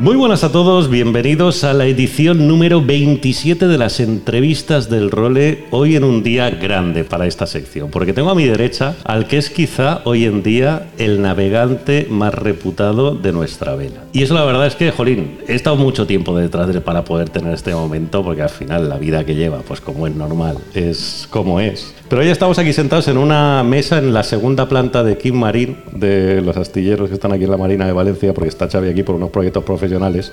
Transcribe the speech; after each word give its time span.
Muy 0.00 0.14
buenas 0.14 0.44
a 0.44 0.52
todos, 0.52 0.88
bienvenidos 0.88 1.64
a 1.64 1.72
la 1.72 1.86
edición 1.86 2.46
número 2.46 2.80
27 2.80 3.66
de 3.66 3.78
las 3.78 3.98
entrevistas 3.98 4.88
del 4.88 5.10
Role, 5.10 5.64
hoy 5.72 5.96
en 5.96 6.04
un 6.04 6.22
día 6.22 6.50
grande 6.50 7.02
para 7.02 7.26
esta 7.26 7.48
sección, 7.48 7.90
porque 7.90 8.12
tengo 8.12 8.30
a 8.30 8.36
mi 8.36 8.44
derecha 8.44 8.94
al 9.02 9.26
que 9.26 9.38
es 9.38 9.50
quizá 9.50 10.02
hoy 10.04 10.24
en 10.24 10.44
día 10.44 10.86
el 10.98 11.20
navegante 11.20 12.06
más 12.08 12.32
reputado 12.32 13.16
de 13.16 13.32
nuestra 13.32 13.74
vela. 13.74 14.04
Y 14.12 14.22
eso 14.22 14.34
la 14.34 14.44
verdad 14.44 14.68
es 14.68 14.76
que, 14.76 14.92
Jolín, 14.92 15.38
he 15.48 15.56
estado 15.56 15.74
mucho 15.74 16.06
tiempo 16.06 16.36
detrás 16.36 16.68
de 16.68 16.74
él 16.74 16.82
para 16.82 17.02
poder 17.02 17.28
tener 17.30 17.52
este 17.52 17.74
momento, 17.74 18.22
porque 18.22 18.42
al 18.42 18.50
final 18.50 18.88
la 18.88 18.98
vida 18.98 19.24
que 19.24 19.34
lleva, 19.34 19.58
pues 19.66 19.80
como 19.80 20.06
es 20.06 20.14
normal, 20.14 20.58
es 20.74 21.26
como 21.28 21.58
es. 21.58 21.92
Pero 22.08 22.22
hoy 22.22 22.28
estamos 22.28 22.58
aquí 22.58 22.72
sentados 22.72 23.06
en 23.08 23.18
una 23.18 23.62
mesa 23.64 23.98
en 23.98 24.14
la 24.14 24.22
segunda 24.22 24.66
planta 24.66 25.02
de 25.02 25.18
Kim 25.18 25.34
Marín, 25.34 25.76
de 25.92 26.40
los 26.40 26.56
astilleros 26.56 27.08
que 27.08 27.16
están 27.16 27.32
aquí 27.32 27.44
en 27.44 27.50
la 27.50 27.58
Marina 27.58 27.84
de 27.84 27.92
Valencia, 27.92 28.32
porque 28.32 28.48
está 28.48 28.66
Xavi 28.66 28.88
aquí 28.88 29.02
por 29.02 29.16
unos 29.16 29.28
proyectos 29.28 29.62
profesionales, 29.64 29.87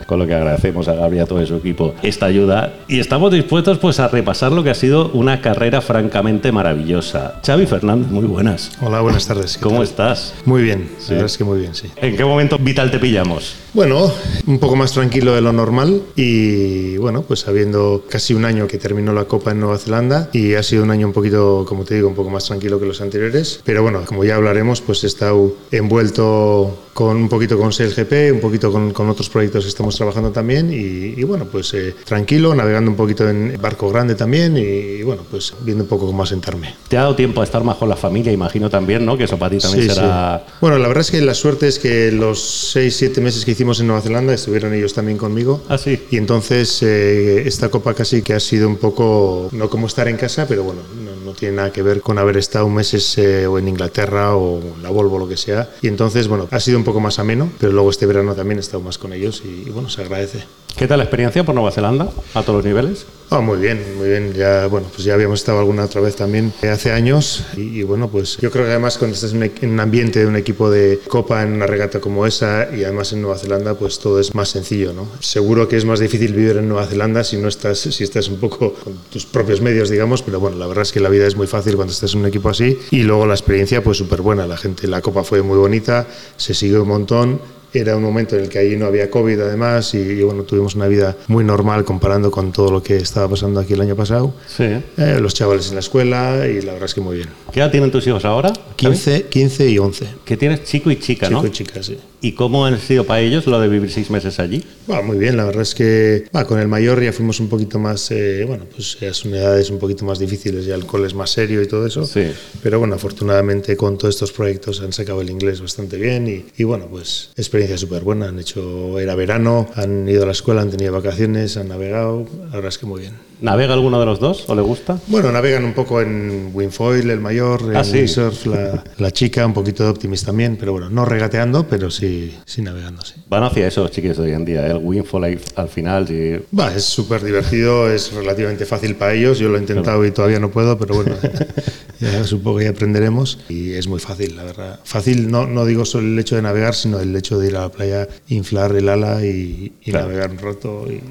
con 0.06 0.20
lo 0.20 0.28
que 0.28 0.34
agradecemos 0.34 0.88
a 0.88 0.94
Gabriel 0.94 1.16
y 1.22 1.24
a 1.24 1.26
todo 1.28 1.46
su 1.46 1.56
equipo 1.56 1.96
esta 2.04 2.26
ayuda. 2.26 2.74
Y 2.88 3.00
estamos 3.00 3.32
dispuestos 3.32 3.78
pues 3.80 4.00
a 4.00 4.08
repasar 4.08 4.52
lo 4.52 4.64
que 4.64 4.70
ha 4.70 4.76
sido 4.76 5.10
una 5.14 5.42
carrera 5.42 5.82
francamente 5.82 6.52
maravillosa. 6.52 7.36
Xavi 7.46 7.66
Fernández, 7.66 8.10
muy 8.12 8.26
buenas. 8.26 8.72
Hola, 8.82 9.02
buenas 9.02 9.28
tardes. 9.28 9.58
¿qué 9.58 9.64
¿Cómo 9.64 9.78
tal? 9.78 9.84
estás? 9.86 10.34
Muy 10.46 10.64
bien, 10.64 10.90
Sí. 11.00 11.06
la 11.10 11.16
verdad 11.16 11.26
es 11.28 11.38
que 11.38 11.44
muy 11.44 11.60
bien, 11.60 11.76
sí. 11.76 11.90
¿En 11.98 12.16
qué 12.16 12.26
momento 12.26 12.58
vital 12.58 12.92
te 12.92 13.00
pillamos? 13.00 13.56
Bueno, 13.76 14.10
un 14.48 14.58
poco 14.58 14.78
más 14.78 14.94
tranquilo 14.94 15.36
de 15.36 15.42
lo 15.42 15.52
normal 15.52 16.02
y 16.16 16.96
bueno, 16.96 17.24
pues 17.24 17.46
habiendo 17.50 18.06
casi 18.10 18.34
un 18.34 18.46
año 18.46 18.68
que 18.68 18.78
terminó 18.78 19.12
la 19.12 19.26
Copa 19.26 19.52
en 19.52 19.60
Nueva 19.60 19.78
Zelanda 19.78 20.30
y 20.32 20.54
ha 20.54 20.64
sido 20.64 20.84
un 20.84 20.92
año 20.92 21.08
un 21.08 21.12
poquito, 21.12 21.66
como 21.68 21.84
te 21.84 21.96
digo, 21.96 22.08
un 22.08 22.16
poco 22.16 22.30
más 22.30 22.46
tranquilo 22.46 22.80
que 22.80 22.86
los 22.86 23.02
anteriores, 23.02 23.60
pero 23.66 23.84
bueno, 23.84 24.04
como 24.06 24.24
ya 24.24 24.36
hablaremos, 24.36 24.80
pues 24.80 25.04
he 25.04 25.08
estado 25.08 25.54
envuelto 25.72 26.78
con 26.94 27.18
un 27.18 27.28
poquito 27.28 27.58
con 27.58 27.74
SailGP, 27.74 28.32
un 28.36 28.40
poquito 28.40 28.72
con, 28.72 28.94
con 28.94 29.10
otros 29.10 29.28
proyectos 29.28 29.66
que 29.66 29.70
estamos 29.70 29.98
trabajando 29.98 30.32
también 30.32 30.72
y, 30.72 31.20
y 31.20 31.24
bueno, 31.26 31.44
pues 31.52 31.74
eh, 31.74 31.94
tranquilo, 32.06 32.56
navegando 32.56 32.90
un 32.90 32.96
poquito 32.96 33.28
en 33.30 33.60
barco 33.62 33.90
grande 33.90 34.16
también 34.16 34.56
y, 34.56 34.62
y 34.62 35.04
bueno, 35.04 35.24
pues 35.30 35.54
viendo 35.60 35.84
un 35.84 35.90
poco 35.90 36.06
cómo 36.06 36.24
asentarme. 36.24 36.74
¿Te 36.88 36.96
ha 36.98 37.02
dado 37.02 37.16
tiempo 37.18 37.42
a 37.42 37.44
estar 37.44 37.62
más 37.66 37.76
con 37.76 37.90
la 37.90 37.98
familia? 37.98 38.32
Imagino 38.32 38.70
también, 38.70 39.06
¿no? 39.06 39.18
Que 39.18 39.26
eso 39.26 39.38
para 39.38 39.52
ti 39.52 39.58
también 39.58 39.90
Sí, 39.90 39.94
será... 39.94 40.44
sí. 40.48 40.54
Bueno, 40.62 40.78
la 40.78 40.88
verdad 40.88 41.02
es 41.02 41.12
que 41.12 41.20
la 41.20 41.34
suerte 41.34 41.68
es 41.68 41.80
que 41.80 42.14
los 42.14 42.42
6, 42.72 42.96
7 42.96 43.20
meses 43.20 43.44
que 43.44 43.52
hicimos 43.52 43.65
en 43.74 43.88
Nueva 43.88 44.02
Zelanda 44.02 44.34
estuvieron 44.34 44.74
ellos 44.74 44.94
también 44.94 45.18
conmigo. 45.18 45.64
Ah, 45.68 45.78
sí. 45.78 46.00
Y 46.12 46.18
entonces 46.18 46.82
eh, 46.84 47.48
esta 47.48 47.70
copa 47.70 47.94
casi 47.94 48.22
que 48.22 48.34
ha 48.34 48.40
sido 48.40 48.68
un 48.68 48.78
poco, 48.78 49.50
no 49.52 49.70
como 49.70 49.88
estar 49.88 50.08
en 50.08 50.18
casa, 50.18 50.48
pero 50.48 50.64
bueno, 50.64 50.82
no, 51.04 51.26
no 51.26 51.34
tiene 51.34 51.56
nada 51.58 51.72
que 51.72 51.82
ver 51.82 52.02
con 52.02 52.18
haber 52.18 52.38
estado 52.38 52.70
meses 52.70 53.18
eh, 53.18 53.48
o 53.48 53.58
en 53.58 53.68
Inglaterra 53.68 54.36
o 54.36 54.60
en 54.60 54.84
la 54.84 54.90
Volvo 54.90 55.18
lo 55.20 55.28
que 55.28 55.38
sea. 55.38 55.70
Y 55.82 55.88
entonces, 55.88 56.28
bueno, 56.28 56.48
ha 56.52 56.60
sido 56.60 56.78
un 56.78 56.84
poco 56.84 57.00
más 57.00 57.20
ameno, 57.20 57.50
pero 57.60 57.72
luego 57.72 57.90
este 57.90 58.06
verano 58.06 58.36
también 58.36 58.58
he 58.60 58.62
estado 58.62 58.82
más 58.82 58.98
con 58.98 59.14
ellos 59.14 59.42
y, 59.46 59.68
y 59.68 59.72
bueno, 59.72 59.90
se 59.90 60.02
agradece. 60.02 60.44
¿Qué 60.76 60.88
tal 60.88 60.98
la 60.98 61.06
experiencia 61.06 61.44
por 61.44 61.56
Nueva 61.56 61.72
Zelanda? 61.72 62.10
¿A 62.34 62.42
todos 62.44 62.58
los 62.58 62.66
niveles? 62.66 63.06
Ah, 63.30 63.42
muy 63.42 63.58
bien, 63.58 63.84
muy 63.98 64.10
bien. 64.10 64.34
Ya, 64.34 64.68
bueno, 64.68 64.88
pues 64.94 65.04
ya 65.04 65.16
habíamos 65.16 65.40
estado 65.40 65.60
alguna 65.60 65.86
otra 65.86 66.02
vez 66.02 66.16
también 66.16 66.54
eh, 66.62 66.70
hace 66.70 66.92
años 66.92 67.44
y, 67.58 67.82
bueno, 67.84 68.10
pues 68.10 68.38
yo 68.38 68.52
creo 68.52 68.66
que 68.66 68.72
además 68.72 68.98
cuando 68.98 69.16
estás 69.16 69.34
en 69.34 69.44
en 69.44 69.70
un 69.70 69.80
ambiente 69.80 70.20
de 70.20 70.28
un 70.28 70.36
equipo 70.36 70.70
de 70.70 71.00
copa 71.08 71.44
en 71.44 71.54
una 71.54 71.68
regata 71.68 72.00
como 72.00 72.26
esa 72.26 72.70
y 72.76 72.84
además 72.84 73.14
en 73.14 73.22
Nueva 73.22 73.38
Zelanda, 73.38 73.74
pues 73.76 74.00
todo 74.00 74.20
es 74.20 74.36
más 74.36 74.50
sencillo, 74.50 74.94
¿no? 74.94 75.08
Seguro 75.20 75.68
que 75.68 75.78
es 75.78 75.86
más 75.86 76.00
difícil 76.00 76.34
vivir 76.34 76.58
en 76.58 76.68
Nueva 76.68 76.86
Zelanda 76.86 77.24
si 77.24 77.38
no 77.38 77.48
estás, 77.48 77.80
si 77.80 78.04
estás 78.04 78.28
un 78.28 78.40
poco 78.40 78.74
con 78.74 78.94
tus 79.10 79.26
propios 79.26 79.62
medios, 79.62 79.90
digamos, 79.90 80.22
pero 80.22 80.40
bueno, 80.40 80.58
la 80.58 80.68
verdad 80.68 80.84
es 80.84 80.92
que 80.92 81.00
la 81.00 81.10
vida 81.10 81.26
es 81.26 81.36
muy 81.36 81.48
fácil 81.48 81.76
cuando 81.76 81.94
estás 81.94 82.14
en 82.14 82.22
un 82.22 82.28
equipo 82.28 82.50
así 82.50 82.78
y 82.92 83.04
luego 83.04 83.26
la 83.26 83.34
experiencia 83.34 83.84
pues 83.84 83.98
súper 83.98 84.22
buena. 84.22 84.46
La 84.46 84.58
gente, 84.58 84.88
la 84.88 85.02
copa 85.02 85.24
fue 85.24 85.42
muy 85.42 85.58
bonita, 85.58 86.08
se 86.38 86.54
siguió 86.54 86.84
un 86.84 86.90
montón. 86.90 87.56
Era 87.76 87.96
un 87.98 88.04
momento 88.04 88.36
en 88.36 88.44
el 88.44 88.50
que 88.50 88.60
ahí 88.60 88.76
no 88.78 88.86
había 88.86 89.10
COVID 89.10 89.40
además 89.42 89.94
y, 89.94 89.98
y, 89.98 90.24
bueno, 90.24 90.44
tuvimos 90.44 90.76
una 90.76 90.88
vida 90.88 91.16
muy 91.28 91.44
normal 91.44 91.84
comparando 91.84 92.32
con 92.32 92.52
todo 92.52 92.72
lo 92.72 92.82
que 92.82 92.98
estaba 92.98 93.30
pasando 93.30 93.60
aquí 93.60 93.74
el 93.74 93.82
año 93.82 93.96
pasado. 93.96 94.34
Sí. 94.48 94.64
Eh, 94.98 95.20
los 95.22 95.34
chavales 95.34 95.70
en 95.70 95.76
la 95.76 95.82
escuela 95.82 96.48
y 96.48 96.62
la 96.62 96.74
verdad 96.74 96.86
es 96.86 96.94
que 96.94 97.02
muy 97.02 97.18
bien. 97.18 97.30
¿Qué 97.52 97.60
edad 97.60 97.72
tienen 97.72 97.92
tus 97.92 98.06
hijos 98.08 98.26
ahora? 98.26 98.54
15, 98.76 99.24
15 99.24 99.70
y 99.70 99.78
11. 99.78 100.08
Que 100.24 100.38
tienes 100.38 100.64
chico 100.64 100.90
y 100.92 101.00
chica, 101.00 101.30
¿no? 101.30 101.40
Chico 101.40 101.48
y 101.48 101.52
chica, 101.52 101.84
sí. 101.84 101.98
¿Y 102.26 102.32
cómo 102.32 102.66
ha 102.66 102.76
sido 102.80 103.04
para 103.04 103.22
ellos 103.22 103.46
lo 103.46 103.60
de 103.60 103.68
vivir 103.68 103.92
seis 103.92 104.10
meses 104.10 104.40
allí? 104.40 104.66
Muy 105.04 105.20
bien, 105.20 105.38
la 105.38 105.46
verdad 105.46 105.62
es 105.62 105.76
que 105.76 106.26
con 106.48 106.58
el 106.58 106.68
mayor 106.68 107.04
ya 107.04 107.14
fuimos 107.14 107.40
un 107.40 107.50
poquito 107.50 107.78
más, 107.78 108.10
eh, 108.10 108.46
bueno, 108.48 108.66
pues 108.74 108.98
ya 109.00 109.14
son 109.14 109.36
edades 109.36 109.70
un 109.70 109.78
poquito 109.78 110.06
más 110.06 110.18
difíciles, 110.18 110.66
ya 110.66 110.74
el 110.74 110.88
cole 110.88 111.06
es 111.06 111.14
más 111.14 111.30
serio 111.30 111.62
y 111.62 111.68
todo 111.68 111.86
eso. 111.86 112.04
Sí. 112.04 112.32
Pero 112.64 112.80
bueno, 112.80 112.96
afortunadamente 112.96 113.78
con 113.78 114.00
todos 114.00 114.16
estos 114.16 114.32
proyectos 114.32 114.82
han 114.82 114.92
sacado 114.92 115.22
el 115.22 115.30
inglés 115.30 115.62
bastante 115.62 115.98
bien 115.98 116.28
y, 116.28 116.46
y 116.58 116.64
bueno, 116.64 116.88
pues 116.90 117.30
experiencia 117.36 117.78
súper 117.78 118.04
buena. 118.04 118.30
Han 118.30 118.40
hecho, 118.40 119.00
era 119.00 119.14
verano, 119.14 119.70
han 119.76 120.10
ido 120.10 120.24
a 120.24 120.26
la 120.26 120.32
escuela, 120.32 120.64
han 120.64 120.72
tenido 120.72 120.94
vacaciones, 120.94 121.58
han 121.58 121.68
navegado, 121.68 122.26
la 122.46 122.56
verdad 122.56 122.70
es 122.70 122.80
que 122.80 122.88
muy 122.88 123.02
bien. 123.02 123.14
¿Navega 123.42 123.74
alguno 123.74 124.00
de 124.00 124.06
los 124.06 124.20
dos 124.20 124.46
o 124.50 124.56
le 124.56 124.62
gusta? 124.62 124.98
Bueno, 125.08 125.32
navegan 125.32 125.66
un 125.66 125.74
poco 125.74 126.02
en 126.02 126.52
Winfoil, 126.54 127.10
el 127.10 127.20
mayor, 127.20 127.62
en 127.64 127.76
Ah, 127.76 127.84
sí. 127.84 127.98
windsurf, 127.98 128.46
la, 128.46 128.84
la 128.98 129.12
chica, 129.12 129.46
un 129.46 129.54
poquito 129.54 129.84
de 129.84 129.90
Optimist 129.90 130.26
también, 130.26 130.56
pero 130.58 130.72
bueno, 130.72 130.90
no 130.90 131.06
regateando, 131.06 131.68
pero 131.68 131.92
sí, 131.92 132.34
sí 132.46 132.62
navegando, 132.62 133.04
sí. 133.04 133.16
Van 133.30 133.44
hacia 133.44 133.68
eso 133.68 133.82
los 133.84 133.92
chiquillos 133.92 134.18
de 134.18 134.24
hoy 134.24 134.32
en 134.32 134.46
día. 134.46 134.66
¿eh? 134.68 134.72
El 134.72 134.78
Winfall 134.78 135.24
ahí 135.26 135.40
al 135.56 135.70
final. 135.70 136.08
sí. 136.08 136.38
Va, 136.58 136.74
es 136.74 136.86
súper 136.86 137.24
divertido, 137.24 137.92
es 137.92 138.14
relativamente 138.14 138.66
fácil 138.66 138.96
para 138.96 139.14
ellos. 139.14 139.38
Yo 139.40 139.50
lo 139.50 139.58
he 139.58 139.60
intentado 139.60 140.06
y 140.06 140.12
todavía 140.12 140.40
no 140.40 140.50
puedo, 140.52 140.78
pero 140.78 140.96
bueno, 140.96 141.16
ya 142.00 142.24
supongo 142.24 142.60
que 142.60 142.64
ya 142.66 142.70
aprenderemos. 142.72 143.40
Y 143.50 143.74
es 143.74 143.88
muy 143.88 144.00
fácil, 144.00 144.36
la 144.36 144.44
verdad. 144.44 144.80
Fácil, 144.84 145.30
no, 145.30 145.46
no 145.46 145.66
digo 145.66 145.86
solo 145.86 146.08
el 146.08 146.18
hecho 146.20 146.36
de 146.36 146.42
navegar, 146.42 146.74
sino 146.76 147.00
el 147.00 147.16
hecho 147.16 147.38
de 147.40 147.48
ir 147.48 147.58
a 147.58 147.62
la 147.62 147.70
playa, 147.70 148.08
inflar 148.30 148.76
el 148.76 148.88
ala 148.90 149.26
y, 149.26 149.74
y 149.84 149.92
Claro. 149.92 150.08
navegar 150.08 150.32
un 150.32 150.38
rato 150.38 150.86
y, 150.90 151.02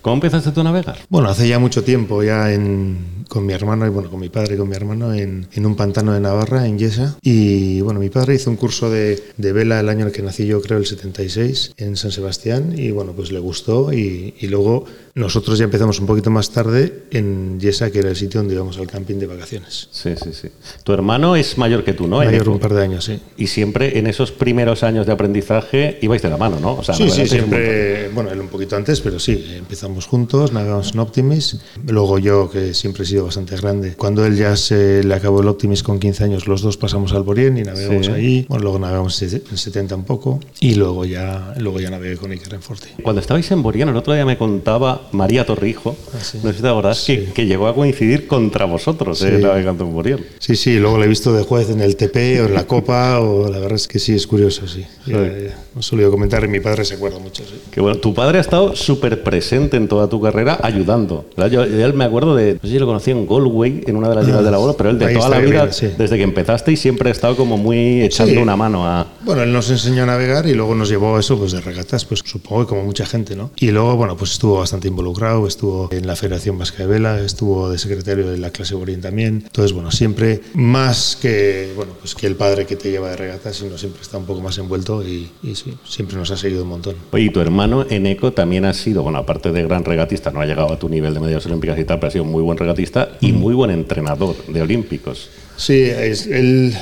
¿Cómo 0.00 0.14
empezaste 0.14 0.52
tú 0.52 0.60
a 0.60 0.64
navegar? 0.64 0.96
Bueno, 1.10 1.28
hace 1.28 1.46
ya 1.46 1.58
mucho 1.58 1.84
tiempo, 1.84 2.22
ya 2.22 2.50
en, 2.52 3.24
con 3.28 3.44
mi 3.44 3.52
hermano, 3.52 3.86
y 3.86 3.90
bueno, 3.90 4.08
con 4.08 4.20
mi 4.20 4.30
padre 4.30 4.54
y 4.54 4.58
con 4.58 4.68
mi 4.68 4.74
hermano, 4.74 5.12
en, 5.12 5.46
un 5.56 5.76
pantano 5.76 6.14
de 6.14 6.20
Navarra, 6.20 6.66
en 6.66 6.78
Yesa. 6.78 7.18
Y 7.20 7.82
bueno, 7.82 8.00
mi 8.00 8.08
padre 8.08 8.34
hizo 8.34 8.48
un 8.48 8.56
curso 8.56 8.88
de, 8.90 9.22
vela 9.36 9.80
el 9.80 9.88
año 9.90 10.00
en 10.00 10.06
el 10.06 10.12
que 10.12 10.22
nací 10.22 10.46
yo, 10.46 10.62
creo, 10.62 10.78
el 10.78 10.86
76, 10.86 11.74
en 11.76 11.96
San 11.96 12.10
Sebastián. 12.10 12.74
Y 12.76 12.90
bueno, 12.90 13.12
pues 13.12 13.32
le 13.32 13.38
gustó. 13.38 13.92
Y 13.92 14.34
luego 14.48 14.86
nosotros 15.16 15.58
ya 15.58 15.64
empezamos 15.64 16.00
un 16.00 16.06
poquito 16.06 16.28
más 16.30 16.50
tarde 16.50 17.04
en 17.12 17.60
Yesa, 17.60 17.90
que 17.92 18.00
era 18.00 18.08
el 18.10 18.16
sitio 18.16 18.40
donde 18.40 18.54
íbamos 18.54 18.78
al 18.78 18.88
camping 18.88 19.16
de 19.16 19.26
vacaciones. 19.26 19.88
Sí, 19.92 20.10
sí, 20.20 20.30
sí. 20.32 20.48
Tu 20.82 20.92
hermano 20.92 21.36
es 21.36 21.56
mayor 21.56 21.84
que 21.84 21.92
tú, 21.92 22.08
¿no? 22.08 22.16
Mayor 22.18 22.48
un 22.48 22.58
par 22.58 22.74
de 22.74 22.82
años, 22.82 23.04
sí. 23.04 23.20
Y 23.36 23.46
siempre 23.46 23.98
en 23.98 24.08
esos 24.08 24.32
primeros 24.32 24.82
años 24.82 25.06
de 25.06 25.12
aprendizaje 25.12 25.98
ibais 26.02 26.20
de 26.20 26.30
la 26.30 26.36
mano, 26.36 26.58
¿no? 26.58 26.74
O 26.74 26.82
sea, 26.82 26.94
Sí, 26.96 27.08
sí, 27.10 27.26
siempre, 27.28 28.08
bueno, 28.08 28.30
él 28.32 28.40
un 28.40 28.48
poquito 28.48 28.74
antes, 28.76 29.00
pero 29.00 29.20
sí, 29.20 29.54
empezamos 29.56 30.06
juntos, 30.06 30.52
navegamos 30.52 30.92
en 30.94 30.98
Optimis. 30.98 31.58
Luego 31.86 32.18
yo, 32.18 32.50
que 32.50 32.74
siempre 32.74 33.04
he 33.04 33.06
sido 33.06 33.24
bastante 33.26 33.56
grande, 33.56 33.94
cuando 33.94 34.26
él 34.26 34.36
ya 34.36 34.56
se 34.56 35.04
le 35.04 35.14
acabó 35.14 35.42
el 35.42 35.48
Optimis 35.48 35.84
con 35.84 36.00
15 36.00 36.24
años, 36.24 36.46
los 36.48 36.60
dos 36.62 36.76
pasamos 36.76 37.12
al 37.12 37.22
Borien 37.22 37.56
y 37.56 37.62
navegamos 37.62 38.06
Sí. 38.06 38.12
ahí. 38.12 38.46
Bueno, 38.48 38.64
luego 38.64 38.78
navegamos 38.80 39.22
en 39.22 39.56
70 39.56 39.94
un 39.94 40.04
poco 40.04 40.40
y 40.58 40.74
luego 40.74 41.04
ya, 41.04 41.54
luego 41.58 41.78
ya 41.78 41.90
navegué 41.90 42.16
con 42.16 42.32
Iker 42.32 42.54
en 42.54 42.62
Forte. 42.62 42.88
Cuando 43.02 43.20
estabais 43.20 43.48
en 43.52 43.62
Boriano, 43.62 43.92
el 43.92 43.96
otro 43.96 44.12
día 44.12 44.26
me 44.26 44.36
contaba 44.36 45.02
María 45.12 45.44
Torrijo, 45.46 45.96
sí. 46.22 46.38
no 46.42 46.50
sé 46.50 46.56
si 46.56 46.62
te 46.62 46.68
acordás, 46.68 47.04
que, 47.04 47.24
que 47.32 47.46
llegó 47.46 47.66
a 47.68 47.74
coincidir 47.74 48.26
contra 48.26 48.64
vosotros, 48.64 49.22
eh, 49.22 49.36
Sí. 49.36 49.42
navegando 49.42 49.84
en. 49.84 50.20
Sí, 50.38 50.56
sí, 50.56 50.78
luego 50.78 50.98
lo 50.98 51.04
he 51.04 51.08
visto 51.08 51.32
de 51.32 51.42
juez 51.44 51.70
en 51.70 51.80
el 51.80 51.96
TP 51.96 52.40
o 52.42 52.46
en 52.46 52.54
la 52.54 52.66
Copa, 52.66 53.20
o 53.20 53.48
la 53.50 53.58
verdad 53.58 53.76
es 53.76 53.88
que 53.88 53.98
sí, 53.98 54.14
es 54.14 54.26
curioso, 54.26 54.66
sí. 54.68 54.84
Ya, 55.06 55.22
ya, 55.22 55.56
he 55.80 55.82
solido 55.82 56.10
comentar 56.10 56.44
y 56.44 56.48
mi 56.48 56.60
padre 56.60 56.84
se 56.84 56.94
acuerda 56.94 57.18
mucho, 57.18 57.42
sí. 57.44 57.54
Que 57.70 57.80
bueno, 57.80 57.98
tu 57.98 58.14
padre 58.14 58.38
ha 58.38 58.40
estado 58.40 58.74
súper 58.76 59.22
presente 59.22 59.76
en 59.76 59.88
toda 59.88 60.08
tu 60.08 60.20
carrera 60.20 60.58
ayudando. 60.62 61.26
Yo, 61.36 61.66
yo 61.66 61.92
me 61.94 62.04
acuerdo 62.04 62.34
de, 62.34 62.54
no 62.54 62.60
sé 62.62 62.68
si 62.68 62.78
lo 62.78 62.86
conocí 62.86 63.10
en 63.10 63.26
Galway, 63.26 63.84
en 63.86 63.96
una 63.96 64.08
de 64.08 64.14
las 64.14 64.26
ligas 64.26 64.44
de 64.44 64.50
la 64.50 64.58
bola, 64.58 64.74
pero 64.76 64.90
él 64.90 64.98
de 64.98 65.12
toda 65.14 65.28
la 65.28 65.38
vida, 65.38 65.54
Gabriel, 65.56 65.72
sí. 65.74 65.88
desde 65.96 66.16
que 66.16 66.22
empezaste 66.22 66.72
y 66.72 66.76
siempre 66.76 67.08
ha 67.08 67.12
estado 67.12 67.36
como 67.36 67.56
muy 67.56 68.02
echando 68.02 68.32
Sí. 68.32 68.38
una 68.38 68.56
mano 68.56 68.86
a... 68.86 69.06
Bueno, 69.24 69.42
él 69.42 69.52
nos 69.52 69.70
enseñó 69.70 70.04
a 70.04 70.06
navegar 70.06 70.46
y 70.46 70.54
luego 70.54 70.74
nos 70.74 70.88
llevó 70.88 71.18
eso 71.18 71.38
pues 71.38 71.52
de 71.52 71.60
regatas, 71.60 72.04
pues 72.04 72.20
supongo 72.24 72.62
que 72.62 72.68
como 72.70 72.84
mucha 72.84 73.06
gente, 73.06 73.36
¿no? 73.36 73.50
Y 73.56 73.70
luego, 73.70 73.96
bueno, 73.96 74.16
pues 74.16 74.32
estuvo 74.32 74.58
bastante 74.58 74.88
involucrado, 74.88 75.46
estuvo 75.46 75.88
en 75.92 76.06
la 76.06 76.16
Federación 76.16 76.58
Vasca 76.58 76.78
de 76.78 76.86
Vela, 76.86 77.20
estuvo 77.20 77.70
de 77.70 77.78
secretario 77.78 78.30
de 78.30 78.38
la 78.38 78.50
clase 78.50 78.74
Borien 78.74 79.00
también. 79.00 79.42
Entonces, 79.46 79.72
bueno, 79.72 79.90
siempre 79.90 80.40
más 80.54 81.16
que, 81.20 81.72
bueno, 81.76 81.92
pues 82.00 82.14
que 82.14 82.26
el 82.26 82.36
padre 82.36 82.66
que 82.66 82.76
te 82.76 82.90
lleva 82.90 83.10
de 83.10 83.16
regatas, 83.16 83.56
sino 83.56 83.76
siempre 83.78 84.02
está 84.02 84.18
un 84.18 84.24
poco 84.24 84.40
más 84.40 84.56
envuelto 84.58 85.02
y, 85.06 85.30
y 85.42 85.54
sí, 85.64 85.74
siempre 85.84 86.16
nos 86.16 86.30
ha 86.30 86.36
seguido 86.36 86.62
un 86.62 86.68
montón. 86.68 86.96
Oye, 87.12 87.24
y 87.24 87.30
tu 87.30 87.40
hermano 87.40 87.86
Eneco 87.88 88.32
también 88.32 88.64
ha 88.64 88.74
sido, 88.74 89.02
bueno, 89.02 89.18
aparte 89.18 89.52
de 89.52 89.62
gran 89.62 89.84
regatista, 89.84 90.30
no 90.30 90.40
ha 90.40 90.46
llegado 90.46 90.72
a 90.72 90.78
tu 90.78 90.88
nivel 90.88 91.14
de 91.14 91.20
medallas 91.20 91.46
olímpicas 91.46 91.78
y 91.78 91.84
tal, 91.84 91.98
pero 91.98 92.08
ha 92.08 92.12
sido 92.12 92.24
muy 92.24 92.42
buen 92.42 92.58
regatista 92.58 93.16
y 93.20 93.32
muy 93.32 93.54
buen 93.54 93.70
entrenador 93.70 94.36
de 94.46 94.62
olímpicos. 94.62 95.30
Sí, 95.56 95.82
es, 95.82 96.26
él, 96.26 96.74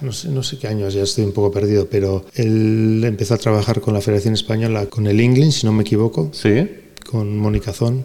no 0.00 0.12
sé, 0.12 0.28
no 0.28 0.42
sé 0.42 0.58
qué 0.58 0.66
años, 0.66 0.92
ya 0.94 1.02
estoy 1.02 1.24
un 1.24 1.32
poco 1.32 1.52
perdido, 1.52 1.86
pero 1.88 2.24
él 2.34 3.02
empezó 3.04 3.34
a 3.34 3.38
trabajar 3.38 3.80
con 3.80 3.94
la 3.94 4.00
Federación 4.00 4.34
Española, 4.34 4.86
con 4.86 5.06
el 5.06 5.20
England, 5.20 5.52
si 5.52 5.66
no 5.66 5.72
me 5.72 5.82
equivoco, 5.82 6.30
Sí, 6.32 6.68
con 7.08 7.38
Mónica 7.38 7.72
Zón. 7.72 8.04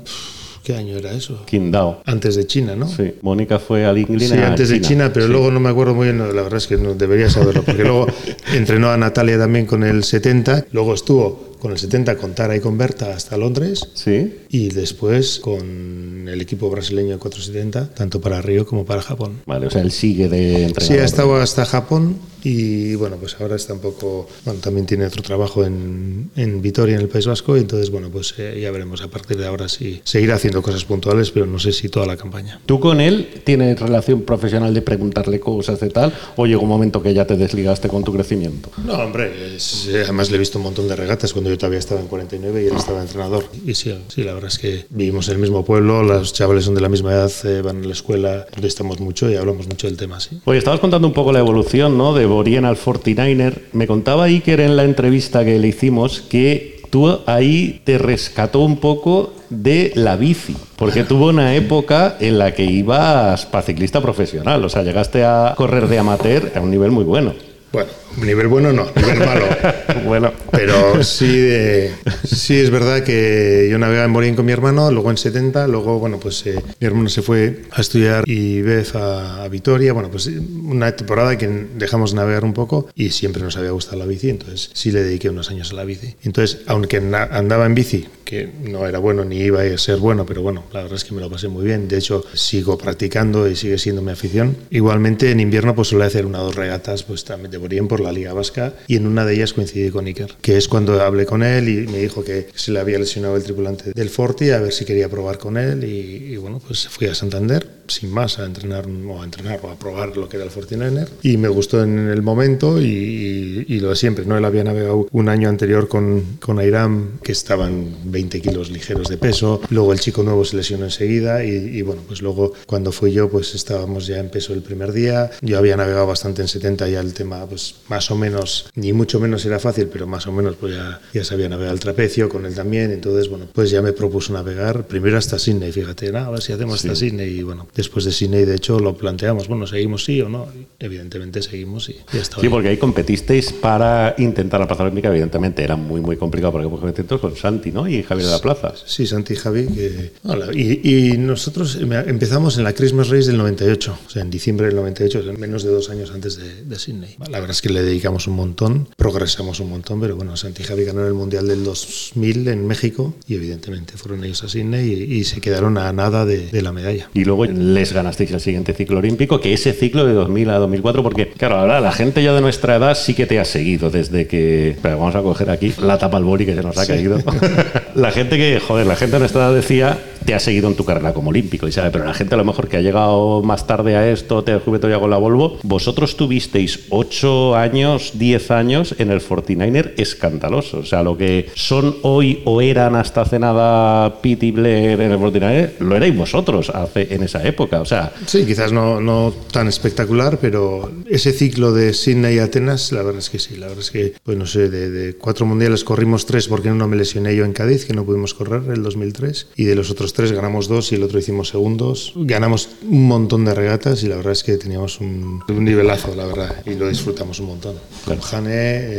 ¿Qué 0.63 0.73
año 0.75 0.97
era 0.97 1.11
eso? 1.11 1.45
Qingdao. 1.45 2.03
Antes 2.05 2.35
de 2.35 2.47
China, 2.47 2.73
¿no? 2.73 2.87
Sí, 2.87 3.15
Mónica 3.21 3.59
fue 3.59 3.85
al 3.85 3.97
Inglés. 3.97 4.29
Sí, 4.29 4.37
antes 4.37 4.69
de 4.69 4.79
China, 4.79 5.11
pero 5.13 5.27
luego 5.27 5.51
no 5.51 5.59
me 5.59 5.69
acuerdo 5.69 5.93
muy 5.93 6.05
bien, 6.05 6.19
la 6.19 6.41
verdad 6.41 6.55
es 6.55 6.67
que 6.67 6.77
no 6.77 6.93
debería 6.93 7.29
saberlo, 7.29 7.63
porque 7.63 7.83
luego 7.83 8.07
entrenó 8.53 8.89
a 8.89 8.95
Natalia 8.95 9.37
también 9.37 9.65
con 9.65 9.83
el 9.83 10.05
70, 10.05 10.67
luego 10.71 10.93
estuvo 10.93 11.52
con 11.63 11.71
el 11.71 11.79
70 11.79 12.17
con 12.17 12.35
Tara 12.35 12.55
y 12.55 12.59
con 12.59 12.77
Berta 12.77 13.15
hasta 13.15 13.37
Londres 13.37 13.87
Sí, 13.95 14.35
y 14.49 14.69
después 14.69 15.39
con 15.39 16.27
el 16.27 16.39
equipo 16.41 16.69
brasileño 16.69 17.17
470, 17.17 17.95
tanto 17.95 18.21
para 18.21 18.41
Río 18.41 18.65
como 18.67 18.85
para 18.85 19.01
Japón. 19.01 19.41
vale, 19.45 19.67
o 19.67 19.71
sea, 19.71 19.81
él 19.81 19.91
sigue 19.91 20.27
de 20.29 20.65
entrenador. 20.65 20.83
Sí, 20.83 20.93
ha 21.01 21.05
estado 21.05 21.35
hasta 21.37 21.65
Japón 21.65 22.17
y 22.45 22.95
bueno, 22.95 23.15
pues 23.15 23.37
ahora 23.39 23.55
está 23.55 23.73
un 23.73 23.79
poco, 23.79 24.27
bueno, 24.43 24.59
también 24.59 24.85
tiene 24.85 25.05
otro 25.05 25.21
trabajo 25.23 25.63
en, 25.63 26.29
en 26.35 26.61
Vitoria, 26.61 26.95
en 26.95 27.01
el 27.01 27.07
País 27.07 27.25
Vasco, 27.25 27.55
y 27.55 27.61
entonces 27.61 27.89
bueno, 27.89 28.09
pues 28.09 28.33
eh, 28.37 28.59
ya 28.61 28.69
veremos 28.69 29.01
a 29.01 29.07
partir 29.07 29.37
de 29.37 29.47
ahora 29.47 29.69
si 29.69 30.01
seguirá 30.03 30.35
haciendo 30.35 30.61
cosas 30.61 30.83
puntuales, 30.83 31.31
pero 31.31 31.45
no 31.45 31.57
sé 31.59 31.71
si 31.71 31.87
toda 31.87 32.05
la 32.05 32.17
campaña. 32.17 32.59
¿Tú 32.65 32.81
con 32.81 32.99
él 32.99 33.41
tienes 33.45 33.79
relación 33.79 34.23
profesional 34.23 34.73
de 34.73 34.81
preguntarle 34.81 35.39
cosas 35.39 35.79
de 35.79 35.89
tal 35.89 36.13
o 36.35 36.45
llegó 36.45 36.63
un 36.63 36.67
momento 36.69 37.01
que 37.01 37.13
ya 37.13 37.25
te 37.25 37.37
desligaste 37.37 37.87
con 37.87 38.03
tu 38.03 38.11
crecimiento? 38.11 38.69
No, 38.85 38.95
hombre, 38.95 39.55
es- 39.55 39.87
eh, 39.87 40.01
además 40.03 40.29
le 40.29 40.35
he 40.35 40.39
visto 40.39 40.57
un 40.57 40.65
montón 40.65 40.89
de 40.89 40.97
regatas 40.97 41.31
cuando 41.31 41.49
yo 41.53 41.57
todavía 41.59 41.79
estaba 41.79 42.01
en 42.01 42.07
49 42.07 42.63
y 42.63 42.67
él 42.67 42.73
estaba 42.75 43.01
entrenador. 43.01 43.45
Y 43.65 43.75
sí, 43.75 43.95
sí, 44.07 44.23
la 44.23 44.33
verdad 44.33 44.49
es 44.49 44.57
que 44.57 44.85
vivimos 44.89 45.27
en 45.27 45.35
el 45.35 45.39
mismo 45.39 45.63
pueblo, 45.63 46.01
los 46.01 46.33
chavales 46.33 46.65
son 46.65 46.73
de 46.73 46.81
la 46.81 46.89
misma 46.89 47.13
edad, 47.13 47.31
eh, 47.43 47.61
van 47.61 47.83
a 47.83 47.87
la 47.87 47.93
escuela, 47.93 48.47
estamos 48.61 48.99
mucho 48.99 49.29
y 49.29 49.35
hablamos 49.35 49.67
mucho 49.67 49.87
del 49.87 49.95
tema, 49.95 50.19
sí. 50.19 50.39
Oye, 50.45 50.57
estabas 50.57 50.79
contando 50.79 51.07
un 51.07 51.13
poco 51.13 51.31
la 51.31 51.39
evolución 51.39 51.95
¿no? 51.97 52.13
de 52.13 52.25
Borien 52.25 52.65
al 52.65 52.75
49er. 52.75 53.61
Me 53.73 53.85
contaba 53.85 54.23
Iker 54.25 54.61
en 54.61 54.75
la 54.75 54.83
entrevista 54.83 55.45
que 55.45 55.59
le 55.59 55.67
hicimos 55.67 56.21
que 56.21 56.81
tú 56.89 57.19
ahí 57.27 57.81
te 57.83 57.99
rescató 57.99 58.59
un 58.59 58.77
poco 58.77 59.33
de 59.51 59.91
la 59.95 60.15
bici, 60.15 60.55
porque 60.75 61.03
tuvo 61.07 61.29
una 61.29 61.55
época 61.55 62.17
en 62.19 62.39
la 62.39 62.53
que 62.53 62.63
ibas 62.63 63.45
para 63.45 63.63
ciclista 63.63 64.01
profesional, 64.01 64.65
o 64.65 64.69
sea, 64.69 64.81
llegaste 64.81 65.23
a 65.23 65.53
correr 65.55 65.87
de 65.87 65.99
amateur 65.99 66.51
a 66.55 66.61
un 66.61 66.71
nivel 66.71 66.89
muy 66.89 67.03
bueno. 67.03 67.33
Bueno, 67.73 67.89
nivel 68.23 68.47
bueno 68.49 68.71
no, 68.71 68.85
nivel 68.95 69.17
malo. 69.17 69.45
bueno, 70.05 70.31
Pero 70.51 71.03
sí, 71.03 71.25
de- 71.39 71.91
sí 72.23 72.55
es 72.55 72.69
verdad 72.69 73.03
que 73.03 73.67
yo 73.71 73.79
navegaba 73.79 74.05
en 74.05 74.11
Morín 74.11 74.35
con 74.35 74.45
mi 74.45 74.51
hermano, 74.51 74.91
luego 74.91 75.09
en 75.09 75.17
70, 75.17 75.67
luego, 75.67 75.97
bueno, 75.97 76.19
pues 76.19 76.45
eh, 76.45 76.53
mi 76.79 76.85
hermano 76.85 77.09
se 77.09 77.23
fue 77.23 77.63
a 77.71 77.81
estudiar 77.81 78.25
y 78.27 78.61
vez 78.61 78.93
a, 78.93 79.43
a 79.43 79.47
Vitoria, 79.47 79.91
bueno, 79.91 80.09
pues 80.11 80.27
una 80.27 80.95
temporada 80.95 81.35
que 81.35 81.47
dejamos 81.75 82.13
navegar 82.13 82.45
un 82.45 82.53
poco 82.53 82.89
y 82.93 83.09
siempre 83.09 83.41
nos 83.41 83.57
había 83.57 83.71
gustado 83.71 83.97
la 83.97 84.05
bici, 84.05 84.29
entonces 84.29 84.69
sí 84.73 84.91
le 84.91 85.01
dediqué 85.01 85.29
unos 85.31 85.49
años 85.49 85.71
a 85.71 85.75
la 85.75 85.83
bici. 85.83 86.15
Entonces, 86.23 86.59
aunque 86.67 86.97
andaba 86.97 87.65
en 87.65 87.73
bici, 87.73 88.07
que 88.23 88.49
no 88.63 88.85
era 88.87 88.99
bueno 88.99 89.25
ni 89.25 89.37
iba 89.39 89.61
a 89.63 89.77
ser 89.79 89.97
bueno, 89.97 90.27
pero 90.27 90.43
bueno, 90.43 90.63
la 90.71 90.81
verdad 90.83 90.95
es 90.97 91.03
que 91.05 91.15
me 91.15 91.21
lo 91.21 91.29
pasé 91.29 91.47
muy 91.47 91.65
bien, 91.65 91.87
de 91.87 91.97
hecho 91.97 92.23
sigo 92.35 92.77
practicando 92.77 93.47
y 93.49 93.55
sigue 93.55 93.79
siendo 93.79 94.03
mi 94.03 94.11
afición. 94.11 94.55
Igualmente 94.69 95.31
en 95.31 95.39
invierno 95.39 95.73
pues 95.73 95.87
suele 95.87 96.05
hacer 96.05 96.27
una 96.27 96.39
o 96.41 96.45
dos 96.45 96.55
regatas 96.55 97.01
pues 97.03 97.25
también 97.25 97.49
de 97.51 97.62
Borien 97.63 97.87
por 97.87 97.99
la 97.99 98.11
Liga 98.11 98.33
Vasca 98.33 98.73
y 98.87 98.95
en 98.95 99.07
una 99.07 99.25
de 99.25 99.33
ellas 99.33 99.53
coincidí 99.53 99.89
con 99.89 100.05
Iker, 100.05 100.35
que 100.41 100.57
es 100.57 100.67
cuando 100.67 101.01
hablé 101.01 101.25
con 101.25 101.41
él 101.41 101.67
y 101.67 101.87
me 101.87 101.97
dijo 101.97 102.23
que 102.23 102.47
se 102.53 102.71
le 102.71 102.79
había 102.79 102.99
lesionado 102.99 103.35
el 103.35 103.43
tripulante 103.43 103.91
del 103.93 104.09
Forti 104.09 104.51
a 104.51 104.59
ver 104.59 104.71
si 104.71 104.85
quería 104.85 105.09
probar 105.09 105.39
con 105.39 105.57
él 105.57 105.83
y 105.83 106.37
bueno, 106.37 106.61
pues 106.65 106.87
fui 106.87 107.07
a 107.07 107.15
Santander 107.15 107.82
sin 107.87 108.11
más 108.11 108.39
a 108.39 108.45
entrenar 108.45 108.85
o 108.87 109.21
a 109.21 109.25
entrenar 109.25 109.59
o 109.63 109.69
a 109.69 109.75
probar 109.77 110.15
lo 110.17 110.27
que 110.29 110.37
era 110.37 110.45
el 110.45 110.51
Fortininer 110.51 111.07
y 111.21 111.37
me 111.37 111.47
gustó 111.47 111.83
en 111.83 112.07
el 112.09 112.21
momento 112.21 112.81
y, 112.81 112.85
y- 112.85 113.65
y 113.67 113.79
lo 113.79 113.89
de 113.89 113.95
siempre, 113.95 114.25
¿no? 114.25 114.37
Él 114.37 114.45
había 114.45 114.63
navegado 114.63 115.07
un 115.11 115.29
año 115.29 115.49
anterior 115.49 115.87
con, 115.87 116.37
con 116.39 116.59
Airam 116.59 117.19
que 117.23 117.31
estaban 117.31 117.93
20 118.05 118.41
kilos 118.41 118.69
ligeros 118.71 119.07
de 119.09 119.17
peso, 119.17 119.61
luego 119.69 119.93
el 119.93 119.99
chico 119.99 120.23
nuevo 120.23 120.43
se 120.45 120.55
lesionó 120.57 120.85
enseguida 120.85 121.43
y, 121.43 121.49
y 121.51 121.81
bueno, 121.81 122.01
pues 122.07 122.21
luego 122.21 122.53
cuando 122.65 122.91
fui 122.91 123.11
yo 123.13 123.29
pues 123.29 123.55
estábamos 123.55 124.07
ya 124.07 124.17
en 124.19 124.29
peso 124.29 124.53
el 124.53 124.61
primer 124.61 124.91
día, 124.91 125.31
yo 125.41 125.57
había 125.57 125.75
navegado 125.77 126.07
bastante 126.07 126.41
en 126.41 126.47
70 126.47 126.87
ya 126.89 126.99
el 126.99 127.13
tema 127.13 127.45
pues 127.47 127.75
más 127.89 128.09
o 128.11 128.15
menos, 128.15 128.69
ni 128.75 128.93
mucho 128.93 129.19
menos 129.19 129.45
era 129.45 129.59
fácil, 129.59 129.87
pero 129.91 130.07
más 130.07 130.27
o 130.27 130.31
menos 130.31 130.55
pues 130.55 130.75
ya, 130.75 131.01
ya 131.13 131.23
sabía 131.23 131.49
navegar 131.49 131.73
el 131.73 131.79
trapecio 131.79 132.29
con 132.29 132.45
él 132.45 132.53
también, 132.55 132.91
entonces 132.91 133.29
bueno, 133.29 133.47
pues 133.53 133.69
ya 133.71 133.81
me 133.81 133.93
propuso 133.93 134.33
navegar 134.33 134.87
primero 134.87 135.17
hasta 135.17 135.37
Sydney, 135.39 135.71
fíjate, 135.71 136.09
"Ah, 136.15 136.25
a 136.27 136.31
ver 136.31 136.41
si 136.41 136.53
hacemos 136.53 136.75
hasta 136.83 136.95
Sydney 136.95 137.29
y 137.39 137.43
bueno, 137.43 137.67
después 137.75 138.05
de 138.05 138.11
Sydney 138.11 138.45
de 138.45 138.55
hecho 138.55 138.79
lo 138.79 138.95
planteamos, 138.95 139.47
bueno, 139.47 139.67
seguimos 139.67 140.03
sí 140.05 140.21
o 140.21 140.29
no, 140.29 140.47
y 140.55 140.65
evidentemente 140.83 141.41
seguimos 141.41 141.89
y 141.89 141.95
ya 142.13 142.21
está. 142.21 142.39
Sí, 142.39 142.49
porque 142.49 142.69
ahí 142.69 142.77
competisteis 142.77 143.51
para 143.53 144.15
intentar 144.17 144.59
la 144.59 144.67
plaza 144.67 144.83
olímpica, 144.83 145.09
evidentemente 145.09 145.63
era 145.63 145.75
muy, 145.75 146.01
muy 146.01 146.17
complicado 146.17 146.51
porque 146.53 146.69
competisteis 146.69 147.19
con 147.21 147.35
Santi 147.35 147.71
¿no? 147.71 147.87
y 147.87 148.03
Javier 148.03 148.27
de 148.27 148.33
la 148.33 148.39
Plaza. 148.39 148.73
Sí, 148.85 149.05
Santi 149.07 149.33
y 149.33 149.35
Javi. 149.37 149.67
Que, 149.67 150.13
hola, 150.23 150.47
y, 150.53 151.13
y 151.13 151.17
nosotros 151.17 151.75
em- 151.75 151.91
empezamos 151.93 152.57
en 152.57 152.63
la 152.63 152.73
Christmas 152.73 153.09
Race 153.09 153.27
del 153.27 153.37
98, 153.37 153.97
o 154.05 154.09
sea, 154.09 154.21
en 154.21 154.29
diciembre 154.29 154.67
del 154.67 154.75
98, 154.75 155.19
o 155.19 155.23
sea, 155.23 155.33
menos 155.33 155.63
de 155.63 155.69
dos 155.71 155.89
años 155.89 156.11
antes 156.11 156.37
de, 156.37 156.63
de 156.63 156.79
Sydney. 156.79 157.15
La 157.29 157.39
verdad 157.39 157.51
es 157.51 157.61
que 157.61 157.69
le 157.69 157.81
dedicamos 157.81 158.27
un 158.27 158.35
montón, 158.35 158.87
progresamos 158.97 159.59
un 159.59 159.69
montón, 159.69 159.99
pero 159.99 160.15
bueno, 160.15 160.35
Santi 160.37 160.63
y 160.63 160.65
Javi 160.65 160.83
ganaron 160.85 161.07
el 161.07 161.13
Mundial 161.13 161.47
del 161.47 161.63
2000 161.63 162.47
en 162.47 162.67
México 162.67 163.15
y 163.27 163.35
evidentemente 163.35 163.93
fueron 163.97 164.23
ellos 164.23 164.43
a 164.43 164.49
Sydney 164.49 164.91
y, 164.93 165.15
y 165.15 165.23
se 165.23 165.41
quedaron 165.41 165.77
a 165.77 165.91
nada 165.93 166.25
de, 166.25 166.47
de 166.47 166.61
la 166.61 166.71
medalla. 166.71 167.09
Y 167.13 167.25
luego 167.25 167.45
les 167.63 167.93
ganasteis 167.93 168.31
el 168.31 168.39
siguiente 168.39 168.73
ciclo 168.73 168.99
olímpico, 168.99 169.39
que 169.39 169.53
ese 169.53 169.73
ciclo 169.73 170.05
de 170.05 170.13
2000 170.13 170.49
a 170.49 170.57
2004, 170.57 171.03
porque, 171.03 171.29
claro, 171.29 171.57
ahora 171.57 171.79
la 171.79 171.91
gente 171.91 172.23
ya 172.23 172.33
de 172.33 172.41
nuestra 172.41 172.75
edad 172.75 172.95
sí 172.95 173.13
que 173.13 173.25
te 173.25 173.39
ha 173.39 173.45
seguido 173.45 173.89
desde 173.89 174.27
que. 174.27 174.71
Espera, 174.71 174.95
vamos 174.95 175.15
a 175.15 175.21
coger 175.21 175.49
aquí 175.49 175.73
la 175.81 175.97
tapa 175.97 176.17
al 176.17 176.23
boli 176.23 176.45
que 176.45 176.55
se 176.55 176.61
nos 176.61 176.77
ha 176.77 176.85
caído. 176.85 177.17
la 177.95 178.11
gente 178.11 178.37
que, 178.37 178.59
joder, 178.59 178.85
la 178.85 178.95
gente 178.95 179.13
de 179.13 179.19
nuestra 179.19 179.45
edad 179.45 179.55
decía, 179.55 179.97
te 180.25 180.33
ha 180.33 180.39
seguido 180.39 180.67
en 180.67 180.75
tu 180.75 180.85
carrera 180.85 181.13
como 181.13 181.29
olímpico, 181.29 181.67
y 181.67 181.71
sabe, 181.71 181.91
pero 181.91 182.05
la 182.05 182.13
gente 182.13 182.35
a 182.35 182.37
lo 182.37 182.45
mejor 182.45 182.67
que 182.67 182.77
ha 182.77 182.81
llegado 182.81 183.41
más 183.41 183.67
tarde 183.67 183.95
a 183.95 184.09
esto, 184.09 184.43
te 184.43 184.51
ha 184.51 184.55
descubierto 184.55 184.89
ya 184.89 184.99
con 184.99 185.09
la 185.09 185.17
Volvo, 185.17 185.57
vosotros 185.63 186.17
tuvisteis 186.17 186.85
8 186.89 187.55
años, 187.55 188.11
10 188.15 188.51
años 188.51 188.95
en 188.97 189.11
el 189.11 189.21
49er 189.21 189.93
escandaloso. 189.97 190.79
O 190.79 190.85
sea, 190.85 191.03
lo 191.03 191.17
que 191.17 191.49
son 191.55 191.95
hoy 192.03 192.41
o 192.45 192.61
eran 192.61 192.95
hasta 192.95 193.21
hace 193.21 193.39
nada 193.39 194.21
Pete 194.21 194.47
y 194.47 194.51
Blair 194.51 195.01
en 195.01 195.11
el 195.11 195.17
49er, 195.17 195.79
lo 195.79 195.95
erais 195.95 196.15
vosotros 196.15 196.69
hace, 196.69 197.13
en 197.13 197.23
esa 197.23 197.45
época. 197.47 197.81
O 197.81 197.85
sea, 197.85 198.11
Sí, 198.25 198.45
quizás 198.45 198.71
no, 198.71 199.01
no 199.01 199.33
tan 199.51 199.67
espectacular, 199.67 200.39
pero 200.39 200.91
ese 201.09 201.31
ciclo 201.31 201.73
de 201.73 201.93
Sydney 201.93 202.35
y 202.35 202.39
Atenas, 202.39 202.91
la 202.91 203.03
verdad 203.03 203.19
es 203.19 203.29
que 203.29 203.39
sí. 203.39 203.55
La 203.57 203.67
verdad 203.67 203.83
es 203.83 203.91
que, 203.91 204.13
pues 204.23 204.37
no 204.37 204.45
sé, 204.45 204.69
de, 204.69 204.89
de 204.89 205.15
cuatro 205.15 205.45
mundiales 205.45 205.83
corrimos 205.83 206.25
tres 206.25 206.47
porque 206.47 206.71
uno 206.71 206.87
me 206.87 206.95
lesioné 206.95 207.35
yo 207.35 207.45
en 207.45 207.53
Cádiz, 207.53 207.85
que 207.85 207.93
no 207.93 208.05
pudimos 208.05 208.33
correr 208.33 208.63
el 208.71 208.83
2003, 208.83 209.47
y 209.55 209.65
de 209.65 209.75
los 209.75 209.91
otros 209.91 210.12
tres 210.13 210.31
ganamos 210.31 210.67
dos 210.67 210.91
y 210.91 210.95
el 210.95 211.03
otro 211.03 211.19
hicimos 211.19 211.49
segundos. 211.49 212.13
Ganamos 212.15 212.69
un 212.87 213.07
montón 213.07 213.45
de 213.45 213.53
regatas 213.53 214.03
y 214.03 214.07
la 214.07 214.15
verdad 214.17 214.33
es 214.33 214.43
que 214.43 214.57
teníamos 214.57 214.99
un, 214.99 215.41
un 215.47 215.65
nivelazo, 215.65 216.15
la 216.15 216.25
verdad, 216.25 216.63
y 216.65 216.75
lo 216.75 216.87
disfrutamos 216.87 217.39
un 217.39 217.47
montón. 217.47 217.75
Con 218.05 218.19
Jane, 218.19 218.49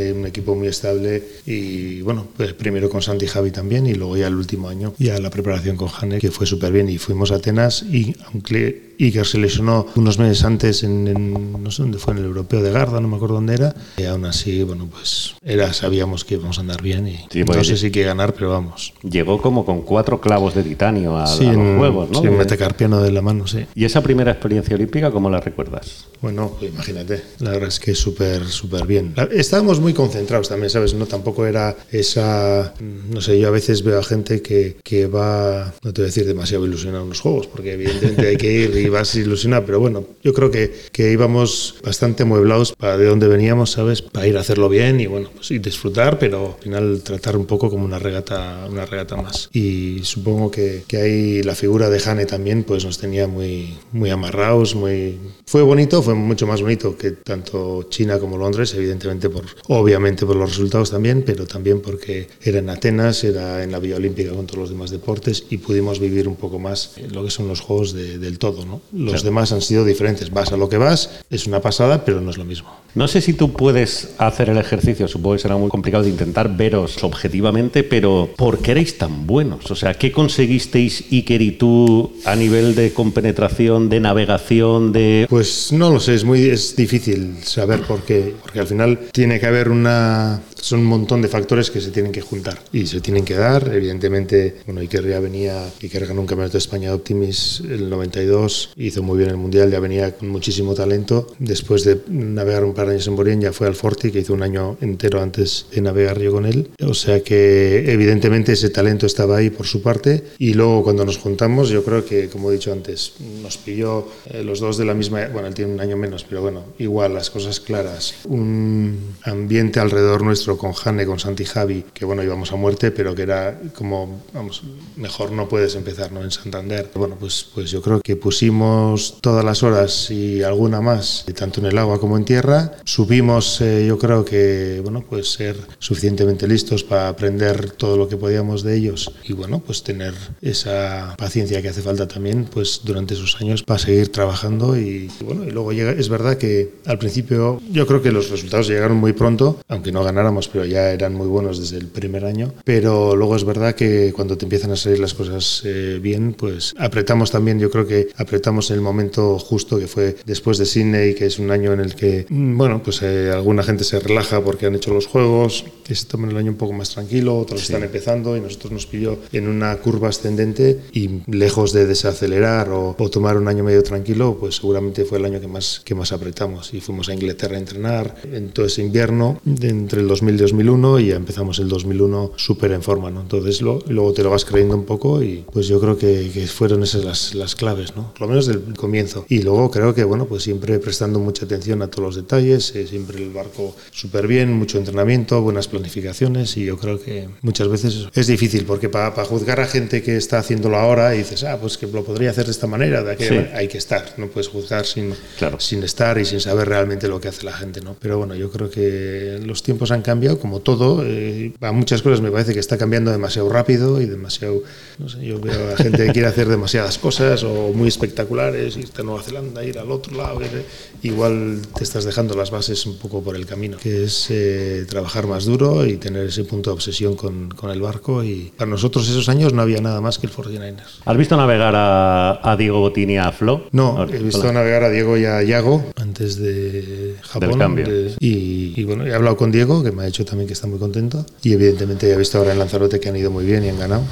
eh, 0.09 0.13
un 0.13 0.27
equipo 0.27 0.55
muy 0.55 0.69
estable 0.69 1.23
y 1.47 2.03
bueno, 2.03 2.27
pues 2.37 2.53
primero 2.55 2.89
con 2.89 3.03
Santi 3.03 3.25
y 3.25 3.29
Javi 3.29 3.51
también 3.51 3.87
y 3.87 3.95
luego 3.95 4.17
ya 4.17 4.27
el 4.27 4.35
último 4.35 4.69
año 4.69 4.95
ya 4.99 5.19
la 5.19 5.31
preparación 5.31 5.77
con 5.77 5.89
Jane, 5.89 6.19
que 6.19 6.31
fue 6.31 6.47
súper 6.47 6.73
bien 6.73 6.89
y 6.89 6.99
fuimos 6.99 7.31
a 7.33 7.37
Atenas 7.37 7.83
y 7.83 8.15
aunque 8.33 8.94
Iker 9.01 9.27
se 9.27 9.39
lesionó 9.39 9.87
unos 9.97 10.19
meses 10.19 10.45
antes 10.45 10.83
en, 10.85 11.09
en- 11.09 11.63
no 11.63 11.71
sé 11.71 11.83
dónde 11.83 11.99
fue, 11.99 12.13
en 12.13 12.19
el 12.21 12.25
europeo 12.27 12.63
de 12.63 12.71
Garda, 12.73 13.01
no 13.01 13.09
me 13.09 13.17
acuerdo 13.17 13.37
dónde 13.37 13.55
era, 13.55 13.75
y 13.97 14.05
aún 14.05 14.25
así, 14.25 14.63
bueno, 14.63 14.87
pues 14.91 15.35
era, 15.43 15.73
sabíamos 15.73 16.25
que 16.25 16.35
íbamos 16.35 16.59
a 16.59 16.61
andar 16.63 16.83
bien 16.83 17.09
y 17.09 17.19
Sí, 17.31 17.43
no 17.45 17.65
sé 17.65 17.77
si 17.77 17.91
que 17.91 18.03
ganar, 18.03 18.35
pero 18.35 18.51
vamos. 18.51 18.93
llegó 19.03 19.41
como 19.41 19.65
con 19.65 19.83
cuatro 19.83 20.21
clavos 20.21 20.55
de 20.55 20.63
titanio 20.63 21.17
a, 21.17 21.27
Sí, 21.27 21.45
a 21.47 21.53
los 21.53 21.57
en- 21.57 21.79
juegos, 21.79 22.11
¿no? 22.11 22.21
sí, 22.21 22.27
un 22.29 22.37
metacarpiano 22.37 23.01
de 23.03 23.13
la 23.13 23.23
mano, 23.23 23.47
sí. 23.47 23.67
¿Y 23.75 23.85
esa 23.85 24.03
primera 24.03 24.31
experiencia 24.33 24.75
olímpica 24.77 25.11
cómo 25.11 25.31
la 25.31 25.41
recuerdas? 25.41 26.07
Bueno, 26.21 26.57
pues 26.59 26.73
imagínate, 26.73 27.23
la 27.41 27.51
verdad 27.51 27.69
es 27.69 27.81
que 27.81 27.95
súper, 27.95 28.47
súper 28.47 28.87
bien. 28.87 29.15
Estábamos 29.33 29.81
muy 29.81 29.93
concentrados 29.93 30.49
también, 30.49 30.71
¿sabes? 30.71 30.95
No 30.95 31.07
tampoco 31.07 31.47
era 31.47 31.77
esa, 31.91 32.75
no 32.81 33.21
sé, 33.21 33.39
yo 33.39 33.49
a 33.49 33.51
veces 33.51 33.83
veo 33.83 33.99
a 33.99 34.03
gente 34.03 34.43
que, 34.43 34.77
que 34.83 35.07
va, 35.07 35.75
no 35.83 35.93
te 35.93 36.03
voy 36.03 36.07
a 36.07 36.11
decir 36.11 36.27
demasiado 36.27 36.67
ilusionado 36.67 37.05
en 37.05 37.11
los 37.11 37.21
juegos, 37.21 37.47
porque 37.47 37.73
evidentemente 37.73 38.27
hay 38.27 38.37
que 38.37 38.53
ir 38.53 38.77
y 38.77 38.89
vas 38.89 39.15
ilusionado, 39.15 39.65
pero 39.67 39.81
bueno, 39.81 40.05
yo 40.23 40.33
creo 40.33 40.51
que, 40.51 40.73
que 40.93 41.13
íbamos 41.13 41.77
bastante 41.85 42.23
amueblados 42.23 42.73
para 42.73 42.97
de 42.97 43.07
dónde 43.07 43.29
veníamos, 43.29 43.73
¿sabes? 43.73 44.03
Para 44.03 44.27
ir 44.27 44.37
a 44.37 44.41
hacerlo 44.41 44.69
bien 44.69 45.01
y 45.01 45.07
bueno, 45.07 45.31
pues 45.35 45.51
y 45.51 45.59
disfrutar, 45.59 46.19
pero 46.19 46.55
al 46.57 46.63
final 46.63 47.03
tratar 47.03 47.37
un 47.37 47.47
poco 47.47 47.71
como 47.71 47.85
una 47.85 47.99
regata, 47.99 48.67
una 48.71 48.87
regata 48.87 49.17
más. 49.17 49.49
Y 49.53 50.01
supongo 50.05 50.51
que, 50.51 50.85
que 50.87 50.97
ahí 50.99 51.43
la 51.43 51.55
figura 51.55 51.91
de 51.91 52.01
Jane 52.01 52.27
también 52.27 52.65
pues 52.65 52.85
nos 52.85 52.99
tenía 52.99 53.27
muy, 53.27 53.75
muy 53.93 54.11
amarrados, 54.11 54.75
muy... 54.75 55.19
Fue 55.47 55.63
bonito, 55.63 56.03
fue 56.05 56.15
mucho 56.15 56.47
más 56.47 56.61
bonito 56.63 56.97
que 56.97 57.13
tanto 57.13 57.85
China 57.89 58.19
como 58.19 58.37
Londres, 58.37 58.75
evidentemente 58.75 59.29
por, 59.31 59.45
obviamente 59.69 60.25
por 60.27 60.37
los 60.37 60.51
resultados 60.51 60.91
también, 60.91 61.23
pero 61.27 61.47
también 61.47 61.81
porque 61.81 62.29
era 62.43 62.59
en 62.59 62.71
Atenas, 62.71 63.25
era 63.25 63.63
en 63.63 63.73
la 63.73 63.79
Vía 63.79 63.97
Olímpica 63.97 64.33
con 64.33 64.47
todos 64.47 64.61
los 64.61 64.71
demás 64.71 64.91
deportes 64.91 65.45
y 65.51 65.57
pudimos 65.59 65.99
vivir 66.01 66.29
un 66.29 66.37
poco 66.37 66.59
más 66.59 66.93
lo 67.13 67.25
que 67.25 67.31
son 67.31 67.49
los 67.49 67.61
juegos 67.61 67.93
de- 67.93 68.19
del 68.19 68.39
todo, 68.39 68.65
¿no? 68.65 68.81
Los 68.93 69.13
Claro. 69.15 69.25
demás 69.25 69.53
han 69.53 69.63
sido 69.63 69.85
diferentes, 69.85 70.31
vas 70.31 70.53
a 70.53 70.57
lo 70.57 70.69
que 70.69 70.77
vas, 70.79 71.11
es 71.31 71.47
una 71.47 71.61
pasada, 71.61 72.05
pero 72.05 72.21
no 72.21 72.31
es 72.31 72.37
lo 72.39 72.45
mismo. 72.45 72.69
No 72.95 73.09
sé 73.09 73.21
si 73.21 73.33
tú 73.33 73.53
puedes 73.53 74.11
hacer 74.19 74.51
el 74.51 74.59
ejercicio, 74.59 75.09
supongo 75.09 75.35
que 75.37 75.43
será 75.43 75.57
muy 75.57 75.69
complicado 75.69 76.05
de 76.05 76.11
intentar 76.11 76.57
veros 76.57 77.03
objetivamente, 77.03 77.83
pero 77.83 78.29
¿por 78.37 78.59
qué 78.59 78.71
erais 78.73 78.97
tan 78.99 79.27
buenos? 79.27 79.69
O 79.71 79.75
sea, 79.75 79.95
¿qué 79.95 80.13
conseguisteis 80.13 81.05
Iker 81.11 81.43
y 81.43 81.53
tú 81.53 82.13
a 82.25 82.37
nivel 82.37 82.75
de 82.75 82.93
compenetración, 82.93 83.89
de 83.89 84.01
navegación, 84.01 84.93
de... 84.93 85.27
Pues 85.29 85.73
no 85.73 85.91
lo 85.95 86.01
sé, 86.01 86.15
es 86.15 86.25
muy 86.25 86.51
es 86.51 86.75
difícil 86.75 87.37
saber 87.45 87.83
por 87.83 88.03
qué, 88.03 88.35
porque 88.43 88.59
al 88.59 88.67
final 88.67 88.99
tiene 89.13 89.39
que 89.39 89.47
haber 89.47 89.69
una 89.69 90.43
son 90.65 90.81
un 90.81 90.87
montón 90.87 91.21
de 91.21 91.29
factores 91.29 91.71
que 91.71 91.79
se 91.79 91.91
tienen 91.91 92.11
que 92.11 92.23
juntar 92.23 92.59
y 92.73 92.87
se 92.87 93.03
tienen 93.03 93.23
que 93.27 93.35
dar, 93.35 93.71
evidentemente, 93.75 94.57
bueno, 94.65 94.81
Iker 94.81 95.07
ya 95.07 95.21
venía, 95.21 95.63
Iker 95.83 96.07
ganó 96.07 96.23
un 96.23 96.27
campeonato 96.27 96.55
de 96.55 96.59
España 96.59 96.89
de 96.89 96.95
Optimis 96.95 97.63
el 97.69 97.91
92, 97.91 98.71
hizo 98.77 99.03
muy 99.03 99.19
bien 99.19 99.29
el 99.29 99.37
mundial, 99.37 99.71
ya 99.71 99.79
venía 99.79 100.17
con 100.17 100.31
muchísimo 100.31 100.73
talento, 100.75 101.35
después 101.39 101.85
de 101.85 102.01
navegar 102.09 102.65
un 102.65 102.73
par 102.73 102.87
de 102.87 102.95
años 102.95 103.07
en 103.07 103.15
Borien 103.15 103.43
ya 103.43 103.53
fue 103.53 103.67
al 103.67 103.75
Forti, 103.75 104.11
que 104.11 104.21
hizo 104.21 104.33
un 104.33 104.43
año 104.43 104.79
entero 104.81 105.21
antes 105.21 105.67
de 105.71 105.83
navegar 105.83 106.19
yo 106.19 106.33
con 106.33 106.47
él, 106.47 106.71
o 106.81 106.95
sea 106.95 107.23
que 107.23 107.93
evidentemente 107.93 108.53
ese 108.53 108.71
talento 108.71 109.05
estaba 109.05 109.37
ahí 109.37 109.51
por 109.51 109.67
su 109.67 109.83
parte. 109.83 110.25
Y 110.39 110.55
luego 110.55 110.83
cuando 110.83 111.05
nos 111.05 111.19
juntamos, 111.19 111.69
yo 111.69 111.85
creo 111.85 112.07
que, 112.07 112.29
como 112.29 112.51
he 112.51 112.55
dicho 112.55 112.73
antes, 112.73 113.13
nos 113.43 113.59
pilló 113.59 114.09
eh, 114.31 114.43
los 114.43 114.61
dos 114.61 114.79
de 114.79 114.87
la 114.87 114.95
misma, 114.95 115.29
bueno, 115.29 115.49
él 115.49 115.55
tiene 115.55 115.73
un 115.73 115.81
año 115.85 115.97
menos, 115.97 116.25
pero 116.25 116.43
bueno, 116.43 116.65
igual 116.79 117.15
las 117.15 117.31
cosas 117.31 117.61
claras, 117.61 118.15
un 118.25 119.17
ambiente 119.23 119.81
alrededor 119.81 120.23
nuestro 120.23 120.59
con 120.59 120.73
Jane, 120.73 121.07
con 121.07 121.19
Santi 121.19 121.45
Javi, 121.45 121.85
que 121.95 122.05
bueno, 122.05 122.23
íbamos 122.23 122.53
a 122.53 122.57
muerte, 122.57 122.91
pero 122.91 123.15
que 123.15 123.23
era 123.23 123.61
como, 123.77 124.23
vamos, 124.33 124.63
mejor 124.97 125.33
no 125.33 125.49
puedes 125.49 125.75
empezar, 125.75 126.13
¿no? 126.13 126.23
En 126.23 126.31
Santander. 126.31 126.91
Bueno, 126.95 127.17
pues, 127.19 127.47
pues 127.55 127.71
yo 127.71 127.83
creo 127.83 128.01
que 128.01 128.17
pusimos 128.17 129.19
todas 129.21 129.45
las 129.45 129.63
horas 129.63 130.11
y 130.11 130.43
alguna 130.43 130.81
más, 130.81 131.25
tanto 131.37 131.61
en 131.61 131.67
el 131.67 131.79
agua 131.79 132.01
como 132.01 132.17
en 132.17 132.25
tierra. 132.25 132.73
Supimos, 132.85 133.61
eh, 133.61 133.87
yo 133.87 133.99
creo 133.99 134.25
que, 134.25 134.81
bueno, 134.83 135.05
pues 135.09 135.33
ser 135.33 135.57
suficientemente 135.79 136.49
listos 136.49 136.85
para 136.85 137.09
aprender 137.09 137.71
todo 137.73 137.97
lo 137.97 138.09
que 138.09 138.17
podíamos 138.17 138.63
de 138.63 138.77
ellos 138.77 139.13
y 139.25 139.33
bueno, 139.33 139.61
pues 139.61 139.83
tener 139.83 140.15
esa 140.43 141.15
paciencia 141.19 141.61
que 141.63 141.69
hace 141.69 141.83
falta 141.83 142.09
también, 142.09 142.45
pues 142.45 142.81
durante 142.85 143.15
esos 143.15 143.41
años 143.41 143.63
para 143.63 143.79
seguir 143.79 144.11
trabajando 144.11 144.79
y, 144.79 145.11
y 145.21 145.25
bueno, 145.25 145.45
y 145.45 145.51
luego 145.51 145.73
llega, 145.75 145.93
es 145.93 146.09
verdad 146.09 146.37
que 146.37 146.71
al 146.87 146.99
principio 146.99 147.61
yo 147.71 147.87
creo 147.87 148.03
que 148.03 148.13
los 148.13 148.31
resultados 148.31 148.69
llegaron 148.69 148.97
muy 148.97 149.13
pronto, 149.13 149.61
aunque 149.69 149.93
no 149.93 150.05
ganáramos, 150.05 150.49
pero 150.49 150.65
ya 150.65 150.91
eran 150.91 151.15
muy 151.15 151.27
buenos 151.27 151.61
desde 151.61 151.79
el 151.79 151.89
primer 151.89 152.25
año, 152.25 152.53
pero 152.65 153.17
luego 153.17 153.37
es 153.37 153.45
verdad 153.45 153.75
que 153.75 154.13
cuando 154.15 154.37
te 154.37 154.45
empiezan 154.45 154.71
a 154.71 154.77
salir 154.77 154.99
las 154.99 155.15
cosas 155.15 155.63
eh, 155.65 155.99
bien, 156.01 156.35
pues 156.35 156.75
apretamos 156.79 157.31
también, 157.31 157.59
yo 157.59 157.71
creo 157.71 157.87
que 157.87 158.09
apretamos 158.17 158.71
en 158.71 158.77
el 158.77 158.83
momento 158.83 159.39
justo 159.39 159.79
que 159.79 159.87
fue 159.87 160.17
después 160.25 160.59
de 160.59 160.67
Sydney, 160.67 161.15
que 161.15 161.27
es 161.27 161.39
un 161.39 161.51
año 161.51 161.73
en 161.73 161.81
el 161.81 161.95
que, 161.95 162.27
mm, 162.29 162.57
bueno, 162.57 162.83
pues 162.83 163.03
eh, 163.03 163.31
alguna 163.33 163.63
gente 163.63 163.85
se 163.85 163.99
relaja 164.01 164.43
porque 164.43 164.67
han 164.67 164.75
hecho 164.75 164.93
los 164.93 165.07
juegos, 165.07 165.65
es 165.89 166.07
también 166.07 166.33
el 166.33 166.37
año 166.37 166.51
un 166.53 166.57
poco 166.57 166.73
más 166.73 166.91
tranquilo, 166.91 167.37
otros 167.39 167.63
están 167.63 167.83
empezando 167.83 168.37
y 168.37 168.41
nosotros 168.41 168.73
nos 168.73 168.87
pilló 168.87 169.19
en 169.33 169.49
una 169.49 169.77
curva 169.77 170.09
ascendente 170.09 170.81
y 170.93 171.23
lejos 171.27 171.73
de 171.73 171.87
desacelerar 171.87 172.71
o, 172.71 172.95
o 172.99 173.11
tomar 173.11 173.37
un 173.37 173.49
año 173.49 173.65
medio 173.65 173.83
tranquilo, 173.83 174.37
pues 174.39 174.57
seguramente 174.57 175.05
fue 175.05 175.19
el 175.19 175.25
año 175.25 175.41
que 175.41 175.49
más, 175.49 175.64
que 175.85 175.95
más 175.95 176.13
apretamos 176.13 176.73
y 176.75 176.81
fuimos 176.81 177.09
a 177.09 177.15
Inglaterra 177.15 177.57
a 177.57 177.59
entrenar 177.59 178.15
en 178.33 178.51
todo 178.51 178.67
ese 178.67 178.83
invierno 178.83 179.41
entre 179.47 180.01
el 180.01 180.09
2000 180.09 180.35
y 180.35 180.39
2001 180.39 181.01
y 181.01 181.07
ya 181.09 181.17
empezamos 181.17 181.59
el 181.59 181.69
2001 181.69 182.33
súper 182.37 182.73
en 182.73 182.83
forma, 182.83 183.11
¿no? 183.11 183.21
Entonces 183.23 183.61
lo, 183.63 183.79
luego 183.89 184.13
te 184.13 184.23
lo 184.23 184.31
vas 184.31 184.45
creyendo 184.45 184.75
un 184.77 184.85
poco 184.85 185.23
y 185.23 185.45
pues 185.53 185.67
yo 185.69 185.81
creo 185.81 185.97
que, 185.97 186.31
que 186.33 186.47
fueron 186.47 186.83
esas 186.83 187.05
las, 187.05 187.35
las 187.35 187.55
claves, 187.55 187.95
¿no? 187.97 188.13
Por 188.13 188.23
lo 188.23 188.29
menos 188.29 188.47
del 188.47 188.61
comienzo. 188.77 189.25
Y 189.29 189.43
luego 189.43 189.71
creo 189.71 189.95
que, 189.95 190.05
bueno, 190.05 190.27
pues 190.27 190.43
siempre 190.43 190.79
prestando 190.79 191.19
mucha 191.19 191.45
atención 191.45 191.83
a 191.83 191.89
todos 191.89 192.05
los 192.05 192.17
detalles, 192.17 192.75
eh, 192.75 192.87
siempre 192.87 193.23
el 193.23 193.31
barco 193.31 193.75
súper 193.93 194.27
bien, 194.27 194.53
mucho 194.53 194.79
entrenamiento, 194.79 195.41
buenas 195.43 195.69
planificaciones 195.69 196.57
y 196.57 196.65
yo 196.65 196.77
creo 196.79 197.01
que 197.01 197.29
muchas 197.43 197.69
veces 197.69 198.09
es 198.15 198.27
difícil 198.27 198.65
porque 198.65 198.89
para 198.89 199.13
juzgar 199.25 199.61
a 199.61 199.67
gente 199.67 200.03
que 200.03 200.17
está 200.17 200.39
haciéndolo 200.39 200.77
ahora 200.77 201.15
y 201.15 201.19
dices, 201.19 201.45
ah, 201.45 201.59
pues 201.61 201.79
que 201.79 201.87
lo 201.87 202.05
podría 202.05 202.31
hacer 202.31 202.45
de 202.47 202.51
esta 202.51 202.67
manera, 202.67 203.03
de 203.03 203.13
aquella 203.13 203.29
Sí. 203.29 203.35
manera", 203.37 203.59
hay 203.59 203.69
que 203.69 203.79
estar, 203.79 204.15
no 204.19 204.27
puedes 204.29 204.49
juzgar 204.49 204.85
sin, 204.87 205.15
Claro. 205.39 205.54
Sin 205.61 205.83
estar 205.83 206.19
y 206.19 206.25
sin 206.25 206.41
saber 206.41 206.69
realmente 206.69 207.09
lo 207.09 207.21
que 207.21 207.29
hace 207.29 207.45
la 207.45 207.53
gente, 207.53 207.81
¿no? 207.81 207.97
Pero 208.01 208.19
bueno, 208.19 208.35
yo 208.35 208.51
creo 208.51 208.71
que 208.71 209.41
los 209.45 209.63
tiempos 209.63 209.91
han 209.91 210.03
cambiado, 210.03 210.39
como 210.39 210.61
todo, 210.61 211.03
eh, 211.05 211.53
a 211.61 211.73
muchas 211.73 212.03
cosas 212.03 212.21
me 212.21 212.31
parece 212.31 212.53
que 212.55 212.61
está 212.61 212.77
cambiando 212.79 213.11
demasiado 213.11 213.49
rápido 213.49 214.01
y 214.01 214.07
demasiado, 214.07 214.63
no 214.99 215.09
sé, 215.09 215.25
yo 215.25 215.41
veo 215.41 215.73
a 215.73 215.77
gente 215.77 216.07
que 216.07 216.13
quiere 216.13 216.29
hacer 216.29 216.49
demasiadas 216.49 216.99
cosas 216.99 217.43
o 217.45 217.73
muy 217.73 217.89
espectaculares, 217.89 218.77
irte 218.77 219.03
a 219.03 219.05
Nueva 219.05 219.23
Zelanda, 219.23 219.65
ir 219.65 219.79
al 219.79 219.91
otro 219.91 220.17
lado, 220.17 220.41
ir- 220.41 220.65
igual 221.03 221.61
te 221.77 221.85
estás 221.85 222.05
dejando 222.05 222.35
las 222.35 222.51
bases 222.51 222.87
un 222.87 222.99
poco 222.99 223.23
por 223.23 223.37
el 223.37 223.47
camino, 223.47 223.77
que 223.79 224.05
es 224.05 224.27
eh, 224.31 224.85
trabajar 224.89 225.27
más 225.27 225.45
duro 225.45 225.85
y 225.87 225.97
tener 225.97 226.27
ese 226.27 226.45
punto 226.45 226.71
de 226.71 226.75
obsesión 226.75 227.15
con, 227.17 227.49
con 227.51 227.71
el 227.71 227.81
barco 227.81 228.23
y 228.25 228.53
para 228.57 228.71
nosotros 228.71 229.09
esos 229.09 229.29
años 229.29 229.53
no 229.53 229.63
había 229.63 229.81
nada 229.81 230.01
más 230.01 230.19
que 230.19 230.27
el 230.27 230.33
49ers. 230.33 231.01
¿Has 231.05 231.17
visto 231.17 231.37
navegar 231.37 231.75
a, 231.77 232.41
a 232.53 232.57
Diego 232.57 232.81
Botini 232.81 233.19
a 233.19 233.33
Flo? 233.33 233.67
No, 233.73 234.05
he 234.09 234.19
visto 234.19 234.53
navegar 234.53 234.85
a 234.85 234.91
Diego 234.91 235.17
y 235.19 235.25
a 235.25 235.43
Yago 235.45 235.85
antes 235.97 236.37
de 236.39 237.17
Japón. 237.23 237.51
Del 237.51 237.59
cambio. 237.59 237.87
de- 237.89 238.15
y, 238.21 238.73
y 238.77 238.85
bueno, 238.85 239.07
he 239.07 239.15
hablado 239.15 239.37
con 239.37 239.51
Diego, 239.53 239.83
que 239.83 239.93
me 239.93 240.03
ha 240.03 240.07
dicho 240.07 240.25
también 240.25 240.47
que 240.47 240.53
está 240.55 240.67
muy 240.67 240.79
contento. 240.79 241.25
Y 241.43 241.53
evidentemente 241.53 242.09
ya 242.09 242.15
he 242.15 242.19
visto 242.19 242.39
ahora 242.39 242.53
en 242.53 242.59
Lanzarote 242.59 243.01
que 243.01 243.09
han 243.09 243.17
ido 243.17 243.31
muy 243.31 243.45
bien 243.45 243.65
y 243.65 243.69
han 243.69 243.79
ganado. 243.79 244.03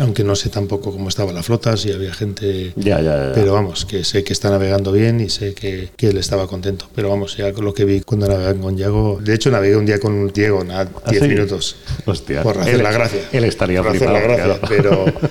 Aunque 0.00 0.24
no 0.24 0.34
sé 0.34 0.48
tampoco 0.48 0.92
cómo 0.92 1.08
estaba 1.08 1.32
la 1.32 1.42
flota, 1.42 1.76
si 1.76 1.92
había 1.92 2.12
gente. 2.12 2.72
Ya, 2.76 3.00
ya, 3.00 3.28
ya. 3.28 3.32
Pero 3.34 3.52
vamos, 3.54 3.84
que 3.84 4.04
sé 4.04 4.24
que 4.24 4.32
está 4.32 4.50
navegando 4.50 4.92
bien 4.92 5.20
y 5.20 5.28
sé 5.30 5.54
que, 5.54 5.90
que 5.96 6.08
él 6.08 6.16
estaba 6.18 6.46
contento. 6.46 6.86
Pero 6.94 7.08
vamos, 7.08 7.36
ya 7.36 7.52
con 7.52 7.64
lo 7.64 7.74
que 7.74 7.84
vi 7.84 8.00
cuando 8.00 8.26
navegan 8.28 8.58
con 8.58 8.76
Yago. 8.76 9.20
De 9.22 9.34
hecho, 9.34 9.50
navegué 9.50 9.76
un 9.76 9.86
día 9.86 9.98
con 9.98 10.28
Diego, 10.32 10.64
nada, 10.64 10.88
¿Ah, 11.04 11.10
10 11.10 11.22
sí? 11.22 11.28
minutos. 11.28 11.76
Hostia. 12.06 12.42
Por 12.42 12.58
hacer 12.58 12.74
Él- 12.76 12.82
la 12.82 12.92
gracia. 12.92 13.20
él 13.32 13.44
estaría 13.44 13.82
Por 13.82 13.94
hacer 13.96 14.08
la 14.10 14.20
flipado, 14.20 14.36
gracia. 14.58 14.60
claro. 14.78 15.08
Pero 15.12 15.28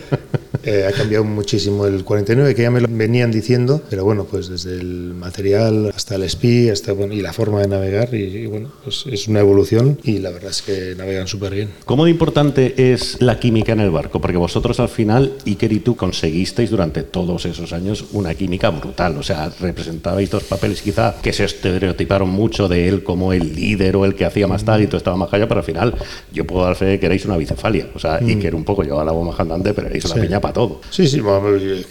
eh, 0.67 0.85
ha 0.87 0.91
cambiado 0.91 1.23
muchísimo 1.23 1.85
el 1.85 2.03
49, 2.03 2.53
que 2.55 2.61
ya 2.61 2.71
me 2.71 2.81
lo 2.81 2.87
venían 2.89 3.31
diciendo. 3.31 3.81
Pero 3.89 4.03
bueno, 4.03 4.25
pues 4.25 4.49
desde 4.49 4.73
el 4.73 5.13
material 5.15 5.91
hasta 5.95 6.15
el 6.15 6.29
SPI 6.29 6.69
hasta, 6.69 6.91
bueno, 6.93 7.13
y 7.13 7.21
la 7.21 7.33
forma 7.33 7.61
de 7.61 7.67
navegar. 7.67 8.13
Y, 8.13 8.23
y 8.23 8.45
bueno, 8.45 8.69
pues 8.83 9.05
es 9.11 9.27
una 9.27 9.39
evolución 9.39 9.99
y 10.03 10.19
la 10.19 10.29
verdad 10.31 10.51
es 10.51 10.61
que 10.61 10.93
navegan 10.97 11.27
súper 11.27 11.53
bien. 11.53 11.69
¿Cómo 11.85 12.05
de 12.05 12.11
importante 12.11 12.91
es 12.93 13.21
la 13.21 13.39
química 13.39 13.71
en 13.73 13.79
el 13.79 13.91
barco? 13.91 14.19
Porque 14.21 14.37
vosotros 14.37 14.79
al 14.79 14.89
final, 14.89 15.33
Iker 15.45 15.71
y 15.71 15.79
tú, 15.79 15.95
conseguisteis 15.95 16.69
durante 16.69 17.03
todos 17.03 17.45
esos 17.45 17.73
años 17.73 18.05
una 18.11 18.33
química 18.35 18.69
brutal. 18.69 19.17
O 19.17 19.23
sea, 19.23 19.49
representabais 19.59 20.29
dos 20.29 20.43
papeles 20.43 20.81
quizá 20.81 21.15
que 21.21 21.31
se 21.33 21.45
estereotiparon 21.45 22.29
mucho 22.29 22.67
de 22.67 22.87
él 22.87 23.03
como 23.03 23.33
el 23.33 23.55
líder 23.55 23.95
o 23.95 24.05
el 24.05 24.15
que 24.15 24.25
hacía 24.25 24.47
más 24.47 24.63
tal 24.65 24.81
y 24.83 24.87
todo 24.87 24.97
estaba 24.97 25.15
más 25.17 25.29
callado, 25.29 25.47
pero 25.47 25.59
al 25.61 25.65
final 25.65 25.95
yo 26.33 26.45
puedo 26.45 26.65
dar 26.65 26.75
fe 26.75 26.85
de 26.85 26.99
que 26.99 27.05
erais 27.05 27.25
una 27.25 27.37
bicefalia. 27.37 27.87
O 27.95 27.99
sea, 27.99 28.15
Iker 28.15 28.55
un 28.55 28.63
poco 28.63 28.83
llevaba 28.83 29.05
la 29.05 29.11
bomba 29.11 29.35
andante, 29.37 29.73
pero 29.73 29.87
erais 29.87 30.03
una 30.05 30.15
Sí. 30.15 30.21
piña 30.21 30.39
para 30.41 30.53
Sí, 30.89 31.07
sí, 31.07 31.21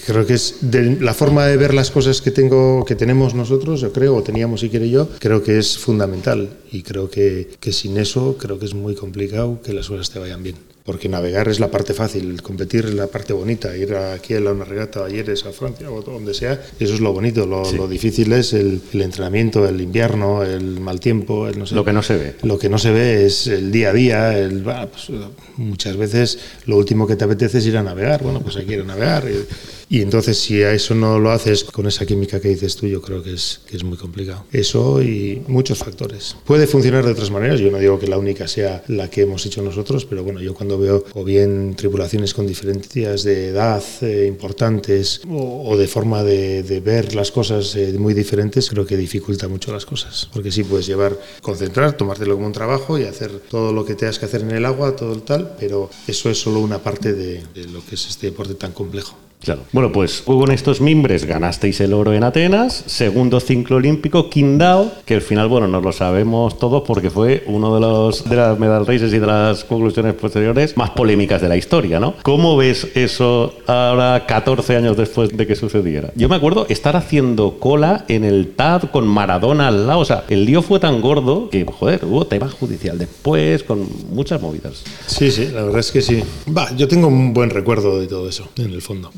creo 0.06 0.26
que 0.26 0.34
es 0.34 0.56
la 1.00 1.14
forma 1.14 1.46
de 1.46 1.56
ver 1.56 1.74
las 1.74 1.90
cosas 1.90 2.20
que 2.20 2.30
tengo, 2.30 2.84
que 2.84 2.94
tenemos 2.94 3.34
nosotros, 3.34 3.80
yo 3.80 3.92
creo, 3.92 4.16
o 4.16 4.22
teníamos 4.22 4.62
Iker 4.62 4.82
y 4.82 4.90
yo, 4.90 5.08
creo 5.18 5.42
que 5.42 5.58
es 5.58 5.78
fundamental 5.78 6.50
y 6.72 6.82
creo 6.82 7.10
que, 7.10 7.50
que 7.60 7.72
sin 7.72 7.96
eso 7.98 8.36
creo 8.38 8.58
que 8.58 8.66
es 8.66 8.74
muy 8.74 8.94
complicado 8.94 9.60
que 9.62 9.72
las 9.72 9.88
cosas 9.88 10.10
te 10.10 10.18
vayan 10.18 10.42
bien. 10.42 10.56
Porque 10.86 11.08
navegar 11.08 11.48
es 11.48 11.60
la 11.60 11.70
parte 11.70 11.92
fácil, 11.92 12.40
competir 12.42 12.86
es 12.86 12.94
la 12.94 13.08
parte 13.08 13.32
bonita, 13.32 13.76
ir 13.76 13.94
aquí 13.94 14.34
a 14.34 14.38
una 14.38 14.64
regata, 14.64 15.04
ayer 15.04 15.28
es 15.30 15.44
a 15.44 15.52
Francia 15.52 15.90
o 15.90 16.00
donde 16.00 16.32
sea, 16.32 16.52
eso 16.78 16.94
es 16.94 17.00
lo 17.00 17.12
bonito, 17.12 17.44
lo, 17.44 17.70
lo 17.72 17.88
difícil 17.88 18.32
es 18.32 18.52
el, 18.52 18.80
el 18.92 19.02
entrenamiento, 19.02 19.68
el 19.68 19.80
invierno, 19.80 20.44
el 20.44 20.80
mal 20.80 21.00
tiempo, 21.00 21.48
el 21.48 21.58
no 21.58 21.66
sé. 21.66 21.74
Lo 21.74 21.84
que 21.84 21.92
no 21.92 22.02
se 22.02 22.16
ve. 22.16 22.36
Lo 22.42 22.58
que 22.58 22.68
no 22.68 22.78
se 22.78 22.92
ve 22.92 23.26
es 23.26 23.48
el 23.48 23.72
día 23.72 23.90
a 23.90 23.92
día, 23.92 24.38
el, 24.38 24.62
pues, 24.62 25.10
muchas 25.56 25.96
veces 25.96 26.38
lo 26.66 26.76
último 26.76 27.06
que 27.06 27.16
te 27.16 27.24
apetece 27.24 27.58
es 27.58 27.66
ir 27.66 27.76
a 27.76 27.82
navegar, 27.82 28.22
bueno, 28.22 28.40
pues 28.40 28.56
hay 28.56 28.64
que 28.64 28.74
ir 28.74 28.80
a 28.80 28.84
navegar. 28.84 29.24
Y, 29.28 29.46
y 29.88 30.02
entonces 30.02 30.38
si 30.38 30.62
a 30.62 30.72
eso 30.72 30.94
no 30.94 31.18
lo 31.18 31.30
haces 31.30 31.64
con 31.64 31.86
esa 31.86 32.06
química 32.06 32.40
que 32.40 32.48
dices 32.48 32.76
tú, 32.76 32.86
yo 32.86 33.00
creo 33.00 33.22
que 33.22 33.34
es, 33.34 33.60
que 33.68 33.76
es 33.76 33.84
muy 33.84 33.96
complicado. 33.96 34.44
Eso 34.52 35.02
y 35.02 35.42
muchos 35.46 35.78
factores. 35.78 36.36
Puede 36.44 36.66
funcionar 36.66 37.04
de 37.04 37.12
otras 37.12 37.30
maneras, 37.30 37.60
yo 37.60 37.70
no 37.70 37.78
digo 37.78 37.98
que 37.98 38.06
la 38.06 38.18
única 38.18 38.48
sea 38.48 38.82
la 38.88 39.08
que 39.08 39.22
hemos 39.22 39.44
hecho 39.46 39.62
nosotros, 39.62 40.04
pero 40.04 40.24
bueno, 40.24 40.40
yo 40.40 40.54
cuando 40.54 40.78
veo 40.78 41.04
o 41.14 41.24
bien 41.24 41.74
tripulaciones 41.76 42.34
con 42.34 42.46
diferencias 42.46 43.22
de 43.22 43.48
edad 43.48 43.82
eh, 44.02 44.26
importantes 44.26 45.20
o, 45.28 45.70
o, 45.70 45.76
de 45.76 45.86
forma 45.86 46.22
de, 46.22 46.62
de 46.62 46.80
ver 46.80 47.14
las 47.14 47.30
cosas 47.30 47.74
eh, 47.76 47.94
muy 47.98 48.14
diferentes, 48.14 48.68
creo 48.68 48.86
que 48.86 48.96
dificulta 48.96 49.48
mucho 49.48 49.72
las 49.72 49.86
cosas. 49.86 50.28
Porque 50.32 50.50
sí 50.50 50.64
puedes 50.64 50.86
llevar, 50.86 51.18
concentrar, 51.42 51.96
tomártelo 51.96 52.34
como 52.34 52.46
un 52.46 52.52
trabajo 52.52 52.98
y 52.98 53.04
hacer 53.04 53.40
todo 53.48 53.72
lo 53.72 53.84
que 53.84 53.94
tengas 53.94 54.18
que 54.18 54.24
hacer 54.24 54.42
en 54.42 54.50
el 54.50 54.64
agua, 54.64 54.96
todo 54.96 55.12
el 55.12 55.22
tal, 55.22 55.56
pero 55.58 55.90
eso 56.06 56.30
es 56.30 56.38
solo 56.38 56.60
una 56.60 56.82
parte 56.82 57.12
de, 57.12 57.42
de 57.54 57.64
lo 57.68 57.84
que 57.84 57.94
es 57.94 58.06
este 58.08 58.28
deporte 58.28 58.54
tan 58.54 58.72
complejo. 58.72 59.16
Claro. 59.46 59.62
Bueno, 59.70 59.92
pues 59.92 60.22
con 60.22 60.50
estos 60.50 60.80
mimbres 60.80 61.24
ganasteis 61.24 61.80
el 61.80 61.92
oro 61.92 62.12
en 62.12 62.24
Atenas, 62.24 62.82
segundo 62.86 63.38
ciclo 63.38 63.76
olímpico, 63.76 64.28
Qingdao, 64.28 64.90
que 65.04 65.14
al 65.14 65.20
final, 65.20 65.46
bueno, 65.46 65.68
nos 65.68 65.84
lo 65.84 65.92
sabemos 65.92 66.58
todos 66.58 66.82
porque 66.84 67.10
fue 67.10 67.44
uno 67.46 67.72
de 67.72 67.80
los 67.80 68.28
de 68.28 68.34
las 68.34 68.58
medal 68.58 68.84
races 68.84 69.12
y 69.12 69.20
de 69.20 69.26
las 69.28 69.62
conclusiones 69.62 70.14
posteriores 70.14 70.76
más 70.76 70.90
polémicas 70.90 71.40
de 71.40 71.48
la 71.48 71.56
historia, 71.56 72.00
¿no? 72.00 72.14
¿Cómo 72.24 72.56
ves 72.56 72.88
eso 72.96 73.54
ahora 73.68 74.26
14 74.26 74.78
años 74.78 74.96
después 74.96 75.36
de 75.36 75.46
que 75.46 75.54
sucediera? 75.54 76.10
Yo 76.16 76.28
me 76.28 76.34
acuerdo 76.34 76.66
estar 76.68 76.96
haciendo 76.96 77.60
cola 77.60 78.04
en 78.08 78.24
el 78.24 78.48
TAD 78.48 78.90
con 78.90 79.06
Maradona 79.06 79.68
al 79.68 79.86
lado, 79.86 80.00
o 80.00 80.04
sea, 80.04 80.24
el 80.28 80.44
lío 80.44 80.60
fue 80.60 80.80
tan 80.80 81.00
gordo 81.00 81.50
que, 81.50 81.64
joder, 81.64 82.04
hubo 82.04 82.26
tema 82.26 82.48
judicial 82.48 82.98
después 82.98 83.62
con 83.62 83.86
muchas 84.10 84.42
movidas. 84.42 84.82
Sí, 85.06 85.30
sí, 85.30 85.50
la 85.54 85.62
verdad 85.62 85.78
es 85.78 85.92
que 85.92 86.02
sí. 86.02 86.20
Va, 86.48 86.74
yo 86.76 86.88
tengo 86.88 87.06
un 87.06 87.32
buen 87.32 87.50
recuerdo 87.50 88.00
de 88.00 88.08
todo 88.08 88.28
eso, 88.28 88.48
en 88.56 88.72
el 88.72 88.82
fondo. 88.82 89.12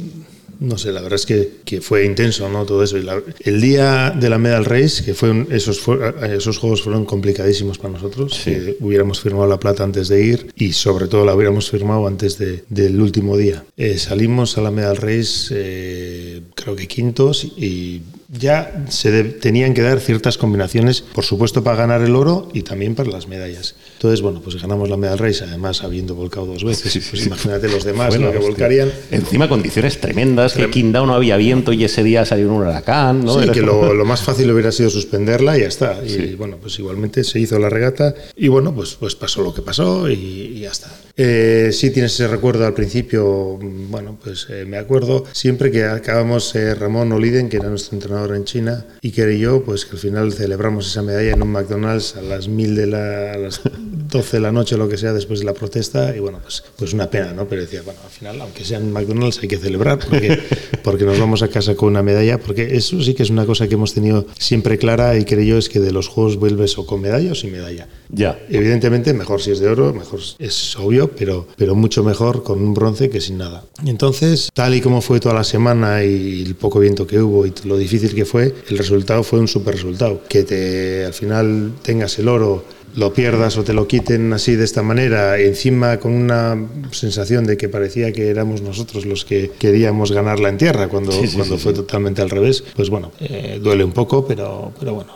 No 0.61 0.77
sé, 0.77 0.93
la 0.93 1.01
verdad 1.01 1.17
es 1.17 1.27
que, 1.27 1.59
que 1.65 1.81
fue 1.81 2.05
intenso, 2.05 2.49
¿no? 2.49 2.65
Todo 2.65 2.83
eso. 2.83 2.99
Y 2.99 3.03
la, 3.03 3.23
el 3.41 3.61
día 3.61 4.11
de 4.11 4.29
la 4.29 4.39
Medal 4.39 4.65
Race, 4.65 5.05
que 5.05 5.15
fue 5.15 5.31
un, 5.31 5.47
esos, 5.51 5.81
fue, 5.81 5.99
esos 6.35 6.59
juegos 6.59 6.83
fueron 6.83 7.05
complicadísimos 7.05 7.79
para 7.79 7.95
nosotros, 7.95 8.35
sí. 8.35 8.51
que 8.51 8.77
hubiéramos 8.81 9.21
firmado 9.21 9.47
la 9.47 9.61
plata 9.61 9.85
antes 9.85 10.09
de 10.09 10.25
ir 10.25 10.53
y 10.57 10.73
sobre 10.73 11.07
todo 11.07 11.25
la 11.25 11.35
hubiéramos 11.35 11.71
firmado 11.71 12.07
antes 12.07 12.39
de, 12.39 12.65
del 12.69 13.01
último 13.01 13.37
día. 13.37 13.65
Eh, 13.77 13.99
salimos 13.99 14.59
a 14.59 14.63
la 14.63 14.71
Medal 14.71 14.97
Race, 14.97 15.53
eh, 15.53 16.43
creo 16.55 16.75
que 16.75 16.89
quintos, 16.89 17.45
y 17.45 18.03
ya 18.29 18.85
se 18.89 19.11
de, 19.11 19.25
tenían 19.25 19.75
que 19.75 19.83
dar 19.83 20.01
ciertas 20.01 20.39
combinaciones, 20.39 21.01
por 21.01 21.25
supuesto 21.25 21.63
para 21.63 21.77
ganar 21.77 22.03
el 22.03 22.15
oro 22.15 22.49
y 22.53 22.63
también 22.63 22.95
para 22.95 23.11
las 23.11 23.29
medallas. 23.29 23.75
Entonces, 23.99 24.23
bueno, 24.23 24.41
pues 24.41 24.55
ganamos 24.63 24.89
la 24.89 24.97
medal 24.97 25.19
race, 25.19 25.43
además 25.43 25.83
habiendo 25.83 26.15
volcado 26.15 26.47
dos 26.47 26.63
veces. 26.63 26.93
Sí, 26.93 27.01
sí, 27.01 27.09
pues 27.11 27.23
sí. 27.23 27.27
imagínate 27.27 27.69
los 27.69 27.83
demás 27.83 28.11
bueno, 28.11 28.27
lo 28.27 28.33
que 28.33 28.39
volcarían. 28.39 28.93
Encima 29.11 29.49
condiciones 29.49 30.01
tremendas, 30.01 30.53
que 30.53 30.71
Qingdao 30.71 31.05
no 31.05 31.15
había 31.15 31.37
viento 31.37 31.73
y 31.73 31.83
ese 31.83 32.05
día 32.05 32.25
salió 32.25 32.47
un 32.47 32.63
huracán. 32.63 33.25
¿no? 33.25 33.35
Sí, 33.35 33.43
Era 33.43 33.53
que 33.53 33.61
lo, 33.61 33.93
lo, 33.93 34.05
más 34.05 34.23
fácil 34.23 34.53
hubiera 34.53 34.71
sido 34.71 34.89
suspenderla 34.89 35.59
y 35.59 35.63
ya 35.63 35.67
está. 35.67 35.99
Y 36.07 36.37
bueno, 36.37 36.59
pues 36.61 36.79
igualmente 36.79 37.25
se 37.25 37.41
hizo 37.41 37.59
la 37.59 37.69
regata 37.71 38.15
y 38.37 38.47
bueno, 38.47 38.73
pues, 38.73 38.95
pues 38.95 39.17
pasó 39.17 39.43
lo 39.43 39.53
que 39.53 39.63
pasó 39.63 40.09
y, 40.09 40.15
y 40.15 40.61
ya 40.61 40.71
está. 40.71 40.89
Eh, 41.21 41.71
sí 41.73 41.91
tienes 41.91 42.15
ese 42.15 42.29
recuerdo 42.29 42.65
al 42.65 42.75
principio, 42.75 43.59
bueno, 43.61 44.17
pues 44.23 44.47
eh, 44.51 44.65
me 44.65 44.79
acuerdo 44.79 45.25
siempre 45.33 45.73
que 45.73 45.85
acabamos 45.85 46.55
eh, 46.55 46.77
Ramón 46.77 47.11
Oliden, 47.11 47.49
que 47.49 47.57
era 47.57 47.69
nuestro 47.69 47.97
entrenador 47.97 48.37
en 48.37 48.45
China, 48.45 48.87
y 49.03 49.11
que 49.11 49.37
yo, 49.37 49.65
pues 49.65 49.85
que 49.85 49.97
al 49.97 49.99
final 49.99 50.33
celebramos 50.33 50.87
esa 50.87 51.03
medalla 51.03 51.33
en 51.33 51.43
un 51.43 51.51
McDonald's 51.51 52.15
a 52.15 52.23
las 52.23 52.47
mil 52.47 52.77
de 52.77 52.87
la, 52.87 53.33
a 53.33 53.37
las 53.37 53.61
12 54.09 54.37
de 54.39 54.41
la 54.41 54.53
noche 54.53 54.75
o 54.75 54.79
lo 54.79 54.89
que 54.89 54.97
sea 54.97 55.13
después 55.13 55.41
de 55.41 55.47
la 55.47 55.55
protesta, 55.55 56.15
y 56.17 56.21
bueno, 56.21 56.41
pues, 56.43 56.65
pues 56.77 56.93
una 56.93 57.11
pena, 57.11 57.33
¿no? 57.33 57.47
Pero 57.47 57.63
decía, 57.63 57.83
bueno, 57.83 58.01
al 58.05 58.11
final, 58.11 58.41
aunque 58.41 58.65
sea 58.65 58.79
en 58.79 58.93
McDonald's, 58.93 59.39
hay 59.43 59.49
que 59.49 59.59
celebrar 59.59 59.99
porque, 59.99 60.39
porque 60.83 61.05
nos 61.05 61.19
vamos 61.19 61.43
a 61.43 61.49
casa 61.49 61.75
con 61.75 61.89
una 61.89 62.03
medalla, 62.03 62.39
porque 62.39 62.77
eso 62.77 63.01
sí 63.03 63.15
que 63.15 63.23
es 63.23 63.31
una 63.31 63.47
cosa 63.47 63.69
que 63.69 63.75
hemos 63.75 63.95
tenido 63.95 64.27
siempre 64.39 64.79
clara 64.79 65.17
y 65.19 65.25
creo 65.25 65.43
yo 65.43 65.59
es 65.59 65.69
que 65.69 65.81
de 65.81 65.93
los 65.93 66.09
juegos 66.09 66.37
vuelves 66.37 66.79
o 66.79 66.87
con 66.87 67.01
medalla 67.01 67.33
o 67.33 67.35
sin 67.35 67.53
medalla. 67.53 67.89
Ya. 68.11 68.39
Evidentemente, 68.49 69.13
mejor 69.13 69.43
si 69.43 69.51
es 69.51 69.59
de 69.59 69.69
oro, 69.69 69.93
mejor 69.93 70.21
es 70.39 70.77
obvio, 70.77 71.11
pero, 71.11 71.47
pero 71.57 71.75
mucho 71.75 72.03
mejor 72.03 72.43
con 72.43 72.61
un 72.61 72.75
bronce 72.75 73.11
que 73.11 73.21
sin 73.21 73.39
nada. 73.39 73.65
Entonces, 73.85 74.51
tal 74.55 74.75
y 74.75 74.81
como 74.81 75.01
fue 75.01 75.21
toda 75.21 75.35
la 75.35 75.45
semana 75.45 76.05
y 76.05 76.43
el 76.43 76.55
poco 76.55 76.81
viento 76.81 77.07
que 77.07 77.21
hubo 77.21 77.47
y 77.47 77.53
lo 77.65 77.77
difícil 77.77 78.15
que 78.15 78.25
fue, 78.25 78.55
el 78.69 78.79
resultado 78.79 79.23
fue 79.23 79.39
un 79.41 79.49
super 79.49 79.75
resultado. 79.75 80.23
Que 80.29 80.43
te, 80.43 81.05
al 81.05 81.15
final 81.15 81.73
tengas 81.83 82.19
el 82.19 82.29
oro, 82.29 82.65
lo 82.99 83.13
pierdas 83.13 83.57
o 83.57 83.63
te 83.63 83.73
lo 83.73 83.87
quiten 83.87 84.33
así 84.33 84.57
de 84.57 84.65
esta 84.65 84.83
manera, 84.83 85.39
encima 85.39 85.99
con 85.99 86.13
una 86.13 86.57
sensación 86.91 87.47
de 87.47 87.57
que 87.57 87.69
parecía 87.69 88.13
que 88.13 88.29
éramos 88.29 88.61
nosotros 88.61 89.07
los 89.07 89.25
que 89.25 89.53
queríamos 89.57 90.11
ganarla 90.11 90.49
en 90.49 90.59
tierra, 90.59 90.89
cuando, 90.89 91.13
sí, 91.13 91.29
sí, 91.29 91.37
cuando 91.37 91.57
sí, 91.57 91.63
fue 91.63 91.73
totalmente 91.73 92.23
al 92.23 92.31
revés, 92.31 92.65
pues 92.75 92.91
bueno, 92.91 93.13
eh, 93.21 93.61
duele 93.63 93.85
un 93.85 93.93
poco, 93.93 94.27
pero, 94.27 94.73
pero 94.81 94.95
bueno, 94.95 95.13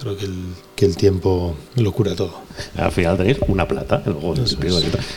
creo 0.00 0.16
que 0.16 0.26
el, 0.26 0.36
que 0.76 0.86
el 0.86 0.96
tiempo 0.96 1.56
lo 1.74 1.90
cura 1.90 2.14
todo. 2.14 2.46
Al 2.76 2.92
final 2.92 3.16
tenéis 3.16 3.38
una 3.48 3.66
plata. 3.66 4.04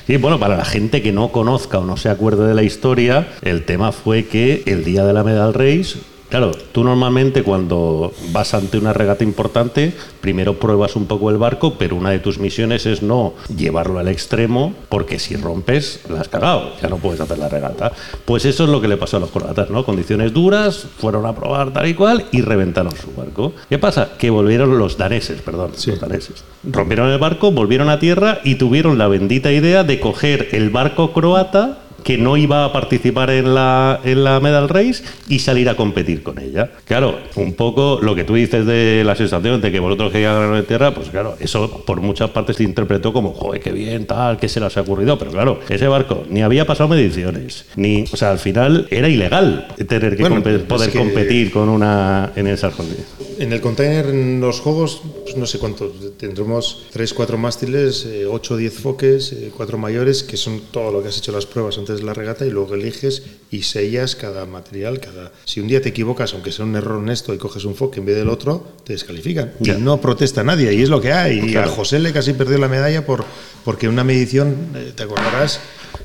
Y 0.08 0.18
bueno, 0.18 0.40
para 0.40 0.58
la 0.58 0.66
gente 0.66 1.04
que 1.04 1.12
no 1.12 1.32
conozca 1.32 1.78
o 1.78 1.86
no 1.86 1.96
se 1.96 2.10
acuerde 2.10 2.48
de 2.48 2.56
la 2.56 2.64
historia, 2.64 3.28
el 3.44 3.66
tema 3.66 3.92
fue 3.92 4.26
que 4.26 4.64
el 4.66 4.84
día 4.84 5.06
de 5.06 5.14
la 5.14 5.24
Medal 5.24 5.54
Race 5.54 6.00
Claro, 6.30 6.52
tú 6.72 6.84
normalmente 6.84 7.42
cuando 7.42 8.14
vas 8.32 8.54
ante 8.54 8.78
una 8.78 8.94
regata 8.94 9.24
importante, 9.24 9.94
primero 10.22 10.60
pruebas 10.60 10.96
un 10.96 11.08
poco 11.08 11.32
el 11.32 11.38
barco, 11.38 11.76
pero 11.80 11.96
una 11.96 12.12
de 12.12 12.20
tus 12.20 12.38
misiones 12.38 12.86
es 12.86 13.02
no 13.02 13.34
llevarlo 13.56 13.98
al 13.98 14.08
extremo, 14.08 14.76
porque 14.90 15.18
si 15.18 15.36
rompes, 15.36 16.02
la 16.08 16.22
has 16.22 16.30
cagado, 16.30 16.74
ya 16.82 16.88
no 16.88 16.98
puedes 16.98 17.20
hacer 17.20 17.40
la 17.40 17.50
regata. 17.50 17.92
Pues 18.26 18.46
eso 18.46 18.66
es 18.66 18.70
lo 18.70 18.80
que 18.80 18.88
le 18.88 18.98
pasó 18.98 19.18
a 19.18 19.22
los 19.22 19.32
croatas, 19.32 19.72
¿no? 19.72 19.84
Condiciones 19.84 20.32
duras, 20.32 20.86
fueron 21.00 21.26
a 21.26 21.34
probar 21.34 21.74
tal 21.74 21.88
y 21.88 21.96
cual 21.96 22.26
y 22.32 22.42
reventaron 22.42 22.96
su 22.96 23.12
barco. 23.16 23.54
¿Qué 23.68 23.80
pasa? 23.80 24.12
Que 24.20 24.30
volvieron 24.30 24.78
los 24.78 24.98
daneses, 24.98 25.42
perdón, 25.42 25.72
sí. 25.76 25.90
los 25.90 26.00
daneses. 26.00 26.44
Rompieron 26.64 27.10
el 27.10 27.18
barco, 27.18 27.52
volvieron 27.52 27.90
a 27.90 27.98
tierra 27.98 28.40
y 28.44 28.56
tuvieron 28.56 29.00
la 29.00 29.08
bendita 29.08 29.52
idea 29.52 29.84
de 29.84 30.00
coger 30.00 30.50
el 30.52 30.70
barco 30.70 31.12
croata 31.12 31.80
que 32.04 32.18
no 32.18 32.38
iba 32.38 32.66
a 32.66 32.74
participar 32.74 33.30
en 33.30 33.54
la, 33.54 34.00
en 34.04 34.24
la 34.24 34.40
Medal 34.40 34.70
Race 34.70 35.04
y 35.28 35.40
salir 35.40 35.70
a 35.70 35.76
competir 35.76 36.24
con 36.24 36.40
ella. 36.40 36.72
Claro, 36.86 37.20
un 37.36 37.54
poco 37.54 38.00
lo 38.02 38.16
que 38.16 38.24
tú 38.24 38.36
dices 38.36 38.66
de 38.66 39.04
la 39.06 39.16
sensación 39.16 39.62
de 39.62 39.72
que 39.72 39.80
vosotros 39.80 40.12
queríais 40.12 40.36
ganar 40.36 40.56
en 40.58 40.66
tierra, 40.66 40.94
pues 40.94 41.10
claro, 41.10 41.36
eso 41.40 41.84
por 41.86 42.02
muchas 42.02 42.30
partes 42.32 42.58
se 42.58 42.64
interpretó 42.64 43.12
como, 43.14 43.34
joder, 43.34 43.62
qué 43.62 43.72
bien, 43.72 44.06
tal, 44.06 44.38
qué 44.38 44.48
se 44.50 44.60
les 44.60 44.76
ha 44.78 44.82
ocurrido. 44.82 45.18
Pero 45.18 45.32
claro, 45.32 45.60
ese 45.70 45.88
barco 45.88 46.24
ni 46.30 46.42
había 46.42 46.66
pasado 46.66 46.90
mediciones, 46.90 47.66
ni, 47.76 48.04
o 48.12 48.16
sea, 48.18 48.32
al 48.32 48.40
final 48.40 48.88
era 48.90 49.08
ilegal 49.10 49.68
tener 49.88 50.16
que 50.16 50.22
Bueno, 50.24 50.38
compe- 50.44 50.56
es 50.56 50.62
poder 50.64 50.92
que- 50.92 50.98
competir 51.00 51.52
con 51.52 51.70
una 51.70 52.32
en 52.36 52.48
esas 52.48 52.74
condiciones. 52.76 53.08
En 53.40 53.54
el 53.54 53.62
container, 53.62 54.08
en 54.08 54.42
los 54.42 54.60
juegos, 54.60 55.02
pues 55.24 55.38
no 55.38 55.46
sé 55.46 55.60
cuántos, 55.60 55.92
tendremos 56.18 56.88
3, 56.92 57.14
4 57.14 57.38
mástiles, 57.38 58.06
8 58.30 58.54
o 58.54 58.58
10 58.58 58.74
foques, 58.74 59.34
4 59.56 59.78
mayores, 59.78 60.24
que 60.24 60.36
son 60.36 60.60
todo 60.72 60.92
lo 60.92 61.02
que 61.02 61.08
has 61.08 61.18
hecho 61.18 61.32
las 61.32 61.46
pruebas 61.46 61.78
antes 61.90 62.02
de 62.02 62.06
la 62.06 62.14
regata 62.14 62.46
y 62.46 62.52
luego 62.52 62.76
eliges 62.76 63.24
y 63.50 63.64
sellas 63.64 64.16
cada 64.16 64.46
material. 64.46 65.00
cada 65.00 65.32
Si 65.46 65.60
un 65.60 65.68
día 65.68 65.82
te 65.82 65.90
equivocas, 65.90 66.34
aunque 66.34 66.52
sea 66.52 66.66
un 66.66 66.76
error 66.76 66.98
honesto, 66.98 67.34
y 67.34 67.38
coges 67.38 67.66
un 67.66 67.76
foque 67.76 68.00
en 68.00 68.06
vez 68.06 68.16
del 68.16 68.30
otro, 68.30 68.68
te 68.84 68.94
descalifican. 68.94 69.54
Ya. 69.60 69.76
Y 69.78 69.82
no 69.82 70.00
protesta 70.00 70.44
nadie, 70.44 70.74
y 70.74 70.82
es 70.84 70.90
lo 70.90 71.02
que 71.02 71.12
hay. 71.12 71.40
Y 71.52 71.56
a 71.56 71.68
José 71.68 72.00
le 72.00 72.12
casi 72.14 72.34
perdió 72.34 72.58
la 72.60 72.68
medalla 72.68 73.06
por, 73.06 73.26
porque 73.66 73.88
una 73.88 74.04
medición, 74.04 74.56
eh, 74.76 74.92
te 74.96 75.04
acordarás, 75.04 75.60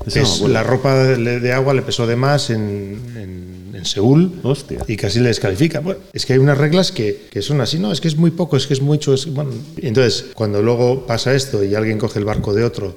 no 0.05 0.21
es- 0.21 0.41
la 0.41 0.63
ropa 0.63 0.95
de, 0.95 1.39
de 1.39 1.51
agua 1.53 1.73
le 1.73 1.81
pesó 1.83 2.07
de 2.07 2.15
más 2.15 2.49
en, 2.49 2.99
en, 3.15 3.75
en 3.75 3.85
Seúl 3.85 4.31
Hostia. 4.43 4.79
y 4.87 4.97
casi 4.97 5.19
le 5.19 5.27
descalifica. 5.27 5.81
Bueno, 5.81 5.99
es 6.13 6.25
que 6.25 6.33
hay 6.33 6.39
unas 6.39 6.57
reglas 6.57 6.91
que, 6.91 7.27
que 7.29 7.41
son 7.43 7.61
así, 7.61 7.77
no, 7.77 7.91
es 7.91 8.01
que 8.01 8.07
es 8.07 8.15
muy 8.17 8.31
poco, 8.31 8.57
es 8.57 8.65
que 8.65 8.73
es 8.73 8.81
mucho. 8.81 9.13
Es, 9.13 9.27
bueno, 9.31 9.51
entonces, 9.77 10.25
cuando 10.33 10.61
luego 10.63 11.05
pasa 11.05 11.33
esto 11.35 11.63
y 11.63 11.75
alguien 11.75 11.99
coge 11.99 12.17
el 12.19 12.25
barco 12.25 12.53
de 12.53 12.63
otro, 12.63 12.95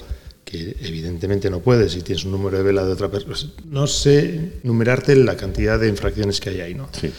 que 0.48 0.74
evidentemente 0.80 1.50
no 1.50 1.60
puedes 1.60 1.92
si 1.92 2.00
tienes 2.00 2.24
un 2.24 2.30
número 2.32 2.56
de 2.56 2.62
vela 2.62 2.82
de 2.82 2.92
otra 2.92 3.10
persona, 3.10 3.52
no 3.66 3.86
sé 3.86 4.52
numerarte 4.62 5.14
la 5.14 5.36
cantidad 5.36 5.78
de 5.78 5.88
infracciones 5.88 6.40
que 6.40 6.48
hay 6.48 6.60
ahí, 6.62 6.74
¿no? 6.74 6.88
Sí. 6.98 7.10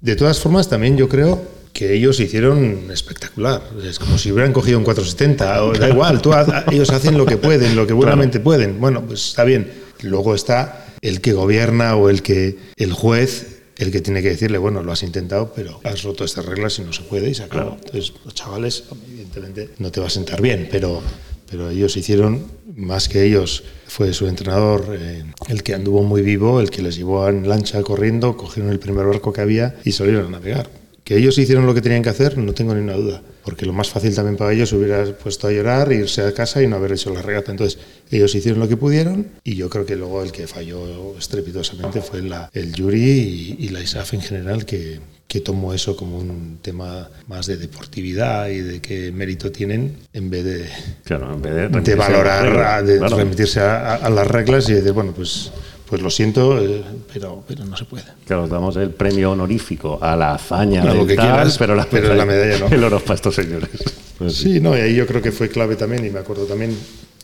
De 0.00 0.16
todas 0.16 0.40
formas, 0.40 0.68
también 0.68 0.96
yo 0.96 1.08
creo 1.08 1.42
que 1.72 1.94
ellos 1.94 2.18
hicieron 2.18 2.90
espectacular. 2.90 3.62
Es 3.84 3.98
como 3.98 4.18
si 4.18 4.32
hubieran 4.32 4.52
cogido 4.52 4.78
un 4.78 4.84
470, 4.84 5.62
o 5.62 5.72
da 5.74 5.88
igual, 5.88 6.20
tú 6.20 6.32
ellos 6.72 6.90
hacen 6.90 7.16
lo 7.16 7.24
que 7.24 7.36
pueden, 7.36 7.76
lo 7.76 7.86
que 7.86 7.92
buenamente 7.92 8.40
pueden. 8.40 8.80
Bueno, 8.80 9.04
pues 9.06 9.28
está 9.28 9.44
bien. 9.44 9.70
Luego 10.02 10.34
está 10.34 10.86
el 11.02 11.20
que 11.20 11.34
gobierna 11.34 11.94
o 11.94 12.10
el 12.10 12.22
que 12.22 12.58
el 12.76 12.92
juez 12.92 13.56
el 13.78 13.92
que 13.92 14.00
tiene 14.00 14.22
que 14.22 14.30
decirle, 14.30 14.58
bueno, 14.58 14.82
lo 14.82 14.90
has 14.90 15.02
intentado, 15.02 15.52
pero 15.54 15.80
has 15.84 16.02
roto 16.02 16.24
estas 16.24 16.46
reglas 16.46 16.78
y 16.78 16.82
no 16.82 16.92
se 16.92 17.02
puede 17.02 17.28
y 17.28 17.34
se 17.34 17.42
acabó. 17.42 17.76
Claro. 17.76 17.80
Entonces, 17.84 18.14
los 18.24 18.34
chavales, 18.34 18.84
evidentemente, 19.06 19.70
no 19.78 19.90
te 19.90 20.00
va 20.00 20.06
a 20.06 20.10
sentar 20.10 20.40
bien, 20.40 20.68
pero, 20.70 21.02
pero 21.50 21.70
ellos 21.70 21.96
hicieron, 21.96 22.44
más 22.76 23.08
que 23.08 23.24
ellos, 23.24 23.64
fue 23.86 24.12
su 24.12 24.26
entrenador 24.26 24.96
eh, 24.98 25.24
el 25.48 25.62
que 25.62 25.74
anduvo 25.74 26.02
muy 26.02 26.22
vivo, 26.22 26.60
el 26.60 26.70
que 26.70 26.82
les 26.82 26.96
llevó 26.96 27.28
en 27.28 27.48
lancha 27.48 27.82
corriendo, 27.82 28.36
cogieron 28.36 28.72
el 28.72 28.78
primer 28.78 29.06
barco 29.06 29.32
que 29.32 29.40
había 29.40 29.76
y 29.84 29.92
salieron 29.92 30.26
a 30.26 30.30
navegar. 30.30 30.68
Que 31.04 31.16
ellos 31.16 31.38
hicieron 31.38 31.66
lo 31.66 31.74
que 31.74 31.80
tenían 31.80 32.02
que 32.02 32.08
hacer, 32.08 32.36
no 32.36 32.52
tengo 32.52 32.74
ni 32.74 32.80
una 32.80 32.94
duda, 32.94 33.22
porque 33.44 33.64
lo 33.64 33.72
más 33.72 33.88
fácil 33.88 34.12
también 34.12 34.36
para 34.36 34.52
ellos 34.52 34.72
hubiera 34.72 35.04
puesto 35.16 35.46
a 35.46 35.52
llorar, 35.52 35.92
irse 35.92 36.22
a 36.22 36.34
casa 36.34 36.60
y 36.62 36.66
no 36.66 36.74
haber 36.74 36.92
hecho 36.92 37.14
la 37.14 37.22
regata. 37.22 37.52
Entonces, 37.52 37.78
ellos 38.10 38.34
hicieron 38.34 38.58
lo 38.58 38.68
que 38.68 38.76
pudieron 38.76 39.28
y 39.44 39.54
yo 39.54 39.70
creo 39.70 39.86
que 39.86 39.94
luego 39.94 40.24
el 40.24 40.32
que 40.32 40.48
falló 40.48 41.16
estrepitosamente 41.16 42.00
fue 42.00 42.22
el 42.54 42.72
Yuri 42.72 43.00
y, 43.00 43.56
y 43.60 43.68
la 43.68 43.80
ISAF 43.80 44.14
en 44.14 44.20
general, 44.20 44.66
que, 44.66 44.98
que 45.28 45.40
tomo 45.40 45.72
eso 45.74 45.96
como 45.96 46.18
un 46.18 46.58
tema 46.62 47.08
más 47.26 47.46
de 47.46 47.56
deportividad 47.56 48.48
y 48.48 48.60
de 48.60 48.80
qué 48.80 49.10
mérito 49.12 49.50
tienen 49.50 49.96
en 50.12 50.30
vez 50.30 50.44
de, 50.44 50.68
Claro, 51.04 51.32
en 51.34 51.42
vez 51.42 51.52
de, 51.54 51.68
de 51.68 51.92
a 51.92 51.96
valorar, 51.96 52.58
a- 52.60 52.82
de 52.82 52.98
claro. 52.98 53.16
remitirse 53.16 53.60
a, 53.60 53.94
a 53.96 54.08
las 54.10 54.26
reglas 54.26 54.68
y 54.68 54.74
decir, 54.74 54.92
bueno, 54.92 55.12
pues, 55.14 55.50
pues 55.88 56.00
lo 56.00 56.10
siento, 56.10 56.60
eh, 56.60 56.82
pero, 57.12 57.42
pero 57.46 57.64
no 57.64 57.76
se 57.76 57.84
puede. 57.86 58.04
Claro, 58.24 58.44
os 58.44 58.50
damos 58.50 58.76
el 58.76 58.90
premio 58.90 59.32
honorífico 59.32 59.98
a 60.00 60.14
la 60.16 60.34
hazaña, 60.34 60.82
A 60.82 60.94
lo 60.94 61.06
que 61.06 61.16
tal, 61.16 61.26
quieras, 61.26 61.58
pero 61.58 61.74
la, 61.74 61.86
pero 61.86 62.14
la 62.14 62.24
medalla 62.24 62.58
no. 62.60 62.66
El 62.74 62.84
oro 62.84 63.00
para 63.00 63.14
estos 63.14 63.34
señores. 63.34 63.70
Pues 64.18 64.34
sí. 64.34 64.54
Sí, 64.54 64.60
no, 64.60 64.76
y 64.76 64.80
ahí 64.80 64.94
yo 64.94 65.06
creo 65.06 65.20
que 65.22 65.32
fue 65.32 65.48
clave 65.48 65.74
también, 65.76 66.06
y 66.06 66.10
me 66.10 66.20
acuerdo 66.20 66.44
también 66.46 66.76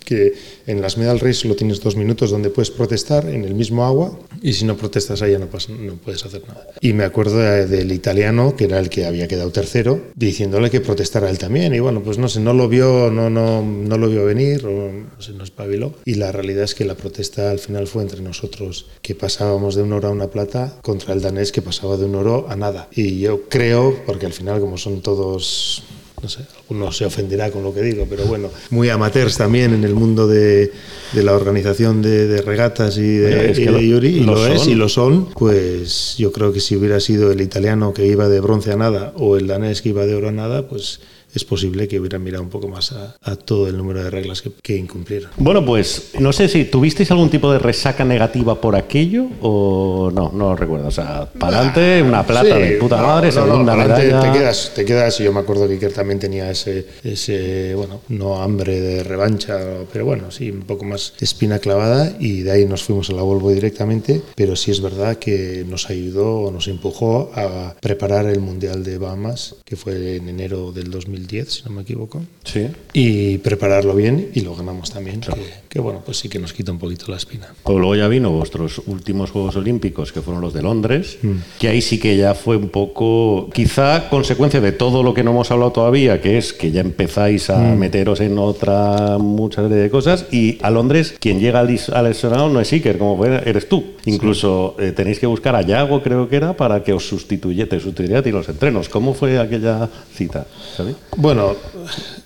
que 0.04 0.34
en 0.66 0.80
las 0.80 0.98
medal 0.98 1.20
race 1.20 1.34
solo 1.34 1.54
tienes 1.56 1.80
dos 1.80 1.96
minutos 1.96 2.30
donde 2.30 2.50
puedes 2.50 2.70
protestar 2.70 3.26
en 3.28 3.44
el 3.44 3.54
mismo 3.54 3.84
agua 3.84 4.18
y 4.42 4.52
si 4.52 4.64
no 4.64 4.76
protestas 4.76 5.20
ya 5.20 5.38
no, 5.38 5.46
pasa, 5.46 5.72
no 5.72 5.94
puedes 5.94 6.24
hacer 6.24 6.42
nada. 6.46 6.66
Y 6.80 6.92
me 6.92 7.04
acuerdo 7.04 7.38
de- 7.38 7.66
del 7.66 7.92
italiano, 7.92 8.54
que 8.56 8.64
era 8.64 8.78
el 8.78 8.88
que 8.88 9.04
había 9.06 9.28
quedado 9.28 9.50
tercero, 9.50 10.00
diciéndole 10.14 10.70
que 10.70 10.80
protestara 10.80 11.30
él 11.30 11.38
también 11.38 11.74
y 11.74 11.80
bueno, 11.80 12.02
pues 12.02 12.18
no 12.18 12.28
sé, 12.28 12.40
no 12.40 12.52
lo 12.52 12.68
vio, 12.68 13.10
no, 13.10 13.30
no, 13.30 13.62
no 13.62 13.98
lo 13.98 14.08
vio 14.08 14.24
venir 14.24 14.66
o 14.66 14.70
no 14.92 15.20
sé, 15.22 15.32
no 15.32 15.44
espabiló. 15.44 15.94
Y 16.04 16.14
la 16.14 16.32
realidad 16.32 16.64
es 16.64 16.74
que 16.74 16.84
la 16.84 16.94
protesta 16.94 17.50
al 17.50 17.58
final 17.58 17.86
fue 17.86 18.02
entre 18.02 18.20
nosotros, 18.20 18.86
que 19.02 19.14
pasábamos 19.14 19.74
de 19.74 19.82
un 19.82 19.92
oro 19.92 20.08
a 20.08 20.10
una 20.10 20.28
plata 20.28 20.78
contra 20.82 21.14
el 21.14 21.20
danés 21.22 21.52
que 21.52 21.62
pasaba 21.62 21.96
de 21.96 22.04
un 22.06 22.14
oro 22.14 22.46
a 22.48 22.56
nada. 22.56 22.88
Y 22.94 23.20
yo 23.20 23.42
creo, 23.48 23.96
porque 24.06 24.26
al 24.26 24.32
final 24.32 24.60
como 24.60 24.76
son 24.78 25.00
todos 25.02 25.82
no 26.22 26.28
sé, 26.28 26.40
alguno 26.60 26.92
se 26.92 27.04
ofenderá 27.04 27.50
con 27.50 27.62
lo 27.64 27.74
que 27.74 27.82
digo, 27.82 28.06
pero 28.08 28.24
bueno, 28.26 28.48
muy 28.70 28.88
amateurs 28.88 29.36
también 29.36 29.74
en 29.74 29.82
el 29.84 29.94
mundo 29.94 30.28
de, 30.28 30.70
de 31.12 31.22
la 31.24 31.34
organización 31.34 32.00
de, 32.00 32.28
de 32.28 32.42
regatas 32.42 32.96
y 32.96 33.16
de, 33.16 33.26
Oye, 33.26 33.50
es 33.50 33.58
y 33.58 33.64
que 33.64 33.66
de 33.66 33.72
lo- 33.72 33.80
Yuri, 33.80 34.08
y 34.08 34.20
lo 34.20 34.34
lo, 34.36 34.46
es 34.46 34.66
y 34.68 34.74
lo 34.76 34.88
son, 34.88 35.26
pues 35.34 36.14
yo 36.18 36.30
creo 36.32 36.52
que 36.52 36.60
si 36.60 36.76
hubiera 36.76 37.00
sido 37.00 37.32
el 37.32 37.40
italiano 37.40 37.92
que 37.92 38.06
iba 38.06 38.28
de 38.28 38.40
bronce 38.40 38.70
a 38.72 38.76
nada 38.76 39.12
o 39.16 39.36
el 39.36 39.46
danés 39.48 39.82
que 39.82 39.88
iba 39.88 40.06
de 40.06 40.14
oro 40.14 40.28
a 40.28 40.32
nada, 40.32 40.68
pues 40.68 41.00
es 41.34 41.44
posible 41.44 41.88
que 41.88 41.98
hubieran 41.98 42.22
mirado 42.22 42.42
un 42.42 42.50
poco 42.50 42.68
más 42.68 42.92
a, 42.92 43.16
a 43.22 43.36
todo 43.36 43.68
el 43.68 43.76
número 43.76 44.02
de 44.02 44.10
reglas 44.10 44.42
que, 44.42 44.50
que 44.62 44.76
incumplieron. 44.76 45.30
Bueno, 45.36 45.64
pues 45.64 46.12
no 46.18 46.32
sé 46.32 46.48
si 46.48 46.64
tuvisteis 46.64 47.10
algún 47.10 47.30
tipo 47.30 47.52
de 47.52 47.58
resaca 47.58 48.04
negativa 48.04 48.60
por 48.60 48.76
aquello 48.76 49.26
o 49.40 50.10
no, 50.12 50.30
no 50.32 50.50
lo 50.50 50.56
recuerdo. 50.56 50.88
O 50.88 50.90
sea, 50.90 51.26
para 51.38 51.58
adelante, 51.58 52.02
una 52.02 52.26
plata 52.26 52.56
Sí, 52.56 52.62
de 52.62 52.70
puta 52.78 53.00
no, 53.00 53.06
madre, 53.06 53.30
no, 53.32 53.40
no, 53.40 53.52
segunda 53.52 53.72
adelante 53.72 54.06
medalla. 54.06 54.32
Te 54.32 54.38
quedas, 54.38 54.72
te 54.74 54.84
quedas, 54.84 55.20
y 55.20 55.24
yo 55.24 55.32
me 55.32 55.40
acuerdo 55.40 55.66
que 55.66 55.74
Iker 55.74 55.92
también 55.92 56.18
tenía 56.18 56.50
ese, 56.50 56.86
ese, 57.02 57.74
bueno, 57.74 58.00
no 58.08 58.42
hambre 58.42 58.80
de 58.80 59.02
revancha, 59.02 59.58
pero 59.92 60.04
bueno, 60.04 60.30
sí, 60.30 60.50
un 60.50 60.62
poco 60.62 60.84
más 60.84 61.14
espina 61.20 61.58
clavada 61.58 62.16
y 62.18 62.42
de 62.42 62.50
ahí 62.50 62.66
nos 62.66 62.82
fuimos 62.82 63.10
a 63.10 63.14
la 63.14 63.22
Volvo 63.22 63.50
directamente, 63.50 64.22
pero 64.34 64.56
sí 64.56 64.70
es 64.70 64.80
verdad 64.80 65.16
que 65.16 65.64
nos 65.68 65.88
ayudó 65.90 66.40
o 66.40 66.50
nos 66.50 66.68
empujó 66.68 67.30
a 67.34 67.74
preparar 67.80 68.26
el 68.26 68.40
Mundial 68.40 68.84
de 68.84 68.98
Bahamas, 68.98 69.56
que 69.64 69.76
fue 69.76 70.16
en 70.16 70.28
enero 70.28 70.72
del 70.72 70.90
2010, 71.22 71.48
si 71.50 71.62
no 71.64 71.70
me 71.70 71.82
equivoco. 71.82 72.22
Sí. 72.44 72.66
Y 72.92 73.38
prepararlo 73.38 73.94
bien 73.94 74.30
y 74.34 74.40
lo 74.40 74.54
ganamos 74.54 74.90
también, 74.90 75.20
que, 75.20 75.30
que 75.68 75.80
bueno, 75.80 76.02
pues 76.04 76.18
sí 76.18 76.28
que 76.28 76.38
nos 76.38 76.52
quita 76.52 76.72
un 76.72 76.78
poquito 76.78 77.06
la 77.10 77.16
espina. 77.16 77.46
Luego 77.66 77.94
ya 77.96 78.08
vino 78.08 78.30
vuestros 78.30 78.82
últimos 78.86 79.30
Juegos 79.30 79.56
Olímpicos, 79.56 80.12
que 80.12 80.20
fueron 80.20 80.42
los 80.42 80.52
de 80.52 80.62
Londres, 80.62 81.18
Mm. 81.22 81.36
que 81.58 81.68
ahí 81.68 81.80
sí 81.80 81.98
que 81.98 82.16
ya 82.16 82.34
fue 82.34 82.56
un 82.56 82.68
poco, 82.68 83.48
quizá 83.54 84.08
consecuencia 84.08 84.60
de 84.60 84.72
todo 84.72 85.02
lo 85.02 85.14
que 85.14 85.22
no 85.22 85.30
hemos 85.30 85.50
hablado 85.50 85.72
todavía, 85.72 86.20
que 86.20 86.38
es 86.38 86.52
que 86.52 86.70
ya 86.72 86.80
empezáis 86.80 87.48
a 87.50 87.58
Mm. 87.58 87.78
meteros 87.78 88.20
en 88.20 88.38
otra 88.38 89.18
mucha 89.18 89.62
serie 89.62 89.76
de 89.76 89.90
cosas, 89.90 90.26
y 90.32 90.58
a 90.62 90.70
Londres 90.70 91.14
quien 91.20 91.38
llega 91.40 91.60
al, 91.60 91.68
al 91.92 92.52
no 92.52 92.60
es 92.60 92.72
Iker, 92.72 92.98
como 92.98 93.16
fue- 93.16 93.42
eres 93.48 93.68
tú. 93.68 93.84
Incluso 94.04 94.74
eh, 94.78 94.92
tenéis 94.92 95.18
que 95.20 95.26
buscar 95.26 95.54
a 95.54 95.62
Yago, 95.62 96.02
creo 96.02 96.28
que 96.28 96.36
era, 96.36 96.56
para 96.56 96.82
que 96.82 96.92
os 96.92 97.06
sustituya, 97.06 97.68
te 97.68 97.78
sustituyera 97.78 98.18
a 98.18 98.22
ti 98.22 98.30
los 98.30 98.48
entrenos. 98.48 98.88
¿Cómo 98.88 99.14
fue 99.14 99.38
aquella 99.38 99.88
cita? 100.14 100.46
¿sabes? 100.76 100.96
Bueno, 101.16 101.54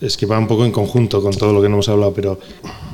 es 0.01 0.17
que 0.17 0.27
va 0.27 0.39
un 0.39 0.47
poco 0.47 0.65
en 0.65 0.71
conjunto 0.71 1.21
con 1.21 1.35
todo 1.35 1.53
lo 1.53 1.61
que 1.61 1.69
no 1.69 1.75
hemos 1.75 1.89
hablado, 1.89 2.15
pero 2.15 2.39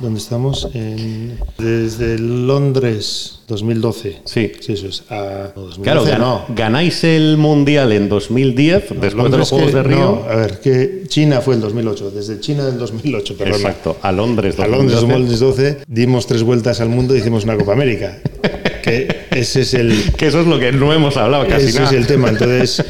¿dónde 0.01 0.19
estamos? 0.19 0.67
En- 0.73 1.37
desde 1.59 2.17
Londres 2.17 3.39
2012. 3.47 4.21
Sí. 4.25 4.51
Sí, 4.59 4.73
eso 4.73 4.87
es. 4.87 5.03
A, 5.11 5.51
no, 5.55 5.61
2012 5.63 5.81
Claro, 5.83 6.05
gan- 6.05 6.17
no. 6.17 6.45
ganáis 6.55 7.03
el 7.03 7.37
Mundial 7.37 7.91
en 7.91 8.09
2010, 8.09 8.81
después 8.89 9.01
de 9.01 9.05
los 9.11 9.15
Londres 9.15 9.49
Juegos 9.49 9.69
que- 9.69 9.75
de 9.77 9.83
Río. 9.83 9.97
No, 9.99 10.23
a 10.31 10.35
ver, 10.35 10.59
que 10.59 11.03
China 11.07 11.41
fue 11.41 11.55
el 11.55 11.61
2008. 11.61 12.09
Desde 12.09 12.39
China 12.39 12.65
del 12.65 12.79
2008, 12.79 13.37
perdón. 13.37 13.55
Exacto, 13.55 13.97
a 14.01 14.11
Londres. 14.11 14.59
A 14.59 14.67
Londres 14.67 14.99
2012. 15.01 15.63
2012 15.63 15.77
dimos 15.87 16.25
tres 16.25 16.41
vueltas 16.41 16.81
al 16.81 16.89
mundo 16.89 17.15
y 17.15 17.19
hicimos 17.19 17.43
una 17.43 17.55
Copa 17.55 17.73
América. 17.73 18.17
que 18.83 19.07
ese 19.31 19.61
es 19.61 19.73
el, 19.75 20.11
Que 20.17 20.27
eso 20.27 20.41
es 20.41 20.47
lo 20.47 20.59
que 20.59 20.71
no 20.71 20.91
hemos 20.91 21.15
hablado 21.17 21.47
casi 21.47 21.67
Ese 21.67 21.79
nada. 21.79 21.91
es 21.91 21.97
el 21.97 22.07
tema. 22.07 22.29
Entonces, 22.29 22.83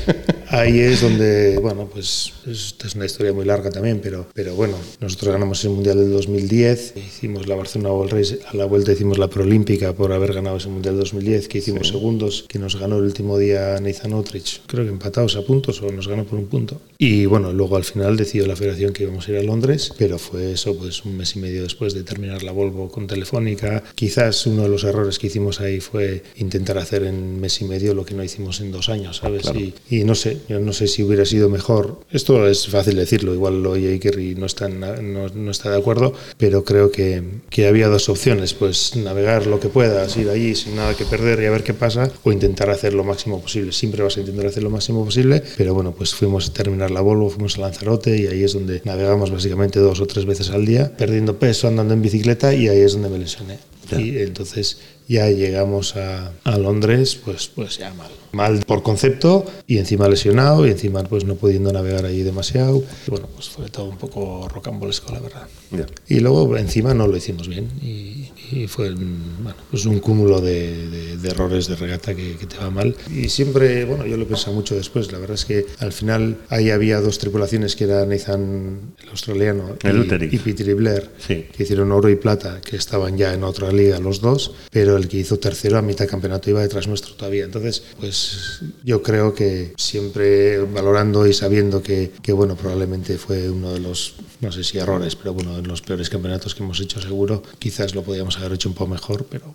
ahí 0.53 0.79
es 0.79 1.01
donde, 1.01 1.57
bueno, 1.57 1.87
pues 1.91 2.33
esta 2.45 2.87
es 2.87 2.95
una 2.95 3.05
historia 3.05 3.33
muy 3.33 3.45
larga 3.45 3.69
también, 3.69 3.99
pero, 4.01 4.27
pero 4.33 4.55
bueno, 4.55 4.75
nosotros 4.99 5.33
ganamos 5.33 5.63
el 5.65 5.71
Mundial 5.71 5.97
del 5.97 6.11
2010, 6.11 6.93
hicimos 6.97 7.47
la 7.47 7.55
Barcelona 7.55 7.93
World 7.93 8.13
Race, 8.13 8.39
a 8.47 8.55
la 8.55 8.65
vuelta 8.65 8.91
hicimos 8.91 9.17
la 9.17 9.29
Prolímpica 9.29 9.93
por 9.93 10.11
haber 10.11 10.33
ganado 10.33 10.57
ese 10.57 10.69
Mundial 10.69 10.95
del 10.95 11.05
2010, 11.05 11.47
que 11.47 11.57
hicimos 11.57 11.87
segundos, 11.87 12.45
que 12.47 12.59
nos 12.59 12.79
ganó 12.79 12.97
el 12.97 13.03
último 13.03 13.37
día 13.37 13.79
Nathan 13.81 14.13
Outridge, 14.13 14.61
creo 14.67 14.85
que 14.85 14.91
empatados 14.91 15.35
a 15.35 15.41
puntos 15.41 15.81
o 15.81 15.91
nos 15.91 16.07
ganó 16.07 16.23
por 16.25 16.37
un 16.37 16.45
punto. 16.45 16.79
Y 17.05 17.25
bueno, 17.25 17.51
luego 17.51 17.75
al 17.75 17.83
final 17.83 18.15
decidió 18.15 18.47
la 18.47 18.55
federación 18.55 18.93
que 18.93 19.03
íbamos 19.03 19.27
a 19.27 19.31
ir 19.31 19.37
a 19.37 19.43
Londres, 19.43 19.91
pero 19.97 20.17
fue 20.17 20.53
eso, 20.53 20.73
pues 20.77 21.03
un 21.03 21.17
mes 21.17 21.35
y 21.35 21.39
medio 21.39 21.63
después 21.63 21.93
de 21.93 22.03
terminar 22.03 22.43
la 22.43 22.53
Volvo 22.53 22.89
con 22.89 23.07
Telefónica. 23.07 23.83
Quizás 23.93 24.47
uno 24.47 24.63
de 24.63 24.69
los 24.69 24.85
errores 24.85 25.19
que 25.19 25.27
hicimos 25.27 25.59
ahí 25.59 25.81
fue 25.81 26.23
intentar 26.37 26.77
hacer 26.77 27.03
en 27.03 27.41
mes 27.41 27.59
y 27.59 27.65
medio 27.65 27.93
lo 27.93 28.05
que 28.05 28.13
no 28.13 28.23
hicimos 28.23 28.61
en 28.61 28.71
dos 28.71 28.87
años, 28.87 29.17
¿sabes? 29.17 29.43
Y, 29.53 29.73
y 29.89 30.05
no 30.05 30.15
sé, 30.15 30.37
yo 30.47 30.61
no 30.61 30.71
sé 30.71 30.87
si 30.87 31.03
hubiera 31.03 31.25
sido 31.25 31.49
mejor. 31.49 31.99
Esto 32.09 32.47
es 32.47 32.67
fácil 32.69 32.95
decirlo, 32.95 33.33
igual 33.33 33.61
lo 33.61 33.73
y 33.75 34.35
no 34.37 34.45
está, 34.45 34.67
en- 34.67 34.79
no, 35.13 35.27
no 35.27 35.51
está 35.51 35.69
de 35.71 35.77
acuerdo, 35.77 36.13
pero 36.37 36.63
creo 36.63 36.89
que, 36.89 37.21
que 37.49 37.67
había 37.67 37.89
dos 37.89 38.07
opciones, 38.07 38.53
pues 38.53 38.95
navegar 38.95 39.45
lo 39.45 39.59
que 39.59 39.67
puedas, 39.67 40.15
ir 40.15 40.29
allí 40.29 40.55
sin 40.55 40.77
nada 40.77 40.95
que 40.95 41.03
perder 41.03 41.41
y 41.41 41.47
a 41.47 41.51
ver 41.51 41.63
qué 41.63 41.73
pasa, 41.73 42.09
o 42.23 42.31
intentar 42.31 42.69
hacer 42.69 42.93
lo 42.93 43.03
máximo 43.03 43.41
posible. 43.41 43.73
Siempre 43.73 44.03
vas 44.03 44.15
a 44.15 44.21
intentar 44.21 44.45
hacer 44.45 44.63
lo 44.63 44.69
máximo 44.69 45.03
posible, 45.03 45.43
pero 45.57 45.73
bueno, 45.73 45.93
pues 45.93 46.13
fuimos 46.15 46.49
a 46.49 46.53
terminar 46.53 46.91
la 46.93 47.01
Volvo, 47.01 47.29
fuimos 47.29 47.57
a 47.57 47.61
Lanzarote 47.61 48.17
y 48.17 48.27
ahí 48.27 48.43
es 48.43 48.53
donde 48.53 48.81
navegamos 48.85 49.31
básicamente 49.31 49.79
dos 49.79 49.99
o 49.99 50.05
tres 50.05 50.25
veces 50.25 50.49
al 50.51 50.65
día, 50.65 50.95
perdiendo 50.95 51.37
peso, 51.37 51.67
andando 51.67 51.93
en 51.93 52.01
bicicleta 52.01 52.53
y 52.53 52.67
ahí 52.67 52.79
es 52.79 52.93
donde 52.93 53.09
me 53.09 53.19
lesioné. 53.19 53.57
Y 53.97 54.17
entonces 54.19 54.79
ya 55.07 55.29
llegamos 55.29 55.95
a, 55.97 56.31
a 56.43 56.57
Londres, 56.57 57.19
pues, 57.23 57.47
pues 57.47 57.77
ya 57.77 57.93
mal. 57.93 58.09
Mal 58.31 58.63
por 58.65 58.81
concepto 58.81 59.45
y 59.67 59.77
encima 59.77 60.07
lesionado 60.07 60.65
y 60.65 60.71
encima 60.71 61.03
pues 61.03 61.25
no 61.25 61.35
pudiendo 61.35 61.71
navegar 61.71 62.05
allí 62.05 62.23
demasiado. 62.23 62.83
Bueno, 63.07 63.27
pues 63.35 63.49
fue 63.49 63.69
todo 63.69 63.85
un 63.85 63.97
poco 63.97 64.47
rocambolesco, 64.47 65.11
la 65.13 65.19
verdad. 65.19 65.47
Ya. 65.73 65.85
Y 66.07 66.19
luego 66.19 66.55
encima 66.57 66.93
no 66.93 67.07
lo 67.07 67.17
hicimos 67.17 67.47
bien 67.47 67.67
y, 67.81 68.29
y 68.51 68.67
fue 68.67 68.91
un, 68.93 69.19
bueno, 69.43 69.57
pues 69.71 69.85
un 69.85 69.99
cúmulo 69.99 70.39
de, 70.41 70.87
de- 70.89 71.17
de 71.17 71.29
errores 71.29 71.67
de 71.67 71.75
regata 71.77 72.13
que, 72.13 72.35
que 72.35 72.45
te 72.45 72.57
va 72.57 72.69
mal. 72.69 72.95
Y 73.09 73.29
siempre, 73.29 73.85
bueno, 73.85 74.05
yo 74.05 74.17
lo 74.17 74.23
he 74.23 74.25
pensado 74.25 74.53
mucho 74.53 74.75
después, 74.75 75.11
la 75.11 75.17
verdad 75.19 75.35
es 75.35 75.45
que 75.45 75.65
al 75.79 75.93
final 75.93 76.37
ahí 76.49 76.69
había 76.69 76.99
dos 76.99 77.17
tripulaciones 77.17 77.75
que 77.77 77.85
era 77.85 78.05
Nathan, 78.05 78.93
el 79.01 79.09
australiano, 79.09 79.77
El 79.83 80.05
y, 80.31 80.35
y 80.35 80.39
Peter 80.39 80.75
Blair, 80.75 81.09
Sí. 81.17 81.45
que 81.55 81.63
hicieron 81.63 81.91
oro 81.93 82.09
y 82.09 82.15
plata, 82.17 82.59
que 82.61 82.75
estaban 82.75 83.17
ya 83.17 83.33
en 83.33 83.43
otra 83.43 83.71
liga 83.71 83.99
los 83.99 84.19
dos, 84.21 84.53
pero 84.69 84.97
el 84.97 85.07
que 85.07 85.17
hizo 85.17 85.39
tercero 85.39 85.77
a 85.77 85.81
mitad 85.81 86.07
campeonato 86.07 86.49
iba 86.49 86.61
detrás 86.61 86.87
nuestro 86.87 87.13
todavía. 87.15 87.45
Entonces, 87.45 87.83
pues 87.99 88.59
yo 88.83 89.01
creo 89.01 89.33
que 89.33 89.73
siempre 89.77 90.59
valorando 90.59 91.25
y 91.25 91.33
sabiendo 91.33 91.81
que, 91.81 92.11
que, 92.21 92.33
bueno, 92.33 92.55
probablemente 92.57 93.17
fue 93.17 93.49
uno 93.49 93.71
de 93.73 93.79
los, 93.79 94.15
no 94.41 94.51
sé 94.51 94.63
si 94.65 94.77
errores, 94.77 95.15
pero 95.15 95.33
bueno, 95.33 95.61
los 95.67 95.81
peores 95.81 96.09
campeonatos 96.09 96.55
que 96.55 96.63
hemos 96.63 96.79
hecho 96.79 97.01
seguro, 97.01 97.43
quizás 97.59 97.95
lo 97.95 98.03
podíamos 98.03 98.37
haber 98.37 98.53
hecho 98.53 98.69
un 98.69 98.75
poco 98.75 98.91
mejor, 98.91 99.25
pero 99.29 99.45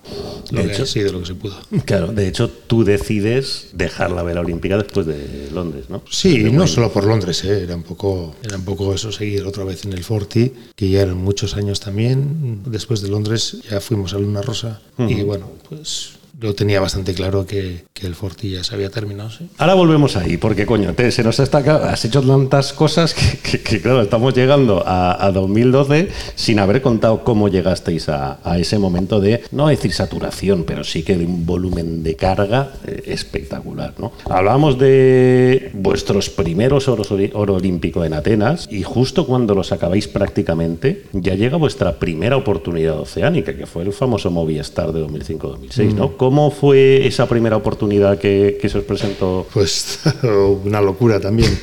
lo 0.51 0.61
De 0.63 0.67
que 0.69 0.73
hecho- 0.75 0.83
ha 0.83 0.87
sido 0.87 1.13
lo 1.13 1.21
que 1.21 1.27
se 1.27 1.35
pudo. 1.35 1.57
Claro, 1.85 2.09
de 2.13 2.29
hecho 2.29 2.49
tú 2.51 2.85
decides 2.85 3.69
dejar 3.73 4.11
la 4.11 4.23
vela 4.23 4.41
olímpica 4.41 4.77
después 4.77 5.07
de 5.07 5.49
Londres, 5.53 5.87
¿no? 5.89 6.03
Sí, 6.11 6.39
no 6.45 6.67
solo 6.67 6.93
por 6.93 7.05
Londres, 7.05 7.45
¿eh? 7.45 7.63
era, 7.63 7.75
un 7.77 7.83
poco, 7.83 8.35
era 8.43 8.57
un 8.57 8.65
poco 8.65 8.93
eso, 8.95 9.11
seguir 9.13 9.45
otra 9.45 9.65
vez 9.65 9.85
en 9.85 9.93
el 9.93 10.05
Forti, 10.05 10.53
que 10.75 10.89
ya 10.89 11.03
eran 11.03 11.17
muchos 11.19 11.55
años 11.57 11.81
también. 11.81 12.63
Después 12.67 13.01
de 13.01 13.09
Londres 13.09 13.59
ya 13.71 13.81
fuimos 13.81 14.13
a 14.15 14.19
Luna 14.19 14.43
Rosa 14.43 14.81
y 14.99 15.23
bueno, 15.23 15.51
pues 15.69 16.11
yo 16.41 16.55
tenía 16.55 16.81
bastante 16.81 17.15
claro 17.15 17.47
que, 17.47 17.85
que 17.93 18.07
el 18.07 18.15
Forti 18.15 18.51
ya 18.51 18.63
se 18.63 18.75
había 18.75 18.91
terminado, 18.91 19.29
sí. 19.31 19.49
Ahora 19.59 19.75
volvemos 19.75 20.17
ahí, 20.17 20.37
porque 20.37 20.67
coño, 20.67 20.95
te- 20.95 21.11
se 21.11 21.25
nos 21.25 21.41
está 21.41 21.59
has 21.59 22.05
hecho 22.05 22.23
tantas 22.23 22.73
cosas 22.73 23.13
que, 23.15 23.39
que- 23.39 23.61
que, 23.61 23.81
claro, 23.81 24.03
estamos 24.03 24.35
llegando 24.35 24.85
a, 24.87 25.25
a 25.25 25.33
2012 25.33 26.09
sin 26.37 26.61
haber 26.61 26.81
contado 26.81 27.25
cómo 27.25 27.49
llegasteis 27.49 28.09
a, 28.09 28.39
a 28.45 28.59
ese 28.59 28.79
momento 28.79 29.21
de, 29.21 29.43
no 29.51 29.67
decir 29.69 29.93
saturación, 29.93 30.63
pero 30.65 30.85
sí 30.85 31.03
que 31.03 31.17
de 31.17 31.27
un 31.27 31.45
volumen 31.45 32.03
de 32.05 32.15
carga 32.15 32.73
eh, 32.87 33.03
espectacular, 33.07 33.95
¿no? 33.99 34.13
Hablábamos 34.31 34.79
de 34.79 35.71
vuestros 35.75 36.31
primeros 36.31 36.87
oros 36.89 37.09
oro 37.33 37.55
olímpico 37.55 38.05
en 38.05 38.13
Atenas 38.13 38.69
y 38.71 38.83
justo 38.83 39.27
cuando 39.27 39.55
los 39.55 39.73
acabáis 39.73 40.07
prácticamente 40.07 41.05
ya 41.13 41.35
llega 41.35 41.57
vuestra 41.57 41.99
primera 41.99 42.37
oportunidad 42.37 43.01
oceánica, 43.01 43.57
que 43.57 43.67
fue 43.67 43.83
el 43.83 43.93
famoso 43.93 44.31
Movistar 44.31 44.93
de 44.93 45.05
2005-2006, 45.05 45.95
¿no? 45.95 46.17
¿Cómo 46.29 46.51
fue 46.51 47.07
esa 47.07 47.27
primera 47.27 47.57
oportunidad 47.57 48.19
que 48.19 48.61
se 48.69 48.77
os 48.77 48.85
presentó? 48.85 49.47
Pues 49.51 50.01
una 50.63 50.83
locura 50.83 51.19
también. 51.19 51.59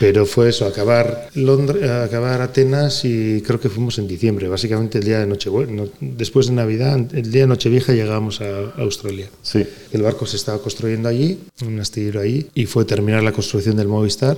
Pero 0.00 0.26
fue 0.26 0.48
eso, 0.48 0.66
acabar, 0.66 1.28
Londres, 1.36 1.88
acabar 1.88 2.40
Atenas 2.40 3.04
y 3.04 3.40
creo 3.42 3.60
que 3.60 3.68
fuimos 3.68 3.96
en 3.98 4.08
diciembre, 4.08 4.48
básicamente 4.48 4.98
el 4.98 5.04
día 5.04 5.20
de 5.20 5.28
Nochebuena. 5.28 5.84
Después 6.00 6.48
de 6.48 6.54
Navidad, 6.54 6.98
el 7.14 7.30
día 7.30 7.42
de 7.42 7.46
Nochevieja 7.46 7.92
llegamos 7.92 8.40
a 8.40 8.72
Australia. 8.78 9.28
Sí. 9.42 9.64
El 9.92 10.02
barco 10.02 10.26
se 10.26 10.38
estaba 10.38 10.58
construyendo 10.58 11.08
allí, 11.08 11.38
un 11.64 11.78
astillero 11.78 12.20
ahí, 12.20 12.48
y 12.52 12.66
fue 12.66 12.84
terminar 12.84 13.22
la 13.22 13.30
construcción 13.30 13.76
del 13.76 13.86
Movistar. 13.86 14.36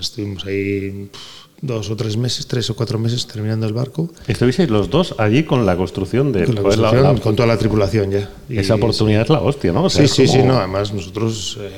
Estuvimos 0.00 0.44
ahí 0.44 1.08
dos 1.60 1.90
o 1.90 1.96
tres 1.96 2.16
meses, 2.16 2.46
tres 2.46 2.70
o 2.70 2.76
cuatro 2.76 2.98
meses 2.98 3.26
terminando 3.26 3.66
el 3.66 3.72
barco. 3.72 4.08
Estuvisteis 4.28 4.70
los 4.70 4.90
dos 4.90 5.14
allí 5.18 5.42
con 5.44 5.66
la 5.66 5.76
construcción 5.76 6.32
de 6.32 6.44
Con, 6.44 6.54
la 6.54 6.62
pues, 6.62 6.76
la- 6.76 6.88
construcción, 6.90 7.14
la- 7.16 7.20
con 7.20 7.36
toda 7.36 7.46
la 7.48 7.58
tripulación 7.58 8.10
ya. 8.10 8.30
Y- 8.48 8.58
esa 8.58 8.76
oportunidad 8.76 9.22
es 9.22 9.28
la 9.30 9.40
hostia, 9.40 9.72
¿no? 9.72 9.84
O 9.84 9.90
sea, 9.90 10.06
Sí, 10.06 10.26
sí, 10.26 10.32
sí, 10.32 10.42
no, 10.44 10.56
además 10.58 10.92
nosotros, 10.92 11.58
eh, 11.60 11.70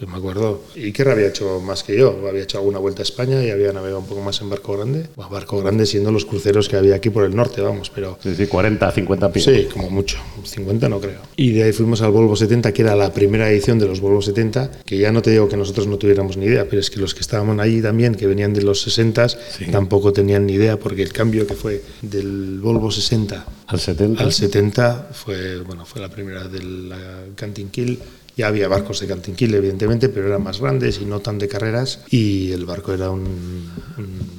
yo 0.00 0.06
me 0.06 0.16
acuerdo, 0.16 0.62
Iker 0.76 1.08
había 1.08 1.28
hecho 1.28 1.60
más 1.60 1.82
que 1.82 1.96
yo, 1.96 2.26
había 2.28 2.42
hecho 2.42 2.58
alguna 2.58 2.78
vuelta 2.78 3.02
a 3.02 3.04
España 3.04 3.42
y 3.44 3.50
había 3.50 3.72
navegado 3.72 4.00
un 4.00 4.06
poco 4.06 4.20
más 4.20 4.40
en 4.40 4.50
barco 4.50 4.76
grande. 4.76 5.06
Bueno, 5.16 5.30
barco 5.30 5.60
grande 5.60 5.86
siendo 5.86 6.10
los 6.12 6.24
cruceros 6.24 6.68
que 6.68 6.76
había 6.76 6.94
aquí 6.96 7.10
por 7.10 7.24
el 7.24 7.34
norte, 7.34 7.60
vamos, 7.60 7.90
pero 7.94 8.18
Sí, 8.22 8.34
sí, 8.34 8.46
40, 8.46 8.90
50 8.90 9.32
pies. 9.32 9.44
sí, 9.44 9.68
como 9.72 9.90
mucho, 9.90 10.18
50 10.44 10.88
no 10.88 11.00
creo. 11.00 11.20
Y 11.36 11.52
de 11.52 11.64
ahí 11.64 11.72
fuimos 11.72 12.02
al 12.02 12.10
Volvo 12.10 12.36
70, 12.36 12.72
que 12.72 12.82
era 12.82 12.94
la 12.96 13.12
primera 13.12 13.48
edición 13.50 13.78
de 13.78 13.86
los 13.86 14.00
Volvo 14.00 14.20
70, 14.22 14.70
que 14.84 14.98
ya 14.98 15.12
no 15.12 15.22
te 15.22 15.30
digo 15.30 15.48
que 15.48 15.56
nosotros 15.56 15.86
no 15.86 15.96
tuviéramos 15.98 16.36
ni 16.36 16.46
idea, 16.46 16.66
pero 16.68 16.80
es 16.80 16.90
que 16.90 17.00
los 17.00 17.14
que 17.14 17.20
estaban 17.20 17.60
allí 17.60 17.80
también, 17.80 18.14
que 18.14 18.26
venían 18.26 18.52
de 18.52 18.62
los 18.62 18.80
60, 18.82 19.26
tampoco 19.70 20.12
tenían 20.12 20.46
ni 20.46 20.54
idea, 20.54 20.78
porque 20.78 21.02
el 21.02 21.12
cambio 21.12 21.46
que 21.46 21.54
fue 21.54 21.82
del 22.02 22.60
Volvo 22.60 22.90
60 22.90 23.46
Al 23.66 23.80
70. 23.80 24.22
al 24.22 24.32
70 24.32 25.08
fue, 25.12 25.60
bueno, 25.60 25.84
fue 25.86 26.00
la 26.00 26.08
primera 26.08 26.44
de 26.48 26.62
la 26.62 26.96
Canting 27.36 27.68
Kill. 27.68 27.98
Ya 28.36 28.48
había 28.48 28.66
barcos 28.68 29.00
de 29.00 29.06
Canting 29.06 29.34
Kill, 29.34 29.54
evidentemente, 29.54 30.08
pero 30.08 30.26
eran 30.26 30.42
más 30.42 30.60
grandes 30.60 31.00
y 31.00 31.04
no 31.04 31.20
tan 31.20 31.38
de 31.38 31.46
carreras. 31.48 32.00
Y 32.10 32.50
el 32.52 32.64
barco 32.66 32.92
era 32.92 33.10
un- 33.10 33.70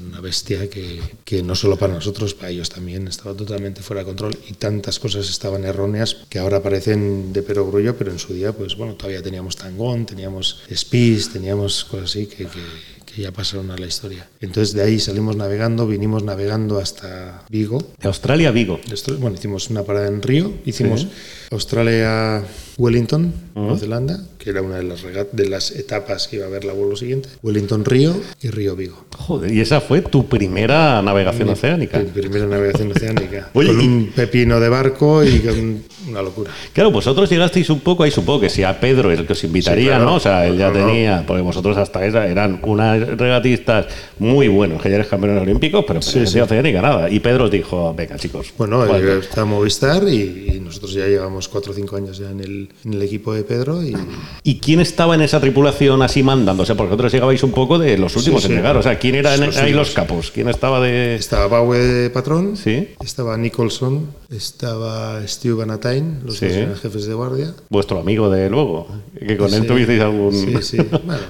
una 0.09 0.19
bestia 0.21 0.69
que, 0.69 0.99
que 1.23 1.41
no 1.43 1.55
solo 1.55 1.77
para 1.77 1.93
nosotros, 1.93 2.33
para 2.33 2.49
ellos 2.49 2.69
también 2.69 3.07
estaba 3.07 3.33
totalmente 3.35 3.81
fuera 3.81 4.01
de 4.01 4.05
control. 4.07 4.37
Y 4.49 4.53
tantas 4.53 4.99
cosas 4.99 5.29
estaban 5.29 5.63
erróneas 5.65 6.17
que 6.29 6.39
ahora 6.39 6.61
parecen 6.61 7.31
de 7.33 7.41
perogrullo, 7.41 7.95
pero 7.97 8.11
en 8.11 8.19
su 8.19 8.33
día, 8.33 8.51
pues 8.51 8.75
bueno, 8.75 8.95
todavía 8.95 9.21
teníamos 9.23 9.55
tangón, 9.55 10.05
teníamos 10.05 10.61
speeds, 10.73 11.31
teníamos 11.33 11.85
cosas 11.85 12.09
así 12.11 12.27
que, 12.27 12.45
que- 12.45 12.95
ya 13.15 13.31
pasaron 13.31 13.71
a 13.71 13.77
la 13.77 13.85
historia. 13.87 14.27
Entonces 14.41 14.73
de 14.75 14.81
ahí 14.83 14.99
salimos 14.99 15.37
navegando, 15.37 15.87
vinimos 15.87 16.23
navegando 16.23 16.79
hasta 16.79 17.45
Vigo, 17.49 17.77
De 17.97 18.09
Australia 18.09 18.49
a 18.49 18.51
Vigo. 18.51 18.77
bueno, 19.19 19.37
hicimos 19.37 19.69
una 19.69 19.83
parada 19.83 20.07
en 20.09 20.21
Río, 20.21 20.51
hicimos 20.65 21.07
Australia 21.49 22.43
Wellington, 22.77 23.33
Nueva 23.55 23.77
Zelanda, 23.77 24.19
que 24.37 24.49
era 24.49 24.61
una 24.61 24.75
de 24.77 24.83
las, 24.83 25.03
de 25.31 25.49
las 25.49 25.71
etapas 25.71 26.27
que 26.27 26.35
iba 26.37 26.45
a 26.45 26.49
haber 26.49 26.65
la 26.65 26.73
vuelo 26.73 26.95
siguiente, 26.95 27.29
Wellington 27.41 27.85
Río 27.85 28.13
y 28.41 28.49
Río 28.49 28.75
Vigo. 28.75 29.05
Joder, 29.17 29.51
y 29.53 29.61
esa 29.61 29.79
fue 29.81 30.01
tu 30.01 30.27
primera 30.27 31.01
navegación 31.01 31.49
oceánica. 31.49 31.99
Mi 31.99 32.05
primera 32.05 32.45
navegación 32.45 32.91
oceánica. 32.91 33.49
Oye, 33.53 33.69
con 33.69 33.79
un 33.79 34.11
pepino 34.13 34.59
de 34.59 34.69
barco 34.69 35.23
y 35.23 35.39
con 35.39 35.83
una 36.09 36.21
locura. 36.21 36.51
Claro, 36.73 36.91
vosotros 36.91 37.29
llegasteis 37.29 37.69
un 37.69 37.79
poco, 37.79 38.03
ahí 38.03 38.11
supongo 38.11 38.41
que 38.41 38.49
si 38.49 38.63
a 38.63 38.79
Pedro 38.79 39.11
es 39.11 39.19
el 39.19 39.25
que 39.25 39.33
os 39.33 39.43
invitaría, 39.45 39.83
Sí, 39.83 39.87
claro. 39.87 40.05
¿no? 40.05 40.15
O 40.15 40.19
sea, 40.19 40.45
él 40.45 40.57
ya 40.57 40.71
tenía, 40.71 41.23
porque 41.25 41.41
vosotros 41.41 41.77
hasta 41.77 42.05
esa 42.05 42.27
eran 42.27 42.59
unas 42.63 42.99
regatistas 43.17 43.87
muy 44.19 44.47
buenos, 44.49 44.81
que 44.81 44.89
ya 44.89 44.95
eres 44.95 45.07
campeones 45.07 45.41
olímpicos, 45.41 45.85
pero 45.87 46.01
Sí, 46.01 46.27
sí, 46.27 46.39
oceánica 46.39 46.81
nada. 46.81 47.09
Y 47.09 47.19
Pedro 47.21 47.45
os 47.45 47.51
dijo, 47.51 47.93
venga 47.95 48.17
chicos. 48.17 48.53
Bueno, 48.57 48.85
está 48.95 49.45
Movistar 49.45 50.03
y, 50.07 50.55
y 50.55 50.59
nosotros 50.59 50.93
ya 50.93 51.07
llevamos 51.07 51.47
cuatro 51.47 51.71
o 51.71 51.75
cinco 51.75 51.95
años 51.95 52.17
ya 52.17 52.29
en 52.29 52.41
el, 52.41 52.64
en 52.83 52.93
el 52.93 53.01
equipo 53.01 53.33
de 53.33 53.43
Pedro 53.43 53.83
y 53.83 53.95
¿Y 54.43 54.59
quién 54.59 54.79
estaba 54.79 55.15
en 55.15 55.21
esa 55.21 55.39
tripulación 55.39 56.01
así 56.01 56.23
mandando? 56.23 56.63
O 56.63 56.65
sea, 56.65 56.75
porque 56.75 56.89
vosotros 56.91 57.11
llegabais 57.13 57.41
un 57.43 57.51
poco 57.51 57.79
de 57.79 57.97
los 57.97 58.15
últimos 58.15 58.41
Sí, 58.41 58.47
en 58.47 58.51
sí. 58.53 58.57
llegar. 58.57 58.77
O 58.77 58.83
sea, 58.83 58.97
¿quién 58.99 59.15
era 59.15 59.33
en- 59.35 59.45
Los 59.47 59.57
ahí 59.57 59.73
los 59.73 59.91
capos? 59.91 60.31
¿Quién 60.31 60.49
estaba 60.49 60.79
de...? 60.79 61.15
estaba 61.15 61.47
Baue 61.47 61.77
de 61.79 62.09
patrón, 62.09 62.55
Sí. 62.57 62.89
estaba 63.03 63.37
Nicholson, 63.37 64.07
estaba 64.29 65.25
Stu 65.27 65.57
Ganatain, 65.57 66.21
los 66.25 66.37
Sí. 66.37 66.47
dos 66.47 66.55
eran 66.55 66.75
jefes 66.75 67.05
de 67.05 67.13
guardia. 67.13 67.53
Vuestro 67.69 67.99
amigo 67.99 68.29
de 68.29 68.49
luego. 68.49 68.87
Que 69.19 69.37
con 69.37 69.53
él 69.53 69.61
Sí, 69.61 69.67
tuvisteis 69.67 70.01
algún... 70.01 70.33
Sí, 70.33 70.55
sí. 70.61 70.77
Bueno, 70.77 71.21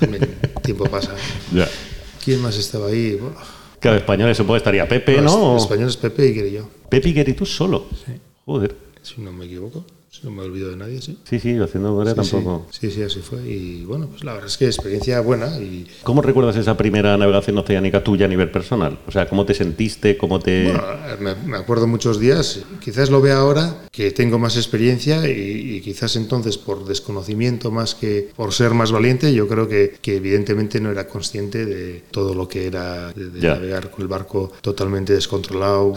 también 0.00 0.28
tiempo 0.62 0.84
pasa. 0.84 1.10
Ya. 1.54 1.68
¿Quién 2.24 2.40
más 2.40 2.56
estaba 2.56 2.86
ahí? 2.88 3.18
Claro, 3.80 3.96
españoles 3.96 4.36
supongo 4.36 4.56
estaría 4.56 4.86
Pepe, 4.88 5.20
¿no? 5.20 5.56
Español 5.56 5.88
es 5.88 5.96
Pepe 5.96 6.28
y 6.28 6.32
Guerrillo, 6.34 6.68
Pepe 6.88 7.08
y 7.08 7.32
tú 7.32 7.44
solo. 7.44 7.86
Joder. 8.46 8.74
si 9.02 9.20
no 9.20 9.32
me 9.32 9.46
equivoco. 9.46 9.84
No 10.22 10.30
me 10.30 10.42
olvido 10.42 10.70
de 10.70 10.76
nadie, 10.76 11.00
sí. 11.00 11.18
Sí, 11.24 11.40
sí, 11.40 11.58
haciendo 11.58 11.90
memoria 11.90 12.14
Sí, 12.14 12.22
sí. 12.22 12.30
tampoco. 12.32 12.66
Sí, 12.70 12.90
sí, 12.90 13.02
así 13.02 13.20
fue. 13.20 13.40
Y 13.48 13.84
bueno, 13.84 14.06
pues 14.08 14.22
la 14.22 14.34
verdad 14.34 14.48
es 14.48 14.56
que 14.56 14.66
experiencia 14.66 15.20
buena 15.20 15.58
y 15.58 15.86
¿Cómo 16.04 16.22
recuerdas 16.22 16.54
esa 16.56 16.76
primera 16.76 17.16
navegación 17.16 17.58
oceánica 17.58 18.04
tuya 18.04 18.26
a 18.26 18.28
nivel 18.28 18.50
personal? 18.50 18.98
O 19.06 19.10
sea, 19.10 19.28
¿cómo 19.28 19.46
te 19.46 19.54
sentiste? 19.54 20.16
¿Cómo 20.18 20.38
te...? 20.38 20.64
Bueno, 20.64 21.36
me, 21.46 21.56
acuerdo 21.56 21.86
muchos 21.86 22.20
días, 22.20 22.60
quizás 22.80 23.10
lo 23.10 23.20
vea 23.20 23.38
ahora, 23.38 23.82
que 23.90 24.10
tengo 24.10 24.38
más 24.38 24.56
experiencia 24.56 25.28
y, 25.28 25.76
y 25.76 25.80
quizás 25.80 26.14
entonces 26.16 26.58
por 26.58 26.84
desconocimiento 26.84 27.70
más 27.70 27.94
que 27.94 28.28
por 28.36 28.52
ser 28.52 28.74
más 28.74 28.92
valiente, 28.92 29.32
yo 29.32 29.48
creo 29.48 29.66
que, 29.66 29.96
que 30.00 30.16
evidentemente 30.16 30.80
no 30.80 30.90
era 30.90 31.08
consciente 31.08 31.64
de 31.64 32.04
todo 32.10 32.34
lo 32.34 32.48
que 32.48 32.66
era 32.66 33.12
de, 33.12 33.30
de 33.30 33.48
navegar 33.48 33.90
con 33.90 34.02
el 34.02 34.08
barco 34.08 34.52
totalmente 34.60 35.14
descontrolado. 35.14 35.94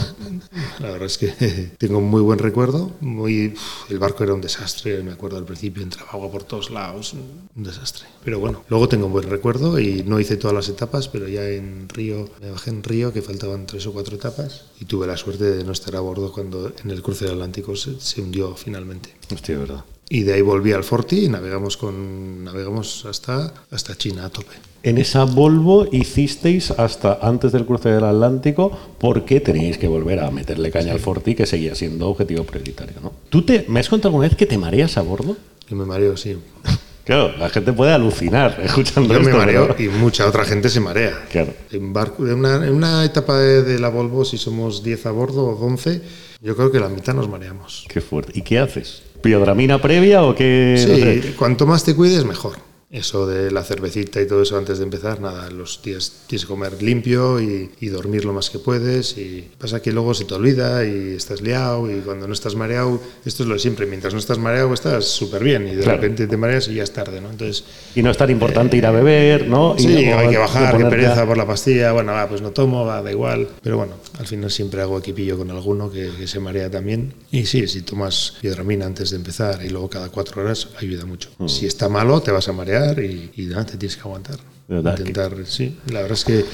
La 0.79 0.91
verdad 0.91 1.05
es 1.05 1.17
que 1.17 1.27
tengo 1.77 1.99
un 1.99 2.09
muy 2.09 2.21
buen 2.21 2.39
recuerdo, 2.39 2.91
muy, 3.01 3.53
el 3.89 3.99
barco 4.05 4.23
era 4.23 4.33
un 4.33 4.41
desastre, 4.41 5.01
me 5.03 5.11
acuerdo 5.11 5.37
al 5.37 5.45
principio, 5.45 5.83
entraba 5.83 6.11
agua 6.11 6.31
por 6.31 6.43
todos 6.43 6.69
lados, 6.69 7.13
un 7.13 7.63
desastre. 7.63 8.05
Pero 8.23 8.39
bueno, 8.39 8.63
luego 8.69 8.87
tengo 8.87 9.07
un 9.07 9.11
buen 9.11 9.29
recuerdo 9.29 9.79
y 9.79 10.03
no 10.03 10.19
hice 10.19 10.37
todas 10.37 10.55
las 10.55 10.69
etapas, 10.69 11.07
pero 11.07 11.27
ya 11.27 11.47
en 11.49 11.89
Río, 11.89 12.29
me 12.41 12.51
bajé 12.51 12.69
en 12.69 12.83
Río, 12.83 13.11
que 13.11 13.21
faltaban 13.21 13.65
tres 13.65 13.85
o 13.87 13.93
cuatro 13.93 14.15
etapas, 14.15 14.65
y 14.79 14.85
tuve 14.85 15.07
la 15.07 15.17
suerte 15.17 15.45
de 15.45 15.63
no 15.63 15.71
estar 15.71 15.95
a 15.95 15.99
bordo 15.99 16.31
cuando 16.31 16.71
en 16.83 16.91
el 16.91 17.01
cruce 17.01 17.25
del 17.25 17.35
Atlántico 17.35 17.75
se, 17.75 17.99
se 17.99 18.21
hundió 18.21 18.55
finalmente. 18.55 19.15
Hostia, 19.33 19.57
verdad. 19.57 19.85
Y 20.07 20.21
de 20.21 20.33
ahí 20.33 20.41
volví 20.41 20.71
al 20.71 20.83
Forti 20.83 21.25
y 21.25 21.29
navegamos, 21.29 21.77
con, 21.77 22.43
navegamos 22.43 23.05
hasta, 23.05 23.53
hasta 23.71 23.97
China 23.97 24.25
a 24.25 24.29
tope. 24.29 24.53
En 24.85 24.99
esa 24.99 25.23
Volvo 25.23 25.87
hicisteis 25.91 26.69
hasta 26.69 27.17
antes 27.19 27.51
del 27.51 27.65
cruce 27.65 27.89
del 27.89 28.03
Atlántico 28.03 28.71
porque 28.99 29.39
teníais 29.39 29.79
que 29.79 29.87
volver 29.87 30.19
a 30.19 30.29
meterle 30.29 30.69
caña 30.69 30.91
al 30.91 30.99
Forti, 30.99 31.33
que 31.33 31.47
seguía 31.47 31.73
siendo 31.73 32.07
objetivo 32.07 32.43
prioritario, 32.43 32.97
¿no? 33.01 33.11
¿Tú 33.29 33.41
te, 33.41 33.65
me 33.67 33.79
has 33.79 33.89
contado 33.89 34.09
alguna 34.09 34.27
vez 34.27 34.37
que 34.37 34.45
te 34.45 34.59
mareas 34.59 34.95
a 34.97 35.01
bordo? 35.01 35.37
Y 35.67 35.73
me 35.73 35.85
mareo, 35.85 36.15
sí. 36.15 36.37
Claro, 37.03 37.35
la 37.37 37.49
gente 37.49 37.71
puede 37.71 37.93
alucinar 37.93 38.59
escuchando 38.63 39.13
Yo 39.13 39.21
me 39.21 39.31
mareo 39.31 39.75
y 39.77 39.89
mucha 39.89 40.27
otra 40.27 40.43
gente 40.43 40.69
se 40.69 40.79
marea. 40.79 41.13
Claro. 41.31 41.53
En, 41.71 41.91
barco, 41.91 42.25
en, 42.27 42.33
una, 42.33 42.55
en 42.55 42.73
una 42.73 43.03
etapa 43.05 43.37
de, 43.39 43.63
de 43.63 43.79
la 43.79 43.89
Volvo, 43.89 44.23
si 44.25 44.37
somos 44.39 44.83
10 44.83 45.05
a 45.07 45.11
bordo 45.11 45.45
o 45.45 45.65
11, 45.65 46.01
yo 46.41 46.55
creo 46.55 46.71
que 46.71 46.79
la 46.79 46.89
mitad 46.89 47.13
nos 47.15 47.27
mareamos. 47.29 47.85
Qué 47.89 48.01
fuerte. 48.01 48.33
¿Y 48.35 48.41
qué 48.41 48.57
haces? 48.59 49.01
¿Piodramina 49.21 49.79
previa 49.81 50.23
o 50.23 50.35
qué? 50.35 50.75
Sí, 50.77 50.89
No 50.89 50.95
sé. 50.97 51.35
cuanto 51.35 51.65
más 51.67 51.83
te 51.83 51.95
cuides, 51.95 52.25
mejor. 52.25 52.64
Eso 52.91 53.25
de 53.25 53.49
la 53.51 53.63
cervecita 53.63 54.21
y 54.21 54.27
todo 54.27 54.43
eso 54.43 54.57
antes 54.57 54.77
de 54.77 54.83
empezar, 54.83 55.19
nada, 55.19 55.49
los 55.49 55.81
días 55.83 56.13
tienes 56.27 56.45
que 56.45 56.47
comer 56.49 56.81
limpio 56.83 57.41
y, 57.41 57.71
y 57.81 57.87
dormir 57.89 58.25
lo 58.25 58.31
más 58.31 58.49
que 58.51 58.59
puedes. 58.59 59.17
Y 59.17 59.49
pasa 59.57 59.81
que 59.81 59.91
luego 59.91 60.13
se 60.13 60.25
te 60.25 60.35
olvida 60.35 60.85
y 60.85 61.15
estás 61.15 61.41
liado 61.41 61.89
y 61.91 61.99
cuando 62.01 62.27
no 62.27 62.33
estás 62.33 62.53
mareado, 62.55 63.01
esto 63.25 63.41
es 63.43 63.49
lo 63.49 63.55
de 63.55 63.59
siempre, 63.59 63.85
mientras 63.87 64.13
no 64.13 64.19
estás 64.19 64.37
mareado 64.37 64.71
estás 64.73 65.05
súper 65.05 65.43
bien 65.43 65.67
y 65.67 65.75
de 65.75 65.81
Claro. 65.83 65.97
repente 65.99 66.27
te 66.27 66.37
mareas 66.37 66.67
y 66.67 66.75
ya 66.75 66.83
es 66.83 66.93
tarde, 66.93 67.19
¿no? 67.21 67.31
Entonces, 67.31 67.63
Y 67.95 68.03
no 68.03 68.11
es 68.11 68.17
tan 68.17 68.29
importante 68.29 68.77
ir 68.77 68.85
a 68.85 68.91
beber, 68.91 69.47
¿no? 69.47 69.75
Y 69.77 69.81
sí, 69.81 69.87
luego 70.05 70.19
hay 70.19 70.29
que 70.29 70.37
bajar, 70.37 70.71
poner 70.73 70.89
pereza 70.89 71.15
ya- 71.15 71.25
por 71.25 71.37
la 71.37 71.47
pastilla, 71.47 71.91
bueno, 71.91 72.11
va, 72.13 72.29
pues 72.29 72.41
no 72.41 72.51
tomo, 72.51 72.85
va, 72.85 73.01
da 73.01 73.11
igual. 73.11 73.47
Pero 73.63 73.77
bueno, 73.77 73.93
al 74.19 74.27
final 74.27 74.51
siempre 74.51 74.81
hago 74.81 74.99
equipillo 74.99 75.37
con 75.37 75.49
alguno 75.49 75.91
que, 75.91 76.11
que 76.17 76.27
se 76.27 76.39
marea 76.39 76.69
también. 76.69 77.13
Y 77.31 77.45
sí, 77.47 77.67
si 77.67 77.81
tomas 77.81 78.35
piedramina 78.41 78.85
antes 78.85 79.09
de 79.09 79.17
empezar 79.17 79.65
y 79.65 79.69
luego 79.69 79.89
cada 79.89 80.09
cuatro 80.09 80.43
horas, 80.43 80.69
ayuda 80.79 81.05
mucho. 81.05 81.29
Mm. 81.39 81.47
Si 81.49 81.65
está 81.65 81.89
malo, 81.89 82.21
te 82.21 82.31
vas 82.31 82.47
a 82.47 82.53
marear 82.53 82.74
y, 82.99 83.31
y 83.35 83.45
nada, 83.45 83.65
te 83.65 83.77
tienes 83.77 83.95
que 83.95 84.01
aguantar. 84.01 84.39
Intentar, 84.67 85.35
sí. 85.45 85.77
La 85.91 86.01
verdad 86.01 86.17
es 86.17 86.25
que 86.25 86.45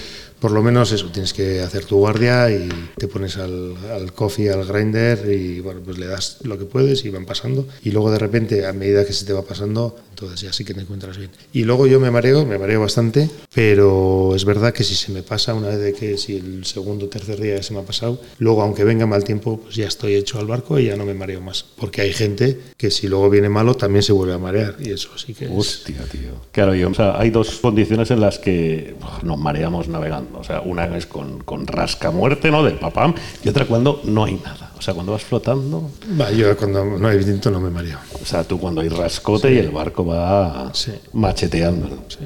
por 0.41 0.51
lo 0.51 0.63
menos 0.63 0.91
eso, 0.91 1.11
tienes 1.11 1.33
que 1.33 1.61
hacer 1.61 1.85
tu 1.85 1.97
guardia 1.97 2.49
y 2.49 2.67
te 2.97 3.07
pones 3.07 3.37
al, 3.37 3.75
al 3.91 4.11
coffee, 4.11 4.49
al 4.49 4.65
grinder 4.65 5.31
y 5.31 5.59
bueno, 5.59 5.81
pues 5.85 5.99
le 5.99 6.07
das 6.07 6.39
lo 6.41 6.57
que 6.57 6.65
puedes 6.65 7.05
y 7.05 7.09
van 7.09 7.25
pasando. 7.25 7.67
Y 7.83 7.91
luego 7.91 8.11
de 8.11 8.17
repente, 8.17 8.65
a 8.65 8.73
medida 8.73 9.05
que 9.05 9.13
se 9.13 9.25
te 9.25 9.33
va 9.33 9.43
pasando, 9.43 9.95
entonces 10.21 10.41
ya 10.47 10.53
sí 10.53 10.63
que 10.63 10.73
te 10.73 10.81
encuentras 10.81 11.17
bien. 11.17 11.31
Y 11.51 11.63
luego 11.63 11.87
yo 11.87 11.99
me 11.99 12.11
mareo, 12.11 12.45
me 12.45 12.59
mareo 12.59 12.81
bastante, 12.81 13.29
pero 13.53 14.35
es 14.35 14.45
verdad 14.45 14.71
que 14.71 14.83
si 14.83 14.93
se 14.93 15.11
me 15.11 15.23
pasa 15.23 15.53
una 15.55 15.69
vez 15.69 15.79
de 15.79 15.93
que 15.93 16.17
si 16.17 16.37
el 16.37 16.63
segundo 16.65 17.05
o 17.05 17.09
tercer 17.09 17.39
día 17.39 17.61
se 17.63 17.73
me 17.73 17.79
ha 17.79 17.83
pasado, 17.83 18.21
luego 18.37 18.61
aunque 18.61 18.83
venga 18.83 19.07
mal 19.07 19.23
tiempo, 19.23 19.59
pues 19.59 19.75
ya 19.75 19.87
estoy 19.87 20.15
hecho 20.15 20.39
al 20.39 20.45
barco 20.45 20.77
y 20.77 20.85
ya 20.85 20.95
no 20.95 21.05
me 21.05 21.13
mareo 21.13 21.41
más. 21.41 21.65
Porque 21.77 22.01
hay 22.01 22.13
gente 22.13 22.59
que 22.77 22.91
si 22.91 23.07
luego 23.07 23.29
viene 23.29 23.49
malo 23.49 23.73
también 23.73 24.03
se 24.03 24.13
vuelve 24.13 24.33
a 24.33 24.37
marear 24.37 24.75
y 24.79 24.91
eso 24.91 25.17
sí 25.17 25.33
que 25.33 25.45
es... 25.45 25.51
Hostia, 25.51 26.03
tío. 26.11 26.31
Claro, 26.51 26.75
yo, 26.75 26.89
o 26.89 26.93
sea, 26.93 27.19
hay 27.19 27.31
dos 27.31 27.59
condiciones 27.59 28.11
en 28.11 28.21
las 28.21 28.37
que 28.37 28.95
nos 29.23 29.39
mareamos 29.39 29.87
navegando. 29.87 30.39
O 30.39 30.43
sea, 30.43 30.61
una 30.61 30.85
es 30.97 31.05
con, 31.07 31.39
con 31.39 31.65
rasca 31.65 32.11
muerte, 32.11 32.51
¿no? 32.51 32.63
Del 32.63 32.77
papam, 32.77 33.15
y 33.43 33.49
otra 33.49 33.65
cuando 33.65 34.01
no 34.03 34.25
hay 34.25 34.35
nada. 34.43 34.70
O 34.81 34.83
sea, 34.83 34.95
cuando 34.95 35.11
vas 35.11 35.21
flotando. 35.23 35.91
Va, 36.19 36.31
yo 36.31 36.57
cuando 36.57 36.83
no 36.83 37.07
hay 37.07 37.19
viento 37.19 37.51
no 37.51 37.59
me 37.59 37.69
mareo. 37.69 37.99
O 38.19 38.25
sea, 38.25 38.43
tú 38.43 38.59
cuando 38.59 38.81
hay 38.81 38.89
rascote 38.89 39.53
y 39.53 39.59
el 39.59 39.69
barco 39.69 40.03
va 40.03 40.71
Sí. 40.73 40.91
macheteando. 41.13 41.87
Sí. 42.07 42.17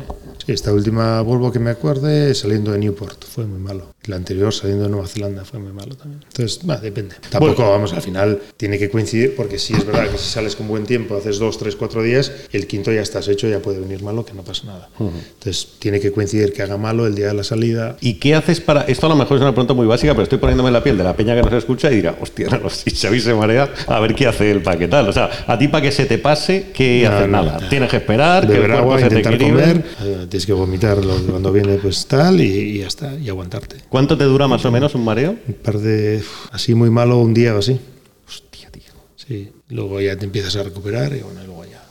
Sí, 0.45 0.51
esta 0.51 0.71
última 0.71 1.21
Volvo 1.21 1.51
que 1.51 1.59
me 1.59 1.71
acuerde 1.71 2.33
saliendo 2.35 2.71
de 2.71 2.77
Newport 2.79 3.23
fue 3.25 3.45
muy 3.45 3.59
malo. 3.59 3.93
La 4.05 4.15
anterior 4.17 4.53
saliendo 4.53 4.83
de 4.83 4.89
Nueva 4.91 5.07
Zelanda 5.07 5.43
fue 5.43 5.59
muy 5.59 5.73
malo 5.73 5.95
también. 5.95 6.21
Entonces, 6.27 6.59
va, 6.69 6.77
depende. 6.77 7.15
Tampoco, 7.31 7.67
vamos, 7.67 7.91
al 7.93 8.01
final 8.03 8.39
tiene 8.55 8.77
que 8.77 8.89
coincidir 8.91 9.35
porque 9.35 9.57
sí 9.57 9.73
es 9.73 9.83
verdad 9.85 10.07
que 10.09 10.17
si 10.19 10.29
sales 10.29 10.55
con 10.55 10.67
buen 10.67 10.85
tiempo, 10.85 11.17
haces 11.17 11.39
dos, 11.39 11.57
tres, 11.57 11.75
cuatro 11.75 12.03
días, 12.03 12.31
el 12.51 12.67
quinto 12.67 12.91
ya 12.91 13.01
estás 13.01 13.27
hecho, 13.27 13.47
ya 13.47 13.59
puede 13.59 13.79
venir 13.79 14.03
malo, 14.03 14.23
que 14.23 14.33
no 14.33 14.43
pasa 14.43 14.65
nada. 14.67 14.89
Entonces, 14.99 15.67
tiene 15.79 15.99
que 15.99 16.11
coincidir 16.11 16.53
que 16.53 16.61
haga 16.61 16.77
malo 16.77 17.07
el 17.07 17.15
día 17.15 17.27
de 17.27 17.33
la 17.33 17.43
salida. 17.43 17.97
¿Y 17.99 18.15
qué 18.15 18.35
haces 18.35 18.61
para.? 18.61 18.81
Esto 18.81 19.07
a 19.07 19.09
lo 19.09 19.15
mejor 19.15 19.37
es 19.37 19.41
una 19.41 19.51
pregunta 19.53 19.73
muy 19.73 19.87
básica, 19.87 20.13
pero 20.13 20.23
estoy 20.23 20.37
poniéndome 20.37 20.69
en 20.69 20.73
la 20.73 20.83
piel 20.83 20.97
de 20.97 21.03
la 21.03 21.15
peña 21.15 21.33
que 21.35 21.41
nos 21.41 21.53
escucha 21.53 21.91
y 21.91 21.95
dirá, 21.95 22.15
hostia, 22.21 22.44
no, 22.49 22.69
si 22.69 22.91
Xavi 22.91 23.19
se 23.19 23.33
marea, 23.33 23.69
a 23.87 23.99
ver 23.99 24.15
qué 24.15 24.27
hace 24.27 24.51
el 24.51 24.61
paquetal. 24.61 25.07
O 25.09 25.13
sea, 25.13 25.29
a 25.47 25.57
ti 25.57 25.67
para 25.67 25.81
que 25.83 25.91
se 25.91 26.05
te 26.05 26.17
pase, 26.17 26.71
¿qué 26.73 27.07
No, 27.09 27.27
Nada. 27.27 27.59
no. 27.61 27.67
Tienes 27.69 27.89
que 27.89 27.97
esperar, 27.97 28.45
que 28.45 28.53
el 28.53 28.59
Beber 28.61 28.71
cuerpo 28.71 28.93
agua, 28.93 28.99
se 28.99 29.07
te 29.09 29.15
intentar 29.17 29.33
equilibre. 29.33 29.63
comer, 29.65 29.85
eh, 30.01 30.25
tienes 30.29 30.45
que 30.45 30.53
vomitar 30.53 30.97
cuando 31.29 31.51
viene, 31.51 31.75
pues 31.77 32.05
tal, 32.07 32.39
y, 32.41 32.45
y 32.45 32.77
ya 32.79 32.87
está, 32.87 33.13
y 33.15 33.29
aguantarte. 33.29 33.77
¿Cuánto 33.89 34.17
te 34.17 34.23
dura 34.25 34.47
más 34.47 34.63
o 34.65 34.71
menos 34.71 34.95
un 34.95 35.03
mareo? 35.03 35.35
Un 35.47 35.53
par 35.55 35.77
de. 35.79 36.23
así 36.51 36.73
muy 36.75 36.89
malo 36.89 37.17
un 37.19 37.33
día 37.33 37.55
o 37.55 37.59
así. 37.59 37.79
Hostia, 38.27 38.69
tío. 38.71 38.83
Sí, 39.15 39.51
luego 39.69 39.99
ya 40.01 40.15
te 40.17 40.25
empiezas 40.25 40.55
a 40.55 40.63
recuperar 40.63 41.13
y 41.15 41.21
bueno, 41.21 41.41
y 41.43 41.45
luego 41.45 41.65
ya. 41.65 41.81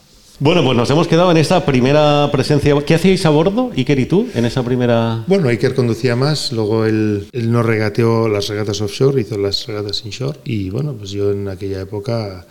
Bueno, 0.44 0.62
pues 0.62 0.76
nos 0.76 0.90
hemos 0.90 1.08
quedado 1.08 1.30
en 1.30 1.38
esta 1.38 1.64
primera 1.64 2.28
presencia. 2.30 2.74
¿Qué 2.84 2.94
hacíais 2.94 3.24
a 3.24 3.30
bordo, 3.30 3.70
Iker 3.74 3.98
y 3.98 4.04
tú, 4.04 4.28
en 4.34 4.44
esa 4.44 4.62
primera.? 4.62 5.24
Bueno, 5.26 5.48
Iker 5.48 5.74
conducía 5.74 6.16
más, 6.16 6.52
luego 6.52 6.84
él, 6.84 7.26
él 7.32 7.62
regateó 7.64 8.28
las 8.28 8.48
regatas 8.48 8.82
offshore, 8.82 9.22
hizo 9.22 9.38
las 9.38 9.66
regatas 9.66 10.04
inshore 10.04 10.38
y 10.44 10.68
bueno, 10.68 10.92
pues 10.92 11.12
yo 11.12 11.30
en 11.32 11.48
aquella 11.48 11.80
época 11.80 12.44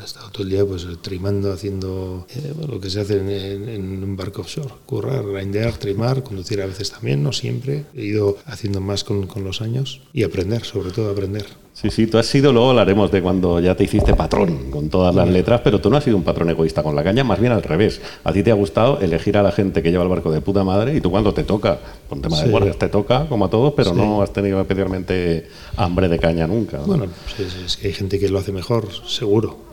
he 0.00 0.04
estado 0.04 0.30
todo 0.30 0.44
el 0.44 0.50
día 0.50 0.64
pues 0.64 0.86
trimando, 1.02 1.52
haciendo 1.52 2.24
eh, 2.36 2.52
bueno, 2.56 2.74
lo 2.74 2.80
que 2.80 2.88
se 2.88 3.00
hace 3.00 3.16
en, 3.18 3.28
en- 3.28 3.68
en 3.68 4.04
un 4.04 4.16
barco 4.16 4.42
offshore, 4.42 4.72
currar, 4.86 5.24
grindear, 5.26 5.72
trimar, 5.76 6.22
conducir 6.22 6.62
a 6.62 6.66
veces 6.66 6.92
también, 6.92 7.20
no 7.24 7.32
siempre, 7.32 7.86
he 7.96 8.04
ido 8.04 8.38
haciendo 8.46 8.80
más 8.80 9.02
con, 9.02 9.26
con 9.26 9.42
los 9.42 9.60
años 9.60 10.02
y 10.12 10.22
aprender, 10.22 10.62
sobre 10.64 10.92
todo 10.92 11.10
aprender. 11.10 11.46
Sí, 11.74 11.90
sí, 11.90 12.06
tú 12.06 12.18
has 12.18 12.26
sido, 12.26 12.52
luego 12.52 12.70
hablaremos 12.70 13.10
de 13.10 13.20
cuando 13.20 13.58
ya 13.58 13.74
te 13.74 13.82
hiciste 13.82 14.14
patrón 14.14 14.70
con 14.70 14.88
todas 14.88 15.12
las 15.12 15.28
letras, 15.28 15.60
pero 15.62 15.80
tú 15.80 15.90
no 15.90 15.96
has 15.96 16.04
sido 16.04 16.16
un 16.16 16.22
patrón 16.22 16.48
egoísta 16.48 16.84
con 16.84 16.94
la 16.94 17.02
caña, 17.02 17.24
más 17.24 17.40
bien 17.40 17.52
al 17.52 17.64
revés. 17.64 18.00
A 18.22 18.32
ti 18.32 18.44
te 18.44 18.52
ha 18.52 18.54
gustado 18.54 19.00
elegir 19.00 19.36
a 19.36 19.42
la 19.42 19.50
gente 19.50 19.82
que 19.82 19.90
lleva 19.90 20.04
el 20.04 20.08
barco 20.08 20.30
de 20.30 20.40
puta 20.40 20.62
madre 20.62 20.96
y 20.96 21.00
tú 21.00 21.10
cuando 21.10 21.34
te 21.34 21.42
toca, 21.42 21.80
con 22.08 22.22
tema 22.22 22.40
de 22.40 22.48
guardias 22.48 22.78
te 22.78 22.88
toca, 22.88 23.26
como 23.28 23.46
a 23.46 23.50
todos, 23.50 23.74
pero 23.74 23.92
no 23.92 24.22
has 24.22 24.32
tenido 24.32 24.60
especialmente 24.60 25.48
hambre 25.76 26.08
de 26.08 26.18
caña 26.20 26.46
nunca. 26.46 26.78
¿no? 26.78 26.86
Bueno, 26.86 27.06
pues 27.24 27.52
es, 27.52 27.60
es 27.64 27.76
que 27.76 27.88
hay 27.88 27.92
gente 27.92 28.20
que 28.20 28.28
lo 28.28 28.38
hace 28.38 28.52
mejor, 28.52 28.88
seguro. 29.08 29.64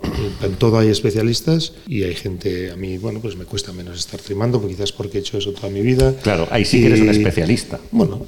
En 0.41 0.55
todo 0.55 0.79
hay 0.79 0.89
especialistas 0.89 1.73
y 1.87 2.01
hay 2.01 2.15
gente, 2.15 2.71
a 2.71 2.75
mí, 2.75 2.97
bueno, 2.97 3.19
pues 3.19 3.35
me 3.37 3.45
cuesta 3.45 3.71
menos 3.73 3.99
estar 3.99 4.19
trimando, 4.19 4.59
porque 4.59 4.75
quizás 4.75 4.91
porque 4.91 5.19
he 5.19 5.21
hecho 5.21 5.37
eso 5.37 5.51
toda 5.51 5.69
mi 5.69 5.81
vida. 5.81 6.15
Claro, 6.23 6.47
ahí 6.49 6.65
sí 6.65 6.81
que 6.81 6.87
eres 6.87 7.01
un 7.01 7.09
especialista. 7.09 7.79
Bueno, 7.91 8.25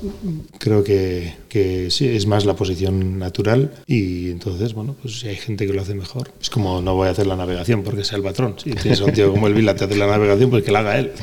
creo 0.60 0.84
que, 0.84 1.34
que 1.50 1.90
sí, 1.90 2.08
es 2.08 2.28
más 2.28 2.46
la 2.46 2.56
posición 2.56 3.18
natural 3.18 3.63
y 3.88 4.30
entonces, 4.32 4.74
bueno, 4.74 4.96
pues 5.02 5.20
si 5.20 5.28
hay 5.28 5.36
gente 5.36 5.66
que 5.68 5.74
lo 5.74 5.82
hace 5.82 5.96
mejor. 5.96 6.30
Es 6.42 6.50
como 6.50 6.82
no 6.82 6.96
voy 6.96 7.08
a 7.08 7.12
hacer 7.12 7.28
la 7.28 7.36
navegación 7.36 7.84
porque 7.84 8.04
sea 8.04 8.18
el 8.18 8.24
patrón. 8.24 8.56
Si 8.58 8.72
tienes 8.72 9.02
a 9.02 9.06
un 9.06 9.14
tío 9.14 9.32
como 9.32 9.48
el 9.48 9.54
Vila 9.54 9.76
te 9.76 9.86
hace 9.86 9.96
la 9.96 10.08
navegación, 10.08 10.50
pues 10.50 10.64
que 10.64 10.72
la 10.72 10.80
haga 10.80 11.00
él. 11.00 11.12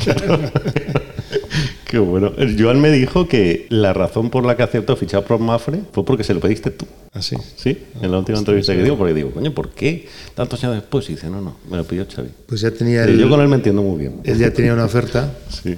Qué 1.87 1.99
bueno. 1.99 2.33
Joan 2.59 2.81
me 2.81 2.91
dijo 2.91 3.27
que 3.27 3.67
la 3.69 3.93
razón 3.93 4.31
por 4.31 4.47
la 4.47 4.57
que 4.57 4.63
aceptó 4.63 4.95
fichar 4.97 5.25
por 5.25 5.41
Mafre 5.41 5.81
fue 5.93 6.05
porque 6.05 6.23
se 6.23 6.33
lo 6.35 6.41
pediste 6.41 6.71
tú. 6.71 6.87
Así. 7.13 7.37
Sí, 7.57 7.77
en 8.01 8.13
la 8.13 8.19
última 8.19 8.39
entrevista 8.39 8.75
que 8.77 8.85
dio, 8.85 8.97
porque 8.97 9.13
digo, 9.13 9.33
coño, 9.33 9.53
¿por 9.53 9.71
qué 9.71 10.07
tantos 10.35 10.63
años 10.63 10.77
después? 10.77 11.09
Y 11.11 11.15
dice, 11.15 11.29
no, 11.29 11.41
no, 11.41 11.57
me 11.69 11.77
lo 11.77 11.85
pidió 11.85 12.07
Xavi. 12.09 12.29
Pues 12.47 12.61
ya 12.61 12.71
tenía 12.71 13.05
Sí, 13.07 13.11
el- 13.13 13.19
yo 13.19 13.29
con 13.29 13.41
él 13.41 13.49
me 13.49 13.57
entiendo 13.57 13.83
muy 13.83 13.99
bien. 13.99 14.21
él 14.23 14.39
ya 14.39 14.53
tenía 14.53 14.73
una 14.73 14.85
oferta 14.85 15.37
Sí. 15.51 15.75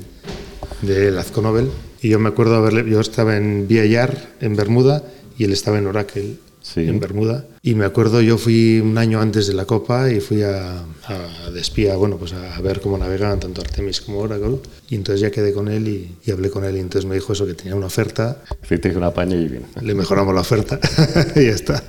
de 0.82 1.10
Lazco 1.10 1.40
Nobel 1.40 1.70
y 2.02 2.10
yo 2.10 2.18
me 2.18 2.28
acuerdo 2.28 2.56
haberle 2.56 2.88
yo 2.90 3.00
estaba 3.00 3.36
en 3.38 3.66
Villar 3.66 4.14
en 4.42 4.54
Bermuda 4.54 5.02
y 5.38 5.44
él 5.44 5.52
estaba 5.52 5.78
en 5.78 5.86
Oracle 5.86 6.34
Sí. 6.62 6.88
en 6.88 7.00
Bermuda 7.00 7.44
y 7.60 7.74
me 7.74 7.84
acuerdo 7.84 8.20
yo 8.20 8.38
fui 8.38 8.78
un 8.80 8.96
año 8.96 9.20
antes 9.20 9.46
de 9.48 9.52
la 9.54 9.64
Copa 9.64 10.10
y 10.10 10.20
fui 10.20 10.42
a, 10.42 10.78
a 11.06 11.50
de 11.52 11.60
espía 11.60 11.96
bueno 11.96 12.16
pues 12.16 12.32
a, 12.32 12.56
a 12.56 12.60
ver 12.60 12.80
cómo 12.80 12.96
navegaban 12.98 13.40
tanto 13.40 13.60
Artemis 13.60 14.00
como 14.00 14.20
Oracle 14.20 14.58
y 14.88 14.94
entonces 14.94 15.20
ya 15.20 15.30
quedé 15.32 15.52
con 15.52 15.68
él 15.68 15.88
y, 15.88 16.16
y 16.24 16.30
hablé 16.30 16.50
con 16.50 16.64
él 16.64 16.76
y 16.76 16.80
entonces 16.80 17.08
me 17.08 17.16
dijo 17.16 17.32
eso 17.32 17.46
que 17.46 17.54
tenía 17.54 17.74
una 17.74 17.86
oferta 17.86 18.42
Hicisteis 18.62 18.94
una 18.96 19.12
paña 19.12 19.34
y 19.36 19.48
bien. 19.48 19.64
le 19.80 19.94
mejoramos 19.94 20.32
la 20.34 20.40
oferta 20.42 20.78
y 21.36 21.44
ya 21.46 21.50
está 21.52 21.82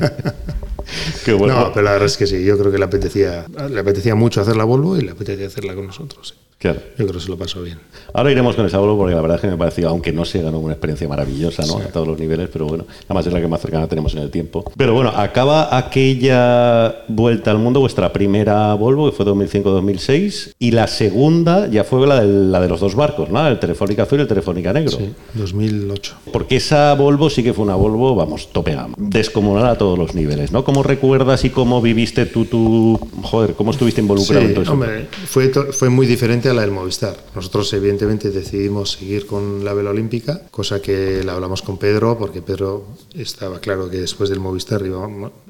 Qué 1.23 1.33
bueno. 1.33 1.53
no 1.59 1.71
pero 1.73 1.83
la 1.85 1.91
verdad 1.91 2.07
es 2.07 2.17
que 2.17 2.27
sí 2.27 2.43
yo 2.43 2.57
creo 2.57 2.71
que 2.71 2.77
le 2.77 2.85
apetecía 2.85 3.45
le 3.69 3.79
apetecía 3.79 4.15
mucho 4.15 4.41
hacer 4.41 4.57
la 4.57 4.63
Volvo 4.63 4.97
y 4.97 5.01
le 5.01 5.11
apetecía 5.11 5.47
hacerla 5.47 5.75
con 5.75 5.87
nosotros 5.87 6.29
sí. 6.35 6.42
Claro. 6.63 6.79
yo 6.97 7.05
creo 7.05 7.19
que 7.19 7.19
se 7.25 7.29
lo 7.29 7.37
pasó 7.37 7.61
bien 7.61 7.77
Ahora 8.13 8.31
iremos 8.31 8.55
con 8.55 8.65
esa 8.65 8.77
Volvo 8.79 8.97
porque 8.97 9.13
la 9.15 9.21
verdad 9.21 9.35
es 9.35 9.41
que 9.41 9.47
me 9.47 9.57
pareció, 9.57 9.89
aunque 9.89 10.11
no 10.13 10.23
se 10.23 10.41
ganó 10.41 10.59
una 10.59 10.73
experiencia 10.73 11.07
maravillosa, 11.07 11.63
¿no? 11.65 11.73
Sí. 11.79 11.83
A 11.87 11.91
todos 11.91 12.07
los 12.07 12.17
niveles, 12.19 12.49
pero 12.53 12.65
bueno, 12.67 12.85
además 13.05 13.27
es 13.27 13.33
la 13.33 13.41
que 13.41 13.47
más 13.47 13.59
cercana 13.61 13.87
tenemos 13.87 14.13
en 14.13 14.19
el 14.21 14.29
tiempo. 14.31 14.63
Pero 14.77 14.93
bueno, 14.93 15.09
acaba 15.09 15.75
aquella 15.77 17.03
vuelta 17.07 17.51
al 17.51 17.57
mundo, 17.57 17.79
vuestra 17.79 18.13
primera 18.13 18.73
Volvo, 18.75 19.09
que 19.09 19.15
fue 19.17 19.25
2005-2006, 19.25 20.53
y 20.59 20.71
la 20.71 20.87
segunda 20.87 21.67
ya 21.67 21.83
fue 21.83 22.05
la 22.07 22.21
de, 22.21 22.27
la 22.27 22.61
de 22.61 22.67
los 22.69 22.79
dos 22.79 22.95
barcos, 22.95 23.29
¿no? 23.29 23.45
El 23.47 23.59
Telefónica 23.59 24.03
Azul 24.03 24.19
y 24.19 24.21
el 24.21 24.27
Telefónica 24.27 24.71
Negro. 24.73 24.91
sí 24.97 25.13
2008 25.33 26.15
Porque 26.31 26.57
esa 26.57 26.93
Volvo 26.93 27.29
sí 27.29 27.43
que 27.43 27.53
fue 27.53 27.65
una 27.65 27.75
Volvo, 27.75 28.15
vamos, 28.15 28.49
tope 28.51 28.73
gama, 28.75 28.95
descomunal 28.97 29.65
a 29.67 29.77
todos 29.77 29.97
los 29.97 30.15
niveles, 30.15 30.51
¿no? 30.51 30.63
¿Cómo 30.63 30.83
recuerdas 30.83 31.43
y 31.45 31.49
cómo 31.49 31.81
viviste 31.81 32.25
tú, 32.25 32.45
tú, 32.45 32.99
joder, 33.23 33.53
cómo 33.55 33.71
estuviste 33.71 34.01
involucrado 34.01 34.41
en 34.41 34.47
Sí, 34.49 34.53
todo 34.53 34.63
eso? 34.63 34.73
hombre, 34.73 35.07
fue, 35.25 35.47
to- 35.47 35.71
fue 35.73 35.89
muy 35.89 36.05
diferente 36.05 36.49
a 36.49 36.52
la 36.53 36.61
del 36.61 36.71
Movistar. 36.71 37.17
Nosotros, 37.35 37.71
evidentemente, 37.73 38.31
decidimos 38.31 38.91
seguir 38.93 39.25
con 39.25 39.63
la 39.65 39.73
vela 39.73 39.89
olímpica, 39.89 40.47
cosa 40.51 40.81
que 40.81 41.23
la 41.23 41.33
hablamos 41.33 41.61
con 41.61 41.77
Pedro, 41.77 42.17
porque 42.17 42.41
Pedro 42.41 42.85
estaba 43.13 43.59
claro 43.59 43.89
que 43.89 43.97
después 43.97 44.29
del 44.29 44.39
Movistar, 44.39 44.85
iba, 44.85 45.07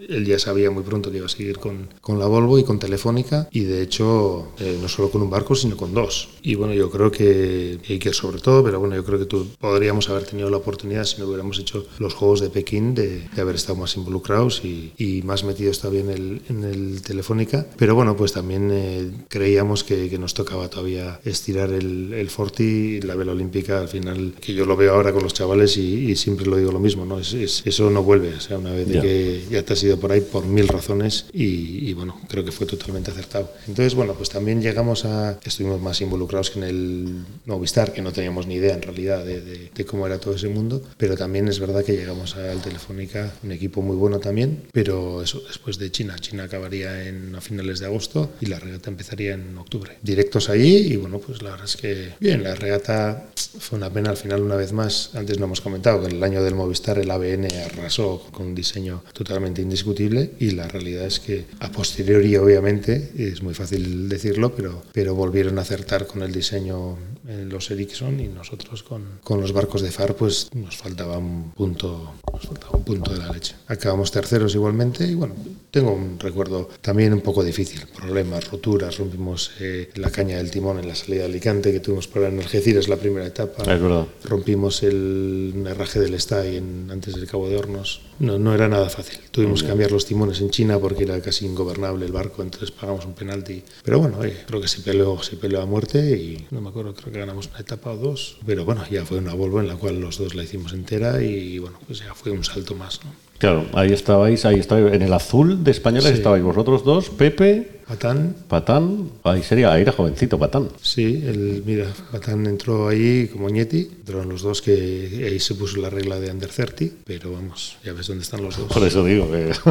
él 0.07 0.25
ya 0.25 0.39
sabía 0.39 0.71
muy 0.71 0.83
pronto 0.83 1.11
que 1.11 1.17
iba 1.17 1.25
a 1.25 1.29
seguir 1.29 1.59
con, 1.59 1.89
con 2.01 2.19
la 2.19 2.25
Volvo 2.25 2.57
y 2.59 2.63
con 2.63 2.79
Telefónica, 2.79 3.47
y 3.51 3.61
de 3.61 3.81
hecho, 3.81 4.49
eh, 4.59 4.77
no 4.81 4.87
solo 4.87 5.09
con 5.09 5.21
un 5.21 5.29
barco, 5.29 5.55
sino 5.55 5.77
con 5.77 5.93
dos. 5.93 6.29
Y 6.41 6.55
bueno, 6.55 6.73
yo 6.73 6.89
creo 6.89 7.11
que, 7.11 7.79
y 7.87 7.99
que 7.99 8.13
sobre 8.13 8.39
todo, 8.39 8.63
pero 8.63 8.79
bueno, 8.79 8.95
yo 8.95 9.03
creo 9.03 9.19
que 9.19 9.25
tú, 9.25 9.47
podríamos 9.59 10.09
haber 10.09 10.25
tenido 10.25 10.49
la 10.49 10.57
oportunidad, 10.57 11.03
si 11.05 11.19
no 11.19 11.27
hubiéramos 11.27 11.59
hecho 11.59 11.85
los 11.99 12.13
Juegos 12.13 12.41
de 12.41 12.49
Pekín, 12.49 12.95
de, 12.95 13.27
de 13.33 13.41
haber 13.41 13.55
estado 13.55 13.77
más 13.77 13.95
involucrados 13.97 14.63
y, 14.63 14.93
y 14.97 15.21
más 15.23 15.43
metidos 15.43 15.79
todavía 15.79 16.01
en 16.01 16.09
el, 16.09 16.41
en 16.49 16.63
el 16.63 17.01
Telefónica. 17.01 17.65
Pero 17.77 17.95
bueno, 17.95 18.15
pues 18.15 18.33
también 18.33 18.69
eh, 18.71 19.11
creíamos 19.29 19.83
que, 19.83 20.09
que 20.09 20.17
nos 20.17 20.33
tocaba 20.33 20.69
todavía 20.69 20.92
estirar 21.25 21.71
el, 21.71 22.13
el 22.13 22.29
Forti 22.29 23.01
la 23.01 23.15
vela 23.15 23.31
olímpica, 23.31 23.79
al 23.81 23.87
final, 23.87 24.33
que 24.39 24.53
yo 24.53 24.65
lo 24.65 24.75
veo 24.75 24.93
ahora 24.93 25.11
con 25.13 25.23
los 25.23 25.33
chavales 25.33 25.77
y, 25.77 26.11
y 26.11 26.15
siempre 26.15 26.45
lo 26.45 26.57
digo 26.57 26.71
lo 26.71 26.79
mismo, 26.79 27.05
¿no? 27.05 27.19
Es, 27.19 27.33
es- 27.33 27.61
eso 27.65 27.89
no 27.89 28.03
vuelve, 28.03 28.33
o 28.35 28.39
sea, 28.39 28.57
una 28.57 28.71
vez 28.71 28.87
de 28.87 28.93
que 29.01 29.43
ya 29.49 29.63
te 29.63 29.73
has 29.73 29.83
ido 29.83 29.99
por 29.99 30.11
ahí 30.11 30.21
por 30.21 30.45
mil 30.45 30.67
razones 30.67 31.25
y, 31.33 31.89
y, 31.89 31.93
bueno, 31.93 32.19
creo 32.29 32.43
que 32.45 32.51
fue 32.51 32.65
totalmente 32.67 33.11
acertado. 33.11 33.51
Entonces, 33.67 33.95
bueno, 33.95 34.13
pues 34.13 34.29
también 34.29 34.61
llegamos 34.61 35.05
a, 35.05 35.39
estuvimos 35.43 35.81
más 35.81 36.01
involucrados 36.01 36.49
que 36.51 36.59
en 36.59 36.65
el 36.65 37.15
Movistar, 37.45 37.93
que 37.93 38.01
no 38.01 38.11
teníamos 38.11 38.47
ni 38.47 38.55
idea 38.55 38.73
en 38.75 38.81
realidad 38.81 39.25
de, 39.25 39.41
de- 39.41 39.71
de 39.73 39.85
cómo 39.85 40.05
era 40.07 40.19
todo 40.19 40.35
ese 40.35 40.47
mundo, 40.49 40.81
pero 40.97 41.15
también 41.15 41.47
es 41.47 41.59
verdad 41.59 41.83
que 41.83 41.93
llegamos 41.93 42.35
al 42.35 42.61
Telefónica, 42.61 43.33
un 43.43 43.51
equipo 43.51 43.81
muy 43.81 43.95
bueno 43.95 44.19
también, 44.19 44.63
pero 44.71 45.21
eso 45.21 45.41
después 45.47 45.77
de 45.77 45.91
China, 45.91 46.15
China 46.19 46.43
acabaría 46.43 47.07
en, 47.07 47.35
a 47.35 47.41
finales 47.41 47.79
de 47.79 47.85
agosto 47.87 48.31
y 48.41 48.47
la 48.47 48.59
regata 48.59 48.89
empezaría 48.89 49.33
en 49.33 49.57
octubre. 49.57 49.97
Directos 50.01 50.49
allí 50.49 50.82
y 50.83 50.97
bueno, 50.97 51.19
pues 51.19 51.41
la 51.41 51.51
verdad 51.51 51.65
es 51.65 51.77
que 51.77 52.13
bien, 52.19 52.43
la 52.43 52.55
regata 52.55 53.27
fue 53.59 53.77
una 53.77 53.89
pena. 53.89 54.09
Al 54.09 54.17
final 54.17 54.41
una 54.41 54.55
vez 54.55 54.73
más, 54.73 55.11
antes 55.13 55.39
no 55.39 55.45
hemos 55.45 55.61
comentado 55.61 56.01
que 56.01 56.07
en 56.07 56.17
el 56.17 56.23
año 56.23 56.43
del 56.43 56.55
Movistar 56.55 56.97
el 56.99 57.09
ABN 57.09 57.47
arrasó 57.65 58.27
con 58.31 58.47
un 58.47 58.55
diseño 58.55 59.03
totalmente 59.13 59.61
indiscutible 59.61 60.31
y 60.39 60.51
la 60.51 60.67
realidad 60.67 61.05
es 61.05 61.19
que 61.19 61.45
a 61.59 61.71
posteriori 61.71 62.35
obviamente, 62.37 63.11
es 63.17 63.41
muy 63.41 63.53
fácil 63.53 64.09
decirlo, 64.09 64.55
pero, 64.55 64.83
pero 64.91 65.15
volvieron 65.15 65.57
a 65.59 65.61
acertar 65.61 66.07
con 66.07 66.21
el 66.23 66.31
diseño 66.31 66.97
los 67.25 67.71
Ericsson 67.71 68.19
y 68.19 68.27
nosotros 68.27 68.83
con, 68.83 69.19
con 69.23 69.39
los 69.39 69.53
barcos 69.53 69.81
de 69.81 69.91
FAR 69.91 70.15
pues 70.15 70.49
nos 70.53 70.75
faltaba 70.77 71.17
un 71.17 71.51
punto, 71.51 72.15
nos 72.31 72.41
faltaba 72.43 72.77
un 72.77 72.83
punto 72.83 73.13
de 73.13 73.19
la 73.19 73.31
leche. 73.31 73.55
Acabamos 73.67 74.11
terceros 74.11 74.53
igualmente 74.55 75.05
y 75.05 75.15
bueno, 75.15 75.35
tengo 75.71 75.93
un 75.93 76.19
recuerdo 76.19 76.69
también 76.81 77.13
un 77.13 77.21
poco 77.21 77.43
difícil, 77.43 77.81
problemas, 77.95 78.49
roturas, 78.51 78.97
rompimos 78.97 79.51
eh, 79.59 79.89
la 79.95 80.11
caña 80.11 80.37
del 80.37 80.51
timón 80.51 80.79
en 80.79 80.87
la 80.87 80.95
salida 80.95 81.21
de 81.21 81.29
Alicante 81.29 81.71
que 81.71 81.79
tuvimos 81.79 82.07
por 82.07 82.23
en 82.23 82.39
Algeciras 82.39 82.87
la 82.87 82.97
primera 82.97 83.25
etapa. 83.25 83.63
Es 83.63 83.81
verdad. 83.81 84.07
Rompimos 84.23 84.83
el 84.83 85.63
herraje 85.67 85.99
del 85.99 86.13
Stay 86.15 86.57
en, 86.57 86.89
antes 86.91 87.15
del 87.15 87.27
Cabo 87.27 87.49
de 87.49 87.57
Hornos. 87.57 88.01
No, 88.19 88.37
no 88.37 88.53
era 88.53 88.67
nada 88.67 88.89
fácil. 88.89 89.19
Tuvimos 89.31 89.63
que 89.63 89.69
cambiar 89.69 89.91
los 89.91 90.05
timones 90.05 90.39
en 90.41 90.49
China 90.49 90.77
porque 90.79 91.03
era 91.03 91.19
casi 91.21 91.45
ingobernable 91.45 92.05
el 92.05 92.11
barco, 92.11 92.41
entonces 92.43 92.71
pagamos 92.71 93.05
un 93.05 93.13
penalti. 93.13 93.63
Pero 93.83 93.99
bueno, 93.99 94.19
oye, 94.19 94.43
creo 94.45 94.61
que 94.61 94.67
se 94.67 94.81
peleó, 94.81 95.21
se 95.23 95.37
peleó 95.37 95.61
a 95.61 95.65
muerte 95.65 95.99
y 96.17 96.47
no 96.51 96.61
me 96.61 96.69
acuerdo, 96.69 96.93
creo 96.93 97.12
que 97.13 97.19
ganamos 97.19 97.47
una 97.47 97.59
etapa 97.59 97.91
o 97.91 97.97
dos, 97.97 98.37
pero 98.45 98.65
bueno, 98.65 98.83
ya 98.91 99.05
fue 99.05 99.19
una 99.19 99.33
Volvo 99.33 99.61
en 99.61 99.67
la 99.67 99.75
cual 99.75 99.99
los 100.01 100.17
dos 100.17 100.35
la 100.35 100.43
hicimos 100.43 100.73
entera 100.73 101.21
y 101.21 101.59
bueno, 101.59 101.77
pues 101.87 101.99
ya 101.99 102.13
fue 102.13 102.31
un 102.31 102.43
salto 102.43 102.75
más, 102.75 102.99
¿no? 103.05 103.11
Claro, 103.37 103.65
ahí 103.73 103.91
estabais, 103.91 104.45
ahí 104.45 104.59
estabais, 104.59 104.93
en 104.93 105.01
el 105.01 105.11
azul 105.13 105.63
de 105.63 105.71
españoles 105.71 106.09
Sí. 106.09 106.13
estabais 106.15 106.43
vosotros 106.43 106.83
dos, 106.83 107.09
Pepe, 107.09 107.81
Patán, 107.87 108.35
Patán, 108.47 109.09
ahí 109.23 109.43
sería, 109.43 109.71
ahí 109.73 109.81
era 109.81 109.91
jovencito 109.91 110.37
Patán. 110.39 110.69
sí, 110.81 111.23
el, 111.25 111.63
mira, 111.65 111.87
Patán 112.11 112.45
entró 112.45 112.87
ahí 112.87 113.27
como 113.27 113.49
Ñeti, 113.49 113.89
entraron 113.99 114.29
los 114.29 114.41
dos 114.41 114.61
que 114.61 115.27
ahí 115.29 115.39
se 115.39 115.55
puso 115.55 115.77
la 115.79 115.89
regla 115.89 116.19
de 116.19 116.31
Under 116.31 116.49
30, 116.49 116.95
pero 117.05 117.31
vamos, 117.33 117.77
ya 117.83 117.93
ves 117.93 118.07
dónde 118.07 118.23
están 118.23 118.43
los 118.43 118.57
dos. 118.57 118.71
Por 118.71 118.83
eso 118.85 119.03
digo 119.03 119.29
que. 119.29 119.53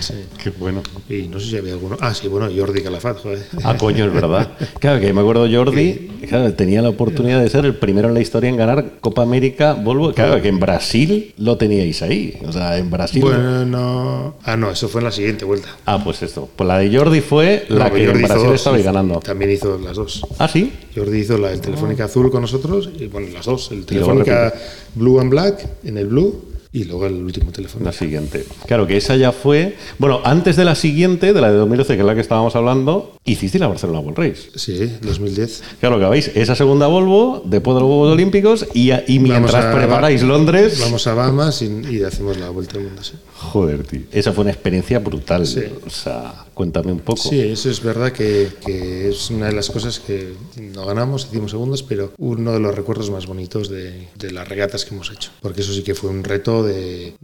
Sí. 0.00 0.14
Qué 0.42 0.50
bueno. 0.50 0.82
Y 1.08 1.28
no 1.28 1.38
sé 1.38 1.46
si 1.46 1.56
había 1.56 1.72
alguno. 1.72 1.96
Ah, 2.00 2.14
sí, 2.14 2.28
bueno, 2.28 2.48
Jordi 2.54 2.82
Calafat, 2.82 3.18
joder. 3.18 3.46
Ah, 3.62 3.76
coño, 3.76 4.06
es 4.06 4.12
verdad. 4.12 4.52
Claro, 4.80 5.00
que 5.00 5.12
me 5.12 5.20
acuerdo 5.20 5.46
Jordi, 5.50 6.10
claro, 6.28 6.52
tenía 6.54 6.82
la 6.82 6.88
oportunidad 6.88 7.40
de 7.40 7.48
ser 7.48 7.64
el 7.64 7.76
primero 7.76 8.08
en 8.08 8.14
la 8.14 8.20
historia 8.20 8.50
en 8.50 8.56
ganar 8.56 8.98
Copa 9.00 9.22
América 9.22 9.74
Volvo. 9.74 10.12
Claro, 10.12 10.40
que 10.42 10.48
en 10.48 10.58
Brasil 10.60 11.34
lo 11.38 11.56
teníais 11.56 12.02
ahí. 12.02 12.38
O 12.46 12.52
sea, 12.52 12.78
en 12.78 12.90
Brasil. 12.90 13.22
Bueno, 13.22 13.64
no. 13.64 14.34
Ah, 14.42 14.56
no, 14.56 14.70
eso 14.70 14.88
fue 14.88 15.00
en 15.00 15.06
la 15.06 15.12
siguiente 15.12 15.44
vuelta. 15.44 15.68
Ah, 15.86 16.02
pues 16.02 16.22
esto. 16.22 16.48
Pues 16.54 16.66
la 16.66 16.78
de 16.78 16.96
Jordi 16.96 17.20
fue 17.20 17.31
la 17.68 17.88
No, 17.88 17.94
que 17.94 18.06
Jordi 18.06 18.22
en 18.22 18.28
Brasil 18.28 18.50
hizo- 18.54 18.82
ganando. 18.84 19.20
También 19.20 19.50
hizo 19.50 19.78
las 19.78 19.96
dos. 19.96 20.22
Ah, 20.38 20.48
sí. 20.48 20.72
Jordi 20.94 21.18
hizo 21.20 21.38
la, 21.38 21.52
el 21.52 21.60
Telefónica 21.60 22.04
Azul 22.04 22.30
con 22.30 22.42
nosotros, 22.42 22.90
y 22.98 23.06
bueno, 23.06 23.28
las 23.32 23.46
dos. 23.46 23.70
El 23.72 23.84
Telefónica 23.86 24.52
Blue 24.94 25.20
and 25.20 25.30
Black 25.30 25.66
en 25.84 25.98
el 25.98 26.06
Blue 26.06 26.44
y 26.72 26.84
luego 26.84 27.06
el 27.06 27.14
último 27.22 27.52
teléfono. 27.52 27.84
La 27.84 27.92
siguiente. 27.92 28.44
Claro, 28.66 28.86
que 28.86 28.96
esa 28.96 29.16
ya 29.16 29.32
fue. 29.32 29.76
Bueno, 29.98 30.20
antes 30.24 30.56
de 30.56 30.64
la 30.64 30.74
siguiente, 30.74 31.32
de 31.32 31.40
la 31.40 31.50
de 31.50 31.58
2012, 31.58 31.94
que 31.94 32.00
es 32.00 32.06
la 32.06 32.14
que 32.14 32.20
estábamos 32.20 32.56
hablando, 32.56 33.16
hicisteis 33.24 33.60
la 33.60 33.68
Barcelona 33.68 34.00
World 34.00 34.18
Race. 34.18 34.50
Sí, 34.54 34.90
2010. 35.02 35.62
Claro, 35.80 35.98
que 35.98 36.06
veis, 36.06 36.30
esa 36.34 36.54
segunda 36.54 36.86
Volvo, 36.86 37.42
después 37.44 37.74
de 37.74 37.80
los 37.80 37.88
Juegos 37.88 38.12
Olímpicos, 38.12 38.66
y, 38.74 38.90
y 39.06 39.18
mientras 39.18 39.64
a- 39.66 39.74
preparáis 39.74 40.22
Londres. 40.22 40.78
Vamos 40.80 41.06
a 41.06 41.14
Bahamas 41.14 41.60
y, 41.62 41.66
y 41.90 42.02
hacemos 42.02 42.36
la 42.38 42.48
vuelta 42.50 42.78
al 42.78 42.84
mundo, 42.84 43.02
sí. 43.02 43.14
Joder, 43.36 43.82
tío. 43.84 44.00
Esa 44.12 44.32
fue 44.32 44.42
una 44.42 44.52
experiencia 44.52 44.98
brutal. 45.00 45.46
Sí. 45.46 45.62
O 45.84 45.90
sea, 45.90 46.46
cuéntame 46.54 46.92
un 46.92 47.00
poco. 47.00 47.28
Sí, 47.28 47.40
eso 47.40 47.68
es 47.70 47.82
verdad 47.82 48.12
que, 48.12 48.48
que 48.64 49.08
es 49.08 49.30
una 49.30 49.46
de 49.46 49.52
las 49.52 49.68
cosas 49.68 49.98
que 49.98 50.32
no 50.56 50.86
ganamos, 50.86 51.26
hicimos 51.28 51.50
segundos, 51.50 51.82
pero 51.82 52.12
uno 52.18 52.52
de 52.52 52.60
los 52.60 52.74
recuerdos 52.74 53.10
más 53.10 53.26
bonitos 53.26 53.68
de, 53.68 54.06
de 54.16 54.30
las 54.30 54.48
regatas 54.48 54.84
que 54.84 54.94
hemos 54.94 55.10
hecho. 55.10 55.30
Porque 55.40 55.62
eso 55.62 55.72
sí 55.72 55.82
que 55.82 55.94
fue 55.96 56.10
un 56.10 56.22
reto 56.22 56.61
de, 56.64 57.14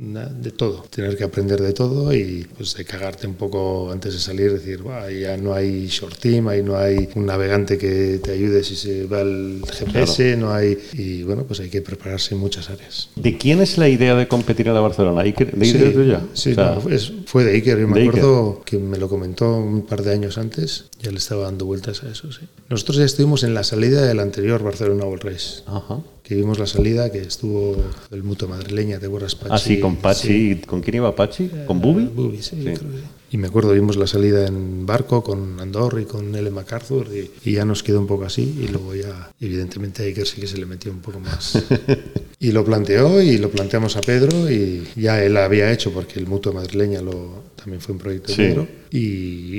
todo, 0.56 0.84
tener 0.90 1.16
que 1.16 1.24
aprender 1.24 1.60
de 1.60 1.72
todo 1.72 2.12
y 2.14 2.46
pues 2.56 2.74
de 2.74 2.84
cagarte 2.84 3.26
un 3.26 3.34
poco 3.34 3.90
antes 3.92 4.12
de 4.14 4.18
salir, 4.18 4.52
decir, 4.52 4.82
"Buah, 4.82 5.10
ya 5.10 5.36
no 5.36 5.54
hay 5.54 5.86
short 5.88 6.18
team, 6.18 6.48
ahí 6.48 6.62
no 6.62 6.76
hay 6.76 7.08
un 7.14 7.26
navegante 7.26 7.78
que 7.78 8.20
te 8.22 8.32
ayude 8.32 8.64
si 8.64 8.76
se 8.76 9.06
va 9.06 9.20
el 9.20 9.62
GPS, 9.70 10.36
no 10.36 10.52
hay... 10.52 10.78
Y 10.94 11.22
bueno, 11.22 11.44
pues 11.44 11.60
hay 11.60 11.68
que 11.68 11.82
prepararse 11.82 12.34
en 12.34 12.40
muchas 12.40 12.70
áreas. 12.70 13.10
¿De 13.16 13.36
quién 13.36 13.60
es 13.60 13.78
la 13.78 13.88
idea 13.88 14.14
de 14.14 14.26
competir 14.28 14.68
en 14.68 14.74
la 14.74 14.80
Barcelona? 14.80 15.22
¿Iker- 15.24 15.52
¿De 15.52 15.66
Iker 15.66 15.92
tuya? 15.92 16.20
Sí, 16.34 16.52
O 16.52 16.54
sea, 16.54 16.78
no, 16.84 16.90
es- 16.90 17.12
fue 17.28 17.44
de 17.44 17.52
Iker. 17.52 17.78
Yo 17.78 17.86
me 17.86 18.00
de 18.00 18.08
acuerdo 18.08 18.62
que 18.64 18.78
me 18.78 18.96
lo 18.96 19.10
comentó 19.10 19.58
un 19.58 19.82
par 19.82 20.02
de 20.02 20.12
años 20.12 20.38
antes. 20.38 20.86
Ya 21.02 21.10
le 21.10 21.18
estaba 21.18 21.44
dando 21.44 21.66
vueltas 21.66 22.02
a 22.02 22.10
eso, 22.10 22.32
sí. 22.32 22.46
Nosotros 22.70 22.96
ya 22.96 23.04
estuvimos 23.04 23.44
en 23.44 23.52
la 23.52 23.64
salida 23.64 24.06
del 24.06 24.20
anterior 24.20 24.62
Barcelona 24.62 25.04
World 25.04 25.24
Race. 25.24 25.62
Ajá. 25.66 26.00
Que 26.22 26.34
vimos 26.34 26.58
la 26.58 26.66
salida, 26.66 27.12
que 27.12 27.20
estuvo 27.20 27.76
el 28.10 28.22
mutuo 28.22 28.48
madrileña, 28.48 28.98
¿te 28.98 29.06
acuerdas, 29.06 29.34
Pachi? 29.34 29.52
Ah, 29.52 29.58
sí, 29.58 29.78
con 29.78 29.96
Pachi. 29.96 30.62
¿Con 30.66 30.80
quién 30.80 30.96
iba 30.96 31.14
Pachi? 31.14 31.50
¿Con 31.66 31.82
Bubi? 31.82 32.06
Bubi, 32.06 32.40
sí, 32.40 32.56
creo 32.62 32.74
que 32.74 32.78
sí. 32.80 33.04
Y 33.30 33.36
me 33.36 33.48
acuerdo, 33.48 33.72
vimos 33.72 33.96
la 33.96 34.06
salida 34.06 34.46
en 34.46 34.86
barco 34.86 35.22
con 35.22 35.60
Andor 35.60 36.00
y 36.00 36.06
con 36.06 36.34
L. 36.34 36.50
MacArthur 36.50 37.08
y, 37.14 37.30
y 37.44 37.52
ya 37.54 37.64
nos 37.64 37.82
quedó 37.82 38.00
un 38.00 38.06
poco 38.06 38.24
así 38.24 38.58
y 38.62 38.68
luego 38.68 38.94
ya, 38.94 39.30
evidentemente, 39.40 40.02
a 40.02 40.06
Iker 40.06 40.26
sí 40.26 40.40
que 40.40 40.46
se 40.46 40.56
le 40.56 40.66
metió 40.66 40.90
un 40.90 41.00
poco 41.00 41.20
más. 41.20 41.62
y 42.40 42.52
lo 42.52 42.64
planteó 42.64 43.20
y 43.20 43.36
lo 43.38 43.50
planteamos 43.50 43.96
a 43.96 44.00
Pedro 44.00 44.50
y 44.50 44.88
ya 44.96 45.22
él 45.22 45.36
había 45.36 45.70
hecho 45.70 45.92
porque 45.92 46.18
el 46.18 46.26
mutuo 46.26 46.52
madrileña 46.52 47.02
lo, 47.02 47.42
también 47.68 47.80
fue 47.82 47.92
un 47.92 47.98
proyecto 47.98 48.32
Sí. 48.32 48.54
Y, 48.90 48.98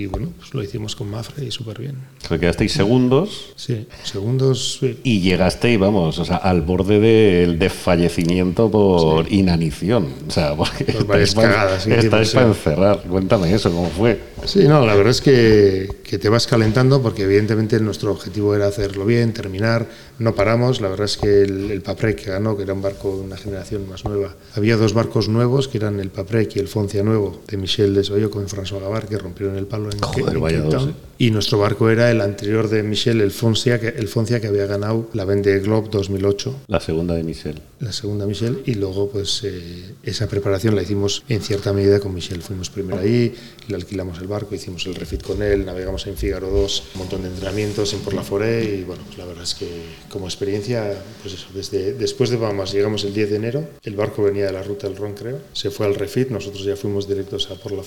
y 0.02 0.06
bueno, 0.08 0.34
pues 0.40 0.52
lo 0.56 0.64
hicimos 0.64 0.96
con 0.96 1.12
Mafre 1.12 1.46
y 1.46 1.52
súper 1.52 1.80
bien. 1.80 1.96
Que 2.28 2.40
quedasteis 2.40 2.72
segundos 2.72 3.54
Sí, 3.56 3.86
segundos, 4.04 4.80
sí. 4.80 4.98
y 5.04 5.20
llegasteis, 5.22 5.78
vamos, 5.78 6.18
o 6.18 6.26
sea, 6.26 6.38
al 6.38 6.64
borde 6.64 7.00
del 7.00 7.60
desfallecimiento 7.60 8.72
por 8.72 9.32
inanición. 9.32 10.08
O 10.28 10.32
sea, 10.32 10.56
porque 10.56 10.86
Por 10.86 11.06
varias 11.06 11.30
estáis 11.30 11.48
cagadas, 11.48 12.32
para 12.34 12.48
encerrar. 12.48 13.04
Cuéntame 13.08 13.54
eso, 13.54 13.70
¿cómo 13.72 13.88
fue? 13.90 14.20
Sí, 14.46 14.68
no, 14.68 14.86
la 14.86 14.96
verdad 14.96 15.12
es 15.12 15.22
que, 15.22 15.90
que 16.04 16.18
te 16.18 16.30
vas 16.30 16.48
calentando 16.48 17.02
porque 17.02 17.24
evidentemente 17.24 17.80
nuestro 17.80 18.12
objetivo 18.12 18.56
era 18.56 18.68
hacerlo 18.68 19.06
bien, 19.06 19.34
terminar, 19.34 19.88
no 20.18 20.34
paramos, 20.36 20.82
la 20.82 20.90
verdad 20.90 21.06
es 21.06 21.18
que 21.18 21.44
el, 21.44 21.70
el 21.72 21.82
Paprec 21.82 22.24
que 22.24 22.32
ganó, 22.32 22.58
que 22.58 22.64
era 22.64 22.74
un 22.74 22.82
barco 22.82 23.16
de 23.16 23.22
una 23.22 23.38
generación 23.38 23.88
más 23.88 24.06
nueva, 24.06 24.36
había 24.56 24.76
dos 24.76 24.94
barcos 24.94 25.30
nuevos 25.30 25.68
que 25.68 25.78
eran 25.78 26.00
el 26.00 26.10
Paprec 26.10 26.56
y 26.56 26.60
el 26.60 26.68
Foncia 26.68 27.04
nuevo 27.04 27.42
de 27.48 27.58
Michel 27.58 27.94
Desoyo 27.94 28.30
con 28.32 28.48
François 28.48 28.82
Gavard 28.82 29.08
que 29.08 29.18
rompieron 29.18 29.56
el 29.58 29.68
palo 29.68 29.90
en, 29.92 30.00
Joder, 30.00 30.36
en 30.36 30.42
Cape 30.42 30.58
dos, 30.58 30.74
Town. 30.74 30.90
eh. 30.90 30.94
Y 31.20 31.32
nuestro 31.32 31.60
barco 31.60 31.90
era 31.90 32.10
el 32.12 32.22
anterior 32.22 32.70
de 32.70 32.82
Michel, 32.82 33.20
el 33.22 33.32
Foncia, 33.32 33.80
que, 33.80 33.90
el 33.90 34.08
Foncia 34.08 34.40
que 34.40 34.48
había 34.48 34.66
ganado 34.66 35.10
la 35.14 35.26
Vendée 35.26 35.60
Globe 35.60 35.90
2008 35.92 36.56
La 36.68 36.80
segunda 36.80 37.14
de 37.14 37.24
Michel. 37.24 37.62
la 37.82 37.92
segunda 37.92 38.26
Michel 38.26 38.62
y 38.66 38.76
luego 38.76 39.10
pues 39.10 39.42
eh, 39.44 39.96
esa 40.04 40.28
preparación 40.28 40.76
la 40.76 40.82
hicimos 40.82 41.24
en 41.28 41.42
cierta 41.42 41.74
medida 41.74 42.00
con 42.00 42.14
Michel. 42.14 42.42
Fuimos 42.42 42.70
primero 42.70 43.00
ahí, 43.00 43.36
le 43.68 43.76
alquilamos 43.76 44.18
el 44.20 44.28
barco, 44.30 44.56
hicimos 44.56 44.86
el 44.86 44.96
refit 44.96 45.22
con 45.22 45.42
él, 45.44 45.66
navegamos 45.66 46.08
en 46.08 46.16
Figaro 46.16 46.50
2, 46.50 46.84
un 46.94 47.00
montón 47.00 47.24
de 47.24 47.28
entrenamientos 47.28 47.94
en 47.94 48.00
Por 48.00 48.14
la 48.14 48.24
y 48.64 48.84
bueno, 48.84 49.04
pues 49.06 49.18
la 49.18 49.26
verdad 49.26 49.44
es 49.44 49.56
que 49.56 49.68
como 50.10 50.26
experiencia, 50.26 51.04
pues 51.22 51.34
eso, 51.34 51.48
desde 51.54 51.94
después 51.94 52.30
de 52.30 52.38
Bahamas 52.38 52.72
llegamos 52.72 53.04
el 53.04 53.14
10 53.14 53.30
de 53.32 53.36
enero, 53.36 53.68
el 53.84 53.96
barco 53.96 54.24
venía 54.24 54.46
de 54.46 54.54
la 54.54 54.64
ruta 54.64 54.88
del 54.88 54.96
Ron 54.96 55.14
creo, 55.16 55.40
se 55.54 55.70
fue 55.72 55.86
al 55.86 55.96
refit, 55.96 56.30
nosotros 56.30 56.64
ya 56.64 56.76
fuimos 56.78 57.08
directos 57.08 57.50
a 57.52 57.56
Por 57.56 57.74
la 57.74 57.84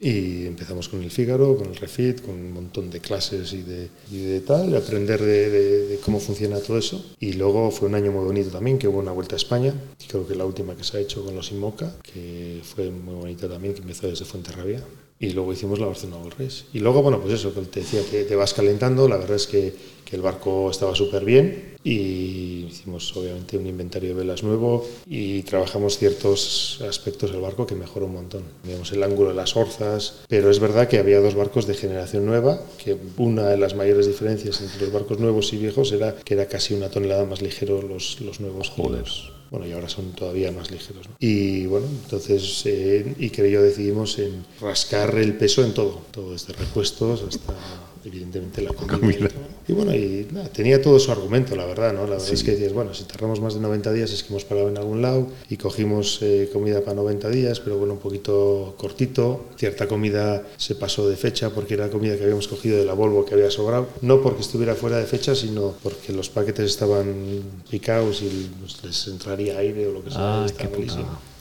y 0.00 0.46
empezamos 0.46 0.88
con 0.88 1.02
el 1.02 1.10
Figaro, 1.10 1.56
con 1.56 1.68
el 1.68 1.76
refit, 1.76 2.20
con 2.20 2.34
un 2.34 2.52
montón 2.52 2.90
de 2.90 3.00
clases 3.00 3.52
y 3.54 3.62
de, 3.62 3.88
y 4.12 4.18
de 4.18 4.40
tal, 4.42 4.70
de 4.70 4.76
aprender 4.76 5.20
de, 5.22 5.50
de- 5.50 5.86
de 5.88 5.96
cómo 5.98 6.20
funciona 6.20 6.58
todo 6.60 6.76
eso 6.78 7.02
y 7.18 7.32
luego 7.32 7.70
fue 7.70 7.88
un 7.88 7.94
año 7.94 8.12
muy 8.12 8.24
bonito 8.24 8.50
también, 8.50 8.78
que 8.78 8.86
hubo 8.88 8.98
una 8.98 9.12
vuelta 9.12 9.34
a 9.34 9.38
España, 9.38 9.72
creo 10.08 10.26
que 10.26 10.34
la 10.34 10.44
última 10.44 10.76
que 10.76 10.84
se 10.84 10.98
ha 10.98 11.00
hecho 11.00 11.24
con 11.24 11.34
los 11.34 11.50
Inmoca, 11.52 11.94
que 12.02 12.60
fue 12.62 12.90
muy 12.90 13.14
bonita 13.14 13.48
también, 13.48 13.72
que 13.74 13.80
empezó 13.80 14.08
desde 14.08 14.24
Fuenterrabía. 14.26 14.82
Y 15.18 15.30
luego 15.30 15.52
hicimos 15.52 15.78
la 15.78 15.86
Barcelona 15.86 16.28
Race. 16.38 16.64
Y 16.74 16.80
luego, 16.80 17.02
bueno, 17.02 17.20
pues 17.20 17.32
eso, 17.34 17.54
que 17.54 17.62
te 17.62 17.80
decía 17.80 18.02
que 18.10 18.24
te 18.24 18.36
vas 18.36 18.52
calentando, 18.52 19.08
la 19.08 19.16
verdad 19.16 19.36
es 19.36 19.46
que, 19.46 19.72
que 20.04 20.16
el 20.16 20.20
barco 20.22 20.70
estaba 20.70 20.94
súper 20.94 21.24
bien 21.24 21.74
y 21.82 22.66
hicimos 22.68 23.16
obviamente 23.16 23.56
un 23.56 23.66
inventario 23.66 24.10
de 24.10 24.14
velas 24.16 24.42
nuevo 24.42 24.86
y 25.06 25.42
trabajamos 25.42 25.96
ciertos 25.98 26.82
aspectos 26.86 27.32
del 27.32 27.40
barco 27.40 27.66
que 27.66 27.74
mejoró 27.74 28.06
un 28.06 28.12
montón. 28.14 28.42
Teníamos 28.62 28.92
el 28.92 29.02
ángulo 29.02 29.30
de 29.30 29.36
las 29.36 29.56
orzas, 29.56 30.20
pero 30.28 30.50
es 30.50 30.60
verdad 30.60 30.86
que 30.88 30.98
había 30.98 31.20
dos 31.20 31.34
barcos 31.34 31.66
de 31.66 31.74
generación 31.74 32.26
nueva, 32.26 32.60
que 32.84 32.96
una 33.16 33.48
de 33.48 33.56
las 33.56 33.74
mayores 33.74 34.06
diferencias 34.06 34.60
entre 34.60 34.82
los 34.82 34.92
barcos 34.92 35.18
nuevos 35.18 35.50
y 35.52 35.56
viejos 35.56 35.92
era 35.92 36.14
que 36.14 36.34
era 36.34 36.46
casi 36.46 36.74
una 36.74 36.90
tonelada 36.90 37.24
más 37.24 37.40
ligero 37.40 37.80
los, 37.80 38.20
los 38.20 38.40
nuevos 38.40 38.70
que 38.70 38.82
los- 38.82 39.32
bueno, 39.50 39.66
y 39.66 39.72
ahora 39.72 39.88
son 39.88 40.12
todavía 40.12 40.50
más 40.52 40.70
ligeros. 40.70 41.08
¿no? 41.08 41.16
Y 41.20 41.66
bueno, 41.66 41.86
entonces 41.86 42.62
eh, 42.66 43.14
Iker 43.18 43.46
y 43.46 43.50
yo 43.50 43.62
decidimos 43.62 44.18
en 44.18 44.44
rascar 44.60 45.16
el 45.16 45.34
peso 45.34 45.64
en 45.64 45.74
todo, 45.74 46.02
todo 46.10 46.32
desde 46.32 46.52
repuestos 46.52 47.22
hasta 47.22 47.54
evidentemente 48.04 48.62
la 48.62 48.72
comida. 48.72 49.28
Y, 49.68 49.72
bueno, 49.72 49.94
y 49.94 50.28
nada, 50.30 50.48
tenía 50.48 50.80
todo 50.80 50.98
su 51.00 51.10
argumento, 51.10 51.56
la 51.56 51.66
verdad, 51.66 51.92
¿no? 51.92 52.04
La 52.04 52.16
verdad 52.16 52.32
es 52.32 52.44
que 52.44 52.52
decías, 52.52 52.72
bueno, 52.72 52.94
si 52.94 53.04
tardamos 53.04 53.40
más 53.40 53.54
de 53.54 53.60
90 53.60 53.92
días 53.92 54.12
es 54.12 54.22
que 54.22 54.28
hemos 54.28 54.44
parado 54.44 54.68
en 54.68 54.78
algún 54.78 55.02
lado 55.02 55.26
y 55.50 55.56
cogimos 55.56 56.20
eh, 56.22 56.48
comida 56.52 56.82
para 56.82 56.94
90 56.94 57.28
días, 57.30 57.58
pero 57.58 57.76
bueno, 57.76 57.94
un 57.94 57.98
poquito 57.98 58.74
cortito. 58.78 59.46
Cierta 59.56 59.88
comida 59.88 60.46
se 60.56 60.76
pasó 60.76 61.08
de 61.08 61.16
fecha 61.16 61.50
porque 61.50 61.74
era 61.74 61.90
comida 61.90 62.16
que 62.16 62.22
habíamos 62.22 62.46
cogido 62.46 62.78
de 62.78 62.84
la 62.84 62.92
Volvo 62.92 63.24
que 63.24 63.34
había 63.34 63.50
sobrado, 63.50 63.88
no 64.02 64.22
porque 64.22 64.42
estuviera 64.42 64.74
fuera 64.76 64.98
de 64.98 65.06
fecha, 65.06 65.34
sino 65.34 65.74
porque 65.82 66.12
los 66.12 66.28
paquetes 66.28 66.66
estaban 66.66 67.42
picados 67.68 68.22
y 68.22 68.50
pues, 68.60 68.84
les 68.84 69.08
entraría 69.08 69.58
aire 69.58 69.88
o 69.88 69.92
lo 69.92 70.04
que 70.04 70.10
sea. 70.10 70.44
Ah, 70.44 70.46
qué. 70.56 70.68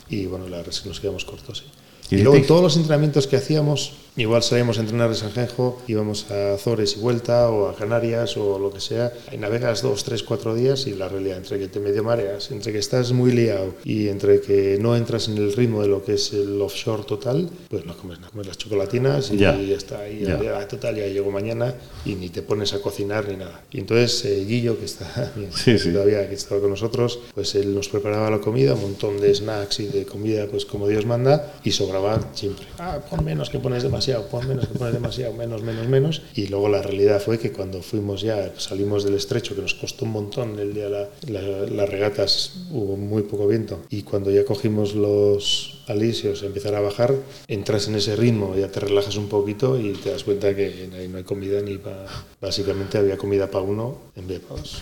Y 0.10 0.26
bueno, 0.26 0.48
la 0.48 0.58
verdad 0.58 0.74
es 0.74 0.82
que 0.82 0.90
nos 0.90 1.00
quedamos 1.00 1.26
cortos, 1.26 1.60
sí. 1.60 2.16
¿Y 2.16 2.20
Y 2.20 2.24
luego 2.24 2.38
en 2.38 2.46
todos 2.46 2.62
los 2.62 2.78
entrenamientos 2.78 3.28
que 3.28 3.36
hacíamos, 3.36 3.94
igual 4.18 4.44
salíamos 4.44 4.78
a 4.78 4.82
entrenar 4.82 5.10
de 5.10 5.16
Sanjenjo, 5.16 5.82
íbamos 5.88 6.30
a 6.32 6.54
Azores 6.54 6.96
y 6.98 7.00
vuelta, 7.00 7.50
o 7.50 7.68
a 7.70 7.76
Canarias, 7.76 8.38
o 8.38 8.60
lo 8.60 8.72
que 8.72 8.80
sea, 8.80 9.12
y 9.32 9.38
navegas 9.38 9.82
dos, 9.82 10.04
tres, 10.04 10.24
cuatro 10.24 10.54
días 10.56 10.88
y 10.88 10.94
la 10.94 11.10
realidad, 11.10 11.38
entre 11.38 11.60
que 11.60 11.68
te 11.68 11.80
medio 11.80 12.04
mareas, 12.04 12.52
entre 12.52 12.72
que 12.72 12.80
estás 12.80 13.12
muy 13.12 13.32
liado 13.32 13.74
y 13.84 14.08
entre 14.10 14.42
que 14.42 14.78
no 14.80 14.96
entras 14.96 15.28
en 15.28 15.38
el 15.38 15.54
ritmo 15.54 15.82
de 15.82 15.88
lo 15.88 16.04
que 16.04 16.14
es 16.14 16.34
el 16.34 16.62
offshore 16.62 17.04
total, 17.04 17.50
pues 17.70 17.86
no 17.86 17.98
comes 17.98 18.20
nada, 18.20 18.32
comes 18.32 18.48
las 18.48 18.58
chocolatinas 18.58 19.32
y 19.32 19.38
Ya. 19.38 19.58
ya, 19.60 19.76
está. 19.76 20.08
Y 20.10 20.20
Ya. 20.26 20.42
ya, 20.42 20.68
total, 20.68 20.96
ya 20.96 21.08
llego 21.08 21.32
mañana 21.32 21.74
y 22.06 22.16
ni 22.16 22.30
te 22.30 22.42
pones 22.42 22.74
a 22.74 22.82
cocinar 22.82 23.28
ni 23.28 23.38
nada. 23.38 23.62
Y 23.72 23.80
entonces 23.80 24.24
eh, 24.26 24.46
Guillo, 24.46 24.78
que 24.80 24.86
está 24.86 25.32
bien, 25.36 25.52
Sí, 25.52 25.78
sí. 25.80 25.92
todavía 25.92 26.28
que 26.30 26.36
estaba 26.36 26.62
con 26.62 26.70
nosotros, 26.70 27.20
pues 27.34 27.56
él 27.56 27.74
nos 27.76 27.90
preparaba 27.90 28.30
la 28.30 28.40
comida, 28.40 28.74
un 28.76 28.82
montón 28.82 29.20
de 29.20 29.34
snacks 29.34 29.80
y 29.80 29.88
de 29.88 30.06
comida, 30.06 30.48
pues 30.48 30.66
como 30.66 30.88
Dios 30.88 31.06
manda, 31.06 31.54
y 31.64 31.72
sobraba 31.72 31.96
sobraba 31.96 32.20
siempre. 32.34 32.66
Ah, 32.80 33.00
pon 33.10 33.24
menos 33.24 33.50
que 33.50 33.60
pones 33.60 33.84
demasiado, 33.84 34.05
pon 34.30 34.48
menos 34.48 34.68
que 34.68 34.78
pones 34.78 34.94
demasiado, 34.94 35.34
menos, 35.34 35.62
menos, 35.64 35.88
menos. 35.88 36.22
Y 36.36 36.48
luego 36.48 36.70
la 36.70 36.82
realidad 36.82 37.22
fue 37.22 37.40
que 37.40 37.52
cuando 37.52 37.82
fuimos 37.82 38.22
ya, 38.22 38.54
salimos 38.58 39.04
del 39.04 39.16
estrecho, 39.16 39.56
que 39.56 39.62
nos 39.62 39.74
costó 39.74 40.06
un 40.06 40.12
montón 40.12 40.58
el 40.60 40.74
día 40.74 40.90
la, 40.90 41.10
la- 41.28 41.42
las 41.70 41.90
regatas, 41.90 42.54
hubo 42.72 42.96
muy 42.98 43.24
poco 43.24 43.48
viento. 43.48 43.80
Y 43.90 44.04
cuando 44.04 44.32
ya 44.32 44.46
cogimos 44.46 44.96
los 44.96 45.84
alisios, 45.88 46.42
empezar 46.44 46.74
a 46.76 46.82
bajar, 46.82 47.14
entras 47.48 47.88
en 47.88 47.96
ese 47.96 48.16
ritmo, 48.16 48.56
ya 48.58 48.68
te 48.70 48.80
relajas 48.80 49.16
un 49.18 49.28
poquito 49.30 49.80
y 49.80 49.94
te 49.94 50.12
das 50.12 50.24
cuenta 50.24 50.56
que 50.56 50.90
ahí 50.98 51.08
no 51.08 51.18
hay 51.18 51.24
comida 51.24 51.62
ni 51.62 51.78
para... 51.78 52.06
Básicamente 52.42 52.98
había 52.98 53.18
comida 53.18 53.50
para 53.50 53.64
uno 53.66 53.98
en 54.16 54.28
vez 54.28 54.40
de 54.42 54.48
para 54.48 54.62
dos. 54.62 54.82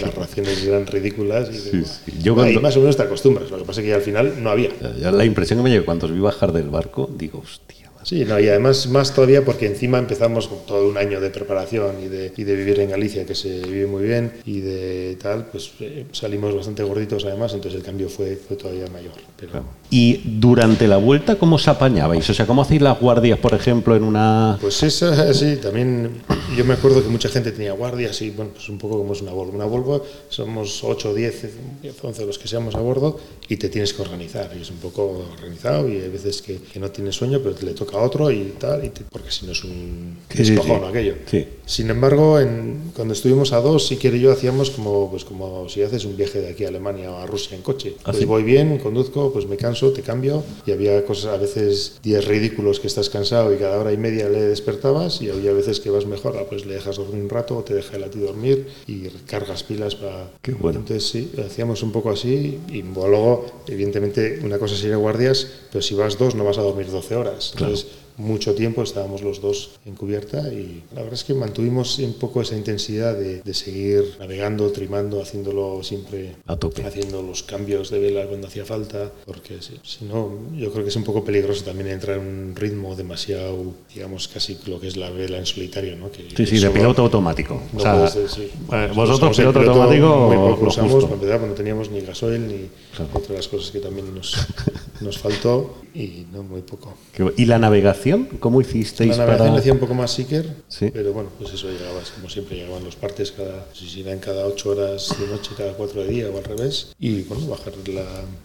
Las 0.00 0.14
raciones 0.14 0.62
eran 0.64 0.86
ridículas 0.86 1.48
y 1.50 1.58
Sí, 1.58 1.84
sí. 1.84 2.12
Yo 2.22 2.32
Ahí 2.34 2.52
cuando- 2.54 2.60
más 2.62 2.76
o 2.76 2.80
menos 2.80 2.96
te 2.96 3.02
acostumbras. 3.02 3.50
Lo 3.50 3.58
que 3.58 3.64
pasa 3.64 3.80
es 3.80 3.86
que 3.86 3.94
al 3.94 4.00
final 4.02 4.42
no 4.42 4.50
había. 4.50 4.70
Ya 5.00 5.10
La 5.10 5.24
impresión 5.24 5.58
que 5.58 5.64
me 5.64 5.70
llegó 5.70 5.84
cuando 5.84 6.06
os 6.06 6.12
vi 6.12 6.20
bajar 6.20 6.52
del 6.52 6.68
barco, 6.70 7.10
digo, 7.14 7.40
hostia. 7.40 7.77
Sí, 8.08 8.24
no, 8.24 8.40
y 8.40 8.48
además 8.48 8.88
más 8.88 9.12
todavía 9.12 9.44
porque 9.44 9.66
encima 9.66 9.98
empezamos 9.98 10.48
con 10.48 10.64
todo 10.64 10.88
un 10.88 10.96
año 10.96 11.20
de 11.20 11.28
preparación 11.28 11.96
y 12.02 12.08
de, 12.08 12.32
y 12.34 12.44
de 12.44 12.56
vivir 12.56 12.80
en 12.80 12.88
Galicia, 12.88 13.26
que 13.26 13.34
se 13.34 13.60
vive 13.60 13.86
muy 13.86 14.04
bien, 14.04 14.32
y 14.46 14.60
de 14.60 15.18
tal, 15.20 15.44
pues 15.52 15.72
eh, 15.80 16.06
salimos 16.12 16.54
bastante 16.54 16.82
gorditos 16.82 17.26
además, 17.26 17.52
entonces 17.52 17.78
el 17.78 17.84
cambio 17.84 18.08
fue, 18.08 18.36
fue 18.36 18.56
todavía 18.56 18.86
mayor. 18.86 19.12
Pero, 19.36 19.62
Y 19.90 20.22
durante 20.24 20.88
la 20.88 20.96
vuelta, 20.96 21.36
¿cómo 21.36 21.56
os 21.56 21.68
apañabais? 21.68 22.30
O 22.30 22.32
sea, 22.32 22.46
¿cómo 22.46 22.62
hacéis 22.62 22.80
las 22.80 22.98
guardias, 22.98 23.38
por 23.40 23.52
ejemplo, 23.52 23.94
en 23.94 24.04
una... 24.04 24.56
Pues 24.58 24.82
esa, 24.82 25.34
sí, 25.34 25.56
también 25.56 26.22
yo 26.56 26.64
me 26.64 26.72
acuerdo 26.72 27.02
que 27.02 27.10
mucha 27.10 27.28
gente 27.28 27.52
tenía 27.52 27.72
guardias 27.72 28.22
y 28.22 28.30
bueno, 28.30 28.52
pues 28.54 28.70
un 28.70 28.78
poco 28.78 28.96
como 28.96 29.12
es 29.12 29.20
una 29.20 29.32
Volvo. 29.32 29.52
Una 29.52 29.66
Volvo 29.66 30.02
somos 30.30 30.82
8, 30.82 31.12
10, 31.12 31.48
10, 31.82 32.04
11 32.04 32.24
los 32.24 32.38
que 32.38 32.48
seamos 32.48 32.74
a 32.74 32.80
bordo 32.80 33.20
y 33.48 33.56
te 33.58 33.68
tienes 33.68 33.92
que 33.92 34.00
organizar 34.00 34.50
y 34.58 34.62
es 34.62 34.70
un 34.70 34.78
poco 34.78 35.26
organizado 35.34 35.88
y 35.88 35.96
hay 35.96 36.08
veces 36.08 36.40
que, 36.40 36.56
que 36.56 36.80
no 36.80 36.90
tienes 36.90 37.14
sueño 37.14 37.40
pero 37.42 37.54
te 37.54 37.66
le 37.66 37.72
toca 37.72 37.97
a 37.98 38.02
otro 38.02 38.30
y 38.30 38.54
tal, 38.58 38.84
y 38.84 38.90
porque 39.10 39.30
si 39.30 39.46
no 39.46 39.52
es 39.52 39.64
un 39.64 40.18
Sí, 40.34 40.44
sí, 40.44 40.56
sí. 40.56 40.70
aquello. 40.88 41.14
Sin 41.66 41.90
embargo, 41.90 42.40
en, 42.40 42.92
cuando 42.94 43.12
estuvimos 43.12 43.52
a 43.52 43.60
dos, 43.60 43.86
sí 43.86 43.96
que 43.96 44.18
yo 44.18 44.32
hacíamos 44.32 44.70
como, 44.70 45.10
pues 45.10 45.24
como 45.24 45.68
si 45.68 45.82
haces 45.82 46.04
un 46.04 46.16
viaje 46.16 46.40
de 46.40 46.50
aquí 46.50 46.64
a 46.64 46.68
Alemania 46.68 47.10
o 47.10 47.18
a 47.18 47.26
Rusia 47.26 47.56
en 47.56 47.62
coche. 47.62 47.94
¿Ah, 48.04 48.12
Pues 48.12 48.24
voy 48.24 48.42
bien, 48.42 48.78
conduzco, 48.78 49.32
pues 49.32 49.46
me 49.46 49.56
canso, 49.56 49.90
te 49.92 50.02
cambio. 50.02 50.42
Y 50.66 50.72
había 50.72 51.04
cosas, 51.04 51.34
a 51.34 51.36
veces 51.36 51.98
días 52.02 52.24
ridículos 52.24 52.80
que 52.80 52.86
estás 52.86 53.10
cansado 53.10 53.52
y 53.52 53.58
cada 53.58 53.78
hora 53.78 53.92
y 53.92 53.96
media 53.98 54.28
le 54.28 54.40
despertabas. 54.40 55.20
Y 55.20 55.28
había 55.30 55.52
veces 55.52 55.80
que 55.80 55.90
vas 55.90 56.06
mejor, 56.06 56.36
ah, 56.38 56.44
pues 56.48 56.64
le 56.64 56.74
dejas 56.74 56.96
dormir 56.96 57.22
un 57.22 57.28
rato 57.28 57.56
o 57.58 57.62
te 57.62 57.74
deja 57.74 57.96
el 57.96 58.04
a 58.04 58.10
ti 58.10 58.18
dormir 58.18 58.66
y 58.86 59.02
cargas 59.26 59.62
pilas 59.62 59.94
para. 59.94 60.30
Qué 60.40 60.52
bueno. 60.52 60.78
Entonces 60.80 61.08
sí, 61.08 61.32
hacíamos 61.44 61.82
un 61.82 61.92
poco 61.92 62.10
así. 62.10 62.58
Y 62.72 62.82
luego, 62.82 63.44
evidentemente, 63.66 64.40
una 64.42 64.58
cosa 64.58 64.74
es 64.74 64.84
ir 64.84 64.92
a 64.92 64.96
guardias, 64.96 65.46
pero 65.70 65.82
si 65.82 65.94
vas 65.94 66.18
dos 66.18 66.34
no 66.34 66.44
vas 66.44 66.58
a 66.58 66.62
dormir 66.62 66.90
12 66.90 67.14
horas. 67.16 67.50
Entonces, 67.52 67.87
mucho 68.18 68.54
tiempo 68.54 68.82
estábamos 68.82 69.22
los 69.22 69.40
dos 69.40 69.78
en 69.86 69.94
cubierta 69.94 70.52
y 70.52 70.82
la 70.94 71.00
verdad 71.02 71.14
es 71.14 71.24
que 71.24 71.34
mantuvimos 71.34 71.98
un 72.00 72.14
poco 72.14 72.42
esa 72.42 72.56
intensidad 72.56 73.16
de, 73.16 73.40
de 73.42 73.54
seguir 73.54 74.16
navegando, 74.18 74.70
trimando, 74.72 75.22
haciéndolo 75.22 75.82
siempre 75.82 76.34
A 76.46 76.56
tope. 76.56 76.82
haciendo 76.84 77.22
los 77.22 77.42
cambios 77.44 77.90
de 77.90 77.98
vela 78.00 78.26
cuando 78.26 78.48
hacía 78.48 78.64
falta, 78.64 79.10
porque 79.24 79.62
si, 79.62 79.74
si 79.84 80.04
no, 80.04 80.30
yo 80.56 80.70
creo 80.72 80.82
que 80.84 80.90
es 80.90 80.96
un 80.96 81.04
poco 81.04 81.24
peligroso 81.24 81.64
también 81.64 81.88
entrar 81.88 82.18
en 82.18 82.26
un 82.26 82.56
ritmo 82.56 82.96
demasiado, 82.96 83.72
digamos, 83.94 84.26
casi 84.28 84.58
lo 84.66 84.80
que 84.80 84.88
es 84.88 84.96
la 84.96 85.10
vela 85.10 85.38
en 85.38 85.46
solitario, 85.46 85.96
¿no? 85.96 86.10
Que 86.10 86.28
Sí, 86.36 86.44
sí, 86.46 86.58
de 86.58 86.70
piloto 86.70 87.02
automático. 87.02 87.62
no 87.72 87.78
o 87.78 87.82
sea, 87.82 88.08
sí. 88.08 88.50
eh, 88.72 88.90
vosotros 88.94 89.36
piloto 89.36 89.60
piloto 89.60 89.82
automático 89.82 90.58
lo 90.60 90.68
usamos, 90.68 90.92
justo. 91.04 91.16
no 91.46 91.54
teníamos 91.54 91.90
ni 91.90 92.00
gasoil 92.00 92.46
ni 92.48 92.68
otra 93.14 93.28
de 93.28 93.34
las 93.36 93.48
cosas 93.48 93.70
que 93.70 93.78
también 93.78 94.12
nos, 94.14 94.34
nos 95.00 95.18
faltó 95.18 95.76
y 95.94 96.26
no 96.32 96.42
muy 96.42 96.62
poco. 96.62 96.94
¿Y 97.36 97.44
la 97.46 97.58
navegación? 97.58 98.07
¿Cómo 98.40 98.60
hicisteis 98.60 99.10
La 99.10 99.18
navegación 99.26 99.48
para...? 99.48 99.60
hacía 99.60 99.72
un 99.72 99.78
poco 99.78 99.94
más 99.94 100.10
seeker, 100.12 100.46
Sí. 100.68 100.90
pero 100.92 101.12
bueno, 101.12 101.28
pues 101.38 101.52
eso 101.52 101.68
llegabas, 101.70 102.10
como 102.10 102.28
siempre, 102.28 102.56
llegaban 102.56 102.84
los 102.84 102.96
partes 102.96 103.32
cada, 103.32 103.66
si 103.74 104.00
eran 104.00 104.18
cada 104.18 104.46
ocho 104.46 104.70
horas 104.70 105.14
de 105.18 105.26
noche, 105.26 105.50
cada 105.56 105.72
cuatro 105.74 106.02
de 106.02 106.08
día 106.08 106.30
o 106.30 106.36
al 106.38 106.44
revés, 106.44 106.94
y 106.98 107.22
bueno, 107.22 107.46
bajar 107.48 107.72
la, 107.92 108.04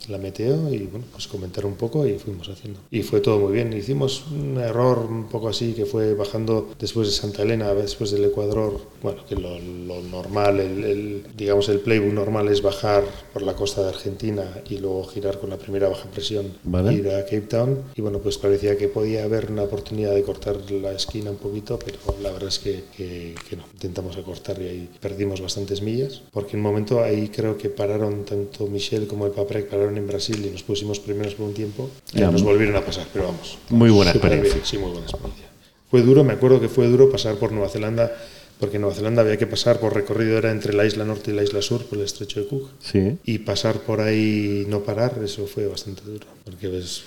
la 0.10 0.18
meteo 0.18 0.74
y 0.74 0.80
bueno, 0.80 1.06
pues 1.12 1.28
comentar 1.28 1.66
un 1.66 1.76
poco 1.76 2.06
y 2.08 2.18
fuimos 2.20 2.50
haciendo. 2.50 2.80
Y 2.92 3.04
fue 3.04 3.20
todo 3.22 3.40
muy 3.40 3.54
bien. 3.54 3.72
Hicimos 3.74 4.26
un 4.32 4.58
error 4.60 5.00
un 5.10 5.26
poco 5.26 5.50
así 5.50 5.74
que 5.74 5.86
fue 5.86 6.14
bajando 6.14 6.70
después 6.80 7.08
de 7.08 7.14
Santa 7.14 7.44
Elena, 7.44 7.74
después 7.74 8.12
del 8.12 8.26
Ecuador, 8.26 8.80
bueno, 9.02 9.26
que 9.28 9.36
lo, 9.36 9.58
lo 9.60 10.02
normal, 10.02 10.60
el, 10.60 10.84
el- 10.84 11.24
digamos 11.38 11.70
el 11.70 11.80
playbook 11.80 12.14
normal 12.14 12.48
es 12.48 12.62
bajar 12.62 13.04
por 13.34 13.42
la 13.42 13.54
costa 13.56 13.82
de 13.84 13.90
Argentina 13.90 14.44
y 14.70 14.78
luego 14.78 15.04
girar 15.06 15.40
con 15.40 15.50
la 15.50 15.58
primera 15.58 15.90
baja 15.90 16.10
presión, 16.10 16.54
Vale. 16.64 16.94
ir 16.94 17.10
a 17.10 17.24
Cape 17.24 17.42
Town 17.42 17.80
y 17.96 18.02
bueno, 18.02 18.20
pues 18.20 18.38
parecía 18.38 18.78
que 18.78 18.88
podía 18.88 19.24
haber 19.24 19.52
una 19.54 19.64
oportunidad 19.64 20.14
de 20.14 20.24
cortar 20.24 20.58
la 20.72 20.92
esquina 20.92 21.32
un 21.32 21.38
poquito, 21.38 21.80
pero 21.80 21.98
la 22.22 22.32
verdad 22.32 22.50
es 22.50 22.60
que, 22.60 22.84
que- 22.96 23.36
que 23.50 23.56
no, 23.56 23.64
intentamos 23.74 24.18
acortar 24.18 24.62
y 24.62 24.68
ahí 24.68 24.90
perdimos 25.00 25.40
bastantes 25.42 25.82
millas, 25.82 26.22
porque 26.32 26.52
en 26.54 26.58
un 26.58 26.64
momento 26.64 27.02
ahí 27.04 27.30
creo 27.30 27.58
que 27.58 27.70
pararon 27.70 28.26
tanto 28.26 28.68
Michel 28.68 29.08
como 29.08 29.26
el 29.26 29.32
Paprec, 29.32 29.70
pararon 29.70 29.98
en 29.98 30.08
Brasil 30.08 30.44
y 30.46 30.50
nos 30.50 30.64
pusimos 30.64 31.00
primeros 31.00 31.36
por 31.36 31.48
un 31.48 31.54
tiempo 31.54 31.90
y 32.14 32.20
Ya, 32.20 32.30
nos 32.32 32.44
volvieron 32.44 32.76
a 32.76 32.82
pasar, 32.86 33.08
pero 33.14 33.26
vamos. 33.28 33.58
Muy 33.70 33.90
buena 33.90 34.12
experiencia. 34.12 34.54
bien, 34.56 34.66
Sí, 34.66 34.78
muy 34.78 34.92
buena 34.92 35.06
experiencia. 35.08 35.46
Fue 35.90 36.02
duro, 36.02 36.24
me 36.24 36.34
acuerdo 36.34 36.60
que 36.60 36.70
fue 36.70 36.88
duro 36.88 37.10
pasar 37.12 37.36
por 37.36 37.52
Nueva 37.52 37.70
Zelanda, 37.70 38.12
porque 38.60 38.78
en 38.78 38.82
Nueva 38.82 38.96
Zelanda 38.96 39.22
había 39.22 39.38
que 39.38 39.46
pasar 39.46 39.80
por 39.80 39.94
recorrido, 39.94 40.38
era 40.38 40.50
entre 40.52 40.74
la 40.74 40.86
isla 40.86 41.04
norte 41.06 41.32
y 41.32 41.34
la 41.36 41.44
isla 41.44 41.62
sur, 41.62 41.86
por 41.86 41.98
el 42.00 42.06
estrecho 42.06 42.40
de 42.40 42.48
Cook. 42.48 42.70
Sí. 42.80 43.18
Y 43.26 43.40
pasar 43.40 43.80
por 43.82 44.00
ahí 44.02 44.64
y 44.66 44.70
no 44.70 44.80
parar, 44.82 45.20
eso 45.24 45.46
fue 45.46 45.68
bastante 45.68 46.02
duro. 46.04 46.26
Porque 46.46 46.68
ves 46.68 47.04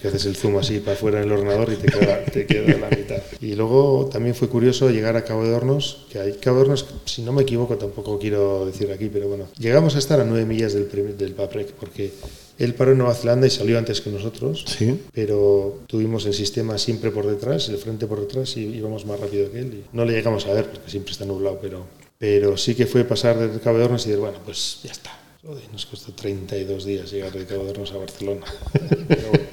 que 0.00 0.08
haces 0.08 0.26
el 0.26 0.36
zoom 0.36 0.58
así 0.58 0.80
para 0.80 0.92
afuera 0.96 1.18
en 1.18 1.24
el 1.24 1.32
ordenador 1.32 1.72
y 1.72 1.76
te 1.76 1.86
queda, 1.88 2.24
te 2.24 2.46
queda 2.46 2.76
la 2.78 2.90
mitad. 2.96 3.22
Y 3.40 3.54
luego 3.54 4.08
también 4.12 4.34
fue 4.34 4.48
curioso 4.48 4.90
llegar 4.90 5.16
a 5.16 5.24
Cabo 5.24 5.44
de 5.44 5.52
Hornos, 5.54 6.06
que 6.10 6.18
hay 6.18 6.32
Cabo 6.34 6.56
de 6.56 6.62
Hornos, 6.62 6.86
si 7.04 7.22
no 7.22 7.32
me 7.32 7.42
equivoco, 7.42 7.76
tampoco 7.76 8.18
quiero 8.18 8.66
decir 8.66 8.90
aquí, 8.92 9.08
pero 9.12 9.28
bueno, 9.28 9.46
llegamos 9.58 9.94
a 9.96 9.98
estar 9.98 10.20
a 10.20 10.24
nueve 10.24 10.44
millas 10.46 10.72
del, 10.74 10.84
prim- 10.84 11.16
del 11.16 11.32
Paprec, 11.32 11.72
porque 11.72 12.12
él 12.58 12.74
paró 12.74 12.92
en 12.92 12.98
Nueva 12.98 13.14
Zelanda 13.14 13.46
y 13.46 13.50
salió 13.50 13.76
antes 13.78 14.00
que 14.00 14.10
nosotros, 14.10 14.64
Sí. 14.66 15.00
pero 15.12 15.80
tuvimos 15.86 16.24
el 16.26 16.34
sistema 16.34 16.78
siempre 16.78 17.10
por 17.10 17.26
detrás, 17.26 17.68
el 17.68 17.76
frente 17.78 18.06
por 18.06 18.20
detrás 18.20 18.56
y 18.56 18.60
íbamos 18.64 19.04
más 19.06 19.20
rápido 19.20 19.50
que 19.52 19.58
él. 19.60 19.84
Y 19.92 19.96
no 19.96 20.04
le 20.04 20.12
llegamos 20.14 20.46
a 20.46 20.52
ver 20.54 20.64
porque 20.70 20.90
siempre 20.90 21.12
está 21.12 21.24
nublado, 21.26 21.58
pero, 21.60 21.84
pero 22.18 22.56
sí 22.56 22.74
que 22.74 22.86
fue 22.86 23.04
pasar 23.04 23.38
del 23.38 23.60
Cabo 23.60 23.78
de 23.78 23.84
Hornos 23.84 24.06
y 24.06 24.08
decir, 24.10 24.20
bueno, 24.20 24.38
pues 24.44 24.78
ya 24.84 24.92
está. 24.92 25.18
Joder, 25.44 25.62
nos 25.70 25.86
costó 25.86 26.12
32 26.12 26.84
días 26.86 27.12
llegar 27.12 27.30
de 27.32 27.44
Cabo 27.44 27.64
de 27.64 27.70
Hornos 27.70 27.92
a 27.92 27.98
Barcelona. 27.98 28.40
Pero 29.06 29.28
bueno. 29.28 29.44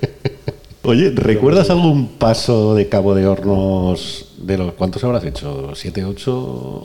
Oye, 0.86 1.12
¿recuerdas 1.16 1.70
algún 1.70 2.08
paso 2.10 2.76
de 2.76 2.90
Cabo 2.90 3.16
de 3.16 3.26
Hornos 3.26 4.26
de 4.38 4.58
los 4.58 4.74
cuántos 4.74 5.02
habrás 5.06 5.24
hecho? 5.24 5.74
¿Siete, 5.76 6.04
ocho? 6.04 6.84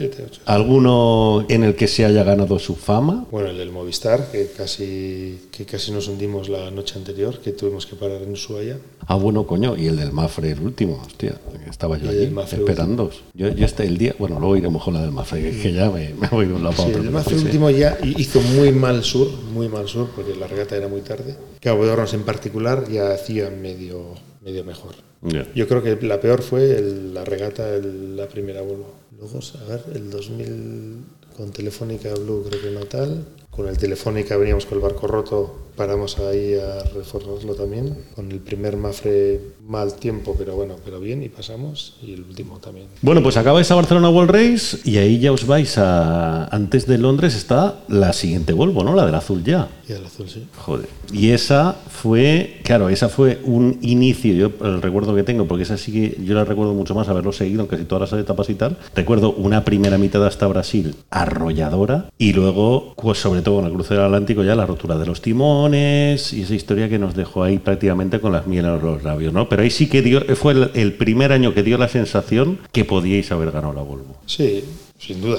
Siete, 0.00 0.24
ocho. 0.26 0.40
¿Alguno 0.46 1.44
en 1.48 1.62
el 1.64 1.74
que 1.76 1.86
se 1.86 2.04
haya 2.06 2.22
ganado 2.24 2.58
su 2.58 2.74
fama? 2.74 3.26
Bueno, 3.30 3.50
el 3.50 3.58
del 3.58 3.70
Movistar, 3.70 4.30
que 4.32 4.50
casi, 4.56 5.48
que 5.50 5.66
casi 5.66 5.92
nos 5.92 6.08
hundimos 6.08 6.48
la 6.48 6.70
noche 6.70 6.98
anterior, 6.98 7.38
que 7.38 7.52
tuvimos 7.52 7.84
que 7.84 7.96
parar 7.96 8.22
en 8.22 8.32
Ushuaia. 8.32 8.78
Ah, 9.06 9.16
bueno, 9.16 9.46
coño, 9.46 9.76
y 9.76 9.86
el 9.88 9.96
del 9.96 10.12
Mafre, 10.12 10.52
el 10.52 10.60
último, 10.60 11.02
hostia, 11.06 11.38
estaba 11.68 11.98
yo 11.98 12.08
allí 12.08 12.32
esperando. 12.52 13.10
Yo, 13.34 13.48
yo 13.48 13.64
este 13.66 13.84
el 13.84 13.98
día, 13.98 14.14
bueno, 14.18 14.40
luego 14.40 14.56
iremos 14.56 14.82
con 14.82 14.94
la 14.94 15.02
del 15.02 15.12
Mafre, 15.12 15.42
que- 15.50 15.72
ya 15.72 15.90
me, 15.90 16.14
me 16.14 16.28
voy 16.28 16.46
de 16.46 16.54
un 16.54 16.62
lado 16.62 16.76
para 16.76 16.88
Sí, 16.88 16.94
otro. 16.94 17.02
el 17.02 17.10
Mafre 17.10 17.38
sí. 17.38 17.44
último 17.44 17.68
ya 17.70 17.98
hizo 18.02 18.40
muy 18.40 18.72
mal 18.72 19.04
sur, 19.04 19.28
muy 19.52 19.68
mal 19.68 19.86
sur, 19.86 20.08
porque 20.16 20.34
la 20.34 20.46
regata 20.46 20.76
era 20.76 20.88
muy 20.88 21.02
tarde. 21.02 21.36
Cabo 21.60 21.84
de 21.84 21.90
Hornos 21.92 22.14
en 22.14 22.22
particular 22.22 22.88
ya 22.88 23.12
hacía 23.12 23.50
medio, 23.50 24.14
medio 24.42 24.64
mejor. 24.64 24.94
Yo 25.54 25.68
creo 25.68 25.82
que 25.82 25.96
la 26.06 26.20
peor 26.20 26.40
fue 26.42 26.76
el- 26.78 27.12
la 27.14 27.24
regata, 27.24 27.74
el- 27.74 28.16
la 28.16 28.26
primera 28.28 28.62
Volvo. 28.62 28.94
Luego, 29.18 29.38
a 29.38 29.68
ver, 29.68 29.84
el 29.94 30.10
2000 30.10 31.04
con 31.36 31.50
Telefónica 31.52 32.14
Blue 32.14 32.44
creo 32.48 32.62
que 32.62 32.70
no 32.70 32.80
tal. 32.86 33.24
Con 33.50 33.68
el 33.68 33.76
Telefónica 33.76 34.36
veníamos 34.36 34.64
con 34.66 34.78
el 34.78 34.82
barco 34.82 35.06
roto, 35.06 35.54
paramos 35.76 36.18
ahí 36.18 36.54
a 36.54 36.82
reforzarlo 36.94 37.54
también. 37.54 37.96
Con 38.14 38.30
el 38.30 38.40
primer 38.40 38.76
Mafre 38.76 39.40
mal 39.66 39.94
tiempo, 39.94 40.34
pero 40.38 40.56
bueno, 40.56 40.76
pero 40.84 41.00
bien 41.00 41.22
y 41.22 41.28
pasamos. 41.28 41.96
Y 42.02 42.14
el 42.14 42.22
último 42.22 42.58
también. 42.58 42.86
Bueno, 43.02 43.22
pues 43.22 43.36
acabáis 43.36 43.70
a 43.70 43.74
Barcelona 43.74 44.10
World 44.10 44.30
Race 44.30 44.78
y 44.84 44.98
ahí 44.98 45.18
ya 45.18 45.32
os 45.32 45.46
vais 45.46 45.78
a. 45.78 46.46
Antes 46.46 46.86
de 46.86 46.98
Londres 46.98 47.34
está 47.34 47.80
la 47.88 48.12
siguiente 48.12 48.52
Volvo, 48.52 48.84
¿no? 48.84 48.94
La 48.94 49.06
del 49.06 49.14
azul 49.14 49.44
ya. 49.44 49.68
Y 49.88 49.92
el 49.92 50.04
azul, 50.04 50.28
sí. 50.28 50.46
Joder. 50.56 50.88
Y 51.12 51.30
esa 51.30 51.76
fue, 51.88 52.60
claro, 52.64 52.88
esa 52.88 53.08
fue 53.08 53.40
un 53.44 53.78
inicio, 53.82 54.32
yo 54.34 54.50
el 54.66 54.80
recuerdo 54.80 55.14
que 55.14 55.22
tengo, 55.22 55.46
porque 55.46 55.64
esa 55.64 55.76
sí 55.76 55.92
que 55.92 56.24
yo 56.24 56.34
la 56.34 56.44
recuerdo 56.44 56.74
mucho 56.74 56.94
más 56.94 57.08
haberlo 57.08 57.32
seguido 57.32 57.62
en 57.62 57.66
casi 57.66 57.84
todas 57.84 58.10
las 58.10 58.20
etapas 58.20 58.48
y 58.50 58.54
tal. 58.54 58.78
Recuerdo 58.94 59.32
una 59.32 59.64
primera 59.64 59.98
mitad 59.98 60.24
hasta 60.24 60.46
Brasil 60.46 60.94
arrolladora 61.10 62.10
y 62.18 62.32
luego, 62.32 62.94
pues 62.96 63.18
sobre 63.18 63.42
todo 63.42 63.60
en 63.60 63.66
el 63.66 63.72
cruce 63.72 63.94
del 63.94 64.04
Atlántico 64.04 64.42
ya 64.42 64.54
la 64.54 64.66
rotura 64.66 64.98
de 64.98 65.06
los 65.06 65.20
y 65.68 66.42
esa 66.42 66.54
historia 66.54 66.88
que 66.88 66.98
nos 66.98 67.14
dejó 67.14 67.42
ahí 67.42 67.58
prácticamente 67.58 68.20
con 68.20 68.32
las 68.32 68.46
mieles 68.46 68.72
en 68.72 68.84
los 68.84 69.02
labios, 69.02 69.32
¿no? 69.32 69.48
Pero 69.48 69.62
ahí 69.62 69.70
sí 69.70 69.88
que 69.88 70.02
dio, 70.02 70.20
fue 70.36 70.70
el, 70.74 70.94
primer 70.94 71.32
año 71.32 71.52
que 71.52 71.62
dio 71.62 71.76
la 71.76 71.88
sensación 71.88 72.58
que 72.72 72.84
podíais 72.84 73.30
haber 73.32 73.50
ganado 73.50 73.74
la 73.74 73.82
Volvo. 73.82 74.16
Sí, 74.26 74.64
sin 74.98 75.20
duda. 75.20 75.38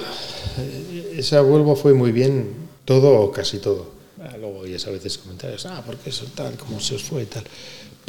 Esa 1.15 1.41
Volvo 1.41 1.75
fue 1.75 1.93
muy 1.93 2.11
bien, 2.11 2.49
todo 2.85 3.19
o 3.19 3.31
casi 3.31 3.59
todo. 3.59 3.91
Ah, 4.21 4.37
luego 4.39 4.59
oyes 4.59 4.85
a 4.85 4.91
veces 4.91 5.17
comentarios, 5.17 5.65
ah, 5.65 5.81
¿por 5.85 5.97
qué 5.97 6.11
eso 6.11 6.25
tal? 6.35 6.53
¿Cómo 6.55 6.79
se 6.79 6.95
os 6.95 7.03
fue 7.03 7.25
tal? 7.25 7.43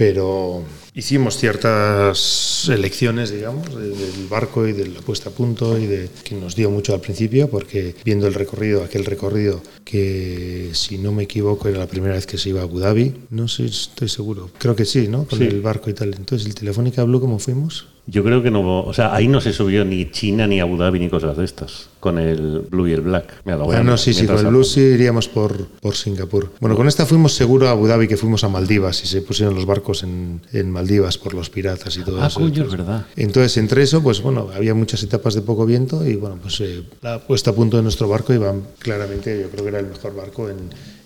Pero 0.05 0.65
hicimos 0.95 1.37
ciertas 1.37 2.69
elecciones, 2.69 3.31
digamos, 3.31 3.73
de- 3.73 3.91
del 3.91 4.27
barco 4.29 4.67
y 4.67 4.73
de 4.73 4.89
la 4.89 5.01
puesta 5.01 5.31
a 5.31 5.33
punto 5.33 5.79
y 5.79 5.87
de 5.87 6.09
que 6.25 6.35
nos 6.35 6.57
dio 6.57 6.71
mucho 6.73 6.93
al 6.93 7.01
principio, 7.01 7.49
porque 7.49 7.95
viendo 8.05 8.27
el 8.27 8.35
recorrido, 8.35 8.83
aquel 8.83 9.05
recorrido 9.05 9.63
que, 9.85 10.71
si 10.73 10.99
no 10.99 11.13
me 11.13 11.23
equivoco, 11.23 11.69
era 11.69 11.79
la 11.79 11.87
primera 11.87 12.15
vez 12.15 12.27
que 12.27 12.37
se 12.37 12.49
iba 12.49 12.61
a 12.63 12.65
Abu 12.65 12.81
Dhabi, 12.81 13.15
no 13.31 13.47
sé, 13.47 13.67
estoy 13.67 14.09
seguro, 14.09 14.51
creo 14.59 14.75
que 14.75 14.87
sí, 14.87 15.07
¿no? 15.07 15.25
Con 15.25 15.39
Sí. 15.39 15.45
el 15.45 15.61
barco 15.63 15.89
y 15.89 15.95
tal. 15.95 16.15
Entonces, 16.15 16.49
¿el 16.49 16.55
Telefónica 16.57 17.05
Blue 17.05 17.21
cómo 17.21 17.39
fuimos? 17.39 17.87
Yo 18.07 18.25
creo 18.25 18.43
que 18.43 18.51
no, 18.51 18.81
o 18.83 18.93
sea, 18.93 19.15
ahí 19.15 19.29
no 19.29 19.41
se 19.41 19.53
subió 19.53 19.85
ni 19.85 20.11
China 20.11 20.49
ni 20.49 20.59
Abu 20.59 20.77
Dhabi 20.77 20.99
ni 20.99 21.09
cosas 21.09 21.37
de 21.37 21.45
estas, 21.45 21.89
con 22.01 22.19
el 22.19 22.67
Blue 22.69 22.89
y 22.89 22.93
el 22.93 23.01
Black. 23.01 23.33
Mira, 23.45 23.59
Ah, 23.73 23.83
no, 23.85 23.97
sí, 23.97 24.13
sí, 24.13 24.27
con 24.27 24.39
el. 24.39 24.47
Blue 24.47 24.65
sí 24.65 24.81
iríamos 24.81 25.29
por, 25.29 25.67
por 25.81 25.95
Singapur. 25.95 26.51
Bueno, 26.61 26.75
con 26.75 26.89
esta 26.89 27.07
fuimos 27.07 27.33
seguro 27.35 27.69
a 27.69 27.71
Abu 27.71 27.87
Dhabi 27.87 28.09
que 28.09 28.17
fuimos 28.17 28.43
a 28.43 28.49
Maldivas 28.49 29.05
y 29.05 29.07
se 29.07 29.23
pusieron 29.23 29.55
los 29.55 29.67
barcos 29.67 30.03
en, 30.03 30.41
en 30.53 30.69
Maldivas 30.71 31.17
por 31.17 31.33
los 31.33 31.49
piratas 31.49 31.97
y 31.97 32.03
todo 32.03 32.21
Ah, 32.21 32.27
eso. 32.27 32.41
coño, 32.41 32.65
es 32.65 32.71
verdad. 32.73 33.07
Entonces, 33.15 33.57
entre 33.59 33.85
eso, 33.85 34.03
pues 34.03 34.21
bueno, 34.21 34.49
había 34.53 34.75
muchas 34.75 35.01
etapas 35.05 35.35
de 35.35 35.43
poco 35.43 35.65
viento 35.65 36.05
y 36.05 36.17
bueno, 36.17 36.39
pues 36.43 36.61
eh, 36.61 36.83
la 37.03 37.21
puesta 37.21 37.51
a 37.51 37.55
punto 37.55 37.77
de 37.77 37.85
nuestro 37.85 38.09
barco 38.09 38.33
iba 38.35 38.53
claramente, 38.81 39.41
yo 39.41 39.49
creo 39.49 39.63
que 39.63 39.69
era 39.69 39.79
el 39.79 39.87
mejor 39.87 40.17
barco 40.17 40.49
en, 40.49 40.57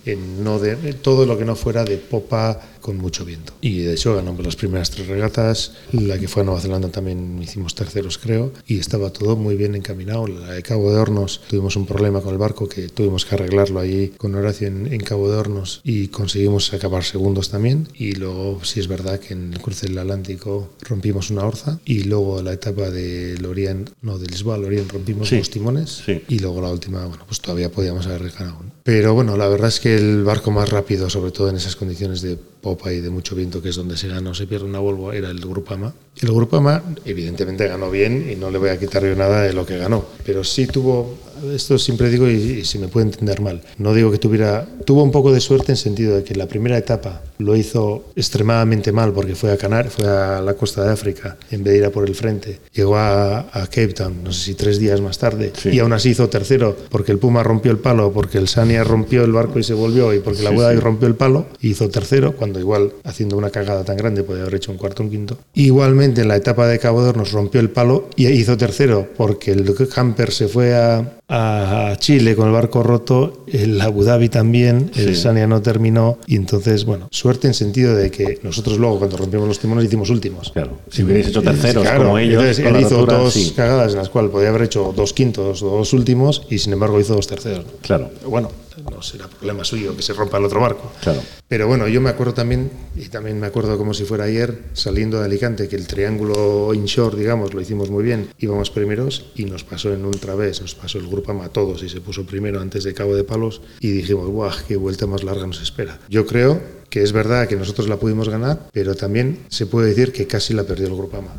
en 0.06 0.42
no 0.42 0.58
de 0.58 0.76
todo 0.94 1.26
lo 1.26 1.36
que 1.36 1.44
no 1.44 1.56
fuera 1.56 1.84
de 1.84 1.96
popa 1.98 2.60
con 2.80 2.98
mucho 2.98 3.24
viento. 3.24 3.52
Y 3.60 3.80
de 3.80 3.94
hecho 3.94 4.14
ganamos 4.14 4.44
las 4.44 4.54
primeras 4.54 4.90
tres 4.90 5.08
regatas, 5.08 5.72
la 5.90 6.18
que 6.18 6.28
fue 6.28 6.42
a 6.42 6.44
Nueva 6.44 6.60
Zelanda 6.60 6.88
también 6.88 7.40
hicimos 7.42 7.74
terceros 7.74 8.16
creo, 8.16 8.52
y 8.64 8.78
estaba 8.78 9.12
todo 9.12 9.34
muy 9.34 9.56
bien 9.56 9.74
encaminado. 9.74 10.28
La 10.28 10.52
de 10.52 10.62
Cabo 10.62 10.92
de 10.92 10.98
Hornos 10.98 11.40
tuvimos 11.48 11.74
un 11.74 11.84
problema 11.86 12.20
con 12.20 12.32
el 12.32 12.38
barco 12.38 12.68
que 12.68 12.88
tuvimos 12.88 13.24
que 13.24 13.34
arreglarlo 13.34 13.80
allí 13.80 14.12
con 14.16 14.34
Horacio 14.36 14.68
en, 14.68 14.92
en 14.92 15.00
Cabo 15.00 15.28
de 15.28 15.36
Hornos 15.36 15.80
y 15.82 16.08
conseguimos 16.08 16.72
acabar 16.72 17.02
segundos 17.02 17.50
también. 17.50 17.88
Y 17.94 18.12
luego 18.12 18.60
sí 18.62 18.78
es 18.78 18.86
verdad 18.86 19.18
que 19.18 19.34
en 19.34 19.52
el 19.52 19.60
cruce 19.60 19.86
del 19.88 19.98
Atlántico 19.98 20.70
rompimos 20.82 21.30
una 21.30 21.44
orza 21.44 21.80
y 21.84 22.04
luego 22.04 22.40
la 22.40 22.52
etapa 22.52 22.90
de 22.90 23.36
Lorient, 23.38 23.90
no, 24.02 24.16
de 24.18 24.28
Lisboa 24.28 24.54
a 24.54 24.58
Lorient 24.58 24.92
rompimos 24.92 25.28
Sí, 25.28 25.38
dos 25.38 25.50
timones 25.50 26.02
sí. 26.06 26.22
y 26.28 26.38
luego 26.38 26.60
la 26.60 26.70
última, 26.70 27.04
bueno, 27.06 27.24
pues 27.26 27.40
todavía 27.40 27.70
podíamos 27.72 28.06
haber 28.06 28.30
ganado. 28.30 28.75
Pero 28.86 29.14
bueno, 29.14 29.36
la 29.36 29.48
verdad 29.48 29.66
es 29.66 29.80
que 29.80 29.96
el 29.96 30.22
barco 30.22 30.52
más 30.52 30.70
rápido, 30.70 31.10
sobre 31.10 31.32
todo 31.32 31.50
en 31.50 31.56
esas 31.56 31.74
condiciones 31.74 32.22
de 32.22 32.38
popa 32.66 32.92
y 32.92 33.00
de 33.00 33.10
mucho 33.10 33.36
viento, 33.36 33.62
que 33.62 33.68
es 33.68 33.76
donde 33.76 33.96
se 33.96 34.08
gana 34.08 34.30
o 34.30 34.34
se 34.34 34.46
pierde 34.48 34.64
una 34.66 34.80
Volvo, 34.80 35.12
era 35.12 35.30
el 35.30 35.38
Grupama. 35.38 35.94
El 36.20 36.32
Grupama, 36.32 36.82
evidentemente, 37.04 37.68
ganó 37.68 37.90
bien 37.92 38.28
y 38.28 38.34
no 38.34 38.50
le 38.50 38.58
voy 38.58 38.70
a 38.70 38.78
quitar 38.78 39.04
yo 39.04 39.14
nada 39.14 39.42
de 39.42 39.52
lo 39.52 39.64
que 39.64 39.76
ganó, 39.78 40.04
pero 40.24 40.42
sí 40.42 40.66
tuvo, 40.66 41.14
esto 41.54 41.78
siempre 41.78 42.10
digo 42.10 42.28
y, 42.28 42.34
y 42.34 42.64
si 42.64 42.78
me 42.80 42.88
puede 42.88 43.06
entender 43.06 43.40
mal, 43.40 43.62
no 43.78 43.94
digo 43.94 44.10
que 44.10 44.18
tuviera, 44.18 44.66
tuvo 44.84 45.02
un 45.04 45.12
poco 45.12 45.30
de 45.32 45.40
suerte 45.40 45.70
en 45.72 45.76
sentido 45.76 46.16
de 46.16 46.24
que 46.24 46.34
la 46.34 46.46
primera 46.46 46.76
etapa 46.76 47.22
lo 47.38 47.54
hizo 47.54 48.06
extremadamente 48.16 48.90
mal 48.92 49.12
porque 49.12 49.34
fue 49.34 49.52
a 49.52 49.56
Canar, 49.58 49.90
fue 49.90 50.08
a 50.08 50.40
la 50.40 50.54
costa 50.54 50.82
de 50.84 50.90
África 50.92 51.36
en 51.50 51.62
vez 51.62 51.74
de 51.74 51.78
ir 51.80 51.84
a 51.84 51.90
por 51.90 52.08
el 52.08 52.14
frente. 52.14 52.58
Llegó 52.72 52.96
a, 52.96 53.40
a 53.52 53.66
Cape 53.66 53.88
Town, 53.92 54.24
no 54.24 54.32
sé 54.32 54.42
si 54.46 54.54
tres 54.54 54.78
días 54.78 55.00
más 55.00 55.18
tarde, 55.18 55.52
Sí. 55.56 55.68
y 55.70 55.78
aún 55.80 55.92
así 55.92 56.10
hizo 56.10 56.28
tercero 56.28 56.74
porque 56.90 57.12
el 57.12 57.18
Puma 57.18 57.42
rompió 57.42 57.70
el 57.70 57.78
palo, 57.78 58.10
porque 58.12 58.38
el 58.38 58.48
Sania 58.48 58.82
rompió 58.84 59.22
el 59.24 59.32
barco 59.32 59.58
y 59.58 59.62
se 59.64 59.74
volvió, 59.74 60.12
y 60.14 60.18
porque 60.20 60.42
la 60.42 60.48
Sí, 60.50 60.54
Abu 60.54 60.62
Dhabi 60.62 60.76
sí. 60.76 60.82
rompió 60.82 61.06
el 61.08 61.14
palo, 61.14 61.46
hizo 61.60 61.88
tercero, 61.90 62.34
cuando 62.36 62.55
igual 62.58 62.92
haciendo 63.04 63.36
una 63.36 63.50
cagada 63.50 63.84
tan 63.84 63.96
grande 63.96 64.22
podía 64.22 64.42
haber 64.42 64.54
hecho 64.56 64.72
un 64.72 64.78
cuarto 64.78 65.02
o 65.02 65.06
un 65.06 65.10
quinto. 65.12 65.38
Igualmente 65.54 66.22
en 66.22 66.28
la 66.28 66.36
etapa 66.36 66.66
de 66.66 66.78
Cabo 66.78 67.02
de 67.02 67.10
Hornos 67.10 67.32
rompió 67.32 67.60
el 67.60 67.70
palo 67.70 68.08
y 68.16 68.26
hizo 68.28 68.56
tercero 68.56 69.08
porque 69.16 69.52
el 69.52 69.64
camper 69.88 70.32
se 70.32 70.48
fue 70.48 70.74
a, 70.74 71.18
a 71.28 71.96
Chile 71.98 72.36
con 72.36 72.46
el 72.46 72.52
barco 72.52 72.82
roto, 72.82 73.44
el 73.52 73.80
Abu 73.80 74.04
Dhabi 74.04 74.28
también, 74.28 74.90
el 74.94 75.14
Sí. 75.16 75.22
Sania 75.22 75.46
no 75.46 75.60
terminó, 75.62 76.18
y 76.26 76.36
entonces, 76.36 76.84
bueno, 76.84 77.08
suerte 77.10 77.46
en 77.48 77.54
sentido 77.54 77.94
de 77.94 78.10
que 78.10 78.38
nosotros 78.42 78.78
luego 78.78 78.98
cuando 78.98 79.16
rompimos 79.16 79.48
los 79.48 79.58
timones 79.58 79.84
hicimos 79.84 80.10
últimos. 80.10 80.50
Claro, 80.52 80.78
si 80.90 81.02
hubierais 81.02 81.28
hecho 81.28 81.42
terceros 81.42 81.82
Claro, 81.82 82.04
como 82.04 82.18
ellos, 82.18 82.40
entonces 82.42 82.64
él 82.66 82.80
hizo 82.80 82.96
rotura, 83.00 83.18
dos 83.18 83.32
sí. 83.34 83.52
cagadas 83.56 83.92
en 83.92 83.98
las 83.98 84.08
cuales 84.08 84.30
podía 84.30 84.48
haber 84.50 84.62
hecho 84.62 84.92
dos 84.96 85.12
quintos 85.12 85.60
dos 85.60 85.92
últimos 85.92 86.42
y 86.50 86.58
sin 86.58 86.72
embargo 86.72 87.00
hizo 87.00 87.14
dos 87.14 87.26
terceros. 87.26 87.64
Claro, 87.82 88.10
bueno, 88.26 88.50
no 88.90 89.02
será 89.02 89.28
problema 89.28 89.64
suyo 89.64 89.94
que 89.94 90.02
se 90.02 90.14
rompa 90.14 90.38
el 90.38 90.44
otro 90.44 90.60
barco. 90.60 90.90
claro. 91.02 91.20
Pero 91.48 91.68
bueno, 91.68 91.86
yo 91.86 92.00
me 92.00 92.10
acuerdo 92.10 92.34
también, 92.34 92.70
y 92.96 93.08
también 93.08 93.38
me 93.38 93.46
acuerdo 93.46 93.78
como 93.78 93.94
si 93.94 94.04
fuera 94.04 94.24
ayer, 94.24 94.62
saliendo 94.72 95.20
de 95.20 95.26
Alicante, 95.26 95.68
que 95.68 95.76
el 95.76 95.86
triángulo 95.86 96.74
inshore, 96.74 97.16
digamos, 97.16 97.54
lo 97.54 97.60
hicimos 97.60 97.88
muy 97.88 98.02
bien, 98.02 98.30
íbamos 98.38 98.70
primeros 98.70 99.26
y 99.36 99.44
nos 99.44 99.62
pasó 99.62 99.92
en 99.92 100.04
Ultra 100.04 100.34
vez, 100.34 100.60
nos 100.60 100.74
pasó 100.74 100.98
el 100.98 101.06
grupo 101.06 101.26
a 101.26 101.48
todos 101.48 101.82
y 101.82 101.88
se 101.88 102.00
puso 102.00 102.24
primero 102.24 102.60
antes 102.60 102.84
de 102.84 102.94
Cabo 102.94 103.16
de 103.16 103.24
Palos 103.24 103.60
y 103.80 103.90
dijimos, 103.90 104.28
¡guau! 104.28 104.52
¡Qué 104.68 104.76
vuelta 104.76 105.06
más 105.06 105.24
larga 105.24 105.46
nos 105.46 105.60
espera! 105.60 105.98
Yo 106.08 106.24
creo 106.24 106.60
que 106.88 107.02
es 107.02 107.12
verdad 107.12 107.48
que 107.48 107.56
nosotros 107.56 107.88
la 107.88 107.96
pudimos 107.96 108.28
ganar, 108.28 108.68
pero 108.72 108.94
también 108.94 109.40
se 109.48 109.66
puede 109.66 109.88
decir 109.88 110.12
que 110.12 110.26
casi 110.26 110.54
la 110.54 110.64
perdió 110.64 110.86
el 110.86 110.94
Grupama. 110.94 111.34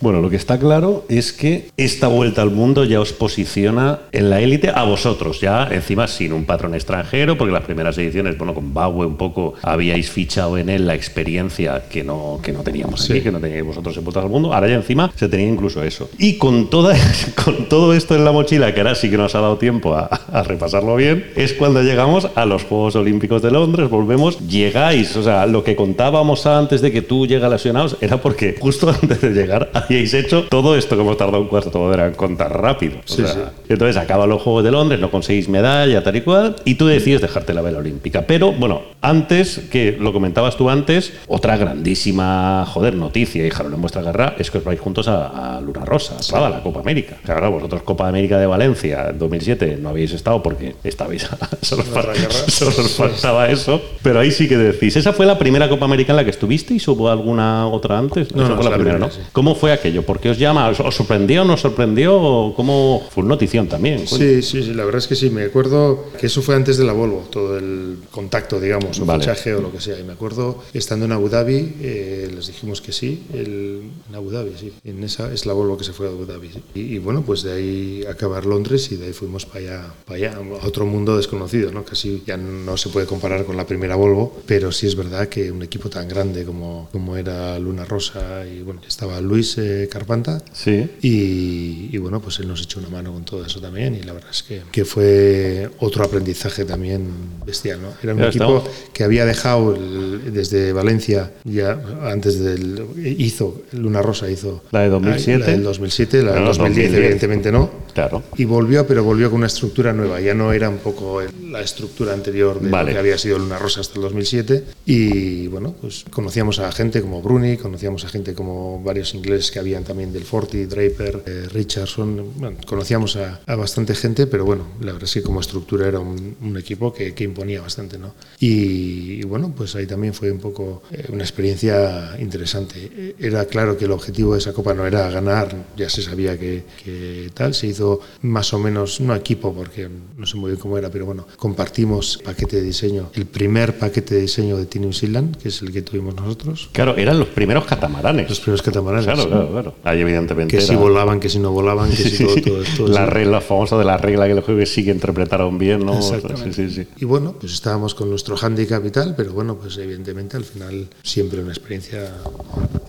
Bueno, 0.00 0.20
lo 0.20 0.30
que 0.30 0.36
está 0.36 0.58
claro 0.58 1.04
es 1.08 1.32
que 1.32 1.70
esta 1.76 2.06
vuelta 2.06 2.40
al 2.42 2.50
mundo 2.52 2.84
ya 2.84 3.00
os 3.00 3.12
posiciona 3.12 3.98
en 4.12 4.30
la 4.30 4.40
élite 4.40 4.70
a 4.72 4.84
vosotros, 4.84 5.40
ya 5.40 5.68
encima 5.72 6.06
sin 6.06 6.32
un 6.32 6.44
patrón 6.44 6.74
extranjero, 6.74 7.36
porque 7.36 7.52
las 7.52 7.64
primeras 7.64 7.98
ediciones, 7.98 8.38
bueno, 8.38 8.54
con 8.54 8.72
Baue 8.72 9.06
un 9.06 9.16
poco 9.16 9.54
habíais 9.62 10.08
fichado 10.08 10.56
en 10.56 10.68
él 10.68 10.86
la 10.86 10.94
experiencia 10.94 11.82
que 11.90 12.04
no, 12.04 12.38
que 12.42 12.52
no 12.52 12.60
teníamos 12.62 13.02
aquí, 13.04 13.14
Sí. 13.14 13.20
que 13.22 13.32
no 13.32 13.40
teníais 13.40 13.64
vosotros 13.64 13.96
en 13.96 14.04
vueltas 14.04 14.22
al 14.22 14.30
mundo. 14.30 14.54
Ahora 14.54 14.68
ya 14.68 14.76
encima 14.76 15.10
se 15.16 15.28
tenía 15.28 15.48
incluso 15.48 15.82
eso. 15.82 16.08
Y 16.16 16.34
con, 16.38 16.70
toda, 16.70 16.94
con 17.44 17.68
todo 17.68 17.92
esto 17.92 18.14
en 18.14 18.24
la 18.24 18.30
mochila, 18.30 18.72
que 18.72 18.80
ahora 18.80 18.94
sí 18.94 19.10
que 19.10 19.16
nos 19.18 19.34
ha 19.34 19.40
dado 19.40 19.58
tiempo 19.58 19.94
a, 19.96 20.04
a 20.04 20.42
repasarlo 20.44 20.94
bien, 20.94 21.26
es 21.34 21.54
cuando 21.54 21.82
llegamos 21.82 22.28
a 22.36 22.44
los 22.46 22.62
Juegos 22.62 22.94
Olímpicos 22.94 23.42
de 23.42 23.50
Londres, 23.50 23.90
volvemos, 23.90 24.38
llegáis, 24.48 25.16
o 25.16 25.24
sea, 25.24 25.46
lo 25.46 25.64
que 25.64 25.74
contábamos 25.74 26.46
antes 26.46 26.82
de 26.82 26.92
que 26.92 27.02
tú 27.02 27.26
llegas 27.26 27.50
lesionados 27.50 27.96
era 28.00 28.18
porque 28.20 28.56
justo 28.60 28.88
antes 29.02 29.20
de 29.20 29.30
llegar 29.30 29.70
habíais 29.88 30.14
hecho 30.14 30.44
todo 30.48 30.76
esto 30.76 30.96
que 30.96 31.02
hemos 31.02 31.16
tardado 31.16 31.40
un 31.42 31.48
cuarto 31.48 31.70
de 31.70 31.78
hora 31.94 32.06
en 32.06 32.14
contar 32.14 32.60
rápido. 32.60 32.98
O 32.98 33.02
Sí, 33.04 33.16
sea, 33.22 33.26
sí. 33.32 33.40
Entonces 33.68 33.96
acaban 33.96 34.28
los 34.28 34.42
Juegos 34.42 34.64
de 34.64 34.70
Londres, 34.70 35.00
no 35.00 35.10
conseguís 35.10 35.48
medalla, 35.48 36.02
tal 36.02 36.16
y 36.16 36.20
cual, 36.22 36.56
y 36.64 36.74
tú 36.76 36.86
decides 36.86 37.20
dejarte 37.20 37.52
la 37.54 37.62
vela 37.62 37.78
olímpica. 37.78 38.22
Pero 38.26 38.52
bueno, 38.52 38.82
antes, 39.00 39.60
que 39.70 39.96
lo 39.98 40.12
comentabas 40.12 40.56
tú 40.56 40.70
antes, 40.70 41.12
otra 41.26 41.56
grandísima, 41.56 42.64
joder, 42.66 42.94
noticia, 42.94 43.44
y 43.46 43.50
en 43.50 43.80
vuestra 43.80 44.02
guerra, 44.02 44.34
es 44.38 44.50
que 44.50 44.58
os 44.58 44.64
vais 44.64 44.78
juntos 44.80 45.08
a, 45.08 45.56
a 45.56 45.60
Luna 45.60 45.84
Rosa, 45.84 46.16
a 46.36 46.48
la 46.50 46.62
Copa 46.62 46.80
América. 46.80 47.16
Claro, 47.24 47.50
vosotros 47.50 47.82
Copa 47.82 48.08
América 48.08 48.38
de 48.38 48.46
Valencia 48.46 49.08
en 49.10 49.18
2007 49.18 49.78
no 49.80 49.90
habéis 49.90 50.12
estado 50.12 50.42
porque 50.42 50.74
estabais, 50.84 51.28
solo, 51.62 51.82
os 51.82 51.88
Guerra, 51.88 52.14
fal- 52.14 52.48
solo 52.50 52.70
os 52.70 52.90
faltaba 52.94 53.48
eso, 53.48 53.80
pero 54.02 54.20
ahí 54.20 54.30
sí 54.30 54.48
que 54.48 54.56
decís, 54.56 54.96
¿esa 54.96 55.12
fue 55.12 55.26
la 55.26 55.38
primera 55.38 55.68
Copa 55.68 55.84
América 55.86 56.12
en 56.12 56.16
la 56.16 56.24
que 56.24 56.30
estuvisteis 56.30 56.86
o 56.88 56.92
hubo 56.92 57.10
alguna 57.10 57.66
otra 57.66 57.98
antes? 57.98 58.34
No, 58.34 58.48
no, 58.48 58.54
fue 58.56 58.64
la 58.64 58.70
la 58.70 58.76
primera, 58.76 58.96
primera, 58.98 58.98
¿no? 58.98 59.10
sí. 59.10 59.20
¿Cómo 59.32 59.54
fue 59.54 59.72
aquello? 59.78 60.04
¿Por 60.04 60.20
qué 60.20 60.30
os 60.30 60.38
llama? 60.38 60.68
¿Os, 60.68 60.80
os 60.80 60.94
sorprendió, 60.94 61.44
no 61.44 61.54
os 61.54 61.60
sorprendió? 61.60 62.16
¿O 62.20 62.54
¿Cómo 62.54 63.02
fue 63.10 63.22
una 63.22 63.30
notición 63.34 63.68
también? 63.68 64.06
Sí, 64.06 64.42
sí, 64.42 64.62
sí, 64.62 64.74
la 64.74 64.84
verdad 64.84 64.98
es 64.98 65.06
que 65.08 65.14
sí. 65.16 65.30
Me 65.30 65.44
acuerdo 65.44 66.06
que 66.18 66.26
eso 66.26 66.42
fue 66.42 66.54
antes 66.54 66.76
de 66.76 66.84
la 66.84 66.92
Volvo, 66.92 67.26
todo 67.30 67.56
el 67.58 67.98
contacto, 68.10 68.60
digamos, 68.60 68.98
o 69.00 69.04
Vale. 69.06 69.20
fichaje 69.22 69.54
o 69.54 69.60
lo 69.62 69.72
que 69.72 69.80
sea. 69.80 69.98
Y 69.98 70.04
me 70.04 70.12
acuerdo 70.12 70.62
estando 70.74 71.04
en 71.06 71.12
Abu 71.12 71.28
Dhabi, 71.28 71.74
eh, 71.80 72.30
les 72.34 72.46
dijimos 72.48 72.80
que 72.80 72.92
sí, 72.92 73.22
el- 73.32 73.82
en 74.08 74.14
Abu 74.14 74.30
Dhabi, 74.30 74.52
sí. 74.58 74.72
En 74.84 75.02
esa 75.04 75.32
es 75.32 75.46
la 75.46 75.52
Volvo 75.52 75.76
que 75.78 75.84
se 75.84 75.92
fue 75.92 76.06
a 76.06 76.10
Abu 76.10 76.24
Dhabi. 76.26 76.50
sí. 76.52 76.62
Y, 76.74 76.80
y 76.94 76.98
bueno, 76.98 77.22
pues 77.22 77.42
de 77.42 77.52
ahí 77.52 78.04
acabar 78.08 78.44
Londres 78.46 78.90
y 78.92 78.96
de 78.96 79.06
ahí 79.06 79.12
fuimos 79.12 79.46
para 79.46 79.58
allá, 79.60 79.94
para 80.04 80.16
allá, 80.18 80.38
a 80.62 80.66
otro 80.66 80.86
mundo 80.86 81.16
desconocido, 81.16 81.70
¿no? 81.72 81.84
Casi 81.84 82.22
ya 82.26 82.36
no 82.36 82.76
se 82.76 82.88
puede 82.88 83.06
comparar 83.06 83.44
con 83.44 83.56
la 83.56 83.66
primera 83.66 83.94
Volvo, 83.96 84.36
pero 84.46 84.72
sí 84.72 84.86
es 84.86 84.94
verdad 84.96 85.28
que 85.28 85.50
un 85.52 85.62
equipo 85.62 85.88
tan 85.88 86.08
grande 86.08 86.44
como, 86.44 86.88
como 86.92 87.16
era 87.16 87.58
Luna 87.58 87.84
Rosa 87.84 88.44
y 88.46 88.62
bueno, 88.62 88.80
estaba 88.86 89.20
Luis 89.20 89.56
eh, 89.58 89.67
Carpanta. 89.90 90.42
Sí. 90.52 90.88
Y, 91.02 91.88
y 91.92 91.98
bueno, 91.98 92.20
pues 92.20 92.38
él 92.40 92.48
nos 92.48 92.62
echó 92.62 92.80
una 92.80 92.88
mano 92.88 93.12
con 93.12 93.24
todo 93.24 93.44
eso 93.44 93.60
también 93.60 93.94
y 93.94 94.02
la 94.02 94.12
verdad 94.12 94.30
es 94.30 94.42
que, 94.42 94.62
que 94.72 94.84
fue 94.84 95.68
otro 95.80 96.04
aprendizaje 96.04 96.64
también 96.64 97.06
bestial, 97.46 97.80
¿no? 97.82 97.88
Era 98.02 98.14
un 98.14 98.20
Ya 98.20 98.28
equipo 98.28 98.58
estamos. 98.58 98.70
que 98.92 99.04
había 99.04 99.24
dejado 99.24 99.74
el- 99.74 100.32
desde 100.32 100.72
Valencia, 100.72 101.32
ya 101.44 101.80
antes 102.02 102.38
del... 102.40 102.84
hizo, 103.18 103.62
Luna 103.72 104.02
Rosa 104.02 104.30
hizo... 104.30 104.62
La 104.72 104.80
de 104.80 104.88
2007. 104.88 105.38
La 105.38 105.46
del 105.46 105.62
2007, 105.62 106.22
la 106.22 106.32
del 106.32 106.40
No, 106.40 106.46
2010 106.48 106.76
2010. 106.90 106.94
evidentemente 106.94 107.52
no. 107.52 107.70
Claro. 107.94 108.22
Y 108.36 108.44
volvió, 108.44 108.86
pero 108.86 109.02
volvió 109.04 109.30
con 109.30 109.38
una 109.38 109.46
estructura 109.46 109.92
nueva. 109.92 110.20
Ya 110.20 110.34
no 110.34 110.52
era 110.52 110.68
un 110.68 110.78
poco 110.78 111.20
la 111.50 111.60
estructura 111.60 112.12
anterior 112.12 112.60
de 112.60 112.68
Vale. 112.70 112.90
lo 112.90 112.94
que 112.94 112.98
había 113.00 113.18
sido 113.18 113.38
Luna 113.38 113.58
Rosa 113.58 113.80
hasta 113.80 113.94
el 113.96 114.02
2007. 114.02 114.64
Y 114.86 115.46
bueno, 115.48 115.74
pues 115.80 116.04
conocíamos 116.10 116.58
a 116.58 116.70
gente 116.72 117.00
como 117.00 117.22
Bruni, 117.22 117.56
conocíamos 117.56 118.04
a 118.04 118.08
gente 118.08 118.34
como 118.34 118.82
varios 118.82 119.14
ingleses 119.14 119.50
que 119.50 119.58
habían 119.58 119.84
también 119.84 120.12
del 120.12 120.24
Forti, 120.24 120.64
Draper, 120.66 121.22
eh, 121.26 121.48
Richardson. 121.52 122.32
Bueno, 122.36 122.56
conocíamos 122.66 123.16
a, 123.16 123.40
a 123.46 123.56
bastante 123.56 123.94
gente, 123.94 124.26
pero 124.26 124.44
bueno, 124.44 124.64
la 124.80 124.92
verdad 124.92 125.04
es 125.04 125.14
que 125.14 125.22
como 125.22 125.40
estructura 125.40 125.86
era 125.88 125.98
un, 126.00 126.36
un 126.40 126.56
equipo 126.56 126.92
que, 126.92 127.14
que 127.14 127.24
imponía 127.24 127.60
bastante, 127.60 127.98
¿no? 127.98 128.14
Y, 128.40 129.20
y 129.20 129.22
bueno, 129.22 129.52
pues 129.56 129.74
ahí 129.76 129.86
también 129.86 130.14
fue 130.14 130.30
un 130.30 130.38
poco 130.38 130.82
eh, 130.90 131.06
una 131.12 131.22
experiencia 131.24 132.16
interesante. 132.20 132.90
Eh, 132.94 133.14
Era 133.18 133.44
claro 133.46 133.76
que 133.76 133.84
el 133.86 133.92
objetivo 133.92 134.32
de 134.34 134.38
esa 134.40 134.52
copa 134.52 134.74
no 134.74 134.86
era 134.86 135.10
ganar, 135.10 135.54
ya 135.76 135.88
se 135.88 136.02
sabía 136.02 136.38
que, 136.38 136.64
que 136.84 137.30
tal. 137.34 137.54
Se 137.54 137.66
hizo 137.66 137.87
más 138.22 138.52
o 138.52 138.58
menos, 138.58 139.00
no 139.00 139.14
equipo, 139.14 139.52
porque 139.54 139.88
no 140.16 140.26
sé 140.26 140.36
muy 140.36 140.50
bien 140.50 140.60
cómo 140.60 140.76
era, 140.78 140.90
pero 140.90 141.06
bueno, 141.06 141.26
compartimos 141.36 142.18
paquete 142.24 142.56
de 142.56 142.62
diseño. 142.62 143.10
El 143.14 143.26
primer 143.26 143.78
paquete 143.78 144.14
de 144.16 144.20
diseño 144.22 144.56
de 144.56 144.66
Tiny 144.66 144.92
Zealand, 144.92 145.36
que 145.36 145.48
es 145.48 145.62
el 145.62 145.72
que 145.72 145.82
tuvimos 145.82 146.14
nosotros. 146.14 146.68
Claro, 146.72 146.96
eran 146.96 147.18
los 147.18 147.28
primeros 147.28 147.64
catamaranes. 147.64 148.28
Los 148.28 148.40
primeros 148.40 148.62
catamaranes. 148.62 149.06
Claro, 149.06 149.26
claro, 149.28 149.48
claro. 149.50 149.74
Ahí 149.84 150.00
evidentemente 150.00 150.56
Que 150.56 150.62
si 150.62 150.72
era- 150.72 150.80
volaban, 150.80 151.20
que 151.20 151.28
si 151.28 151.38
no 151.38 151.50
volaban, 151.52 151.90
que 151.90 151.96
si 151.96 152.24
todo, 152.24 152.34
todo, 152.40 152.62
todo 152.76 152.88
la 152.88 153.06
regla 153.06 153.40
famosa 153.40 153.76
de 153.78 153.84
la 153.84 153.96
regla 153.96 154.26
que 154.28 154.34
los 154.34 154.44
jueves 154.44 154.72
sí 154.72 154.84
que 154.84 154.90
interpretaron 154.90 155.58
bien, 155.58 155.84
¿no? 155.84 155.96
Exactamente. 155.98 156.52
Sí, 156.52 156.68
sí, 156.70 156.84
sí. 156.84 156.88
Y 156.98 157.04
bueno, 157.04 157.34
pues 157.40 157.52
estábamos 157.52 157.94
con 157.94 158.10
nuestro 158.10 158.36
handicap 158.40 158.84
y 158.84 158.90
tal, 158.90 159.14
pero 159.16 159.32
bueno, 159.32 159.56
pues 159.56 159.76
evidentemente 159.78 160.36
al 160.36 160.44
final 160.44 160.86
siempre 161.02 161.40
una 161.40 161.50
experiencia 161.52 162.12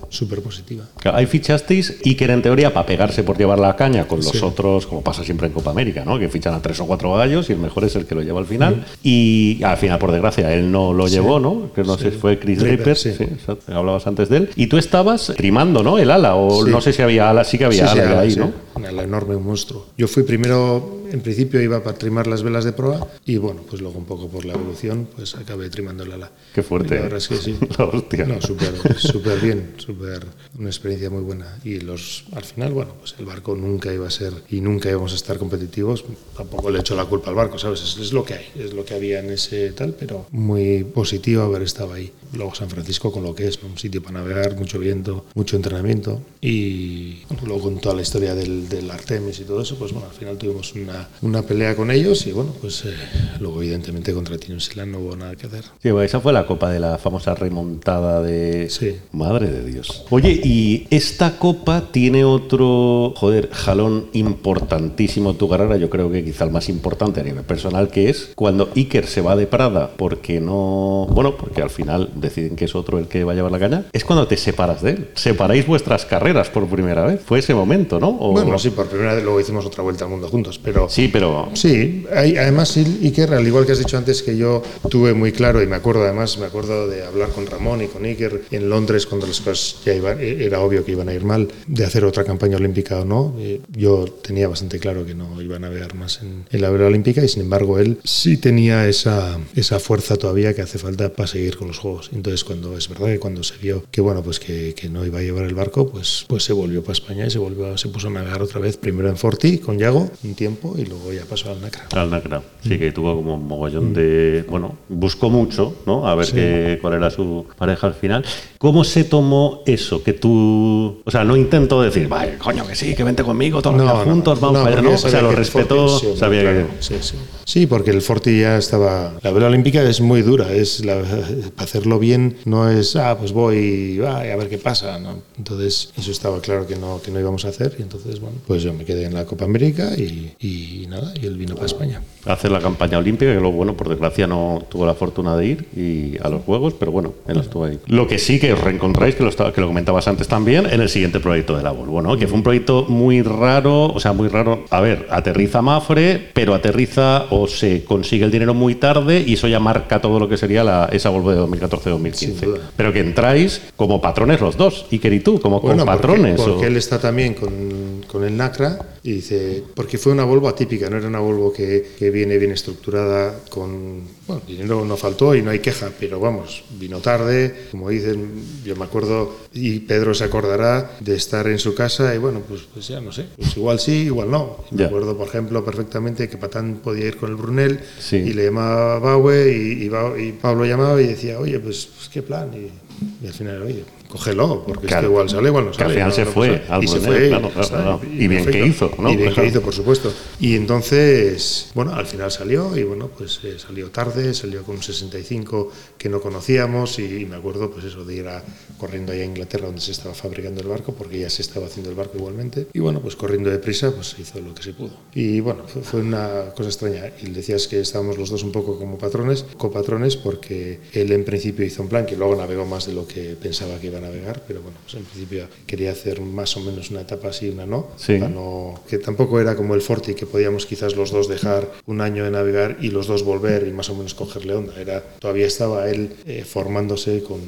súper 0.09 0.41
positiva. 0.41 0.85
Claro, 0.99 1.17
ahí 1.17 1.25
fichasteis 1.27 1.97
Iker 2.05 2.31
en 2.31 2.41
teoría 2.41 2.73
para 2.73 2.85
pegarse 2.85 3.23
por 3.23 3.37
llevar 3.37 3.59
la 3.59 3.75
caña 3.75 4.07
con 4.07 4.19
los 4.19 4.29
Sí. 4.29 4.39
Como 4.85 5.01
pasa 5.01 5.23
siempre 5.23 5.47
en 5.47 5.53
Copa 5.53 5.71
América, 5.71 6.03
¿no? 6.05 6.17
Que 6.19 6.29
fichan 6.29 6.53
a 6.53 6.61
tres 6.61 6.79
o 6.79 6.85
cuatro 6.85 7.13
gallos 7.13 7.49
y 7.49 7.53
el 7.53 7.59
mejor 7.59 7.83
es 7.85 7.95
el 7.95 8.05
que 8.05 8.15
lo 8.15 8.21
lleva 8.21 8.39
al 8.39 8.45
final. 8.45 8.85
Y 9.03 9.61
al 9.63 9.77
final, 9.77 9.99
por 9.99 10.11
desgracia, 10.11 10.53
él 10.53 10.71
no 10.71 10.93
lo 10.93 11.07
llevó, 11.07 11.39
¿no? 11.39 11.71
Que 11.73 11.83
no 11.83 11.97
sé 11.97 12.11
si 12.11 12.17
fue 12.17 12.39
Chris 12.39 12.59
Draper, 12.59 12.95
sí. 12.97 13.13
sí, 13.17 13.25
hablabas 13.67 14.07
antes 14.07 14.29
de 14.29 14.37
él. 14.37 14.49
Y 14.55 14.67
tú 14.67 14.77
estabas 14.77 15.33
trimando, 15.37 15.83
¿no? 15.83 15.97
El 15.97 16.11
ala, 16.11 16.35
o 16.35 16.65
Sí. 16.65 16.71
no 16.71 16.81
sé 16.81 16.93
si 16.93 17.01
había 17.01 17.29
ala, 17.29 17.43
sí 17.43 17.57
que 17.57 17.65
había 17.65 17.87
Sí, 17.87 17.93
sí, 17.93 17.99
ala 17.99 18.19
ahí, 18.19 18.31
sí. 18.31 18.39
¿no? 18.39 18.51
Un 18.75 18.85
ala 18.85 19.03
enorme, 19.03 19.35
un 19.35 19.45
monstruo. 19.45 19.87
Yo 19.97 20.07
fui 20.07 20.23
primero, 20.23 20.98
en 21.11 21.21
principio 21.21 21.61
iba 21.61 21.83
para 21.83 21.97
trimar 21.97 22.27
las 22.27 22.43
velas 22.43 22.65
de 22.65 22.73
proa 22.73 23.07
y 23.25 23.37
bueno, 23.37 23.61
pues 23.69 23.81
luego 23.81 23.97
un 23.97 24.05
poco 24.05 24.27
por 24.29 24.45
la 24.45 24.53
evolución, 24.53 25.07
pues 25.15 25.35
acabé 25.35 25.69
trimando 25.69 26.03
el 26.03 26.11
ala. 26.11 26.31
Qué 26.53 26.63
fuerte. 26.63 26.95
Y 26.95 26.97
la 26.97 27.03
verdad 27.03 27.17
es 27.17 27.27
que 27.27 27.37
sí. 27.37 27.57
La 27.77 27.85
hostia. 27.85 28.25
No, 28.25 28.41
súper 28.41 28.73
súper 28.99 29.39
bien, 29.39 29.73
súper 29.77 30.25
una 30.57 30.69
experiencia 30.69 31.09
muy 31.09 31.21
buena. 31.21 31.59
Y 31.63 31.79
los 31.79 32.25
al 32.33 32.43
final, 32.43 32.73
bueno, 32.73 32.93
pues 32.99 33.15
el 33.19 33.25
barco 33.25 33.55
nunca 33.55 33.93
iba 33.93 34.07
a 34.07 34.11
ser 34.11 34.33
y 34.49 34.61
nunca 34.61 34.89
íbamos 34.89 35.13
a 35.13 35.15
estar 35.15 35.37
competitivos. 35.37 36.05
Tampoco 36.35 36.69
le 36.69 36.79
echo 36.79 36.95
la 36.95 37.05
culpa 37.05 37.29
al 37.29 37.35
barco, 37.35 37.57
¿sabes? 37.57 37.81
Es, 37.81 37.97
es 37.97 38.13
lo 38.13 38.23
que 38.23 38.35
hay, 38.35 38.45
es 38.55 38.73
lo 38.73 38.85
que 38.85 38.93
había 38.93 39.19
en 39.19 39.29
ese 39.31 39.71
tal, 39.71 39.93
pero 39.97 40.27
muy 40.31 40.83
positivo 40.83 41.43
haber 41.43 41.63
estado 41.63 41.93
ahí. 41.93 42.11
Luego 42.33 42.53
San 42.55 42.69
Francisco 42.69 43.11
con 43.11 43.23
lo 43.23 43.33
que 43.35 43.47
es, 43.47 43.61
¿no? 43.63 43.69
un 43.69 43.77
sitio 43.77 44.01
para 44.01 44.19
navegar, 44.19 44.55
mucho 44.55 44.79
viento, 44.79 45.25
mucho 45.35 45.55
entrenamiento 45.55 46.21
y 46.41 47.19
luego 47.45 47.63
con 47.63 47.79
toda 47.79 47.95
la 47.95 48.01
historia 48.01 48.35
del, 48.35 48.69
del 48.69 48.89
Artemis 48.91 49.39
y 49.39 49.43
todo 49.43 49.61
eso, 49.61 49.77
pues 49.77 49.91
bueno, 49.91 50.07
al 50.09 50.15
final 50.15 50.37
tuvimos 50.37 50.73
una, 50.73 50.98
una 51.21 51.41
pelea 51.43 51.75
con 51.75 51.91
ellos 51.91 52.25
y 52.27 52.31
bueno, 52.31 52.53
pues 52.61 52.83
eh, 52.85 52.93
luego 53.39 53.61
evidentemente 53.61 54.13
contra 54.13 54.37
Tino 54.37 54.59
Silán 54.59 54.91
no 54.91 54.99
hubo 54.99 55.15
nada 55.15 55.35
que 55.35 55.47
hacer. 55.47 55.63
Sí, 55.81 55.91
bueno, 55.91 56.03
esa 56.03 56.19
fue 56.19 56.33
la 56.33 56.45
copa 56.45 56.69
de 56.71 56.79
la 56.79 56.97
famosa 56.97 57.35
remontada 57.35 58.21
de... 58.21 58.69
Sí. 58.69 58.95
Madre 59.11 59.51
de 59.51 59.63
Dios. 59.65 60.05
Oye, 60.09 60.31
y 60.43 60.87
esta 60.89 61.37
copa 61.37 61.89
tiene 61.91 62.23
otro, 62.25 63.13
joder, 63.15 63.49
jalón 63.51 64.07
importantísimo 64.13 65.31
en 65.31 65.37
tu 65.37 65.47
carrera, 65.49 65.77
yo 65.77 65.89
creo 65.89 66.11
que 66.11 66.23
quizá 66.23 66.43
el 66.45 66.51
más 66.51 66.69
importante 66.69 67.21
a 67.21 67.23
nivel 67.23 67.43
personal, 67.43 67.89
que 67.89 68.09
es 68.09 68.31
cuando 68.35 68.69
Iker 68.75 69.05
se 69.07 69.21
va 69.21 69.35
de 69.35 69.47
Prada 69.47 69.91
porque 69.97 70.39
no... 70.39 71.07
Bueno, 71.11 71.35
porque 71.37 71.61
al 71.61 71.69
final 71.69 72.09
deciden 72.15 72.55
que 72.55 72.65
es 72.65 72.75
otro 72.75 72.99
el 72.99 73.07
que 73.07 73.23
va 73.23 73.33
a 73.33 73.35
llevar 73.35 73.51
la 73.51 73.59
caña, 73.59 73.85
es 73.93 74.03
cuando 74.03 74.27
te 74.27 74.37
separas 74.37 74.81
de 74.81 74.91
él. 74.91 75.09
Separáis 75.15 75.65
vuestras 75.67 76.05
carreras 76.05 76.49
por 76.49 76.67
primera 76.67 77.05
vez. 77.05 77.21
Fue 77.25 77.39
ese 77.39 77.53
momento, 77.53 77.99
¿no? 77.99 78.09
O- 78.09 78.31
Bueno, 78.31 78.57
sí, 78.59 78.69
por 78.71 78.87
primera 78.87 79.13
vez 79.13 79.23
luego 79.23 79.39
hicimos 79.39 79.65
otra 79.65 79.83
vuelta 79.83 80.05
al 80.05 80.11
mundo 80.11 80.27
juntos, 80.27 80.59
pero 80.63 80.88
Sí, 80.89 81.07
pero... 81.11 81.49
Sí, 81.53 82.05
hay- 82.13 82.35
además 82.37 82.75
Iker, 82.77 83.33
al 83.33 83.45
igual 83.47 83.65
que 83.65 83.71
has 83.73 83.79
dicho 83.79 83.97
antes, 83.97 84.21
que 84.23 84.35
yo 84.35 84.61
tuve 84.89 85.13
muy 85.13 85.31
claro, 85.31 85.61
y 85.61 85.67
me 85.67 85.75
acuerdo 85.75 86.03
además, 86.03 86.37
me 86.37 86.45
acuerdo 86.45 86.87
de 86.87 87.03
hablar 87.05 87.29
con 87.29 87.45
Ramón 87.45 87.81
y 87.83 87.87
con 87.87 88.05
Iker 88.05 88.43
en 88.51 88.69
Londres 88.69 89.05
cuando 89.05 89.27
las 89.27 89.39
cosas 89.41 89.77
ya 89.85 89.93
iban, 89.93 90.19
e- 90.19 90.43
era 90.43 90.59
obvio 90.61 90.83
que 90.83 90.91
iban 90.93 91.07
a 91.09 91.13
ir 91.13 91.23
mal, 91.23 91.47
de 91.67 91.85
hacer 91.85 92.03
otra 92.05 92.23
campaña 92.23 92.57
olímpica 92.57 92.99
o 92.99 93.05
no. 93.05 93.35
Yo 93.71 94.05
tenía 94.05 94.47
bastante 94.47 94.79
claro 94.79 95.05
que 95.05 95.13
no 95.15 95.41
iban 95.41 95.63
a 95.63 95.69
navegar 95.69 95.93
más 95.95 96.19
en, 96.21 96.45
en 96.49 96.61
la 96.61 96.69
vela 96.69 96.87
olímpica 96.87 97.23
y 97.23 97.27
sin 97.27 97.43
embargo 97.43 97.77
él 97.79 97.99
sí 98.03 98.37
tenía 98.37 98.87
esa, 98.87 99.37
esa 99.55 99.79
fuerza 99.79 100.15
todavía 100.17 100.53
que 100.55 100.61
hace 100.61 100.77
falta 100.79 101.09
para 101.13 101.27
seguir 101.27 101.55
con 101.57 101.67
los 101.67 101.77
Juegos. 101.77 102.09
Entonces 102.13 102.43
cuando 102.43 102.75
es 102.77 102.89
verdad 102.89 103.07
que 103.07 103.19
cuando 103.19 103.43
se 103.43 103.55
vio 103.57 103.83
que 103.91 104.01
bueno 104.01 104.23
pues 104.23 104.39
que, 104.39 104.73
que 104.75 104.89
no 104.89 105.05
iba 105.05 105.19
a 105.19 105.21
llevar 105.21 105.45
el 105.45 105.53
barco, 105.53 105.87
pues, 105.89 106.25
pues 106.27 106.43
se 106.43 106.53
volvió 106.53 106.81
para 106.81 106.93
España 106.93 107.27
y 107.27 107.29
se 107.29 107.37
volvió 107.39 107.77
se 107.77 107.89
puso 107.89 108.07
a 108.07 108.11
navegar 108.11 108.41
otra 108.41 108.59
vez, 108.59 108.77
primero 108.77 109.09
en 109.09 109.17
Forti 109.17 109.59
con 109.59 109.77
Yago 109.77 110.09
un 110.23 110.33
tiempo 110.33 110.75
y 110.79 110.85
luego 110.85 111.11
ya 111.13 111.23
pasó 111.25 111.51
al 111.51 111.61
Nacra. 111.61 111.87
Al 111.91 112.09
Nacra. 112.09 112.41
Sí, 112.63 112.77
que 112.77 112.91
tuvo 112.91 113.15
como 113.15 113.35
un 113.35 113.47
mogollón 113.47 113.93
de. 113.93 114.43
Bueno, 114.47 114.77
buscó 114.89 115.29
mucho, 115.29 115.75
¿no? 115.85 116.07
A 116.07 116.15
ver 116.15 116.31
qué, 116.31 116.77
cuál 116.81 116.93
era 116.95 117.09
su 117.09 117.45
pareja 117.57 117.87
al 117.87 117.93
final. 117.93 118.25
¿Cómo 118.57 118.83
se 118.83 119.03
tomó 119.03 119.61
eso? 119.65 120.03
Que 120.03 120.13
tú. 120.13 121.01
O 121.05 121.11
sea, 121.11 121.23
no 121.23 121.35
intento 121.35 121.81
decir, 121.81 122.07
vaya, 122.07 122.37
coño, 122.37 122.65
que 122.67 122.75
sí, 122.75 122.95
que 122.95 123.03
vente 123.03 123.23
conmigo 123.23 123.61
todos 123.61 123.77
los 123.77 123.85
días 123.85 124.03
juntos, 124.03 124.39
vamos 124.39 124.61
para 124.61 124.79
allá, 124.79 124.81
¿no? 124.81 124.93
O 124.93 124.97
sea, 124.97 125.21
lo 125.21 125.31
respetó, 125.31 125.99
sí, 125.99 126.07
sabía 126.15 126.41
claro, 126.41 126.67
que. 126.67 126.83
Sí, 126.83 126.95
sí. 127.01 127.15
Sí, 127.49 127.65
porque 127.65 127.89
el 127.89 128.03
Forti 128.03 128.41
ya 128.41 128.57
estaba... 128.57 129.13
La 129.23 129.31
vela 129.31 129.47
olímpica 129.47 129.81
es 129.81 130.01
muy 130.01 130.21
dura, 130.21 130.53
es 130.53 130.85
la- 130.85 131.01
para 131.55 131.63
hacerlo 131.63 131.97
bien 131.97 132.37
no 132.45 132.69
es, 132.69 132.95
ah, 132.95 133.17
pues 133.17 133.31
voy 133.31 133.99
ah, 134.05 134.19
a 134.19 134.35
ver 134.35 134.49
qué 134.49 134.59
pasa, 134.59 134.99
¿no? 134.99 135.23
Entonces, 135.35 135.91
eso 135.97 136.11
estaba 136.11 136.41
claro 136.41 136.67
que 136.67 136.75
no, 136.75 137.01
que 137.01 137.09
no 137.09 137.19
íbamos 137.19 137.45
a 137.45 137.49
hacer 137.49 137.75
y 137.79 137.81
entonces, 137.81 138.19
bueno, 138.19 138.37
pues 138.45 138.61
yo 138.61 138.71
me 138.73 138.85
quedé 138.85 139.05
en 139.05 139.15
la 139.15 139.25
Copa 139.25 139.45
América 139.45 139.95
y, 139.97 140.33
y 140.39 140.68
nada, 140.89 141.13
y 141.21 141.25
él 141.25 141.37
vino 141.37 141.55
para 141.55 141.67
España. 141.67 142.01
Hacer 142.25 142.51
la 142.51 142.59
campaña 142.59 142.97
olímpica, 142.97 143.31
que 143.33 143.39
luego, 143.39 143.55
bueno, 143.55 143.75
por 143.75 143.87
desgracia 143.89 144.27
no 144.27 144.61
tuvo 144.69 144.85
la 144.85 144.93
fortuna 144.93 145.35
de 145.37 145.45
ir 145.45 145.65
y 145.75 146.17
a 146.21 146.29
los 146.29 146.43
Juegos, 146.43 146.73
pero 146.77 146.91
bueno, 146.91 147.13
él 147.27 147.37
estuvo 147.39 147.63
ahí. 147.65 147.79
Lo 147.87 148.07
que 148.07 148.19
sí 148.19 148.39
que 148.39 148.53
os 148.53 148.61
reencontráis, 148.61 149.15
que 149.15 149.23
lo, 149.23 149.29
estaba- 149.29 149.53
que 149.53 149.61
lo 149.61 149.67
comentabas 149.67 150.07
antes 150.07 150.27
también, 150.27 150.65
en 150.65 150.81
el 150.81 150.89
siguiente 150.89 151.19
proyecto 151.19 151.55
de 151.55 151.63
la 151.63 151.71
Volvo, 151.71 152.01
¿no? 152.01 152.17
Que 152.17 152.27
fue 152.27 152.37
un 152.37 152.43
proyecto 152.43 152.85
muy 152.89 153.21
raro, 153.21 153.85
o 153.85 153.99
sea, 153.99 154.11
muy 154.13 154.27
raro. 154.27 154.65
A 154.69 154.81
ver, 154.81 155.07
aterriza 155.09 155.61
Mafre, 155.61 156.29
pero 156.33 156.53
aterriza 156.53 157.25
o 157.29 157.47
se 157.47 157.83
consigue 157.85 158.25
el 158.25 158.31
dinero 158.31 158.53
muy 158.53 158.75
tarde 158.75 159.23
y 159.25 159.33
eso 159.33 159.47
ya 159.47 159.59
marca 159.59 160.01
todo 160.01 160.19
lo 160.19 160.27
que 160.27 160.37
sería 160.37 160.63
la, 160.63 160.89
esa 160.91 161.09
Volvo 161.09 161.31
de 161.31 161.39
2014-2015. 161.41 162.13
Sin 162.13 162.39
duda. 162.41 162.59
Pero 162.75 162.91
que 162.93 162.99
entráis 162.99 163.61
como 163.75 164.01
patrones 164.01 164.41
los 164.41 164.57
dos, 164.57 164.85
Iker 164.91 165.13
y 165.13 165.19
tú, 165.21 165.39
como 165.39 165.61
Bueno, 165.61 165.85
patrones. 165.85 166.35
Porque, 166.35 166.51
o- 166.51 166.53
porque 166.55 166.67
él 166.67 166.77
está 166.77 166.99
también 166.99 167.33
con, 167.33 168.01
con 168.07 168.23
el 168.23 168.35
NACRA 168.35 168.77
y 169.03 169.13
dice, 169.13 169.63
porque 169.75 169.97
fue 169.97 170.11
una 170.11 170.23
Volvo 170.25 170.47
atípica, 170.49 170.89
no 170.89 170.97
era 170.97 171.07
una 171.07 171.19
Volvo 171.19 171.51
que, 171.53 171.91
que 171.97 172.09
viene 172.11 172.37
bien 172.37 172.51
estructurada, 172.51 173.39
con, 173.49 174.01
bueno, 174.27 174.41
dinero 174.47 174.83
no 174.85 174.97
faltó 174.97 175.33
y 175.35 175.41
no 175.41 175.51
hay 175.51 175.59
queja, 175.59 175.89
pero 175.99 176.19
vamos, 176.19 176.63
vino 176.79 176.99
tarde, 176.99 177.67
como 177.71 177.89
dicen, 177.89 178.29
yo 178.65 178.75
me 178.75 178.85
acuerdo, 178.85 179.35
y 179.53 179.79
Pedro 179.79 180.13
se 180.13 180.25
acordará 180.25 180.97
de 180.99 181.15
estar 181.15 181.47
en 181.47 181.59
su 181.59 181.73
casa 181.75 182.13
y 182.13 182.17
bueno, 182.17 182.41
pues, 182.47 182.61
pues 182.73 182.87
ya 182.87 182.99
no 183.01 183.11
sé, 183.11 183.25
pues 183.37 183.55
igual 183.57 183.79
sí, 183.79 183.93
igual 184.03 184.29
no. 184.31 184.57
Me 184.71 184.85
acuerdo, 184.85 185.17
por 185.17 185.27
ejemplo, 185.27 185.63
perfectamente 185.63 186.27
que 186.29 186.37
Patán 186.37 186.79
podía 186.83 187.05
ir 187.07 187.17
con 187.17 187.29
el 187.29 187.35
Brunel 187.35 187.79
Sí. 187.99 188.17
y 188.17 188.33
le 188.33 188.45
llamaba 188.45 188.99
Baue 188.99 189.51
y, 189.51 189.83
y 189.83 189.89
Ba- 189.89 190.19
y 190.19 190.31
Pablo 190.33 190.65
llamaba 190.65 191.01
y 191.01 191.07
decía, 191.07 191.39
oye, 191.39 191.59
pues, 191.59 191.87
pues, 191.95 192.09
qué 192.09 192.21
plan. 192.21 192.49
Y, 192.53 193.23
y 193.23 193.27
al 193.27 193.33
final, 193.33 193.61
oye, 193.61 193.83
cógelo, 194.09 194.63
porque 194.65 194.87
Claro. 194.87 195.07
esto 195.07 195.11
igual 195.11 195.29
sale, 195.29 195.47
igual 195.47 195.65
no 195.65 195.71
Que 195.71 195.77
sale. 195.77 195.85
al 195.85 195.93
final 195.93 196.09
no, 196.09 196.15
se 196.15 196.25
fue 196.25 196.63
y 196.81 196.87
se 196.87 196.99
fue, 196.99 197.27
claro, 197.29 197.51
claro. 197.51 198.01
Y 198.03 198.27
bien 198.27 198.43
perfecto. 198.43 198.51
que 198.51 198.67
hizo, 198.67 198.91
¿no? 198.97 199.11
Y 199.11 199.15
bien 199.15 199.33
que 199.33 199.45
hizo, 199.45 199.61
por 199.61 199.73
supuesto. 199.73 200.11
Y 200.39 200.55
entonces, 200.55 201.69
bueno, 201.75 201.93
al 201.93 202.07
final 202.07 202.31
salió 202.31 202.75
y 202.75 202.83
bueno, 202.83 203.09
pues 203.15 203.39
eh, 203.43 203.57
salió 203.59 203.91
tarde, 203.91 204.33
salió 204.33 204.63
con 204.63 204.77
un 204.77 204.83
65 204.83 205.71
que 205.97 206.09
no 206.09 206.21
conocíamos 206.21 206.97
y, 206.99 207.27
me 207.29 207.35
acuerdo 207.35 207.69
pues 207.69 207.85
eso 207.85 208.03
de 208.03 208.15
ir 208.15 208.27
a, 208.27 208.43
corriendo 208.79 209.11
allá 209.11 209.21
a 209.21 209.25
Inglaterra 209.25 209.67
donde 209.67 209.81
se 209.81 209.91
estaba 209.91 210.15
fabricando 210.15 210.61
el 210.61 210.67
barco 210.67 210.93
porque 210.93 211.19
ya 211.19 211.29
se 211.29 211.43
estaba 211.43 211.67
haciendo 211.67 211.91
el 211.91 211.95
barco 211.95 212.17
igualmente 212.17 212.67
y 212.73 212.79
bueno, 212.79 213.01
pues 213.01 213.15
corriendo 213.15 213.51
deprisa 213.51 213.91
pues 213.91 214.07
se 214.07 214.21
hizo 214.23 214.39
lo 214.39 214.55
que 214.55 214.63
se 214.63 214.73
pudo. 214.73 214.91
Y 215.13 215.39
bueno, 215.41 215.63
fue, 215.67 215.83
fue 215.83 216.01
una 216.01 216.51
cosa 216.55 216.69
extraña 216.69 217.11
y 217.21 217.29
decías 217.29 217.67
que 217.67 217.79
estábamos 217.81 218.17
los 218.17 218.29
dos 218.29 218.41
un 218.41 218.51
poco 218.51 218.79
como 218.79 218.97
patrones, 218.97 219.45
copatrones 219.57 220.17
porque 220.17 220.79
él 220.93 221.11
en 221.11 221.23
principio 221.25 221.65
hizo 221.65 221.83
un 221.83 221.89
plan 221.89 222.05
que 222.05 222.15
luego 222.15 222.35
navegó 222.35 222.65
más 222.65 222.87
de 222.87 222.93
lo 222.93 223.05
que 223.05 223.35
pensaba 223.39 223.77
que 223.79 223.87
iba 223.87 223.98
a 223.99 224.01
navegar, 224.01 224.43
pero 224.47 224.61
bueno, 224.61 224.77
pues 224.83 224.95
en 224.95 225.03
principio 225.03 225.45
quería 225.67 225.91
hacer 225.91 226.19
más 226.21 226.57
o 226.57 226.61
menos 226.61 226.89
una 226.91 227.01
etapa 227.01 227.29
así 227.29 227.49
una 227.49 227.65
no, 227.65 227.87
Sí. 227.97 228.17
para 228.17 228.29
no- 228.29 228.81
que 228.89 228.97
tampoco 228.97 229.39
era 229.39 229.55
como 229.55 229.75
el 229.75 229.81
Forti 229.81 230.15
que 230.15 230.25
podíamos 230.25 230.65
quizás 230.65 230.95
los 230.95 231.11
dos 231.11 231.27
dejar 231.29 231.69
un 231.85 232.01
año 232.01 232.23
de 232.25 232.31
navegar 232.31 232.77
y 232.81 232.89
los 232.89 233.07
dos 233.07 233.23
volver 233.23 233.67
y 233.67 233.71
más 233.71 233.89
o 233.89 233.95
menos 233.95 234.13
cogerle 234.15 234.53
onda. 234.55 234.73
Era, 234.79 235.03
todavía 235.19 235.45
estaba 235.47 235.89
él 235.89 236.15
eh, 236.25 236.43
formándose 236.43 237.21
con, 237.23 237.39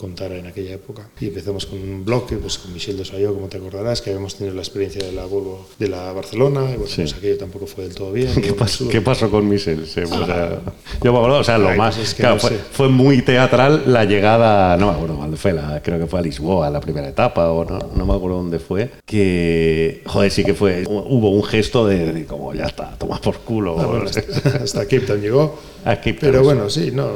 con 0.00 0.14
Tara 0.14 0.36
en 0.36 0.46
aquella 0.46 0.72
época. 0.74 1.08
Y 1.20 1.26
empezamos 1.26 1.66
con 1.66 1.78
un 1.78 2.04
bloque, 2.04 2.36
pues 2.36 2.58
con 2.58 2.72
Michel 2.72 2.96
de 2.96 3.04
Sayo, 3.04 3.34
como 3.34 3.48
te 3.48 3.58
acordarás, 3.58 4.00
que 4.00 4.10
habíamos 4.10 4.34
tenido 4.36 4.54
la 4.56 4.62
experiencia 4.62 5.04
de 5.04 5.12
la 5.12 5.26
Volvo 5.26 5.66
de 5.78 5.88
la 5.88 6.10
Barcelona, 6.12 6.62
y 6.62 6.76
bueno, 6.76 6.86
Sí. 6.86 7.02
pues 7.02 7.14
aquello 7.14 7.36
tampoco 7.38 7.66
fue 7.66 7.84
del 7.84 7.94
todo 7.94 8.10
bien. 8.12 8.32
¿Qué 8.42 8.54
pasó, 8.54 8.88
qué 8.88 9.00
pasó 9.02 9.30
con 9.30 9.48
Michel? 9.48 9.86
Se- 9.86 10.04
o 10.04 10.26
sea, 10.26 10.60
yo 11.02 11.12
me 11.12 11.18
acuerdo, 11.18 11.38
o 11.38 11.44
sea, 11.44 11.58
lo 11.58 11.68
Ay, 11.68 11.78
más. 11.78 11.96
pues 11.96 12.08
es 12.08 12.14
que 12.14 12.22
claro, 12.22 12.36
no 12.36 12.40
fue, 12.40 12.56
fue 12.72 12.88
muy 12.88 13.22
teatral 13.22 13.82
la 13.86 14.04
llegada, 14.06 14.76
no 14.78 14.86
me 14.86 14.92
acuerdo 14.92 15.16
dónde 15.16 15.36
fue, 15.36 15.52
la, 15.52 15.82
creo 15.82 15.98
que 15.98 16.06
fue 16.06 16.18
a 16.20 16.22
Lisboa, 16.22 16.70
la 16.70 16.80
primera 16.80 17.08
etapa, 17.08 17.50
o 17.50 17.64
no, 17.64 17.78
no 17.94 18.06
me 18.06 18.14
acuerdo 18.14 18.38
dónde 18.38 18.58
fue. 18.58 18.90
Que, 19.04 20.02
joder, 20.06 20.30
sí 20.30 20.44
que 20.44 20.54
fue. 20.54 20.84
Hubo 20.88 21.30
un 21.30 21.44
gesto 21.44 21.86
de, 21.86 22.12
de 22.12 22.24
como 22.24 22.54
ya 22.54 22.64
está, 22.64 22.96
toma 22.98 23.20
por 23.20 23.38
culo. 23.40 23.76
Ah, 23.78 23.86
bueno, 23.86 24.04
hasta, 24.06 24.20
hasta 24.64 24.80
Cape 24.84 25.00
Town 25.00 25.20
llegó. 25.20 25.58
A 25.84 25.96
Cape 25.96 26.12
Town, 26.14 26.18
Pero 26.20 26.38
sí. 26.40 26.44
bueno, 26.44 26.70
sí, 26.70 26.90
no. 26.92 27.08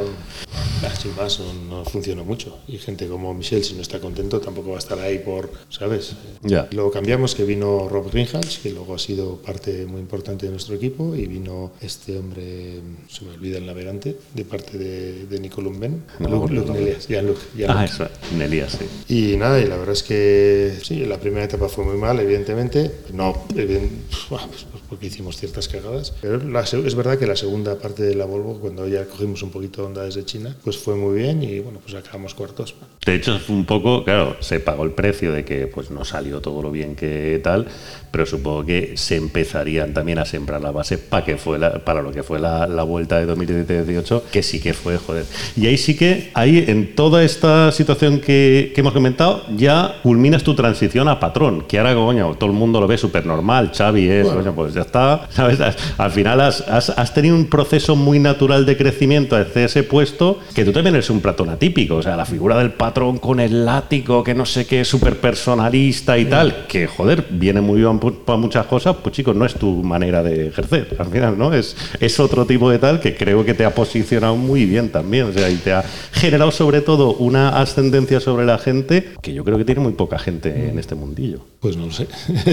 Ah, 0.87 0.95
sin 0.95 1.15
más, 1.17 1.41
no, 1.41 1.53
no 1.79 1.85
funcionó 1.85 2.25
mucho. 2.25 2.59
Y 2.69 2.79
gente 2.79 3.07
como 3.09 3.33
Michel, 3.33 3.65
si 3.65 3.75
no 3.75 3.83
está 3.83 4.01
contento, 4.01 4.41
tampoco 4.41 4.71
va 4.71 4.77
a 4.77 4.79
estar 4.79 4.99
ahí 4.99 5.19
por, 5.19 5.51
¿sabes? 5.71 6.13
Ya. 6.43 6.69
Luego 6.73 6.91
cambiamos, 6.91 7.35
que 7.35 7.45
vino 7.45 7.89
Rob 7.89 8.11
Greenhalgh, 8.11 8.61
que 8.63 8.71
luego 8.71 8.95
ha 8.95 8.99
sido 8.99 9.37
parte 9.37 9.87
muy 9.87 10.01
importante 10.01 10.47
de 10.47 10.53
nuestro 10.53 10.75
equipo, 10.75 11.15
y 11.17 11.27
vino 11.27 11.73
este 11.81 12.19
hombre, 12.19 12.81
se 13.09 13.25
me 13.25 13.33
olvida 13.33 13.59
el 13.59 13.67
navegante, 13.67 14.17
de 14.35 14.45
parte 14.45 14.77
de, 14.77 15.27
de 15.27 15.41
Nicolum 15.41 15.81
Ben, 15.81 16.05
No, 16.19 16.29
Luke, 16.29 16.53
Luke 16.53 16.69
no. 16.69 16.75
Jean-Luc, 17.09 17.39
Jean-Luc. 17.57 17.77
Ah, 17.79 17.85
eso, 17.85 18.07
Nelías, 18.37 18.79
sí. 19.09 19.15
Y 19.33 19.37
nada, 19.37 19.59
y 19.61 19.67
la 19.67 19.77
verdad 19.77 19.95
es 19.95 20.03
que 20.03 20.77
sí, 20.83 21.05
la 21.07 21.19
primera 21.19 21.45
etapa 21.45 21.69
fue 21.69 21.85
muy 21.85 21.97
mal, 21.97 22.19
evidentemente. 22.21 22.91
No, 23.13 23.33
eviden- 23.55 23.91
buah, 24.29 24.47
pues, 24.49 24.67
pues 24.71 24.83
porque 24.89 25.07
hicimos 25.07 25.37
ciertas 25.39 25.69
cagadas. 25.69 26.13
Pero 26.21 26.39
la 26.39 26.63
es 26.63 26.95
verdad 26.95 27.19
que 27.19 27.27
la 27.27 27.37
segunda 27.37 27.79
parte 27.79 28.03
de 28.03 28.15
la 28.15 28.25
Volvo, 28.25 28.59
cuando 28.59 28.87
ya 28.89 29.05
cogimos 29.07 29.43
un 29.43 29.51
poquito 29.51 29.83
de 29.83 29.87
onda 29.89 30.05
desde 30.05 30.25
China, 30.25 30.57
pues 30.65 30.74
fue 30.79 30.95
muy 30.97 31.19
bien 31.21 31.43
y 31.43 31.61
bueno, 31.61 31.79
pues 31.83 31.95
acabamos 31.95 32.35
cuartos. 32.35 32.75
De 33.05 33.15
hecho, 33.15 33.39
fue 33.39 33.55
un 33.55 33.65
poco, 33.67 34.03
claro, 34.05 34.37
se 34.41 34.61
pagó 34.61 34.85
el 34.85 34.93
precio 34.93 35.33
de 35.33 35.45
que 35.45 35.67
pues 35.67 35.91
no 35.91 36.05
salió 36.05 36.41
todo 36.41 36.63
lo 36.63 36.71
bien 36.71 36.97
que 36.97 37.39
tal, 37.45 37.67
pero 38.11 38.25
supongo 38.25 38.65
que 38.65 38.97
se 38.97 39.17
empezarían 39.17 39.93
también 39.93 40.19
a 40.19 40.25
sembrar 40.25 40.63
la 40.63 40.71
base 40.71 40.97
para 40.99 41.25
que 41.25 41.37
fue 41.37 41.59
la- 41.59 41.81
para 41.85 42.01
lo 42.01 42.13
que 42.13 42.23
fue 42.23 42.39
la, 42.39 42.67
la 42.67 42.83
vuelta 42.83 43.19
de 43.19 43.27
2017-18, 43.27 44.23
que 44.33 44.43
sí 44.43 44.61
que 44.61 44.73
fue, 44.73 44.97
joder. 44.99 45.27
Y 45.57 45.67
ahí 45.67 45.77
sí 45.77 45.97
que, 45.97 46.31
ahí 46.35 46.65
en 46.69 46.95
toda 46.95 47.23
esta 47.25 47.71
situación 47.73 48.21
que, 48.21 48.73
que 48.75 48.81
hemos 48.81 48.93
comentado, 48.93 49.43
ya 49.57 49.97
culminas 50.03 50.43
tu 50.43 50.55
transición 50.55 51.09
a 51.09 51.21
patrón, 51.21 51.65
que 51.69 51.79
ahora, 51.79 51.95
coño, 51.95 52.35
todo 52.37 52.51
el 52.51 52.57
mundo 52.57 52.81
lo 52.81 52.87
ve 52.87 52.97
súper 52.97 53.27
normal, 53.27 53.73
Xavi 53.77 54.09
es, 54.09 54.25
Bueno. 54.25 54.41
coño, 54.41 54.55
pues 54.55 54.75
ya 54.75 54.83
está, 54.83 55.27
¿sabes? 55.31 55.59
Al 55.99 56.11
final 56.11 56.41
has, 56.41 56.63
has- 56.69 56.91
has 56.91 57.13
tenido 57.13 57.35
un 57.37 57.47
proceso 57.47 57.97
muy 57.97 58.19
natural 58.19 58.65
de 58.65 58.77
crecimiento 58.77 59.37
hacia 59.37 59.67
ese 59.67 59.83
puesto, 59.83 60.39
que 60.55 60.65
tú 60.65 60.73
también 60.73 60.95
eres 60.95 61.11
un 61.11 61.21
patrón 61.21 61.51
atípico, 61.51 61.97
o 61.97 62.03
sea, 62.03 62.17
la 62.17 62.25
figura 62.25 62.57
del 62.59 62.73
patrón 62.73 63.19
con 63.19 63.41
el 63.41 63.65
látigo, 63.65 64.23
que 64.23 64.35
no 64.35 64.47
sé 64.47 64.67
qué, 64.67 64.85
súper 64.85 65.17
personalista 65.19 66.17
y 66.19 66.25
tal, 66.27 66.67
que 66.69 66.87
joder, 66.87 67.27
viene 67.31 67.61
muy 67.61 67.81
bien 67.81 67.99
para 67.99 68.39
muchas 68.39 68.67
cosas, 68.67 68.97
pues 69.03 69.15
chicos, 69.15 69.35
no 69.37 69.45
es 69.45 69.55
tu 69.55 69.83
manera 69.83 70.23
de 70.23 70.49
ejercer, 70.49 70.97
al 70.99 71.07
final, 71.07 71.37
¿no? 71.39 71.53
Es, 71.53 71.77
es 72.01 72.21
otro 72.21 72.47
tipo 72.47 72.71
de 72.71 72.79
tal 72.79 73.01
que 73.01 73.17
creo 73.17 73.45
que 73.45 73.55
te 73.55 73.65
ha 73.65 73.75
posicionado 73.75 74.37
muy 74.37 74.65
bien 74.65 74.91
también, 74.91 75.25
o 75.27 75.33
sea, 75.33 75.51
y 75.51 75.57
te 75.57 75.73
ha 75.73 75.85
generado 76.13 76.51
sobre 76.51 76.81
todo 76.81 77.15
una 77.15 77.61
ascendencia 77.61 78.21
sobre 78.21 78.47
la 78.47 78.59
gente 78.59 79.11
que 79.23 79.33
yo 79.35 79.45
creo 79.45 79.59
que 79.59 79.65
tiene 79.65 79.81
muy 79.81 79.93
poca 79.93 80.19
gente 80.19 80.69
en 80.71 80.79
este 80.79 80.95
mundillo. 80.95 81.41
Pues 81.61 81.77
no 81.77 81.87
lo 81.87 81.93
sé. 81.93 82.07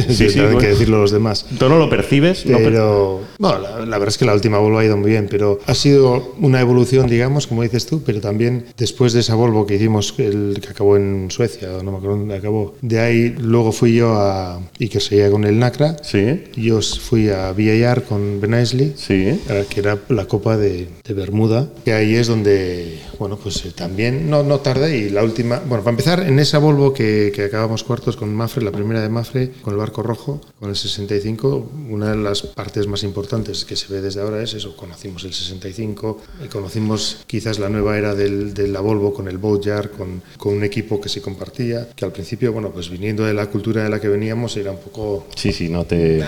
Sí, 0.09 0.29
sí, 0.29 0.39
bueno. 0.39 0.57
que 0.57 0.67
decirlo 0.67 1.01
los 1.01 1.11
demás. 1.11 1.45
¿Tú 1.59 1.67
no 1.67 1.77
lo 1.77 1.89
percibes? 1.89 2.45
No 2.45 2.57
per- 2.57 2.67
Pero, 2.71 3.21
bueno, 3.37 3.59
la, 3.59 3.79
la 3.79 3.97
verdad 3.97 4.07
es 4.07 4.17
que 4.17 4.25
la 4.25 4.33
última 4.33 4.57
Volvo 4.57 4.79
ha 4.79 4.85
ido 4.85 4.95
muy 4.95 5.11
bien, 5.11 5.27
pero 5.29 5.59
ha 5.67 5.75
sido 5.75 6.33
una 6.39 6.61
evolución, 6.61 7.07
digamos, 7.07 7.45
como 7.47 7.61
dices 7.63 7.85
tú, 7.91 8.01
pero 8.05 8.21
también 8.21 8.65
después 8.77 9.11
de 9.11 9.19
esa 9.19 9.35
Volvo 9.35 9.67
que 9.67 9.75
hicimos, 9.75 10.15
el 10.17 10.57
que 10.61 10.69
acabó 10.69 10.95
en 10.95 11.29
Suecia, 11.29 11.67
no 11.83 11.91
me 11.91 11.97
acuerdo 11.97 12.17
dónde 12.17 12.35
acabó, 12.35 12.75
de 12.81 12.99
ahí 12.99 13.35
luego 13.37 13.73
fui 13.73 13.95
yo 13.95 14.13
a, 14.13 14.61
y 14.79 14.87
que 14.87 15.01
seguía 15.01 15.29
con 15.29 15.43
el 15.43 15.59
NACRA, 15.59 15.97
Sí, 16.03 16.43
yo 16.55 16.81
fui 16.81 17.29
a 17.29 17.51
VIR 17.51 18.03
con 18.03 18.39
Ben 18.39 18.65
sí. 18.65 19.13
eh, 19.13 19.65
que 19.69 19.79
era 19.81 19.97
la 20.09 20.25
Copa 20.25 20.55
de, 20.57 20.87
de 21.03 21.13
Bermuda, 21.13 21.69
que 21.83 21.91
ahí 21.93 22.15
es 22.15 22.27
donde, 22.27 22.99
bueno, 23.19 23.37
pues 23.37 23.65
eh, 23.65 23.71
también 23.75 24.29
no, 24.29 24.43
no 24.43 24.59
tardé 24.59 24.97
y 24.97 25.09
la 25.09 25.23
última, 25.23 25.59
bueno, 25.59 25.83
para 25.83 25.91
empezar, 25.91 26.19
en 26.21 26.39
esa 26.39 26.59
Volvo 26.59 26.93
que, 26.93 27.31
que 27.35 27.43
acabamos 27.43 27.83
cuartos 27.83 28.15
con 28.15 28.33
Mafre, 28.33 28.63
la 28.63 28.71
primera 28.71 29.01
de 29.01 29.09
Mafre, 29.09 29.51
con 29.61 29.73
el 29.73 29.79
barco 29.79 30.01
rojo, 30.01 30.39
con 30.59 30.69
el 30.69 30.75
65, 30.77 31.71
una 31.89 32.11
de 32.11 32.17
las 32.17 32.43
partes 32.43 32.87
más 32.87 33.03
importantes 33.03 33.65
que 33.65 33.75
se 33.75 33.91
ve 33.91 33.99
desde 33.99 34.21
ahora 34.21 34.41
es 34.41 34.53
eso, 34.53 34.77
conocimos 34.77 35.23
el 35.25 35.33
65, 35.33 36.19
y 36.45 36.47
conocimos 36.47 37.23
quizás 37.27 37.59
la 37.59 37.69
nueva 37.69 37.80
era 37.97 38.13
del, 38.15 38.53
de 38.53 38.67
la 38.67 38.79
Volvo 38.81 39.13
con 39.13 39.27
el 39.27 39.37
Boatyard, 39.37 39.91
con, 39.91 40.21
con 40.37 40.53
un 40.55 40.63
equipo 40.63 40.99
que 41.01 41.09
se 41.09 41.21
compartía, 41.21 41.89
que 41.95 42.05
al 42.05 42.11
principio, 42.11 42.53
bueno, 42.53 42.71
pues 42.71 42.89
viniendo 42.89 43.23
de 43.25 43.33
la 43.33 43.47
cultura 43.47 43.83
de 43.83 43.89
la 43.89 43.99
que 43.99 44.07
veníamos 44.07 44.55
era 44.57 44.71
un 44.71 44.77
poco 44.79 45.27
Sí, 45.35 45.51
sí, 45.51 45.69
no 45.69 45.85
te... 45.85 46.23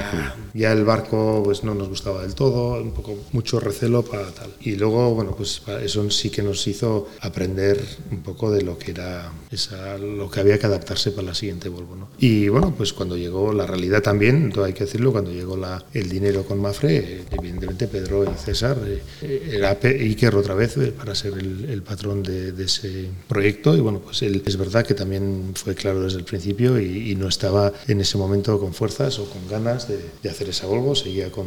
ya 0.54 0.72
el 0.72 0.84
barco 0.86 1.42
pues 1.44 1.64
no 1.64 1.74
nos 1.76 1.90
gustaba 1.90 2.22
del 2.24 2.34
todo, 2.36 2.82
un 2.82 2.92
poco 2.92 3.16
mucho 3.32 3.60
recelo 3.60 4.04
para 4.04 4.28
tal. 4.32 4.52
Y 4.62 4.76
luego, 4.76 5.14
bueno, 5.16 5.36
pues 5.36 5.62
eso 5.84 6.10
sí 6.10 6.30
que 6.30 6.42
nos 6.44 6.66
hizo 6.68 7.08
aprender 7.22 7.80
un 8.12 8.22
poco 8.22 8.52
de 8.52 8.62
lo 8.62 8.78
que 8.78 8.92
era 8.92 9.32
esa, 9.52 9.98
lo 9.98 10.30
que 10.30 10.40
había 10.40 10.58
que 10.58 10.66
adaptarse 10.66 11.12
para 11.12 11.28
la 11.28 11.34
siguiente 11.36 11.70
Volvo, 11.70 11.96
¿no? 11.96 12.10
Y 12.20 12.48
bueno, 12.50 12.74
pues 12.78 12.94
cuando 12.94 13.18
llegó 13.18 13.54
la 13.54 13.66
realidad 13.68 14.02
también, 14.02 14.52
todo 14.52 14.66
hay 14.66 14.74
que 14.74 14.86
decirlo, 14.86 15.12
cuando 15.12 15.32
llegó 15.32 15.58
la, 15.58 15.84
el 15.94 16.10
dinero 16.10 16.44
con 16.44 16.60
Mafre, 16.62 16.98
eh, 16.98 17.24
evidentemente 17.32 17.88
Pedro 17.88 18.24
y 18.24 18.38
César, 18.38 18.78
eh, 19.22 19.50
era 19.52 19.76
Pe- 19.80 20.00
Iker 20.00 20.36
otra 20.36 20.54
vez 20.56 20.78
eh, 20.78 20.92
para 20.96 21.14
ser 21.16 21.34
el, 21.34 21.43
el 21.70 21.82
patrón 21.84 22.24
de, 22.24 22.52
de 22.52 22.66
ese 22.66 23.08
proyecto 23.28 23.76
y 23.76 23.80
bueno, 23.80 24.00
pues 24.00 24.22
él 24.22 24.42
es 24.46 24.58
verdad 24.58 24.86
que 24.86 24.94
también 24.94 25.52
fue 25.56 25.76
claro 25.76 26.02
desde 26.04 26.18
el 26.20 26.24
principio 26.26 26.80
y, 26.80 27.12
y 27.12 27.16
no 27.16 27.28
estaba 27.28 27.72
en 27.88 28.02
ese 28.02 28.18
momento 28.18 28.60
con 28.60 28.74
fuerzas 28.74 29.20
o 29.20 29.26
con 29.30 29.48
ganas 29.50 29.88
de, 29.88 30.00
de 30.22 30.30
hacer 30.30 30.50
esa 30.50 30.68
Volvo, 30.68 30.96
seguía 30.96 31.32
con, 31.32 31.46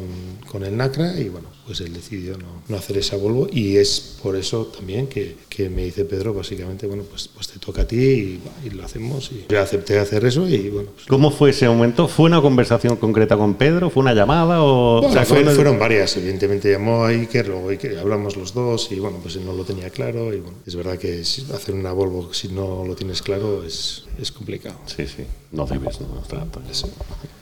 con 0.51 0.65
el 0.65 0.77
NACRA 0.77 1.19
y 1.21 1.29
bueno, 1.29 1.49
pues 1.67 1.81
él 1.81 1.93
decidió 1.93 2.37
no, 2.39 2.63
no 2.69 2.77
hacer 2.77 2.99
esa 2.99 3.17
Volvo 3.17 3.49
y 3.51 3.77
es 3.77 4.17
por 4.23 4.37
eso 4.37 4.67
también 4.67 5.07
que, 5.07 5.37
que 5.49 5.69
me 5.71 5.85
dice 5.85 6.05
Pedro, 6.05 6.35
básicamente, 6.35 6.87
bueno, 6.87 7.03
pues, 7.09 7.29
pues 7.29 7.49
te 7.49 7.59
toca 7.59 7.83
a 7.83 7.87
ti 7.87 7.97
y, 7.97 8.41
y 8.67 8.71
lo 8.71 8.85
hacemos 8.85 9.31
y 9.33 9.45
yo 9.49 9.61
acepté 9.61 9.99
hacer 9.99 10.25
eso 10.25 10.49
y 10.49 10.69
bueno, 10.71 10.91
pues 10.95 11.07
¿Cómo 11.07 11.31
fue 11.31 11.51
ese 11.51 11.69
momento? 11.69 12.09
¿Fue 12.09 12.27
una 12.27 12.41
conversación 12.41 12.97
concreta 12.97 13.37
con 13.37 13.55
Pedro? 13.55 13.91
¿Fue 13.91 14.03
una 14.03 14.15
llamada? 14.15 14.63
O, 14.63 15.01
Bueno, 15.01 15.09
o 15.09 15.13
sea, 15.13 15.25
fue- 15.25 15.43
¿cómo- 15.43 15.55
fueron 15.55 15.79
varias, 15.79 16.17
evidentemente 16.17 16.71
llamó 16.71 17.05
a 17.05 17.09
Iker, 17.09 17.49
luego 17.49 17.69
Iker, 17.71 17.99
hablamos 17.99 18.37
los 18.37 18.53
dos 18.55 18.91
y 18.93 18.99
bueno, 18.99 19.19
pues 19.23 19.37
él 19.37 19.45
no 19.45 19.53
lo 19.53 19.65
tenía 19.65 19.86
claro 19.91 20.33
y 20.35 20.41
bueno, 20.41 20.59
es 20.67 20.75
verdad 20.77 20.99
que 20.99 21.21
hacer 21.21 21.75
una 21.75 21.93
Volvo 21.93 22.33
si 22.35 22.49
no 22.49 22.85
lo 22.85 22.95
tienes 22.95 23.23
claro 23.23 23.65
es, 23.65 24.05
es 24.21 24.31
complicado. 24.33 24.79
Sí, 24.87 25.07
sí, 25.07 25.25
no 25.53 25.67
debes, 25.67 26.01
no, 26.01 26.21
está- 26.23 26.47
Eso. 26.71 26.89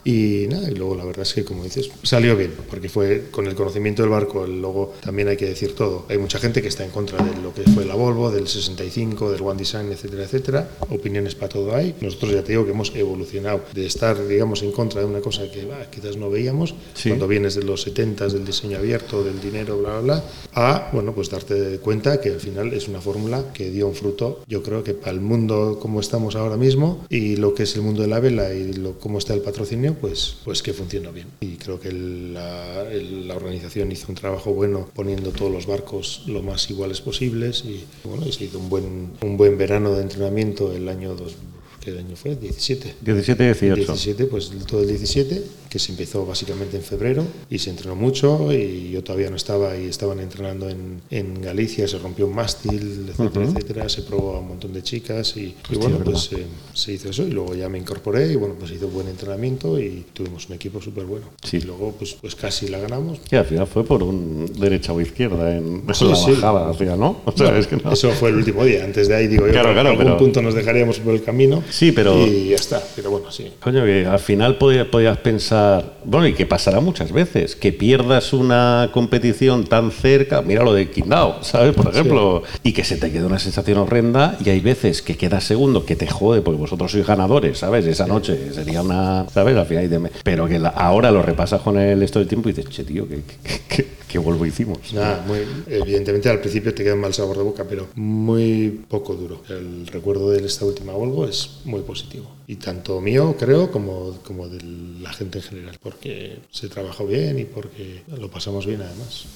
Y 0.07 0.47
nada, 0.51 0.71
y 0.71 0.75
luego 0.75 0.95
la 0.97 1.05
verdad 1.07 1.23
es 1.23 1.33
que 1.33 1.45
como 1.45 1.65
dices, 1.65 1.89
salió 2.03 2.37
bien, 2.37 2.53
porque 2.69 2.91
fue 2.91 3.29
con 3.31 3.47
el 3.47 3.55
conocimiento 3.55 4.03
del 4.03 4.11
barco, 4.11 4.47
luego 4.47 4.93
también 5.01 5.29
hay 5.29 5.37
que 5.39 5.47
decir 5.47 5.75
todo. 5.75 6.05
Hay 6.11 6.19
mucha 6.19 6.39
gente 6.39 6.61
que 6.61 6.69
está 6.69 6.85
en 6.85 6.91
contra 6.91 7.25
de 7.25 7.41
lo 7.41 7.55
que 7.55 7.63
fue 7.63 7.87
la 7.87 7.95
Volvo, 7.95 8.31
del 8.31 8.47
65, 8.47 9.33
del 9.33 9.41
One 9.41 9.59
Design, 9.59 9.91
etcétera, 9.91 10.25
etcétera. 10.25 10.69
Opiniones 10.91 11.35
para 11.35 11.49
todo 11.49 11.75
hay. 11.75 11.95
Nosotros 12.03 12.33
ya 12.33 12.43
te 12.43 12.53
digo 12.53 12.67
que 12.67 12.73
hemos 12.73 12.95
evolucionado 12.95 13.63
de 13.73 13.87
estar, 13.87 14.27
digamos, 14.29 14.63
en 14.63 14.73
contra 14.73 15.01
de 15.01 15.07
una 15.07 15.21
cosa 15.23 15.51
que 15.51 15.65
bah, 15.65 15.87
quizás 15.91 16.19
no 16.19 16.29
veíamos, 16.29 16.75
Sí. 16.93 17.09
cuando 17.09 17.27
vienes 17.27 17.55
de 17.55 17.63
los 17.63 17.81
70 17.81 18.29
del 18.29 18.45
diseño 18.45 18.77
abierto, 18.77 19.25
del 19.25 19.41
dinero, 19.41 19.79
bla, 19.79 20.01
bla, 20.01 20.17
bla, 20.17 20.25
a, 20.53 20.91
bueno, 20.93 21.15
pues 21.15 21.31
darte 21.31 21.79
cuenta 21.79 22.21
que 22.21 22.34
al 22.35 22.41
final 22.41 22.73
es 22.73 22.89
una 22.89 23.01
fórmula 23.01 23.53
que 23.53 23.71
dio 23.71 23.89
un 23.89 23.95
fruto, 23.95 24.43
yo 24.47 24.63
creo 24.63 24.85
que 24.85 24.95
para 24.95 25.13
el 25.13 25.21
mundo 25.21 25.79
como 25.81 26.01
estamos 26.01 26.37
ahora 26.37 26.57
mismo 26.57 27.05
y 27.09 27.37
lo 27.37 27.55
que 27.55 27.65
es 27.65 27.75
el 27.77 27.83
mundo 27.83 28.03
de 28.03 28.09
la 28.09 28.21
vela 28.21 28.53
y 28.53 28.73
lo, 28.75 28.99
cómo 28.99 29.19
está 29.19 29.35
el 29.35 29.41
patrocinio, 29.41 29.95
pues, 29.95 30.37
pues 30.45 30.63
que 30.63 30.73
funciona 30.73 31.11
bien. 31.11 31.29
Y 31.41 31.57
creo 31.57 31.81
que 31.81 31.93
la, 31.93 32.85
organización 33.35 33.91
hizo 33.91 34.07
un 34.09 34.15
trabajo 34.15 34.53
bueno 34.53 34.89
poniendo 34.95 35.31
todos 35.31 35.51
los 35.51 35.67
barcos 35.67 36.23
lo 36.27 36.43
más 36.43 36.71
iguales 36.71 37.01
posibles 37.01 37.65
y, 37.65 37.85
bueno, 38.05 38.27
y 38.27 38.33
se 38.33 38.45
hizo 38.45 38.59
un 38.59 38.69
buen, 38.69 39.13
un 39.23 39.37
buen 39.37 39.59
verano 39.59 39.93
de 39.95 40.03
entrenamiento 40.03 40.73
el 40.73 40.89
año 40.89 41.15
2. 41.15 41.37
¿Qué 41.85 41.91
año 41.91 42.17
fue? 42.17 42.35
17. 42.37 42.95
17, 43.03 43.45
18. 43.45 43.75
17, 43.77 44.25
pues 44.27 44.51
todo 44.67 44.81
el 44.81 44.89
17, 44.89 45.43
que 45.69 45.79
se 45.79 45.93
empezó 45.93 46.25
básicamente 46.25 46.77
en 46.79 46.83
febrero 46.83 47.25
y 47.51 47.59
se 47.59 47.69
entrenó 47.71 47.95
mucho 47.95 48.51
y 48.53 48.91
yo 48.91 49.03
todavía 49.05 49.29
no 49.29 49.37
estaba 49.37 49.77
y 49.77 49.87
estaban 49.89 50.19
entrenando 50.21 50.71
en, 50.71 51.03
en 51.11 51.43
Galicia, 51.43 51.87
se 51.87 51.99
rompió 51.99 52.27
un 52.27 52.35
mástil, 52.35 53.09
etcétera, 53.11 53.45
etcétera, 53.47 53.89
se 53.89 54.03
probó 54.03 54.37
a 54.37 54.41
un 54.41 54.49
montón 54.49 54.73
de 54.73 54.83
chicas 54.83 55.37
y, 55.37 55.55
y 55.71 55.77
bueno, 55.77 55.99
pues 56.03 56.31
eh, 56.33 56.47
se 56.73 56.93
hizo 56.93 57.11
eso 57.11 57.25
y 57.27 57.33
luego 57.33 57.55
ya 57.55 57.69
me 57.69 57.79
incorporé 57.79 58.33
y 58.33 58.37
bueno, 58.37 58.55
pues 58.59 58.71
hizo 58.71 58.89
buen 58.89 59.09
entrenamiento 59.09 59.79
y 59.79 60.07
tuvimos 60.15 60.49
un 60.49 60.55
equipo 60.55 60.81
súper 60.81 61.05
bueno. 61.05 61.27
Sí. 61.43 61.59
Y 61.59 61.61
luego 61.63 61.93
pues, 61.99 62.15
pues 62.15 62.35
casi 62.35 62.69
la 62.69 62.79
ganamos. 62.79 63.19
Que 63.29 63.37
al 63.37 63.45
final 63.45 63.67
fue 63.67 63.85
por 63.85 64.03
un 64.03 64.51
derecha 64.59 64.93
o 64.93 65.01
izquierda 65.01 65.55
en 65.57 65.83
Sí, 65.93 66.05
la 66.09 66.15
sí. 66.17 66.31
bajada, 66.33 66.97
¿no? 66.97 67.21
O 67.27 67.33
sea, 67.37 67.59
es 67.59 67.67
que 67.67 67.77
no. 67.77 67.93
Eso 67.93 68.11
fue 68.13 68.31
el 68.31 68.37
último 68.37 68.65
día, 68.65 68.85
antes 68.85 69.09
de 69.09 69.17
ahí 69.17 69.27
digo 69.27 69.45
yo, 69.47 69.53
Claro, 69.53 69.73
claro, 69.75 69.89
en 69.91 69.97
algún 69.99 70.05
pero- 70.07 70.19
punto 70.19 70.41
nos 70.41 70.55
dejaríamos 70.55 70.99
por 71.01 71.13
el 71.15 71.23
camino 71.23 71.63
Sí, 71.75 71.91
pero- 71.91 72.25
y 72.25 72.51
ya 72.51 72.55
está, 72.55 72.81
pero 72.95 73.11
bueno, 73.11 73.33
sí. 73.33 73.51
Coño, 73.61 73.85
que 73.85 74.07
al 74.07 74.21
final 74.21 74.59
podías, 74.59 74.87
podías 74.87 75.19
pensar, 75.19 75.95
bueno, 76.05 76.29
y 76.29 76.33
que 76.33 76.47
pasará 76.47 76.79
muchas 76.79 77.11
veces, 77.11 77.57
que 77.57 77.73
pierdas 77.73 78.33
una 78.33 78.91
competición 78.93 79.65
tan 79.65 79.91
cerca, 79.91 80.41
mira 80.41 80.63
lo 80.63 80.73
de 80.73 80.89
Quindao, 80.89 81.43
¿sabes? 81.43 81.75
Por 81.75 81.89
ejemplo, 81.89 82.45
y 82.63 82.73
que 82.73 82.85
se 82.85 82.97
te 82.97 83.11
quede 83.11 83.25
una 83.25 83.41
sensación 83.41 83.79
horrenda, 83.79 84.39
y 84.45 84.51
hay 84.51 84.61
veces 84.61 85.03
que 85.03 85.17
quedas 85.17 85.43
segundo, 85.43 85.85
que 85.85 85.97
te 85.97 86.07
jode, 86.07 86.43
porque 86.43 86.61
vosotros 86.61 86.93
sois 86.93 87.05
ganadores, 87.05 87.59
¿sabes? 87.59 87.85
Esa 87.87 88.07
noche 88.07 88.53
sería 88.55 88.81
una, 88.81 89.27
¿sabes? 89.35 89.57
Al 89.57 89.67
final, 89.67 90.11
pero 90.23 90.47
que 90.47 90.61
la- 90.61 90.69
ahora 90.69 91.11
lo 91.11 91.23
repasas 91.23 91.61
con 91.61 91.77
el 91.77 92.01
esto 92.05 92.21
del 92.21 92.29
tiempo 92.29 92.49
y 92.51 92.53
dices, 92.53 92.71
che, 92.71 92.85
tío, 92.85 93.09
¿qué, 93.09 93.23
qué, 93.43 93.61
qué- 93.69 94.04
qué 94.15 94.21
vuelvo 94.21 94.47
hicimos? 94.47 94.79
Muy, 95.27 95.41
evidentemente 95.67 96.31
al 96.31 96.39
principio 96.39 96.73
te 96.73 96.85
queda 96.85 96.95
un 96.95 97.01
mal 97.01 97.13
sabor 97.13 97.37
de 97.37 97.43
boca, 97.43 97.65
pero 97.69 97.89
muy 97.97 98.85
poco 98.89 99.17
duro. 99.17 99.43
El 99.49 99.89
recuerdo 99.89 100.31
de 100.31 100.47
esta 100.47 100.65
última 100.65 100.93
Volvo 100.93 101.27
es 101.27 101.59
muy 101.65 101.81
positivo. 101.81 102.31
Y 102.47 102.57
tanto 102.57 103.01
mío, 103.01 103.37
creo, 103.39 103.71
como, 103.71 104.19
como 104.27 104.49
de 104.49 104.63
la 105.01 105.13
gente 105.13 105.39
en 105.39 105.45
general, 105.45 105.79
porque 105.83 106.39
se 106.51 106.69
trabajó 106.69 107.07
bien 107.07 107.39
y 107.39 107.45
porque 107.45 108.03
lo 108.19 108.31
pasamos 108.31 108.67
bien 108.67 108.83
además. 108.83 109.27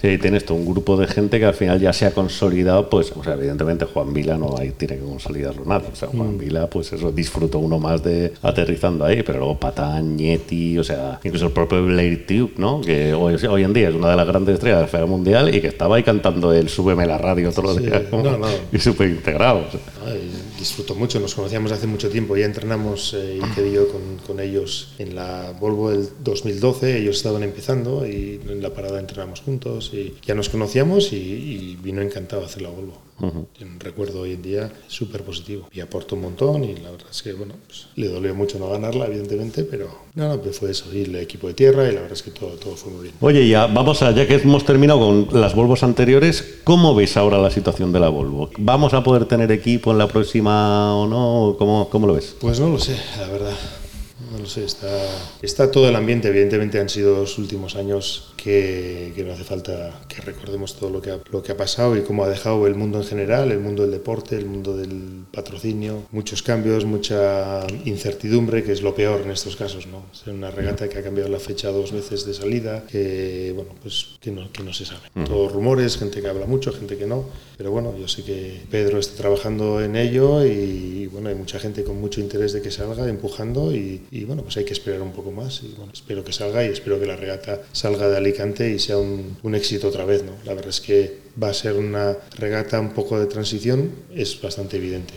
Sí, 0.00 0.18
tienes 0.18 0.44
todo 0.44 0.56
un 0.56 0.66
grupo 0.66 0.96
de 0.96 1.06
gente 1.06 1.38
que 1.38 1.44
al 1.44 1.54
final 1.54 1.80
ya 1.80 1.92
se 1.92 2.06
ha 2.06 2.12
consolidado, 2.12 2.88
pues, 2.88 3.12
o 3.14 3.22
sea, 3.22 3.34
evidentemente 3.34 3.84
Juan 3.84 4.14
Vila 4.14 4.38
no 4.38 4.56
hay, 4.58 4.70
tiene 4.70 4.96
que 4.96 5.04
consolidarlo 5.04 5.64
nada, 5.64 5.88
o 5.92 5.96
sea, 5.96 6.08
Juan 6.08 6.36
mm. 6.36 6.38
Vila, 6.38 6.70
pues 6.70 6.92
eso, 6.92 7.12
disfrutó 7.12 7.58
uno 7.58 7.78
más 7.78 8.02
de 8.02 8.32
aterrizando 8.42 9.04
ahí, 9.04 9.22
pero 9.22 9.40
luego 9.40 9.58
Patán, 9.58 10.16
Nieti, 10.16 10.78
o 10.78 10.84
sea, 10.84 11.20
incluso 11.22 11.46
el 11.46 11.52
propio 11.52 11.84
Blair 11.84 12.26
Tube, 12.26 12.52
¿no? 12.56 12.80
Que 12.80 13.12
hoy, 13.12 13.34
hoy 13.46 13.62
en 13.62 13.72
día 13.72 13.88
es 13.90 13.94
una 13.94 14.10
de 14.10 14.16
las 14.16 14.26
grandes 14.26 14.54
estrellas 14.54 14.80
del 14.80 14.88
fútbol 14.88 15.08
mundial 15.08 15.54
y 15.54 15.60
que 15.60 15.68
estaba 15.68 15.96
ahí 15.96 16.02
cantando 16.02 16.52
el 16.52 16.68
Súbeme 16.68 17.06
la 17.06 17.18
radio 17.18 17.50
todos 17.50 17.76
los 17.76 17.82
días, 17.82 18.02
y 18.72 18.78
súper 18.78 19.10
integrado. 19.10 19.64
Disfruto 20.64 20.94
mucho, 20.94 21.20
nos 21.20 21.34
conocíamos 21.34 21.72
hace 21.72 21.86
mucho 21.86 22.08
tiempo, 22.08 22.36
ya 22.38 22.46
entrenamos 22.46 23.12
eh, 23.12 23.38
y 23.38 23.72
yo 23.72 23.86
con, 23.88 24.16
con, 24.26 24.40
ellos 24.40 24.94
en 24.98 25.14
la 25.14 25.52
Volvo 25.60 25.90
del 25.90 26.08
2012, 26.20 26.98
ellos 26.98 27.18
estaban 27.18 27.42
empezando 27.42 28.06
y 28.06 28.40
en 28.48 28.62
la 28.62 28.72
parada 28.72 28.98
entrenamos 28.98 29.42
juntos 29.42 29.90
y 29.92 30.14
ya 30.24 30.34
nos 30.34 30.48
conocíamos 30.48 31.12
y, 31.12 31.16
y 31.16 31.76
vino 31.82 32.00
encantado 32.00 32.42
a 32.42 32.46
hacer 32.46 32.62
la 32.62 32.70
Volvo. 32.70 32.98
Un 33.20 33.80
recuerdo 33.80 34.22
hoy 34.22 34.32
en 34.32 34.42
día 34.42 34.72
súper 34.88 35.22
positivo 35.22 35.68
y 35.72 35.80
aportó 35.80 36.16
un 36.16 36.22
montón 36.22 36.64
y 36.64 36.74
la 36.76 36.90
verdad 36.90 37.06
es 37.10 37.22
que 37.22 37.32
bueno, 37.32 37.54
pues, 37.66 37.86
le 37.94 38.08
dolió 38.08 38.34
mucho 38.34 38.58
no 38.58 38.68
ganarla 38.68 39.06
evidentemente, 39.06 39.64
pero 39.64 39.88
no, 40.14 40.28
no, 40.28 40.40
pues 40.40 40.58
fue 40.58 40.70
eso, 40.70 40.86
y 40.92 41.02
el 41.02 41.16
equipo 41.16 41.46
de 41.48 41.54
tierra 41.54 41.84
y 41.84 41.94
la 41.94 42.00
verdad 42.00 42.12
es 42.12 42.22
que 42.22 42.30
todo, 42.30 42.50
todo 42.50 42.76
fue 42.76 42.92
muy 42.92 43.02
bien. 43.04 43.14
Oye, 43.20 43.48
ya 43.48 43.66
vamos 43.66 44.02
a, 44.02 44.10
ya 44.10 44.26
que 44.26 44.34
hemos 44.34 44.64
terminado 44.64 45.00
con 45.00 45.40
las 45.40 45.54
Volvos 45.54 45.82
anteriores, 45.82 46.60
¿cómo 46.64 46.94
ves 46.94 47.16
ahora 47.16 47.38
la 47.38 47.50
situación 47.50 47.92
de 47.92 48.00
la 48.00 48.08
Volvo? 48.08 48.50
¿Vamos 48.58 48.94
a 48.94 49.02
poder 49.04 49.26
tener 49.26 49.50
equipo 49.52 49.92
en 49.92 49.98
la 49.98 50.08
próxima 50.08 50.96
o 50.96 51.06
no? 51.06 51.56
¿Cómo, 51.58 51.88
cómo 51.88 52.06
lo 52.06 52.14
ves? 52.14 52.36
Pues 52.40 52.58
no 52.60 52.68
lo 52.68 52.78
sé, 52.78 52.96
la 53.18 53.28
verdad. 53.28 53.56
No 54.34 54.40
lo 54.40 54.46
sé, 54.46 54.64
está, 54.64 54.88
está 55.42 55.70
todo 55.70 55.88
el 55.88 55.94
ambiente. 55.94 56.26
Evidentemente 56.26 56.80
han 56.80 56.88
sido 56.88 57.20
los 57.20 57.38
últimos 57.38 57.76
años 57.76 58.32
que, 58.36 59.12
que, 59.14 59.22
no 59.22 59.32
hace 59.32 59.44
falta 59.44 60.02
que 60.08 60.20
recordemos 60.22 60.74
todo 60.74 60.90
lo 60.90 61.00
que, 61.00 61.12
ha, 61.12 61.18
lo 61.30 61.40
que 61.40 61.52
ha 61.52 61.56
pasado 61.56 61.96
y 61.96 62.02
cómo 62.02 62.24
ha 62.24 62.28
dejado 62.28 62.66
el 62.66 62.74
mundo 62.74 62.98
en 62.98 63.04
general, 63.04 63.52
el 63.52 63.60
mundo 63.60 63.82
del 63.82 63.92
deporte, 63.92 64.36
el 64.36 64.46
mundo 64.46 64.76
del 64.76 65.24
patrocinio. 65.32 66.02
Muchos 66.10 66.42
cambios, 66.42 66.84
mucha 66.84 67.64
incertidumbre, 67.84 68.64
que 68.64 68.72
es 68.72 68.82
lo 68.82 68.92
peor 68.92 69.20
en 69.20 69.30
estos 69.30 69.54
casos. 69.54 69.86
¿no? 69.86 70.02
Es 70.12 70.26
una 70.26 70.50
regata 70.50 70.88
que 70.88 70.98
ha 70.98 71.02
cambiado 71.02 71.30
la 71.30 71.38
fecha 71.38 71.70
dos 71.70 71.92
veces 71.92 72.26
de 72.26 72.34
salida, 72.34 72.84
que, 72.90 73.52
bueno, 73.54 73.70
pues, 73.80 74.18
que, 74.20 74.32
no, 74.32 74.50
que 74.50 74.64
no 74.64 74.72
se 74.72 74.84
sabe. 74.84 75.10
Todos 75.24 75.52
rumores, 75.52 75.96
gente 75.96 76.20
que 76.20 76.26
habla 76.26 76.46
mucho, 76.46 76.72
gente 76.72 76.96
que 76.96 77.06
no. 77.06 77.24
Pero 77.56 77.70
bueno, 77.70 77.96
yo 77.96 78.08
sé 78.08 78.24
que 78.24 78.62
Pedro 78.68 78.98
está 78.98 79.16
trabajando 79.16 79.80
en 79.80 79.94
ello 79.94 80.44
y, 80.44 81.06
bueno, 81.06 81.28
hay 81.28 81.36
mucha 81.36 81.60
gente 81.60 81.84
con 81.84 82.00
mucho 82.00 82.20
interés 82.20 82.52
de 82.52 82.60
que 82.60 82.72
salga, 82.72 83.08
empujando 83.08 83.72
y, 83.72 84.02
y 84.10 84.23
bueno, 84.24 84.42
pues 84.42 84.56
hay 84.56 84.64
que 84.64 84.72
esperar 84.72 85.02
un 85.02 85.12
poco 85.12 85.30
más 85.30 85.62
y 85.62 85.74
bueno, 85.76 85.92
espero 85.92 86.24
que 86.24 86.32
salga 86.32 86.64
y 86.64 86.68
espero 86.68 86.98
que 87.00 87.06
la 87.06 87.16
regata 87.16 87.62
salga 87.72 88.08
de 88.08 88.16
Alicante 88.16 88.70
y 88.70 88.78
sea 88.78 88.98
un, 88.98 89.54
éxito 89.54 89.88
otra 89.88 90.04
vez, 90.04 90.24
¿no? 90.24 90.32
La 90.44 90.54
verdad 90.54 90.70
es 90.70 90.80
que 90.80 91.18
va 91.40 91.48
a 91.48 91.54
ser 91.54 91.74
una 91.74 92.16
regata 92.38 92.80
un 92.80 92.92
poco 92.92 93.18
de 93.18 93.26
transición, 93.26 93.90
es 94.14 94.40
bastante 94.40 94.76
evidente. 94.76 95.14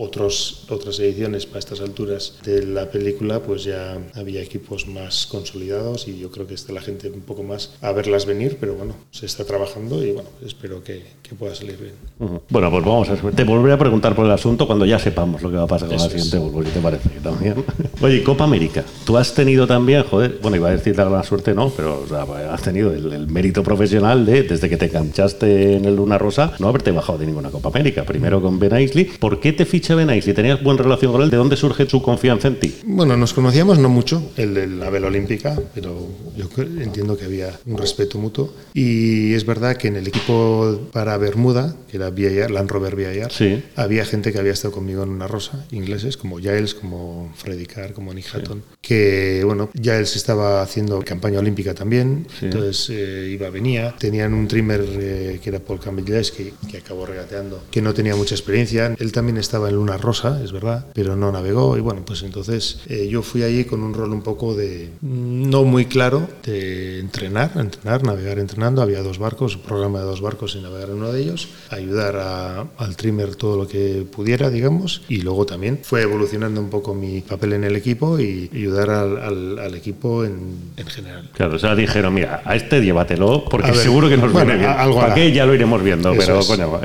Otros, 0.00 0.64
otras 0.70 0.98
ediciones 1.00 1.44
para 1.44 1.58
estas 1.58 1.80
alturas 1.80 2.38
de 2.44 2.64
la 2.64 2.88
película, 2.88 3.40
pues 3.40 3.64
ya 3.64 3.98
había 4.14 4.40
equipos 4.40 4.86
más 4.86 5.26
consolidados 5.26 6.06
y 6.06 6.18
yo 6.18 6.30
creo 6.30 6.46
que 6.46 6.54
está 6.54 6.72
la 6.72 6.80
gente 6.80 7.10
un 7.10 7.22
poco 7.22 7.42
más 7.42 7.74
a 7.80 7.90
verlas 7.90 8.24
venir, 8.24 8.58
pero 8.60 8.74
bueno, 8.74 8.94
se 9.10 9.26
está 9.26 9.44
trabajando 9.44 10.04
y 10.04 10.12
bueno, 10.12 10.28
espero 10.46 10.84
que, 10.84 11.02
que 11.20 11.34
pueda 11.34 11.54
salir 11.54 11.76
bien. 11.76 12.38
Bueno, 12.48 12.70
pues 12.70 12.84
vamos 12.84 13.08
a 13.08 13.16
te 13.16 13.42
volveré 13.42 13.74
a 13.74 13.78
preguntar 13.78 14.14
por 14.14 14.24
el 14.24 14.30
asunto 14.30 14.68
cuando 14.68 14.86
ya 14.86 15.00
sepamos 15.00 15.42
lo 15.42 15.50
que 15.50 15.56
va 15.56 15.64
a 15.64 15.66
pasar 15.66 15.88
con 15.88 15.98
la 15.98 16.08
siguiente 16.08 16.38
Volvo, 16.38 16.62
si 16.62 16.70
te 16.70 16.80
parece 16.80 17.08
también. 17.20 17.64
Oye, 18.00 18.22
Copa 18.22 18.44
América, 18.44 18.84
tú 19.04 19.16
has 19.16 19.34
tenido 19.34 19.66
también, 19.66 20.04
joder, 20.04 20.38
bueno, 20.40 20.56
iba 20.56 20.68
a 20.68 20.72
decir 20.72 20.96
la 20.96 21.22
suerte, 21.24 21.54
no, 21.54 21.70
pero 21.70 22.06
has 22.52 22.62
tenido 22.62 22.92
el, 22.92 23.12
el 23.12 23.26
mérito 23.26 23.64
profesional 23.64 24.24
de, 24.24 24.44
desde 24.44 24.68
que 24.68 24.76
te 24.76 24.86
enganchaste 24.86 25.74
en 25.74 25.84
el 25.84 25.96
Luna 25.96 26.18
Rosa, 26.18 26.52
no 26.60 26.68
haberte 26.68 26.92
bajado 26.92 27.18
de 27.18 27.26
ninguna 27.26 27.50
Copa 27.50 27.68
América. 27.68 28.04
Primero 28.04 28.40
con 28.40 28.60
Ben 28.60 28.72
Aisley. 28.72 29.04
¿Por 29.04 29.40
qué 29.40 29.52
te 29.52 29.64
ficha 29.64 29.87
Ben 29.94 30.10
Aisley? 30.10 30.34
¿Tenías 30.34 30.62
buena 30.62 30.82
relación 30.82 31.12
con 31.12 31.22
él? 31.22 31.30
¿De 31.30 31.36
dónde 31.36 31.56
surge 31.56 31.88
su 31.88 32.02
confianza 32.02 32.48
en 32.48 32.60
ti? 32.60 32.74
Bueno, 32.84 33.16
nos 33.16 33.32
conocíamos 33.32 33.78
no 33.78 33.88
mucho, 33.88 34.30
el 34.36 34.54
de 34.54 34.66
la 34.66 34.90
vela 34.90 35.08
olímpica, 35.08 35.58
pero 35.74 36.08
yo 36.36 36.48
entiendo 36.62 37.16
que 37.16 37.24
había 37.24 37.58
un 37.66 37.78
respeto 37.78 38.18
mutuo. 38.18 38.52
Y 38.74 39.34
es 39.34 39.44
verdad 39.44 39.76
que 39.76 39.88
en 39.88 39.96
el 39.96 40.06
equipo 40.06 40.88
para 40.92 41.16
Bermuda, 41.16 41.74
que 41.90 41.96
era 41.96 42.10
VIR, 42.10 42.50
Land 42.50 42.70
Rover 42.70 42.96
VIR, 42.96 43.30
sí. 43.30 43.62
había 43.76 44.04
gente 44.04 44.32
que 44.32 44.38
había 44.38 44.52
estado 44.52 44.72
conmigo 44.72 45.02
en 45.02 45.10
una 45.10 45.26
rosa, 45.26 45.66
ingleses, 45.70 46.16
como 46.16 46.38
Giles, 46.38 46.74
como 46.74 47.32
Freddy 47.36 47.66
Carr, 47.66 47.92
como 47.92 48.12
Nick 48.12 48.34
Hatton, 48.34 48.62
que, 48.80 49.42
bueno, 49.44 49.70
Giles 49.74 50.16
estaba 50.16 50.62
haciendo 50.62 51.00
campaña 51.02 51.38
olímpica 51.38 51.74
también, 51.74 52.26
sí. 52.38 52.46
entonces 52.46 52.90
eh, 52.90 53.30
iba, 53.32 53.50
venía. 53.50 53.94
Tenían 53.98 54.34
un 54.34 54.48
trimmer 54.48 54.84
eh, 54.86 55.40
que 55.42 55.50
era 55.50 55.58
Paul 55.58 55.80
que, 55.80 56.52
que 56.70 56.76
acabó 56.76 57.06
regateando, 57.06 57.64
que 57.70 57.82
no 57.82 57.94
tenía 57.94 58.16
mucha 58.16 58.34
experiencia. 58.34 58.94
Él 58.98 59.12
también 59.12 59.38
estaba 59.38 59.68
en 59.68 59.77
Luna 59.78 59.96
Rosa, 59.96 60.40
es 60.42 60.52
verdad, 60.52 60.86
pero 60.92 61.16
no 61.16 61.30
navegó. 61.32 61.76
Y 61.76 61.80
bueno, 61.80 62.02
pues 62.04 62.22
entonces 62.22 62.80
eh, 62.86 63.08
yo 63.08 63.22
fui 63.22 63.42
allí 63.42 63.64
con 63.64 63.82
un 63.82 63.94
rol 63.94 64.12
un 64.12 64.22
poco 64.22 64.54
de, 64.54 64.90
no 65.02 65.64
muy 65.64 65.86
claro, 65.86 66.28
de 66.44 66.98
entrenar, 66.98 67.52
entrenar, 67.56 68.02
navegar 68.02 68.38
entrenando. 68.38 68.82
Había 68.82 69.02
dos 69.02 69.18
barcos, 69.18 69.56
un 69.56 69.62
programa 69.62 70.00
de 70.00 70.04
dos 70.06 70.20
barcos 70.20 70.56
y 70.56 70.60
navegar 70.60 70.90
en 70.90 70.96
uno 70.96 71.12
de 71.12 71.20
ellos, 71.22 71.48
ayudar 71.70 72.16
a, 72.16 72.66
al 72.76 72.96
trimmer 72.96 73.36
todo 73.36 73.56
lo 73.56 73.68
que 73.68 74.04
pudiera, 74.10 74.50
digamos. 74.50 75.02
Y 75.08 75.22
luego 75.22 75.46
también 75.46 75.80
fue 75.82 76.02
evolucionando 76.02 76.60
un 76.60 76.70
poco 76.70 76.94
mi 76.94 77.20
papel 77.20 77.54
en 77.54 77.64
el 77.64 77.76
equipo 77.76 78.18
y 78.18 78.50
ayudar 78.52 78.90
al, 78.90 79.18
al, 79.18 79.58
al 79.58 79.74
equipo 79.74 80.24
en, 80.24 80.72
en, 80.76 80.86
general. 80.86 81.30
Claro, 81.34 81.56
o 81.56 81.58
sea, 81.58 81.74
dijeron, 81.74 82.14
mira, 82.14 82.42
a 82.44 82.56
este 82.56 82.80
llévatelo 82.80 83.44
porque 83.48 83.70
ver, 83.70 83.80
seguro 83.80 84.08
que 84.08 84.16
nos 84.16 84.32
bueno, 84.32 84.46
viene 84.52 84.66
bien. 84.66 84.78
Algo 84.78 85.00
¿Para 85.00 85.14
qué? 85.14 85.32
Ya 85.32 85.46
lo 85.46 85.54
iremos 85.54 85.82
viendo, 85.82 86.12
Eso 86.12 86.20
pero 86.20 86.40
es. 86.40 86.46
coño. 86.46 86.80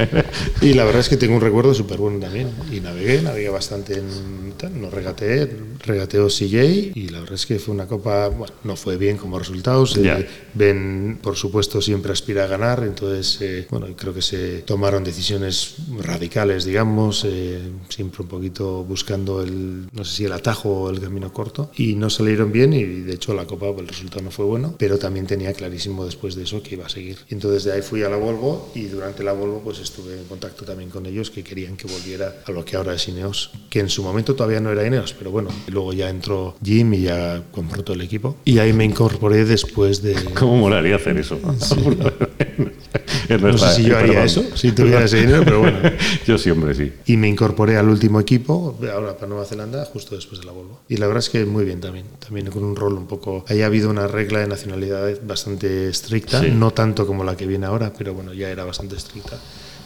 y 0.61 0.73
la 0.73 0.83
verdad 0.85 1.01
es 1.01 1.09
que 1.09 1.17
tengo 1.17 1.35
un 1.35 1.41
recuerdo 1.41 1.73
súper 1.73 1.97
bueno 1.97 2.19
también. 2.19 2.49
Y 2.71 2.79
navegué, 2.83 3.21
navegué 3.21 3.49
bastante 3.49 3.93
en. 3.95 4.43
No 4.79 4.89
regateé, 4.89 5.49
regateó 5.85 6.27
CJ 6.27 6.93
y 6.95 7.09
la 7.09 7.19
verdad 7.19 7.35
es 7.35 7.45
que 7.45 7.59
fue 7.59 7.73
una 7.73 7.85
copa. 7.85 8.29
Bueno, 8.29 8.53
no 8.63 8.75
fue 8.75 8.97
bien 8.97 9.17
como 9.17 9.37
resultados. 9.37 9.97
Eh, 9.97 10.27
ben, 10.53 11.19
por 11.21 11.35
supuesto, 11.35 11.81
siempre 11.81 12.13
aspira 12.13 12.45
a 12.45 12.47
ganar, 12.47 12.83
entonces, 12.83 13.41
eh, 13.41 13.67
bueno, 13.69 13.87
creo 13.95 14.13
que 14.13 14.21
se 14.21 14.61
tomaron 14.61 15.03
decisiones 15.03 15.75
radicales, 15.99 16.65
digamos, 16.65 17.25
eh, 17.25 17.59
siempre 17.89 18.23
un 18.23 18.29
poquito 18.29 18.83
buscando 18.83 19.41
el, 19.41 19.87
no 19.91 20.05
sé 20.05 20.15
si 20.15 20.25
el 20.25 20.31
atajo 20.31 20.83
o 20.83 20.89
el 20.89 21.01
camino 21.01 21.33
corto, 21.33 21.71
y 21.75 21.95
no 21.95 22.09
salieron 22.09 22.51
bien 22.51 22.73
y 22.73 22.83
de 22.83 23.13
hecho 23.13 23.33
la 23.33 23.45
copa, 23.45 23.67
el 23.69 23.87
resultado 23.87 24.21
no 24.21 24.31
fue 24.31 24.45
bueno, 24.45 24.75
pero 24.77 24.97
también 24.97 25.27
tenía 25.27 25.53
clarísimo 25.53 26.05
después 26.05 26.35
de 26.35 26.43
eso 26.43 26.61
que 26.61 26.75
iba 26.75 26.85
a 26.85 26.89
seguir. 26.89 27.17
Entonces 27.29 27.63
de 27.65 27.73
ahí 27.73 27.81
fui 27.81 28.03
a 28.03 28.09
la 28.09 28.17
Volvo 28.17 28.71
y 28.75 28.85
durante 28.85 29.23
la 29.23 29.33
Volvo 29.33 29.61
pues 29.61 29.79
estuve 29.79 30.17
en 30.17 30.25
contacto 30.25 30.65
también 30.65 30.89
con 30.89 31.05
ellos 31.05 31.31
que 31.31 31.43
querían 31.43 31.75
que 31.75 31.87
volviera 31.87 32.43
a 32.45 32.51
lo 32.51 32.63
que 32.63 32.72
ahora 32.75 32.93
es 32.93 33.07
Ineos, 33.07 33.51
que 33.69 33.79
en 33.79 33.89
su 33.89 34.03
momento 34.03 34.35
todavía 34.35 34.59
no 34.59 34.71
era 34.71 34.85
Ineos, 34.85 35.13
pero 35.13 35.31
bueno, 35.31 35.49
luego 35.67 35.93
ya 35.93 36.09
entró 36.09 36.55
Jim 36.63 36.93
y 36.93 37.03
ya 37.03 37.43
compró 37.51 37.93
el 37.93 38.01
equipo 38.01 38.37
y 38.45 38.59
ahí 38.59 38.73
me 38.73 38.85
incorporé 38.85 39.45
después 39.45 40.01
de... 40.01 40.15
¿Cómo 40.39 40.57
molaría 40.57 40.95
hacer 40.95 41.17
eso? 41.17 41.39
Sí. 41.59 41.75
no 43.41 43.57
sé 43.57 43.75
si 43.75 43.83
yo 43.83 43.97
haría 43.97 44.13
perdón. 44.13 44.25
eso, 44.25 44.45
si 44.55 44.71
tuviera 44.71 45.03
ese 45.03 45.21
dinero, 45.21 45.43
pero 45.43 45.59
bueno. 45.59 45.79
yo 46.27 46.37
sí, 46.37 46.49
hombre, 46.49 46.75
sí. 46.75 46.91
Y 47.05 47.17
me 47.17 47.27
incorporé 47.27 47.77
al 47.77 47.89
último 47.89 48.19
equipo, 48.19 48.77
ahora 48.93 49.15
para 49.15 49.27
Nueva 49.27 49.45
Zelanda, 49.45 49.85
justo 49.85 50.15
después 50.15 50.39
de 50.41 50.45
la 50.45 50.51
Volvo. 50.51 50.81
Y 50.87 50.97
la 50.97 51.07
verdad 51.07 51.23
es 51.23 51.29
que 51.29 51.45
muy 51.45 51.65
bien 51.65 51.81
también, 51.81 52.05
también 52.19 52.47
con 52.47 52.63
un 52.63 52.75
rol 52.75 52.93
un 52.93 53.07
poco... 53.07 53.45
Ahí 53.47 53.61
ha 53.61 53.65
habido 53.65 53.89
una 53.89 54.07
regla 54.07 54.39
de 54.39 54.47
nacionalidad 54.47 55.19
bastante 55.25 55.89
estricta, 55.89 56.41
sí. 56.41 56.51
no 56.51 56.71
tanto 56.71 57.07
como 57.07 57.23
la 57.23 57.35
que 57.35 57.47
viene 57.47 57.65
ahora, 57.65 57.93
pero 57.97 58.13
bueno, 58.13 58.33
ya 58.33 58.49
era 58.49 58.65
bastante 58.65 58.95
estricta 58.95 59.39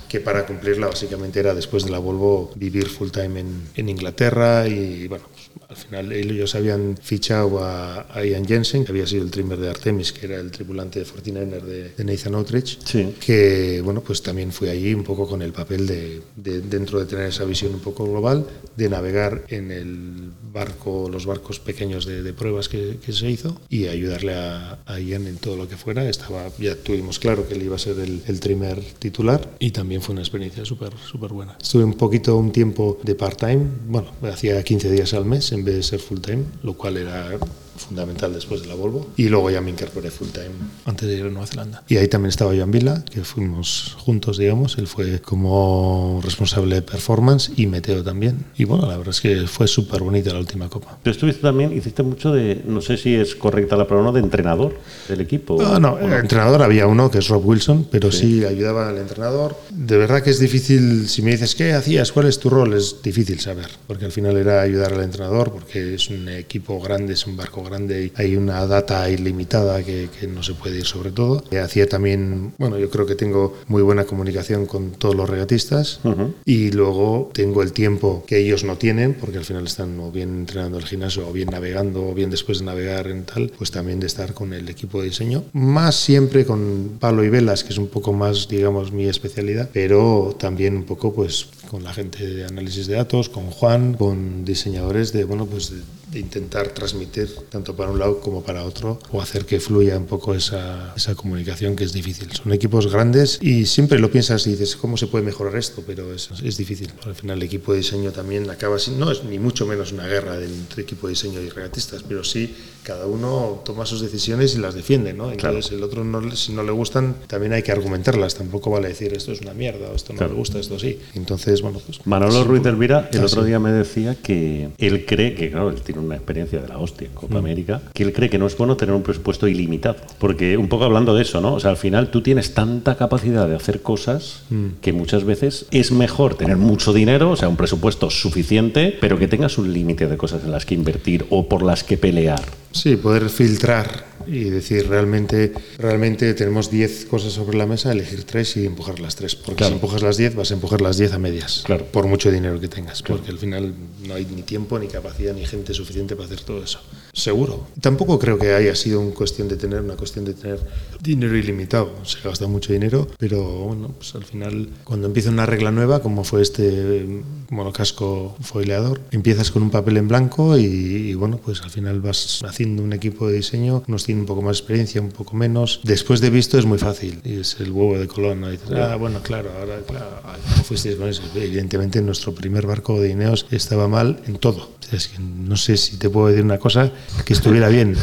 que 0.08 0.20
para 0.20 0.46
cumplirla 0.46 0.88
básicamente 0.88 1.40
era 1.40 1.54
después 1.54 1.84
de 1.84 1.92
la 1.92 2.00
Volvo 2.00 2.52
vivir 2.56 2.88
full 2.88 3.10
time 3.10 3.40
en, 3.42 3.70
en 3.76 3.90
Inglaterra 3.90 4.68
y 4.68 5.08
bueno, 5.08 5.26
al 5.70 5.76
final 5.76 6.12
ellos 6.14 6.56
habían 6.56 6.98
fichado 7.02 7.64
a, 7.64 8.08
a, 8.14 8.26
Ian 8.26 8.46
Jensen, 8.46 8.86
que 8.86 8.92
había 8.92 9.06
sido 9.06 9.24
el 9.24 9.32
trimmer 9.32 9.60
de 9.60 9.70
Artemis, 9.70 10.14
que 10.14 10.26
era 10.26 10.38
el 10.38 10.50
tripulante 10.52 11.00
de 11.00 11.06
49er 11.06 11.62
de, 11.62 11.90
de 11.90 12.04
Nathan 12.04 12.36
Outridge, 12.36 12.80
sí. 12.86 13.16
que 13.20 13.82
bueno, 13.84 14.02
pues 14.02 14.22
también 14.22 14.52
fui 14.52 14.70
allí 14.70 14.94
un 14.94 15.04
poco 15.04 15.28
con 15.28 15.42
el 15.42 15.52
papel 15.52 15.86
de, 15.86 16.22
de, 16.36 16.62
dentro 16.62 17.00
de 17.00 17.06
tener 17.06 17.28
esa 17.28 17.44
visión 17.44 17.74
un 17.74 17.82
poco 17.82 18.06
global, 18.06 18.48
de 18.76 18.90
navegar 18.90 19.44
en 19.50 19.72
el 19.72 20.32
barco, 20.54 21.10
los 21.10 21.26
barcos 21.26 21.60
pequeños 21.60 22.06
de, 22.06 22.24
de 22.24 22.34
pruebas 22.34 22.70
que, 22.70 22.98
que, 23.06 23.12
se 23.12 23.30
hizo 23.30 23.60
y 23.70 23.88
ayudarle 23.88 24.36
a, 24.36 24.80
a, 24.86 25.00
Ian 25.00 25.28
en 25.28 25.38
todo 25.38 25.58
lo 25.58 25.68
que 25.68 25.76
fuera. 25.76 26.08
Estaba, 26.08 26.50
ya 26.60 26.76
tuvimos 26.76 27.20
claro 27.20 27.48
que 27.48 27.56
él 27.56 27.64
iba 27.64 27.76
a 27.76 27.80
ser 27.80 28.00
el, 28.00 28.22
el 28.28 28.40
trimmer 28.40 28.82
titular 29.00 29.50
y 29.60 29.72
también 29.72 30.02
fue 30.02 30.14
una 30.14 30.22
experiencia 30.22 30.64
súper 30.66 30.94
súper 31.10 31.34
buena. 31.34 31.58
Estuve 31.62 31.84
un 31.84 31.96
poquito, 31.96 32.38
un 32.38 32.52
tiempo 32.52 33.00
de 33.04 33.16
part-time, 33.16 33.66
bueno, 33.88 34.12
hacía 34.22 34.64
15 34.64 34.92
días 34.92 35.14
al 35.14 35.26
mes 35.26 35.52
en 35.58 35.66
de 35.66 35.84
ser 35.84 36.00
full-time, 36.00 36.44
lo 36.64 36.74
cual 36.74 36.98
era 36.98 37.38
fundamental 37.78 38.34
después 38.34 38.62
de 38.62 38.68
la 38.68 38.76
Volvo. 38.76 39.08
Y 39.18 39.30
luego 39.30 39.50
ya 39.50 39.62
me 39.62 39.72
incorporé 39.72 40.12
full 40.12 40.30
time 40.30 40.52
antes 40.86 41.08
de 41.08 41.18
ir 41.18 41.26
a 41.26 41.30
Nueva 41.30 41.48
Zelanda. 41.48 41.84
Y 41.88 41.98
ahí 41.98 42.08
también 42.08 42.30
estaba 42.30 42.56
Joan 42.56 42.72
Vila, 42.72 43.04
que 43.10 43.24
fuimos 43.24 43.96
juntos, 44.00 44.38
digamos. 44.38 44.78
Él 44.78 44.88
fue 44.88 45.22
como 45.22 46.22
responsable 46.24 46.76
de 46.76 46.82
performance 46.82 47.52
y 47.56 47.68
Meteo 47.68 48.04
también. 48.04 48.46
Y 48.58 48.66
bueno, 48.66 48.88
la 48.88 48.98
verdad 48.98 49.10
es 49.10 49.22
que 49.22 49.48
fue 49.48 49.68
súper 49.68 50.02
bonita 50.02 50.34
la 50.34 50.40
última 50.40 50.70
copa. 50.70 50.98
Tú 51.04 51.10
estuviste 51.10 51.42
también, 51.42 51.76
hiciste 51.76 52.04
mucho 52.04 52.32
de, 52.32 52.62
no 52.66 52.82
sé 52.82 52.98
si 52.98 53.16
es 53.16 53.36
correcta 53.36 53.76
la 53.76 53.88
palabra, 53.88 54.08
¿no? 54.08 54.14
de 54.14 54.20
entrenador 54.20 54.78
del 55.08 55.22
equipo. 55.22 55.62
Ah, 55.62 55.80
no, 55.80 55.98
el 56.00 56.12
entrenador 56.14 56.62
había 56.62 56.88
uno 56.88 57.10
que 57.12 57.20
es 57.20 57.28
Rob 57.28 57.46
Wilson, 57.46 57.88
pero 57.92 58.12
sí. 58.12 58.46
ayudaba 58.46 58.90
al 58.90 58.98
entrenador. 58.98 59.56
De 59.70 59.98
verdad 59.98 60.22
que 60.22 60.30
es 60.30 60.40
difícil, 60.40 61.08
si 61.08 61.22
me 61.22 61.32
dices, 61.32 61.56
¿qué 61.56 61.74
hacías? 61.74 62.12
¿Cuál 62.12 62.28
es 62.28 62.40
tu 62.40 62.50
rol? 62.50 62.74
Es 62.74 63.02
difícil 63.02 63.40
saber, 63.40 63.68
porque 63.88 64.06
al 64.06 64.12
final 64.12 64.38
era 64.38 64.62
ayudar 64.62 64.94
al 64.94 65.04
entrenador, 65.04 65.52
porque 65.52 65.96
es 65.96 66.10
un 66.10 66.30
equipo 66.30 66.80
grande, 66.80 67.14
es 67.14 67.26
un 67.28 67.38
barco 67.38 67.64
grande, 67.68 68.06
y 68.06 68.12
hay 68.16 68.36
una 68.36 68.66
data 68.66 69.10
ilimitada 69.10 69.84
que, 69.84 70.10
que 70.20 70.28
no 70.28 70.44
se 70.44 70.54
puede 70.54 70.78
ir 70.78 70.86
sobre 70.86 71.12
todo. 71.12 71.44
Y 71.52 71.58
hacía 71.58 71.88
también, 71.88 72.54
bueno, 72.58 72.78
yo 72.78 72.90
creo 72.90 73.06
que 73.06 73.16
tengo 73.16 73.58
muy 73.68 73.82
buena 73.82 74.06
comunicación 74.06 74.66
con 74.66 74.92
todos 74.92 75.16
los 75.16 75.30
regatistas 75.30 76.00
y 76.46 76.72
luego 76.72 77.30
tengo 77.34 77.64
el 77.64 77.74
tiempo 77.74 78.24
que 78.26 78.38
ellos 78.38 78.64
no 78.64 78.78
tienen, 78.78 79.14
porque 79.14 79.38
al 79.38 79.46
final 79.46 79.66
están 79.66 80.00
o 80.00 80.12
bien 80.12 80.30
entrenando 80.30 80.78
el 80.78 80.86
gimnasio 80.86 81.28
o 81.28 81.32
bien 81.32 81.50
navegando 81.50 82.08
o 82.08 82.14
bien 82.14 82.30
después 82.30 82.60
de 82.60 82.66
navegar 82.66 83.08
en 83.08 83.26
tal, 83.26 83.52
pues 83.58 83.72
también 83.72 84.00
de 84.00 84.08
estar 84.08 84.34
con 84.34 84.54
el 84.54 84.70
equipo 84.70 85.02
de 85.02 85.10
diseño. 85.10 85.44
Más 85.54 85.96
siempre 85.96 86.46
con 86.46 86.98
palo 87.00 87.24
y 87.24 87.30
velas, 87.30 87.64
que 87.64 87.74
es 87.74 87.78
un 87.78 87.88
poco 87.88 88.14
más, 88.14 88.48
digamos, 88.48 88.92
mi 88.92 89.06
especialidad, 89.06 89.70
pero 89.74 90.36
también 90.40 90.76
un 90.76 90.84
poco 90.84 91.14
pues 91.14 91.48
con 91.70 91.84
la 91.84 91.94
gente 91.94 92.26
de 92.26 92.46
análisis 92.46 92.88
de 92.88 92.96
datos, 92.96 93.30
con 93.30 93.52
Juan, 93.52 93.94
con 93.94 94.46
diseñadores 94.46 95.12
de, 95.12 95.24
bueno, 95.24 95.46
pues 95.46 95.72
de, 95.72 95.78
intentar 96.14 96.70
transmitir 96.70 97.34
tanto 97.50 97.76
para 97.76 97.92
un 97.92 98.00
lado 98.00 98.20
como 98.20 98.44
para 98.44 98.64
otro 98.64 99.00
o 99.12 99.22
hacer 99.22 99.46
que 99.46 99.60
fluya 99.60 99.98
un 99.98 100.06
poco 100.06 100.34
esa, 100.34 100.94
esa 100.96 101.16
comunicación 101.16 101.76
que 101.76 101.84
es 101.84 101.94
difícil. 101.94 102.32
Son 102.32 102.52
equipos 102.54 102.92
grandes 102.92 103.40
y 103.42 103.66
siempre 103.66 104.00
lo 104.00 104.10
piensas 104.10 104.46
y 104.48 104.52
dices, 104.52 104.76
¿cómo 104.76 104.98
se 104.98 105.08
puede 105.08 105.26
mejorar 105.26 105.56
esto? 105.56 105.84
Pero 105.86 106.14
es, 106.14 106.30
es 106.44 106.58
difícil. 106.58 106.92
Al 107.06 107.16
final 107.16 107.38
el 107.38 107.44
equipo 107.44 107.72
de 107.74 107.80
diseño 107.80 108.12
también 108.12 108.50
acaba 108.50 108.80
sin, 108.80 109.00
no 109.00 109.12
es 109.12 109.24
ni 109.24 109.40
mucho 109.40 109.66
menos 109.66 109.92
una 109.92 110.08
guerra 110.08 110.38
entre 110.44 110.84
equipo 110.84 111.08
de 111.08 111.12
diseño 111.12 111.42
y 111.42 111.50
regatistas, 111.50 112.04
pero 112.04 112.24
sí 112.24 112.56
cada 112.84 113.06
uno 113.06 113.62
toma 113.66 113.86
sus 113.86 114.00
decisiones 114.00 114.56
y 114.56 114.60
las 114.60 114.74
defiende, 114.74 115.14
¿no? 115.14 115.30
Entonces 115.30 115.74
el 115.74 115.84
otro 115.84 116.06
no, 116.06 116.34
si 116.36 116.54
no 116.54 116.64
le 116.64 116.72
gustan 116.72 117.16
también 117.28 117.52
hay 117.52 117.62
que 117.62 117.74
argumentarlas, 117.74 118.36
tampoco 118.36 118.72
vale 118.72 118.88
decir 118.88 119.14
esto 119.14 119.34
es 119.34 119.42
una 119.42 119.54
mierda 119.54 119.90
o 119.90 119.96
esto 119.96 120.14
no 120.14 120.22
me 120.28 120.34
gusta, 120.34 120.60
esto 120.60 120.80
sí. 120.80 120.98
Entonces, 121.14 121.62
bueno, 121.62 121.82
pues... 121.86 122.00
Manolo 122.06 122.46
Ruiz 122.46 122.66
Elvira 122.66 123.10
el 123.12 123.26
otro 123.26 123.44
día 123.44 123.60
me 123.60 123.72
decía 123.72 124.16
que 124.16 124.70
él 124.78 125.06
cree, 125.06 125.36
que 125.36 125.52
claro, 125.52 125.70
él 125.70 125.82
tiene 125.98 126.08
una 126.08 126.16
experiencia 126.16 126.62
de 126.62 126.68
la 126.68 126.78
hostia 126.78 127.08
en 127.08 127.14
Copa 127.14 127.36
mm. 127.36 127.38
América, 127.38 127.82
que 127.94 128.04
él 128.04 128.14
cree 128.14 128.30
que 128.30 128.38
no 128.38 128.48
es 128.48 128.58
bueno 128.58 128.78
tener 128.78 128.96
un 128.96 129.04
presupuesto 129.04 129.48
ilimitado, 129.48 129.98
porque 130.20 130.58
un 130.58 130.68
poco 130.68 130.86
hablando 130.86 131.16
de 131.16 131.24
eso, 131.24 131.42
¿no? 131.42 131.56
O 131.56 131.60
sea, 131.60 131.72
al 131.72 131.78
final 131.78 132.10
tú 132.12 132.22
tienes 132.22 132.54
tanta 132.54 132.96
capacidad 132.96 133.48
de 133.48 133.56
hacer 133.56 133.82
cosas 133.82 134.44
mm. 134.50 134.80
que 134.82 134.94
muchas 134.94 135.24
veces 135.24 135.66
es 135.72 135.92
mejor 135.92 136.36
tener 136.36 136.58
mucho 136.58 136.94
dinero, 136.94 137.32
o 137.32 137.36
sea, 137.36 137.50
un 137.50 137.58
presupuesto 137.58 138.10
suficiente, 138.10 138.98
pero 139.00 139.18
que 139.18 139.28
tengas 139.28 139.58
un 139.58 139.74
límite 139.74 140.08
de 140.08 140.18
cosas 140.18 140.44
en 140.44 140.52
las 140.52 140.66
que 140.66 140.76
invertir 140.76 141.26
o 141.30 141.48
por 141.48 141.64
las 141.64 141.84
que 141.84 141.98
pelear. 141.98 142.42
Sí, 142.72 142.96
poder 142.96 143.30
filtrar 143.30 144.18
y 144.28 144.50
decir 144.50 144.88
realmente, 144.88 145.54
realmente 145.78 146.34
tenemos 146.34 146.70
10 146.70 147.06
cosas 147.06 147.34
sobre 147.34 147.58
la 147.58 147.66
mesa, 147.66 147.92
elegir 147.92 148.24
tres 148.24 148.58
y 148.58 148.66
empujar 148.66 149.00
las 149.00 149.16
tres. 149.16 149.36
Porque 149.36 149.64
si 149.64 149.72
empujas 149.72 150.02
las 150.02 150.18
10, 150.18 150.36
vas 150.36 150.52
a 150.52 150.56
empujar 150.56 150.82
las 150.82 150.98
10 150.98 151.14
a 151.14 151.20
medias. 151.20 151.64
Claro. 151.66 151.86
Por 151.86 152.08
mucho 152.08 152.30
dinero 152.30 152.60
que 152.60 152.68
tengas. 152.68 153.02
Porque 153.02 153.32
al 153.32 153.38
final 153.38 153.74
no 154.06 154.14
hay 154.14 154.26
ni 154.26 154.44
tiempo, 154.44 154.78
ni 154.78 154.88
capacidad, 154.88 155.34
ni 155.34 155.46
gente 155.46 155.74
suficiente 155.74 155.87
para 156.16 156.26
hacer 156.26 156.42
todo 156.42 156.64
eso. 156.64 156.80
Seguro. 157.14 157.68
Tampoco 157.82 158.20
creo 158.20 158.38
que 158.38 158.54
haya 158.54 158.76
sido 158.76 159.00
una 159.00 159.14
cuestión 159.14 159.48
de 159.48 159.56
tener, 159.56 159.82
una 159.82 159.96
cuestión 159.96 160.26
de 160.26 160.34
tener 160.34 160.60
dinero 161.02 161.36
ilimitado. 161.36 161.92
Se 162.04 162.20
gasta 162.22 162.48
mucho 162.48 162.74
dinero, 162.74 163.08
pero 163.18 163.42
bueno, 163.42 163.90
pues 163.98 164.14
al 164.16 164.24
final, 164.24 164.70
cuando 164.84 165.08
empieza 165.08 165.30
una 165.30 165.46
regla 165.46 165.72
nueva, 165.72 166.02
como 166.02 166.24
fue 166.24 166.42
este 166.42 167.24
monocasco 167.50 168.36
foileador, 168.42 169.02
empiezas 169.12 169.52
con 169.52 169.64
un 169.64 169.72
papel 169.72 169.98
en 169.98 170.08
blanco 170.08 170.58
y, 170.58 170.66
y 170.66 171.14
bueno, 171.16 171.38
pues 171.38 171.62
al 171.62 171.70
final 171.70 172.02
vas 172.02 172.44
haciendo 172.44 172.84
un 172.84 172.94
equipo 172.94 173.28
de 173.28 173.38
diseño, 173.38 173.84
unos 173.88 174.06
tienen 174.06 174.22
un 174.22 174.28
poco 174.28 174.42
más 174.42 174.60
experiencia, 174.60 175.02
un 175.02 175.12
poco 175.12 175.36
menos. 175.36 175.80
Después 175.84 176.22
de 176.22 176.30
visto 176.30 176.58
es 176.60 176.66
muy 176.66 176.78
fácil 176.78 177.20
y 177.24 177.40
es 177.40 177.60
el 177.60 177.72
huevo 177.72 177.98
de 177.98 178.08
Colón. 178.08 178.42
¿no? 178.42 178.50
dices, 178.50 178.70
ah, 178.72 178.96
bueno, 178.96 179.22
claro, 179.22 179.50
ahora, 179.60 179.80
claro, 179.88 180.22
¿cómo 180.24 180.64
fuisteis 180.64 180.96
con 180.96 181.08
eso? 181.08 181.24
Evidentemente, 181.36 182.02
nuestro 182.02 182.34
primer 182.36 182.68
barco 182.68 183.00
de 183.00 183.10
Ineos 183.10 183.48
estaba 183.52 183.88
mal 183.88 184.22
en 184.28 184.38
todo. 184.38 184.70
Es 184.92 185.10
que 185.10 185.20
no 185.20 185.58
sé 185.58 185.77
si 185.78 185.98
te 185.98 186.10
puedo 186.10 186.28
decir 186.28 186.44
una 186.44 186.60
cosa 186.60 186.92
que 187.26 187.34
estuviera 187.34 187.70
bien. 187.70 187.96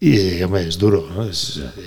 Y 0.00 0.42
hombre, 0.42 0.68
es 0.68 0.78
duro, 0.78 1.08
¿no? 1.08 1.22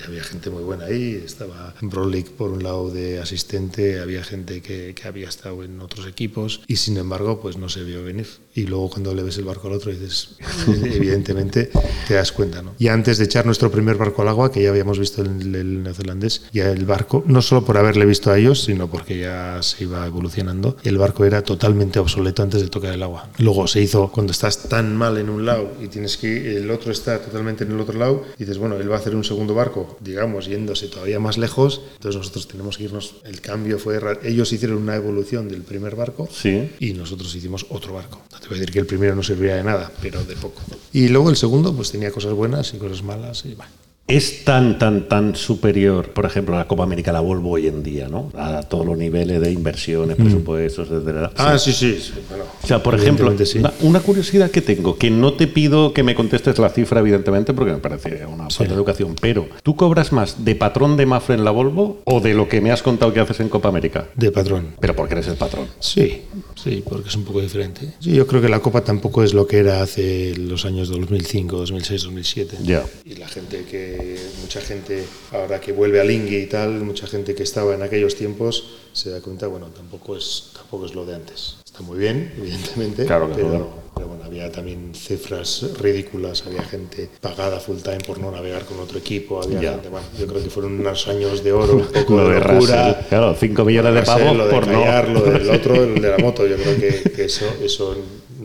había 0.07 0.23
gente 0.23 0.49
muy 0.49 0.63
buena 0.63 0.85
ahí. 0.85 1.21
Estaba 1.23 1.73
Brolick 1.81 2.29
por 2.31 2.51
un 2.51 2.63
lado 2.63 2.89
de 2.89 3.19
asistente, 3.19 3.99
había 3.99 4.23
gente 4.23 4.61
que, 4.61 4.93
que 4.95 5.07
había 5.07 5.29
estado 5.29 5.63
en 5.63 5.79
otros 5.81 6.07
equipos 6.07 6.61
y 6.67 6.77
sin 6.77 6.97
embargo, 6.97 7.39
pues 7.39 7.57
no 7.57 7.69
se 7.69 7.83
vio 7.83 8.03
venir. 8.03 8.27
Y 8.53 8.63
luego 8.63 8.89
cuando 8.89 9.13
le 9.13 9.21
ves 9.21 9.37
el 9.37 9.45
barco 9.45 9.67
al 9.67 9.73
otro 9.73 9.91
dices, 9.91 10.35
evidentemente 10.67 11.69
te 12.07 12.15
das 12.15 12.31
cuenta, 12.31 12.61
¿no? 12.61 12.73
Y 12.79 12.87
antes 12.87 13.19
de 13.19 13.25
echar 13.25 13.45
nuestro 13.45 13.69
primer 13.69 13.97
barco 13.97 14.23
al 14.23 14.29
agua, 14.29 14.51
que 14.51 14.63
ya 14.63 14.69
habíamos 14.69 14.97
visto 14.97 15.21
el, 15.21 15.53
el 15.55 15.83
neozelandés, 15.83 16.43
ya 16.51 16.71
el 16.71 16.85
barco, 16.85 17.23
no 17.27 17.41
solo 17.41 17.63
por 17.63 17.77
haberle 17.77 18.05
visto 18.05 18.31
a 18.31 18.37
ellos, 18.37 18.63
sino 18.63 18.89
porque 18.89 19.19
ya 19.19 19.61
se 19.61 19.83
iba 19.83 20.05
evolucionando, 20.05 20.77
el 20.83 20.97
barco 20.97 21.25
era 21.25 21.43
totalmente 21.43 21.99
obsoleto 21.99 22.41
antes 22.41 22.61
de 22.61 22.69
tocar 22.69 22.93
el 22.93 23.03
agua. 23.03 23.29
Luego 23.37 23.67
se 23.67 23.81
hizo, 23.81 24.11
cuando 24.11 24.31
estás 24.31 24.63
tan 24.69 24.95
mal 24.95 25.17
en 25.17 25.26
un 25.29 25.45
lado 25.45 25.71
y 25.81 25.87
tienes 25.87 26.17
que 26.17 26.57
el 26.57 26.69
otro 26.71 26.91
está 26.91 27.19
totalmente 27.19 27.63
en 27.63 27.71
el 27.71 27.79
otro 27.79 27.97
lado, 27.97 28.23
y 28.35 28.39
dices, 28.39 28.57
bueno, 28.57 28.77
él 28.77 28.89
va 28.89 28.95
a 28.95 28.99
hacer 28.99 29.15
un 29.15 29.23
segundo 29.23 29.53
barco, 29.53 29.97
digamos, 29.99 30.45
yéndose 30.45 30.87
todavía 30.87 31.19
más 31.19 31.37
lejos, 31.37 31.81
entonces 31.95 32.17
nosotros 32.17 32.47
tenemos 32.47 32.77
que 32.77 32.85
irnos, 32.85 33.15
el 33.25 33.41
cambio 33.41 33.79
fue, 33.79 33.99
ellos 34.23 34.51
hicieron 34.51 34.77
una 34.77 34.95
evolución 34.95 35.47
del 35.49 35.61
primer 35.61 35.95
barco 35.95 36.27
sí. 36.31 36.71
y 36.79 36.93
nosotros 36.93 37.33
hicimos 37.35 37.65
otro 37.69 37.93
barco. 37.93 38.21
No 38.31 38.39
te 38.39 38.47
voy 38.47 38.57
a 38.57 38.59
decir 38.59 38.73
que 38.73 38.79
el 38.79 38.85
primero 38.85 39.15
no 39.15 39.23
servía 39.23 39.55
de 39.55 39.63
nada, 39.63 39.91
pero 40.01 40.23
de 40.23 40.35
poco. 40.35 40.61
Y 40.93 41.09
luego 41.09 41.29
el 41.29 41.37
segundo, 41.37 41.75
pues 41.75 41.91
tenía 41.91 42.11
cosas 42.11 42.33
buenas 42.33 42.73
y 42.73 42.77
cosas 42.77 43.03
malas 43.03 43.45
y 43.45 43.55
bueno. 43.55 43.86
Es 44.07 44.45
tan, 44.45 44.79
tan, 44.79 45.09
tan 45.09 45.35
superior, 45.35 46.11
por 46.11 46.25
ejemplo, 46.25 46.55
a 46.55 46.59
la 46.59 46.67
Copa 46.67 46.83
América, 46.83 47.11
la 47.11 47.19
Volvo 47.19 47.51
hoy 47.51 47.67
en 47.67 47.83
día, 47.83 48.07
¿no? 48.07 48.31
A 48.37 48.63
todos 48.63 48.85
los 48.85 48.97
niveles 48.97 49.41
de 49.41 49.51
inversiones, 49.51 50.17
mm. 50.17 50.21
presupuestos, 50.21 50.89
desde 50.89 51.29
Ah, 51.35 51.59
sí, 51.59 51.73
sí. 51.73 51.99
Bueno, 52.29 52.45
o 52.63 52.65
sea, 52.65 52.81
por 52.81 52.95
ejemplo, 52.95 53.35
una, 53.81 53.99
curiosidad 53.99 54.49
que 54.49 54.61
tengo, 54.61 54.97
que 54.97 55.11
no 55.11 55.33
te 55.33 55.47
pido 55.47 55.91
que 55.93 56.03
me 56.03 56.15
contestes 56.15 56.57
la 56.57 56.69
cifra, 56.69 57.01
evidentemente, 57.01 57.53
porque 57.53 57.73
me 57.73 57.79
parece 57.79 58.25
una 58.25 58.49
falta 58.49 58.63
de 58.63 58.73
educación, 58.75 59.15
pero 59.19 59.49
¿tú 59.61 59.75
cobras 59.75 60.13
más 60.13 60.45
de 60.45 60.55
patrón 60.55 60.95
de 60.95 61.05
Mafre 61.05 61.35
en 61.35 61.43
la 61.43 61.51
Volvo 61.51 62.01
o 62.05 62.21
de 62.21 62.33
lo 62.33 62.47
que 62.47 62.61
me 62.61 62.71
has 62.71 62.81
contado 62.81 63.11
que 63.11 63.19
haces 63.19 63.41
en 63.41 63.49
Copa 63.49 63.67
América? 63.67 64.07
De 64.15 64.31
patrón. 64.31 64.75
Pero 64.79 64.95
porque 64.95 65.15
eres 65.15 65.27
el 65.27 65.35
patrón. 65.35 65.67
Sí, 65.81 66.21
sí, 66.55 66.81
porque 66.87 67.09
es 67.09 67.15
un 67.17 67.25
poco 67.25 67.41
diferente. 67.41 67.95
Sí, 67.99 68.13
yo 68.13 68.25
creo 68.25 68.41
que 68.41 68.47
la 68.47 68.61
Copa 68.61 68.85
tampoco 68.85 69.21
es 69.21 69.33
lo 69.33 69.47
que 69.47 69.57
era 69.57 69.81
hace 69.81 70.33
los 70.37 70.63
años 70.63 70.87
2005, 70.87 71.57
2006, 71.57 72.03
2007. 72.03 72.57
Ya. 72.63 72.85
Y 73.03 73.15
la 73.15 73.27
gente 73.27 73.65
que 73.69 73.96
mucha 74.41 74.61
gente, 74.61 75.03
ahora 75.31 75.59
que 75.59 75.71
vuelve 75.71 75.99
al 75.99 76.09
Ingui 76.09 76.37
y 76.37 76.45
tal, 76.47 76.81
mucha 76.81 77.07
gente 77.07 77.35
que 77.35 77.43
estaba 77.43 77.75
en 77.75 77.81
aquellos 77.81 78.15
tiempos 78.15 78.77
se 78.93 79.09
da 79.11 79.21
cuenta, 79.21 79.47
bueno, 79.47 79.67
tampoco 79.67 80.15
es, 80.15 80.51
tampoco 80.55 80.85
es 80.85 80.95
lo 80.95 81.05
de 81.05 81.15
antes. 81.15 81.57
Está 81.65 81.81
muy 81.81 81.99
bien, 81.99 82.33
evidentemente, 82.37 83.05
claro, 83.05 83.29
pero, 83.35 83.69
pero, 83.93 84.07
bueno, 84.07 84.23
había 84.23 84.51
también 84.51 84.93
cifras 84.95 85.65
ridículas, 85.79 86.43
había 86.47 86.63
gente 86.63 87.09
pagada 87.21 87.59
full 87.59 87.77
time 87.77 87.99
por 87.99 88.19
no 88.19 88.31
navegar 88.31 88.65
con 88.65 88.79
otro 88.79 88.97
equipo, 88.97 89.41
había 89.43 89.73
gente, 89.73 89.89
bueno, 89.89 90.07
yo 90.17 90.25
creo 90.25 90.43
que 90.43 90.49
fueron 90.49 90.79
unos 90.79 91.07
años 91.07 91.43
de 91.43 91.51
oro, 91.51 91.73
un 91.75 91.85
poco 91.85 92.27
de, 92.27 92.39
locura. 92.39 93.05
claro, 93.07 93.35
5 93.39 93.65
millones 93.65 93.93
de 93.93 94.01
pavos 94.01 94.35
lo 94.35 94.49
por 94.49 94.67
no... 94.67 95.03
Lo 95.03 95.21
del 95.31 95.49
otro, 95.49 95.75
el 95.83 96.01
de 96.01 96.09
la 96.09 96.17
moto, 96.17 96.47
yo 96.47 96.55
creo 96.55 96.75
que, 96.77 97.11
que 97.11 97.25
eso, 97.25 97.45
eso 97.61 97.95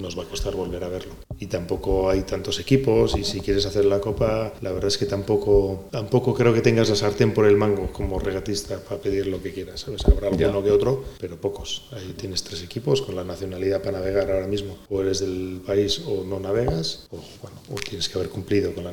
nos 0.02 0.18
va 0.18 0.24
a 0.24 0.26
costar 0.26 0.54
volver 0.54 0.84
a 0.84 0.88
verlo. 0.88 1.14
Y 1.38 1.46
tampoco 1.46 2.10
hay 2.10 2.22
tantos 2.22 2.60
equipos 2.60 3.16
y 3.16 3.24
si 3.24 3.40
quieres 3.40 3.64
hacer 3.66 3.84
la 3.84 4.00
copa, 4.00 4.52
la 4.60 4.72
verdad 4.72 4.88
es 4.88 4.98
que 4.98 5.06
tampoco, 5.06 5.86
tampoco 5.90 6.34
creo 6.34 6.52
que 6.52 6.60
tengas 6.60 6.90
la 6.90 6.96
sartén 6.96 7.32
por 7.32 7.46
el 7.46 7.56
mango 7.56 7.92
como 7.92 8.18
regatista 8.18 8.78
para 8.78 9.00
pedir 9.00 9.26
lo 9.26 9.42
que 9.42 9.52
quieras, 9.52 9.80
¿sabes? 9.80 10.04
Habrá 10.04 10.28
alguno 10.28 10.62
que 10.62 10.70
otro, 10.70 11.04
pero 11.20 11.36
pocos. 11.36 11.84
Ahí 11.92 12.14
tienes 12.16 12.42
tres 12.42 12.62
equipos 12.62 13.02
con 13.02 13.16
la 13.16 13.24
nacionalidad 13.24 13.80
para 13.82 13.98
navegar 13.98 14.30
ahora 14.30 14.46
mismo. 14.46 14.76
O 14.90 15.00
eres 15.00 15.20
del 15.20 15.62
país 15.64 16.02
o 16.06 16.24
no 16.24 16.40
navegas, 16.40 17.06
o, 17.10 17.16
bueno, 17.40 17.56
o 17.70 17.74
tienes 17.74 18.08
que 18.08 18.18
haber 18.18 18.30
cumplido 18.30 18.72
con 18.74 18.84
la 18.84 18.92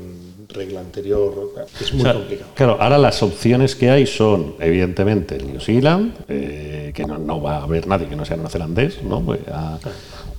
regla 0.50 0.80
anterior. 0.80 1.54
Es 1.80 1.94
muy 1.94 2.12
complicado. 2.12 2.52
Claro, 2.56 2.78
ahora 2.80 2.98
las 2.98 3.22
opciones 3.24 3.76
que 3.76 3.90
hay 3.90 4.06
son, 4.06 4.56
evidentemente, 4.60 5.36
el 5.36 5.48
New 5.48 5.60
Zealand, 5.60 6.14
eh, 6.28 6.92
que 6.94 7.06
no, 7.06 7.18
no, 7.18 7.42
va 7.42 7.58
a 7.58 7.64
haber 7.64 7.88
nadie 7.88 8.08
que 8.08 8.16
no 8.16 8.26
sea 8.26 8.38
neozelandés, 8.38 9.04
¿no? 9.04 9.22
Pues 9.22 9.42
a, 9.48 9.80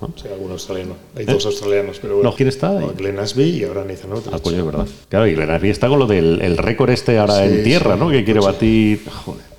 ¿no? 0.00 0.12
Sí, 0.16 0.28
algún 0.32 0.50
australiano. 0.52 0.94
Hay 1.16 1.24
dos 1.24 1.44
australianos, 1.46 1.98
pero 2.00 2.16
bueno. 2.16 2.30
No, 2.30 2.36
¿quién 2.36 2.48
está? 2.48 2.70
No, 2.70 2.88
Glenn 2.94 3.18
Asby 3.18 3.44
y 3.44 3.64
ahora 3.64 3.84
Nathan 3.84 4.12
Outridge. 4.12 4.34
Ah, 4.34 4.40
coño, 4.42 4.58
es 4.58 4.64
verdad. 4.64 4.86
Claro, 5.08 5.26
y 5.26 5.34
Glenn 5.34 5.50
Asby 5.50 5.70
está 5.70 5.88
con 5.88 5.98
lo 5.98 6.06
del 6.06 6.40
el 6.42 6.56
récord 6.56 6.90
este 6.90 7.18
ahora 7.18 7.36
sí, 7.36 7.42
en 7.54 7.64
tierra, 7.64 7.94
sí, 7.94 8.00
¿no? 8.00 8.10
Que 8.10 8.24
quiere 8.24 8.40
batir. 8.40 9.00
Joder. 9.24 9.50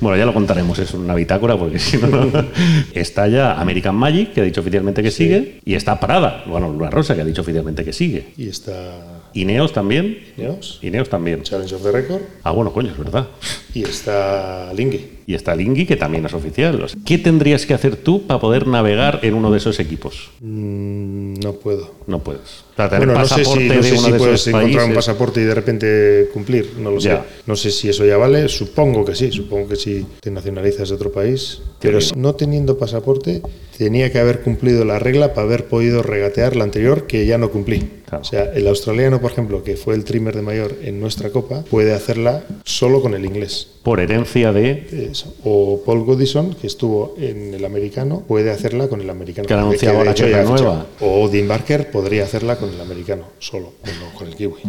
Bueno, 0.00 0.18
ya 0.18 0.26
lo 0.26 0.34
contaremos, 0.34 0.78
es 0.78 0.92
una 0.94 1.14
bitácora, 1.14 1.56
porque 1.56 1.78
si 1.78 1.96
no, 1.96 2.08
no. 2.08 2.44
Está 2.92 3.28
ya 3.28 3.58
American 3.60 3.94
Magic, 3.94 4.32
que 4.34 4.40
ha 4.40 4.44
dicho 4.44 4.60
oficialmente 4.60 5.02
que 5.02 5.10
sigue, 5.10 5.60
y 5.64 5.74
está 5.74 5.98
Parada, 6.00 6.44
bueno, 6.46 6.68
Luna 6.70 6.90
Rosa, 6.90 7.14
que 7.14 7.22
ha 7.22 7.24
dicho 7.24 7.40
oficialmente 7.42 7.84
que 7.84 7.92
sigue. 7.92 8.26
Y 8.36 8.48
está 8.48 9.22
Ineos 9.32 9.72
también. 9.72 10.18
Ineos, 10.36 10.78
Ineos 10.82 11.08
también. 11.08 11.42
Challenge 11.44 11.74
of 11.74 11.82
the 11.82 11.92
Record, 11.92 12.20
Ah, 12.42 12.50
bueno, 12.50 12.72
coño, 12.72 12.90
es 12.90 12.98
verdad. 12.98 13.28
y 13.72 13.82
está 13.84 14.72
Lingui. 14.74 15.19
Y 15.30 15.34
está 15.36 15.54
Lingui, 15.54 15.86
que 15.86 15.94
también 15.94 16.26
es 16.26 16.34
oficial. 16.34 16.82
O 16.82 16.88
sea, 16.88 16.98
¿Qué 17.06 17.16
tendrías 17.16 17.64
que 17.64 17.72
hacer 17.72 17.94
tú 17.94 18.26
para 18.26 18.40
poder 18.40 18.66
navegar 18.66 19.20
en 19.22 19.34
uno 19.34 19.52
de 19.52 19.58
esos 19.58 19.78
equipos? 19.78 20.32
Mm, 20.40 21.34
no 21.34 21.52
puedo. 21.52 21.92
No 22.08 22.18
puedes. 22.18 22.64
O 22.72 22.74
sea, 22.74 22.88
tener 22.88 23.06
Bueno, 23.06 23.20
no 23.20 23.28
sé 23.28 23.44
si, 23.44 23.68
no 23.68 23.80
sé 23.80 23.96
si 23.96 24.10
de 24.10 24.18
puedes 24.18 24.44
encontrar 24.48 24.88
un 24.88 24.94
pasaporte 24.94 25.40
y 25.40 25.44
de 25.44 25.54
repente 25.54 26.30
cumplir, 26.34 26.72
no 26.80 26.90
lo 26.90 27.00
sé. 27.00 27.16
No 27.46 27.54
sé 27.54 27.70
si 27.70 27.88
eso 27.88 28.04
ya 28.04 28.16
vale, 28.16 28.48
supongo 28.48 29.04
que 29.04 29.14
sí, 29.14 29.30
supongo 29.30 29.68
que 29.68 29.76
si 29.76 30.04
te 30.18 30.32
nacionalizas 30.32 30.88
de 30.88 30.96
otro 30.96 31.12
país. 31.12 31.62
Pero 31.78 32.00
no 32.16 32.34
teniendo 32.34 32.76
pasaporte, 32.76 33.40
tenía 33.78 34.10
que 34.10 34.18
haber 34.18 34.40
cumplido 34.40 34.84
la 34.84 34.98
regla 34.98 35.32
para 35.32 35.46
haber 35.46 35.66
podido 35.66 36.02
regatear 36.02 36.56
la 36.56 36.64
anterior 36.64 37.06
que 37.06 37.24
ya 37.24 37.38
no 37.38 37.50
cumplí. 37.50 37.88
Claro. 38.06 38.22
O 38.22 38.24
sea, 38.24 38.52
el 38.52 38.66
australiano, 38.66 39.20
por 39.20 39.30
ejemplo, 39.30 39.62
que 39.62 39.76
fue 39.76 39.94
el 39.94 40.04
trimmer 40.04 40.34
de 40.34 40.42
mayor 40.42 40.76
en 40.82 41.00
nuestra 41.00 41.30
copa, 41.30 41.62
puede 41.70 41.94
hacerla 41.94 42.42
solo 42.64 43.00
con 43.00 43.14
el 43.14 43.24
inglés. 43.24 43.68
Por 43.82 44.00
herencia 44.00 44.52
de. 44.52 45.10
O 45.44 45.82
Paul 45.84 46.04
Goodison, 46.04 46.54
que 46.54 46.66
estuvo 46.66 47.14
en 47.18 47.54
el 47.54 47.64
americano, 47.64 48.22
puede 48.26 48.50
hacerla 48.50 48.88
con 48.88 49.00
el 49.00 49.10
americano. 49.10 49.46
Que 49.48 49.54
ha 49.54 49.58
renueva. 49.58 49.76
fichado. 49.76 50.86
O 51.00 51.28
Dean 51.28 51.48
Barker 51.48 51.90
podría 51.90 52.24
hacerla 52.24 52.56
con 52.56 52.68
el 52.70 52.80
americano, 52.80 53.24
solo, 53.38 53.72
no 53.84 54.18
con 54.18 54.28
el 54.28 54.36
kiwi. 54.36 54.60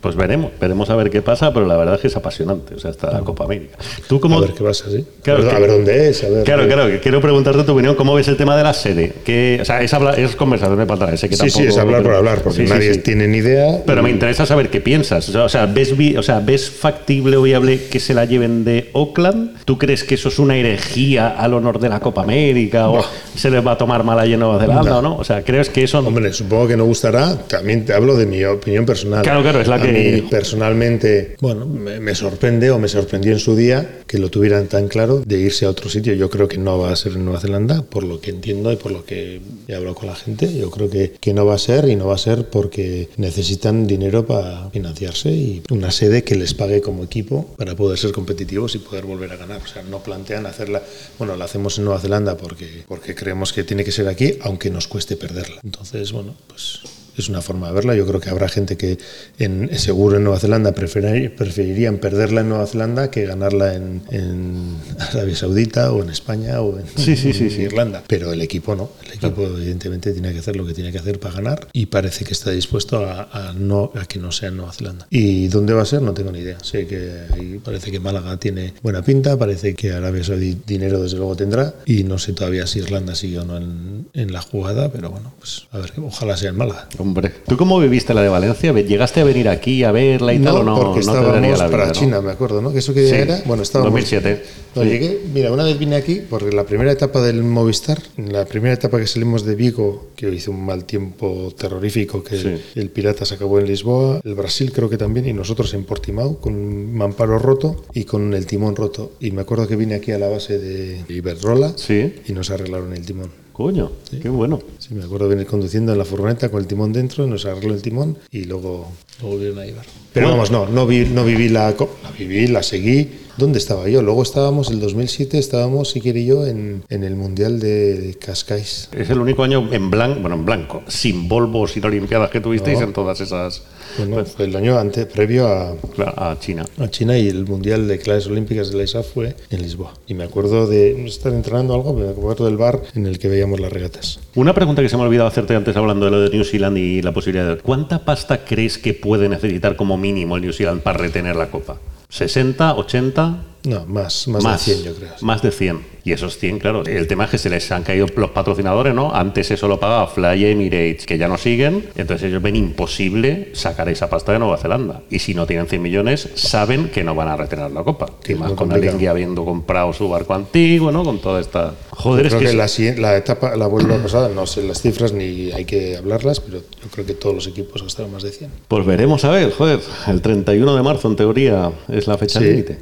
Pues 0.00 0.14
veremos, 0.16 0.50
veremos 0.60 0.90
a 0.90 0.96
ver 0.96 1.10
qué 1.10 1.22
pasa, 1.22 1.52
pero 1.52 1.66
la 1.66 1.76
verdad 1.76 1.94
es 1.96 2.00
que 2.02 2.06
es 2.08 2.16
apasionante. 2.16 2.74
O 2.74 2.78
sea, 2.78 2.90
esta 2.90 3.10
la 3.10 3.20
Copa 3.20 3.44
América. 3.44 3.76
¿Tú 4.08 4.20
cómo.? 4.20 4.38
A 4.38 4.40
ver 4.42 4.52
qué 4.52 4.62
pasa, 4.62 4.84
sí. 4.90 5.04
Claro, 5.22 5.40
a, 5.40 5.42
ver, 5.44 5.50
que- 5.50 5.56
a 5.56 5.60
ver 5.60 5.70
dónde 5.70 6.08
es, 6.10 6.24
a 6.24 6.28
ver. 6.28 6.44
Claro, 6.44 6.66
claro, 6.66 6.86
que 6.88 7.00
quiero 7.00 7.20
preguntarte 7.20 7.62
tu 7.64 7.72
opinión. 7.72 7.94
¿Cómo 7.94 8.14
ves 8.14 8.28
el 8.28 8.36
tema 8.36 8.56
de 8.56 8.62
la 8.62 8.74
sede? 8.74 9.12
Que, 9.24 9.58
o 9.60 9.64
sea, 9.64 9.82
es, 9.82 9.92
habla- 9.94 10.12
es 10.14 10.36
conversación 10.36 10.78
de 10.78 10.86
pantalla. 10.86 11.16
Sé 11.16 11.28
que 11.28 11.36
Sí, 11.36 11.40
tampoco, 11.40 11.60
sí, 11.62 11.66
es 11.68 11.78
hablar 11.78 12.02
por 12.02 12.14
hablar, 12.14 12.42
porque 12.42 12.58
Sí, 12.58 12.66
sí, 12.66 12.72
nadie 12.72 12.94
sí. 12.94 13.00
tiene 13.00 13.26
ni 13.28 13.38
idea. 13.38 13.82
Pero 13.86 14.02
me 14.02 14.10
interesa 14.10 14.44
saber 14.46 14.68
qué 14.70 14.80
piensas. 14.80 15.28
O 15.34 15.48
sea, 15.48 15.66
¿ves, 15.66 15.94
o 16.18 16.22
sea, 16.22 16.40
¿ves 16.40 16.70
factible 16.70 17.36
o 17.36 17.42
viable 17.42 17.80
que 17.88 17.98
se 18.00 18.14
la 18.14 18.24
lleven 18.24 18.64
de 18.64 18.90
Oakland? 18.92 19.56
¿Tú 19.66 19.76
crees 19.78 20.04
que 20.04 20.14
eso 20.14 20.28
es 20.28 20.38
una 20.38 20.56
herejía 20.56 21.28
al 21.28 21.52
honor 21.52 21.78
de 21.80 21.88
la 21.88 22.00
Copa 22.00 22.22
América? 22.22 22.88
¿O 22.88 23.04
se 23.34 23.50
les 23.50 23.66
va 23.66 23.72
a 23.72 23.76
tomar 23.78 24.02
mal 24.04 24.24
en 24.32 24.38
Nueva 24.40 24.60
Zelanda 24.60 24.90
No. 24.92 24.98
o 24.98 25.02
no? 25.02 25.16
O 25.16 25.24
sea, 25.24 25.42
¿crees 25.42 25.68
que 25.68 25.82
eso 25.82 25.98
Hombre, 25.98 26.32
supongo 26.32 26.68
que 26.68 26.76
no 26.76 26.84
gustará. 26.84 27.36
También 27.48 27.84
te 27.84 27.92
hablo 27.92 28.16
de 28.16 28.26
mi 28.26 28.44
opinión 28.44 28.86
personal. 28.86 29.22
Claro, 29.22 29.42
claro, 29.42 29.60
es 29.60 29.66
la 29.66 29.74
A 29.74 29.82
que- 29.82 29.92
mí, 30.22 30.22
personalmente, 30.30 31.36
bueno, 31.40 31.66
me, 31.66 31.98
me 32.00 32.14
sorprende 32.14 32.70
o 32.70 32.78
me 32.78 32.88
sorprendió 32.88 33.32
en 33.32 33.40
su 33.40 33.56
día 33.56 34.02
que 34.06 34.18
lo 34.18 34.30
tuvieran 34.30 34.68
tan 34.68 34.88
claro 34.88 35.20
de 35.26 35.38
irse 35.40 35.66
a 35.66 35.70
otro 35.70 35.90
sitio. 35.90 36.14
Yo 36.14 36.30
creo 36.30 36.46
que 36.48 36.58
no 36.58 36.78
va 36.78 36.92
a 36.92 36.96
ser 36.96 37.12
en 37.12 37.24
Nueva 37.24 37.40
Zelanda, 37.40 37.82
por 37.82 38.04
lo 38.04 38.20
que 38.20 38.30
entiendo 38.30 38.70
y 38.72 38.76
por 38.76 38.92
lo 38.92 39.04
que 39.04 39.40
he 39.66 39.74
hablado 39.74 39.96
con 39.96 40.08
la 40.08 40.14
gente. 40.14 40.56
Yo 40.56 40.70
creo 40.70 40.88
que, 40.88 41.14
que 41.20 41.34
no 41.34 41.44
va 41.44 41.56
a 41.56 41.58
ser 41.58 41.88
y 41.88 41.96
no 41.96 42.06
va 42.06 42.14
a 42.14 42.18
ser 42.18 42.48
porque 42.48 43.08
necesitan 43.16 43.86
dinero 43.88 44.24
para 44.26 44.70
financiarse 44.70 45.30
y 45.32 45.62
una 45.70 45.90
sede 45.90 46.22
que 46.22 46.36
les 46.36 46.54
pague 46.54 46.80
como 46.80 47.02
equipo 47.02 47.46
para 47.58 47.74
poder 47.74 47.98
ser 47.98 48.12
competitivos 48.12 48.74
y 48.76 48.78
poder 48.78 49.04
volver 49.04 49.32
a 49.32 49.36
ganar. 49.36 49.55
O 49.62 49.66
sea, 49.66 49.82
no 49.82 50.02
plantean 50.02 50.46
hacerla, 50.46 50.82
bueno, 51.18 51.36
la 51.36 51.44
hacemos 51.44 51.78
en 51.78 51.84
Nueva 51.84 52.00
Zelanda 52.00 52.36
porque, 52.36 52.84
porque 52.86 53.14
creemos 53.14 53.52
que 53.52 53.64
tiene 53.64 53.84
que 53.84 53.92
ser 53.92 54.08
aquí, 54.08 54.38
aunque 54.42 54.70
nos 54.70 54.88
cueste 54.88 55.16
perderla. 55.16 55.60
Entonces, 55.62 56.12
bueno, 56.12 56.34
pues 56.48 56.80
es 57.22 57.28
una 57.28 57.42
forma 57.42 57.68
de 57.68 57.74
verla. 57.74 57.94
Yo 57.94 58.06
creo 58.06 58.20
que 58.20 58.30
habrá 58.30 58.48
gente 58.48 58.76
que 58.76 58.98
en, 59.38 59.70
seguro 59.78 60.16
en 60.16 60.24
Nueva 60.24 60.38
Zelanda 60.38 60.74
preferir- 60.74 61.34
preferirían 61.34 61.98
perderla 61.98 62.40
en 62.42 62.48
Nueva 62.48 62.66
Zelanda 62.66 63.10
que 63.10 63.26
ganarla 63.26 63.74
en, 63.74 64.02
en 64.10 64.76
Arabia 64.98 65.36
Saudita 65.36 65.92
o 65.92 66.02
en 66.02 66.10
España 66.10 66.60
o 66.60 66.78
en, 66.78 66.86
Sí, 66.96 67.16
sí, 67.16 67.32
sí, 67.32 67.46
en. 67.54 67.60
Irlanda. 67.62 68.02
Pero 68.06 68.32
el 68.32 68.40
equipo 68.42 68.74
no. 68.74 68.90
El 69.04 69.12
equipo 69.14 69.42
evidentemente 69.44 70.12
tiene 70.12 70.32
que 70.32 70.38
hacer 70.40 70.56
lo 70.56 70.66
que 70.66 70.74
tiene 70.74 70.92
que 70.92 70.98
hacer 70.98 71.18
para 71.20 71.34
ganar 71.34 71.68
y 71.72 71.86
parece 71.86 72.24
que 72.24 72.32
está 72.32 72.50
dispuesto 72.50 73.04
a, 73.04 73.28
a 73.32 73.52
no, 73.52 73.92
a 73.94 74.04
que 74.06 74.18
no 74.18 74.32
sea 74.32 74.48
en 74.48 74.56
Nueva 74.58 74.72
Zelanda. 74.72 75.06
¿Y 75.10 75.48
dónde 75.48 75.72
va 75.74 75.82
a 75.82 75.86
ser? 75.86 76.02
No 76.02 76.12
tengo 76.14 76.32
ni 76.32 76.40
idea. 76.40 76.58
Sé 76.62 76.86
que 76.86 77.60
parece 77.64 77.90
que 77.90 78.00
Málaga 78.00 78.36
tiene 78.38 78.74
buena 78.82 79.02
pinta, 79.02 79.36
parece 79.38 79.74
que 79.74 79.92
Arabia 79.92 80.24
Saudí 80.24 80.56
dinero 80.66 81.02
desde 81.02 81.16
luego 81.16 81.36
tendrá 81.36 81.74
y 81.84 82.04
no 82.04 82.18
sé 82.18 82.32
todavía 82.32 82.66
si 82.66 82.80
Irlanda 82.80 83.14
sigue 83.14 83.38
o 83.38 83.44
no 83.44 83.56
en, 83.56 84.08
en 84.14 84.32
la 84.32 84.40
jugada, 84.42 84.90
pero 84.92 85.10
bueno, 85.10 85.32
pues 85.38 85.66
a 85.72 85.78
ver, 85.78 85.92
ojalá 86.02 86.36
sea 86.36 86.50
en 86.50 86.56
Málaga. 86.56 86.88
Hombre, 87.06 87.30
¿tú 87.46 87.56
cómo 87.56 87.78
viviste 87.78 88.12
la 88.14 88.22
de 88.22 88.28
Valencia? 88.28 88.72
¿Llegaste 88.72 89.20
a 89.20 89.24
venir 89.24 89.48
aquí 89.48 89.84
a 89.84 89.92
verla 89.92 90.34
y 90.34 90.40
tal 90.40 90.56
o 90.56 90.62
no? 90.64 90.74
porque 90.76 91.00
no 91.06 91.12
estábamos 91.12 91.40
la 91.40 91.40
vida, 91.66 91.70
para 91.70 91.86
¿no? 91.86 91.92
China, 91.92 92.20
me 92.20 92.32
acuerdo, 92.32 92.60
¿no? 92.60 92.72
Que 92.72 92.80
eso 92.80 92.92
que 92.92 93.08
Sí, 93.08 93.14
era, 93.14 93.40
bueno, 93.46 93.62
estábamos 93.62 93.92
2007. 93.92 94.42
No, 94.74 94.82
Sí. 94.82 94.88
llegué, 94.88 95.20
mira, 95.32 95.52
una 95.52 95.64
vez 95.64 95.78
vine 95.78 95.96
aquí 95.96 96.20
porque 96.28 96.50
la 96.52 96.64
primera 96.64 96.90
etapa 96.92 97.22
del 97.22 97.42
Movistar, 97.44 97.98
en 98.18 98.32
la 98.32 98.44
primera 98.44 98.74
etapa 98.74 98.98
que 98.98 99.06
salimos 99.06 99.44
de 99.44 99.54
Vigo, 99.54 100.08
que 100.16 100.28
hizo 100.34 100.50
un 100.50 100.66
mal 100.66 100.84
tiempo 100.84 101.54
terrorífico, 101.56 102.22
que 102.24 102.36
Sí. 102.36 102.56
el 102.74 102.90
Pirata 102.90 103.24
se 103.24 103.34
acabó 103.36 103.58
en 103.60 103.66
Lisboa, 103.66 104.20
el 104.24 104.34
Brasil 104.34 104.72
creo 104.72 104.90
que 104.90 104.98
también, 104.98 105.28
y 105.28 105.32
nosotros 105.32 105.72
en 105.74 105.84
Portimao, 105.84 106.38
con 106.40 106.54
un 106.54 106.94
mamparo 106.94 107.38
roto 107.38 107.84
y 107.94 108.04
con 108.04 108.34
el 108.34 108.46
timón 108.46 108.74
roto. 108.76 109.12
Y 109.20 109.30
me 109.30 109.42
acuerdo 109.42 109.66
que 109.68 109.76
vine 109.76 109.94
aquí 109.94 110.10
a 110.12 110.18
la 110.18 110.28
base 110.28 110.58
de 110.58 111.04
Iberdrola 111.08 111.72
Sí. 111.76 112.12
y 112.26 112.32
nos 112.32 112.50
arreglaron 112.50 112.92
el 112.92 113.06
timón. 113.06 113.30
Coño, 113.56 113.90
qué 114.20 114.28
bueno. 114.28 114.60
Sí, 114.78 114.92
me 114.94 115.02
acuerdo 115.02 115.28
venir 115.30 115.46
conduciendo 115.46 115.92
en 115.92 115.96
la 115.98 116.04
furgoneta 116.04 116.50
con 116.50 116.60
el 116.60 116.66
timón 116.66 116.92
dentro, 116.92 117.26
nos 117.26 117.46
arregló 117.46 117.72
el 117.72 117.80
timón 117.80 118.18
y 118.30 118.44
luego 118.44 118.92
lo 119.22 119.28
volvieron 119.28 119.58
a 119.60 119.64
llevar. 119.64 119.86
Pero 120.12 120.26
Bueno. 120.26 120.42
vamos, 120.42 120.50
no, 120.50 120.66
no, 120.74 120.86
vi, 120.86 121.06
no 121.06 121.24
viví 121.24 121.48
la, 121.48 121.70
la 121.70 122.10
viví, 122.18 122.48
la 122.48 122.62
seguí. 122.62 123.08
¿Dónde 123.38 123.58
estaba 123.58 123.88
yo? 123.88 124.02
Luego 124.02 124.22
estábamos, 124.22 124.70
el 124.70 124.80
2007, 124.80 125.38
estábamos, 125.38 125.90
si 125.90 126.00
quiere 126.02 126.24
yo, 126.24 126.46
en, 126.46 126.82
en 126.90 127.02
el 127.04 127.16
Mundial 127.16 127.58
de 127.58 128.16
Cascais. 128.20 128.90
Es 128.92 129.08
el 129.10 129.18
único 129.20 129.42
año 129.42 129.72
en 129.72 129.90
blanco, 129.90 130.20
bueno, 130.20 130.36
en 130.36 130.44
blanco, 130.44 130.82
sin 130.88 131.26
Volvo, 131.28 131.66
sin 131.66 131.84
Olimpiadas 131.84 132.30
que 132.30 132.40
tuvisteis 132.40 132.78
No. 132.80 132.86
en 132.86 132.92
todas 132.92 133.20
esas. 133.22 133.62
Bueno, 133.98 134.24
fue 134.24 134.44
el 134.44 134.56
año 134.56 134.78
antes, 134.78 135.06
previo 135.06 135.46
a, 135.48 136.36
China. 136.38 136.66
a 136.78 136.88
China 136.90 137.16
y 137.16 137.28
el 137.28 137.46
Mundial 137.46 137.88
de 137.88 137.98
Clases 137.98 138.26
Olímpicas 138.26 138.70
de 138.70 138.76
la 138.76 138.84
ISAF 138.84 139.12
fue 139.12 139.34
en 139.50 139.62
Lisboa. 139.62 139.94
Y 140.06 140.14
me 140.14 140.24
acuerdo 140.24 140.66
de 140.66 141.06
estar 141.06 141.32
entrenando 141.32 141.74
algo, 141.74 141.94
me 141.94 142.08
acuerdo 142.08 142.44
del 142.44 142.56
bar 142.56 142.82
en 142.94 143.06
el 143.06 143.18
que 143.18 143.28
veíamos 143.28 143.60
las 143.60 143.72
regatas. 143.72 144.20
Una 144.34 144.54
pregunta 144.54 144.82
que 144.82 144.88
se 144.88 144.96
me 144.96 145.02
ha 145.02 145.06
olvidado 145.06 145.28
hacerte 145.28 145.54
antes 145.54 145.76
hablando 145.76 146.04
de 146.04 146.10
lo 146.10 146.20
de 146.20 146.30
New 146.30 146.44
Zealand 146.44 146.76
y 146.78 147.00
la 147.02 147.12
posibilidad 147.12 147.56
de... 147.56 147.62
¿Cuánta 147.62 148.04
pasta 148.04 148.44
crees 148.44 148.78
que 148.78 148.94
puede 148.94 149.28
necesitar 149.28 149.76
como 149.76 149.96
mínimo 149.96 150.36
el 150.36 150.42
New 150.42 150.52
Zealand 150.52 150.82
para 150.82 150.98
retener 150.98 151.36
la 151.36 151.50
copa? 151.50 151.78
¿60, 152.10 152.76
80? 152.76 153.44
No, 153.66 153.84
más, 153.86 154.26
más, 154.28 154.42
de 154.66 154.74
100 154.74 154.84
yo 154.84 154.94
creo. 154.94 155.10
Más 155.20 155.42
de 155.42 155.50
100. 155.50 155.96
Y 156.04 156.12
esos 156.12 156.38
100, 156.38 156.60
claro. 156.60 156.84
El 156.84 157.08
tema 157.08 157.24
es 157.24 157.30
que 157.30 157.38
se 157.38 157.50
les 157.50 157.70
han 157.72 157.82
caído 157.82 158.06
los 158.16 158.30
patrocinadores, 158.30 158.94
¿no? 158.94 159.12
Antes 159.12 159.50
eso 159.50 159.66
lo 159.66 159.80
pagaba 159.80 160.06
Fly 160.06 160.44
Emirates, 160.46 161.04
que 161.04 161.18
ya 161.18 161.26
no 161.26 161.36
siguen. 161.36 161.84
Entonces 161.96 162.28
ellos 162.28 162.40
ven 162.40 162.54
imposible 162.54 163.50
sacar 163.54 163.88
esa 163.88 164.08
pasta 164.08 164.30
de 164.32 164.38
Nueva 164.38 164.56
Zelanda. 164.56 165.02
Y 165.10 165.18
si 165.18 165.34
no 165.34 165.46
tienen 165.46 165.66
100 165.66 165.82
millones, 165.82 166.28
saben 166.34 166.90
que 166.90 167.02
no 167.02 167.16
van 167.16 167.26
a 167.28 167.36
retener 167.36 167.72
la 167.72 167.82
copa. 167.82 168.06
Sí, 168.24 168.32
y 168.32 168.34
más 168.36 168.52
con. 168.52 168.72
Alingui 168.72 169.06
habiendo 169.08 169.44
comprado 169.44 169.92
su 169.92 170.08
barco 170.08 170.34
antiguo, 170.34 170.92
¿no? 170.92 171.02
Con 171.02 171.18
toda 171.20 171.40
esta... 171.40 171.74
Joder, 171.90 172.26
es 172.26 172.30
creo 172.34 172.38
que... 172.40 172.44
que, 172.56 172.62
es- 172.92 172.98
la, 172.98 173.02
la 173.10 173.16
etapa, 173.16 173.56
la 173.56 173.66
vuelta 173.66 173.96
pasada, 174.00 174.28
no 174.28 174.46
sé 174.46 174.62
las 174.62 174.80
cifras 174.82 175.12
ni 175.12 175.50
hay 175.50 175.64
que 175.64 175.96
hablarlas, 175.96 176.38
pero 176.38 176.58
yo 176.58 176.88
creo 176.92 177.04
que 177.06 177.14
todos 177.14 177.34
los 177.34 177.46
equipos 177.48 177.82
gastaron 177.82 178.12
más 178.12 178.22
de 178.22 178.30
100. 178.30 178.50
Pues 178.68 178.86
veremos 178.86 179.24
a 179.24 179.30
ver, 179.30 179.50
joder, 179.50 179.80
el 180.06 180.20
31 180.20 180.76
de 180.76 180.82
marzo 180.84 181.08
en 181.08 181.16
teoría 181.16 181.72
es 181.88 182.06
la 182.06 182.16
fecha 182.16 182.38
Sí. 182.38 182.44
límite. 182.44 182.78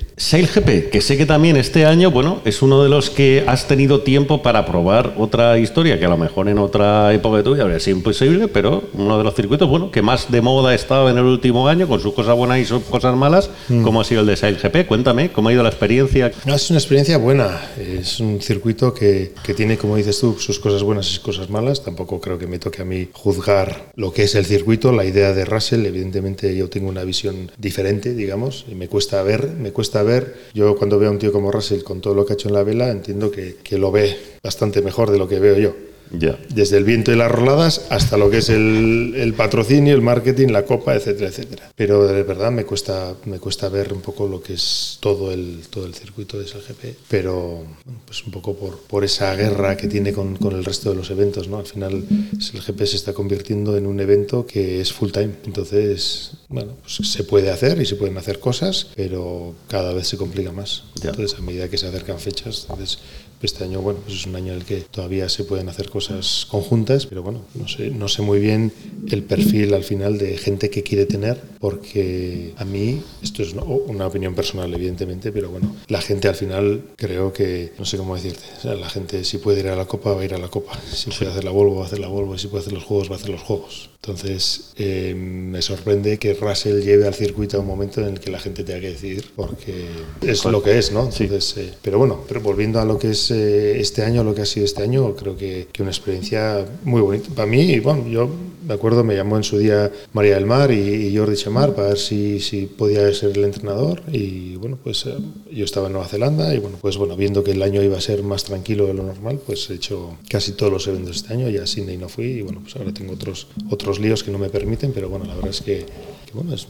Que 0.82 1.00
sé 1.00 1.16
que 1.16 1.26
también 1.26 1.56
este 1.56 1.86
año, 1.86 2.10
bueno, 2.10 2.40
es 2.44 2.62
uno 2.62 2.82
de 2.82 2.88
los 2.88 3.10
que 3.10 3.44
has 3.46 3.66
tenido 3.68 4.00
tiempo 4.00 4.42
para 4.42 4.66
probar 4.66 5.14
otra 5.16 5.58
historia, 5.58 5.98
que 5.98 6.04
a 6.04 6.08
lo 6.08 6.16
mejor 6.16 6.48
en 6.48 6.58
otra 6.58 7.12
época 7.12 7.38
de 7.38 7.42
tu 7.42 7.52
vida 7.54 7.62
habría 7.62 7.80
sido 7.80 7.96
imposible, 7.96 8.48
pero 8.48 8.84
uno 8.94 9.18
de 9.18 9.24
los 9.24 9.34
circuitos, 9.34 9.68
bueno, 9.68 9.90
que 9.90 10.02
más 10.02 10.30
de 10.30 10.40
moda 10.40 10.70
ha 10.70 10.74
estado 10.74 11.08
en 11.10 11.18
el 11.18 11.24
último 11.24 11.68
año, 11.68 11.86
con 11.88 12.00
sus 12.00 12.14
cosas 12.14 12.36
buenas 12.36 12.58
y 12.58 12.64
sus 12.64 12.82
cosas 12.84 13.16
malas, 13.16 13.50
como 13.82 14.00
ha 14.00 14.04
sido 14.04 14.20
el 14.22 14.26
de 14.26 14.36
Sail 14.36 14.56
GP. 14.56 14.86
Cuéntame, 14.86 15.30
¿cómo 15.30 15.48
ha 15.48 15.52
ido 15.52 15.62
la 15.62 15.68
experiencia? 15.68 16.32
No, 16.44 16.54
es 16.54 16.70
una 16.70 16.78
experiencia 16.78 17.18
buena. 17.18 17.60
Es 17.78 18.20
un 18.20 18.40
circuito 18.40 18.94
que, 18.94 19.32
que 19.42 19.54
tiene, 19.54 19.76
como 19.76 19.96
dices 19.96 20.18
tú, 20.18 20.36
sus 20.38 20.58
cosas 20.58 20.82
buenas 20.82 21.06
y 21.06 21.10
sus 21.10 21.20
cosas 21.20 21.50
malas. 21.50 21.82
Tampoco 21.82 22.20
creo 22.20 22.38
que 22.38 22.46
me 22.46 22.58
toque 22.58 22.82
a 22.82 22.84
mí 22.84 23.08
juzgar 23.12 23.92
lo 23.94 24.12
que 24.12 24.24
es 24.24 24.34
el 24.34 24.44
circuito, 24.44 24.92
la 24.92 25.04
idea 25.04 25.32
de 25.32 25.44
Russell. 25.44 25.84
Evidentemente 25.86 26.54
yo 26.56 26.68
tengo 26.68 26.88
una 26.88 27.04
visión 27.04 27.50
diferente, 27.58 28.14
digamos, 28.14 28.64
y 28.70 28.74
me 28.74 28.88
cuesta 28.88 29.22
ver, 29.22 29.50
me 29.58 29.72
cuesta 29.72 30.02
ver. 30.02 30.34
Yo 30.54 30.63
cuando 30.76 30.98
veo 30.98 31.08
a 31.08 31.12
un 31.12 31.18
tío 31.18 31.32
como 31.32 31.52
Russell 31.52 31.82
con 31.82 32.00
todo 32.00 32.14
lo 32.14 32.24
que 32.24 32.32
ha 32.32 32.34
hecho 32.34 32.48
en 32.48 32.54
la 32.54 32.64
vela, 32.64 32.90
entiendo 32.90 33.30
que, 33.30 33.56
que 33.62 33.78
lo 33.78 33.92
ve 33.92 34.16
bastante 34.42 34.82
mejor 34.82 35.10
de 35.10 35.18
lo 35.18 35.28
que 35.28 35.38
veo 35.38 35.58
yo. 35.58 35.93
Desde 36.10 36.76
el 36.76 36.84
viento 36.84 37.12
y 37.12 37.16
las 37.16 37.30
roladas 37.30 37.86
hasta 37.90 38.16
lo 38.16 38.30
que 38.30 38.38
es 38.38 38.48
el, 38.48 39.14
el 39.16 39.34
patrocinio, 39.34 39.94
el 39.94 40.02
marketing, 40.02 40.48
la 40.48 40.64
copa, 40.64 40.94
etcétera, 40.94 41.28
etcétera. 41.28 41.72
Pero 41.74 42.06
de 42.06 42.22
verdad 42.22 42.50
me 42.50 42.64
cuesta, 42.64 43.14
me 43.24 43.38
cuesta 43.38 43.68
ver 43.68 43.92
un 43.92 44.00
poco 44.00 44.28
lo 44.28 44.42
que 44.42 44.54
es 44.54 44.98
todo 45.00 45.32
el, 45.32 45.62
todo 45.70 45.86
el 45.86 45.94
circuito 45.94 46.38
de 46.38 46.46
SLGP, 46.46 46.96
pero 47.08 47.64
pues 48.06 48.24
un 48.24 48.32
poco 48.32 48.54
por, 48.54 48.78
por 48.80 49.04
esa 49.04 49.34
guerra 49.34 49.76
que 49.76 49.88
tiene 49.88 50.12
con, 50.12 50.36
con 50.36 50.54
el 50.54 50.64
resto 50.64 50.90
de 50.90 50.96
los 50.96 51.10
eventos, 51.10 51.48
¿no? 51.48 51.58
Al 51.58 51.66
final 51.66 52.04
SLGP 52.38 52.84
se 52.84 52.96
está 52.96 53.12
convirtiendo 53.12 53.76
en 53.76 53.86
un 53.86 54.00
evento 54.00 54.46
que 54.46 54.80
es 54.80 54.92
full 54.92 55.10
time, 55.10 55.34
entonces, 55.44 56.32
bueno, 56.48 56.72
pues 56.82 57.08
se 57.08 57.24
puede 57.24 57.50
hacer 57.50 57.80
y 57.80 57.86
se 57.86 57.96
pueden 57.96 58.16
hacer 58.18 58.38
cosas, 58.38 58.88
pero 58.94 59.54
cada 59.68 59.92
vez 59.92 60.08
se 60.08 60.16
complica 60.16 60.52
más. 60.52 60.84
Entonces, 60.96 61.38
a 61.38 61.42
medida 61.42 61.68
que 61.68 61.78
se 61.78 61.86
acercan 61.86 62.18
fechas, 62.18 62.66
entonces 62.68 62.98
este 63.42 63.64
año, 63.64 63.80
bueno, 63.82 64.00
pues 64.04 64.16
es 64.16 64.26
un 64.26 64.36
año 64.36 64.52
en 64.52 64.60
el 64.60 64.64
que 64.64 64.80
todavía 64.80 65.28
se 65.28 65.44
pueden 65.44 65.68
hacer 65.68 65.90
cosas 65.90 66.46
conjuntas, 66.50 67.06
pero 67.06 67.22
bueno, 67.22 67.42
no 67.54 67.68
sé, 67.68 67.90
no 67.90 68.08
sé 68.08 68.22
muy 68.22 68.38
bien 68.38 68.72
el 69.10 69.22
perfil 69.22 69.74
al 69.74 69.84
final 69.84 70.16
de 70.18 70.36
gente 70.38 70.70
que 70.70 70.82
quiere 70.82 71.06
tener, 71.06 71.40
porque 71.60 72.54
a 72.56 72.64
mí, 72.64 73.02
esto 73.22 73.42
es 73.42 73.52
una- 73.52 74.06
opinión 74.06 74.34
personal, 74.34 74.72
evidentemente, 74.74 75.32
pero 75.32 75.50
bueno, 75.50 75.74
la 75.88 76.00
gente 76.00 76.28
al 76.28 76.34
final 76.34 76.82
creo 76.96 77.32
que, 77.32 77.72
no 77.78 77.84
sé 77.84 77.96
cómo 77.96 78.14
decirte, 78.14 78.44
o 78.58 78.60
sea, 78.60 78.74
la 78.74 78.88
gente 78.88 79.24
si 79.24 79.38
puede 79.38 79.60
ir 79.60 79.68
a 79.68 79.76
la 79.76 79.86
Copa, 79.86 80.12
va 80.14 80.20
a 80.20 80.24
ir 80.24 80.34
a 80.34 80.38
la 80.38 80.48
Copa, 80.48 80.78
si 80.92 81.10
puede 81.10 81.30
hacer 81.30 81.44
la 81.44 81.50
Volvo, 81.50 81.76
va 81.76 81.82
a 81.84 81.86
hacer 81.86 81.98
la 81.98 82.08
Volvo, 82.08 82.34
y 82.34 82.38
si 82.38 82.48
puede 82.48 82.62
hacer 82.62 82.72
los 82.74 82.84
juegos, 82.84 83.10
va 83.10 83.14
a 83.14 83.18
hacer 83.18 83.30
los 83.30 83.42
juegos. 83.42 83.90
Entonces, 84.04 84.72
eh, 84.76 85.14
me 85.16 85.62
sorprende 85.62 86.18
que 86.18 86.34
Russell 86.34 86.82
lleve 86.82 87.06
al 87.06 87.14
circuito 87.14 87.56
a 87.56 87.60
un 87.60 87.66
momento 87.66 88.02
en 88.02 88.08
el 88.08 88.20
que 88.20 88.30
la 88.30 88.38
gente 88.38 88.62
tenga 88.62 88.80
que 88.80 88.90
decidir, 88.90 89.24
porque 89.34 89.86
es 90.20 90.44
lo 90.44 90.62
que 90.62 90.78
es, 90.78 90.92
¿no? 90.92 91.04
Entonces, 91.04 91.56
eh, 91.56 91.72
pero 91.80 91.98
bueno, 91.98 92.22
pero 92.28 92.42
volviendo 92.42 92.78
a 92.80 92.84
lo 92.84 92.98
que 92.98 93.12
es 93.12 93.30
eh, 93.30 93.80
este 93.80 94.02
año, 94.02 94.22
lo 94.22 94.34
que 94.34 94.42
ha 94.42 94.46
sido 94.46 94.66
este 94.66 94.82
año, 94.82 95.16
creo 95.16 95.38
que, 95.38 95.68
que 95.72 95.80
una 95.80 95.90
experiencia 95.90 96.66
muy 96.82 97.00
bonita. 97.00 97.30
Para 97.34 97.46
mí, 97.46 97.80
bueno, 97.80 98.06
yo 98.06 98.28
me 98.66 98.74
acuerdo, 98.74 99.04
me 99.04 99.14
llamó 99.14 99.36
en 99.36 99.44
su 99.44 99.58
día 99.58 99.90
María 100.12 100.34
del 100.34 100.46
Mar 100.46 100.70
y, 100.70 101.06
y 101.06 101.16
Jordi 101.16 101.36
Chemar 101.36 101.74
para 101.74 101.88
ver 101.88 101.98
si, 101.98 102.40
si 102.40 102.66
podía 102.66 103.12
ser 103.12 103.36
el 103.36 103.44
entrenador 103.44 104.02
y 104.10 104.56
bueno, 104.56 104.78
pues 104.82 105.04
eh, 105.06 105.14
yo 105.52 105.64
estaba 105.64 105.88
en 105.88 105.92
Nueva 105.92 106.08
Zelanda 106.08 106.54
y 106.54 106.58
bueno, 106.58 106.78
pues 106.80 106.96
bueno, 106.96 107.16
viendo 107.16 107.44
que 107.44 107.50
el 107.50 107.62
año 107.62 107.82
iba 107.82 107.98
a 107.98 108.00
ser 108.00 108.22
más 108.22 108.44
tranquilo 108.44 108.86
de 108.86 108.94
lo 108.94 109.02
normal, 109.02 109.40
pues 109.44 109.68
he 109.70 109.74
hecho 109.74 110.16
casi 110.28 110.52
todos 110.52 110.72
los 110.72 110.86
eventos 110.86 111.16
este 111.16 111.34
año, 111.34 111.48
ya 111.50 111.64
a 111.64 111.66
Sydney 111.66 111.96
no 111.96 112.08
fui 112.08 112.24
y 112.26 112.42
bueno, 112.42 112.60
pues 112.62 112.76
ahora 112.76 112.92
tengo 112.92 113.12
otros, 113.12 113.48
otros 113.70 113.93
líos 114.00 114.22
que 114.22 114.30
no 114.30 114.38
me 114.38 114.48
permiten, 114.48 114.92
pero 114.92 115.08
bueno, 115.08 115.24
la 115.26 115.34
verdad 115.34 115.50
es 115.50 115.60
que, 115.60 115.86
que, 116.26 116.32
bueno, 116.32 116.54
es, 116.54 116.66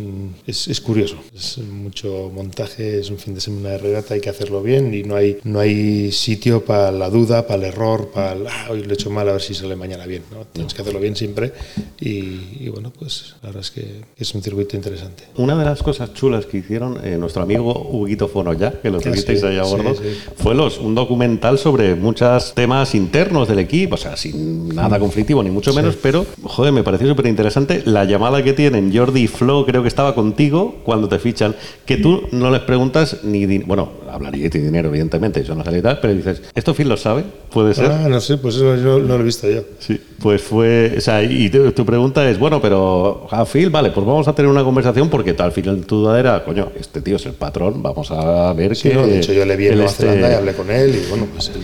es, 0.46 0.68
es 0.68 0.80
curioso, 0.80 1.16
es 1.34 1.58
mucho 1.58 2.30
montaje, 2.34 2.98
es 3.00 3.10
un 3.10 3.18
fin 3.18 3.34
de 3.34 3.40
semana 3.40 3.70
de 3.70 3.78
regata, 3.78 4.14
hay 4.14 4.20
que 4.20 4.30
hacerlo 4.30 4.62
bien 4.62 4.92
y 4.94 5.02
no 5.02 5.16
hay, 5.16 5.38
no 5.44 5.60
hay 5.60 6.12
sitio 6.12 6.64
para 6.64 6.90
la 6.92 7.10
duda, 7.10 7.46
para 7.46 7.62
el 7.62 7.72
error, 7.72 8.10
para 8.12 8.32
el, 8.32 8.46
ah, 8.46 8.66
hoy 8.70 8.82
lo 8.82 8.90
he 8.90 8.94
hecho 8.94 9.10
mal, 9.10 9.28
a 9.28 9.32
ver 9.32 9.42
si 9.42 9.54
sale 9.54 9.76
mañana 9.76 10.06
bien, 10.06 10.22
¿no? 10.32 10.44
Tienes 10.52 10.74
que 10.74 10.82
hacerlo 10.82 11.00
bien 11.00 11.16
siempre 11.16 11.52
y, 12.00 12.40
y 12.60 12.68
bueno, 12.72 12.92
pues 12.96 13.34
la 13.42 13.48
verdad 13.48 13.62
es 13.62 13.70
que 13.70 14.00
es 14.16 14.34
un 14.34 14.42
circuito 14.42 14.76
interesante. 14.76 15.24
Una 15.36 15.56
de 15.58 15.64
las 15.64 15.82
cosas 15.82 16.12
chulas 16.14 16.46
que 16.46 16.58
hicieron 16.58 16.98
eh, 17.04 17.16
nuestro 17.18 17.42
amigo 17.42 17.88
Huguito 17.90 18.28
Fonoya, 18.28 18.80
que 18.80 18.90
lo 18.90 18.98
Ah, 18.98 19.00
tuvisteis 19.02 19.40
sí, 19.40 19.46
ahí 19.46 19.58
a 19.58 19.64
sí, 19.64 19.70
bordo, 19.70 19.94
sí. 19.94 20.02
fue 20.36 20.54
los, 20.54 20.78
un 20.78 20.94
documental 20.94 21.58
sobre 21.58 21.94
muchos 21.94 22.54
temas 22.54 22.94
internos 22.94 23.48
del 23.48 23.58
equipo, 23.58 23.94
o 23.94 23.98
sea, 23.98 24.16
sin 24.16 24.68
nada 24.68 24.98
conflictivo, 24.98 25.42
ni 25.42 25.50
mucho 25.50 25.72
menos, 25.74 25.96
pero, 26.00 26.24
joder, 26.42 26.72
me 26.72 26.82
pareció 26.82 27.13
súper 27.14 27.26
interesante 27.26 27.82
la 27.84 28.04
llamada 28.04 28.42
que 28.42 28.52
tienen 28.52 28.94
Jordi 28.94 29.22
y 29.22 29.26
Flo, 29.28 29.64
creo 29.64 29.82
que 29.82 29.88
estaba 29.88 30.14
contigo 30.16 30.76
cuando 30.84 31.08
te 31.08 31.18
fichan, 31.20 31.54
que 31.86 31.96
tú 31.96 32.22
no 32.32 32.50
les 32.50 32.60
preguntas 32.62 33.18
ni, 33.22 33.46
din- 33.46 33.64
bueno, 33.66 33.88
hablaría 34.10 34.48
de 34.48 34.58
dinero, 34.58 34.88
evidentemente, 34.88 35.40
eso 35.40 35.54
no 35.54 35.64
sale 35.64 35.80
tal, 35.80 36.00
pero 36.00 36.12
dices, 36.14 36.42
¿esto 36.54 36.74
Phil 36.74 36.88
lo 36.88 36.96
sabe? 36.96 37.24
¿Puede 37.52 37.72
ser? 37.74 37.86
Ah, 37.90 38.08
no 38.08 38.20
sé, 38.20 38.36
pues 38.38 38.56
eso 38.56 38.74
yo 38.76 38.98
no 38.98 39.16
lo 39.16 39.20
he 39.20 39.22
visto 39.24 39.48
yo. 39.48 39.62
Sí, 39.78 40.00
pues 40.20 40.42
fue, 40.42 40.94
o 40.98 41.00
sea, 41.00 41.22
y 41.22 41.48
tu, 41.50 41.70
tu 41.72 41.84
pregunta 41.86 42.28
es, 42.28 42.38
bueno, 42.38 42.60
pero 42.60 43.28
a 43.30 43.44
Phil, 43.46 43.70
vale, 43.70 43.90
pues 43.92 44.04
vamos 44.04 44.26
a 44.26 44.34
tener 44.34 44.50
una 44.50 44.64
conversación 44.64 45.08
porque 45.08 45.34
al 45.38 45.52
final 45.52 45.86
tu 45.86 45.96
duda 46.00 46.18
era, 46.18 46.44
coño, 46.44 46.70
este 46.78 47.00
tío 47.00 47.16
es 47.16 47.26
el 47.26 47.32
patrón, 47.34 47.80
vamos 47.82 48.10
a 48.10 48.52
ver 48.54 48.74
Sí, 48.74 48.88
que... 48.88 48.94
no, 48.96 49.06
de 49.06 49.18
hecho 49.18 49.32
yo 49.32 49.44
le 49.44 49.56
vi 49.56 49.68
en 49.68 49.76
Nueva 49.76 49.90
Zelanda 49.92 50.30
y 50.32 50.34
hablé 50.34 50.52
con 50.54 50.70
él 50.70 50.94
y 50.96 51.08
bueno, 51.10 51.26
pues 51.32 51.48
él, 51.54 51.62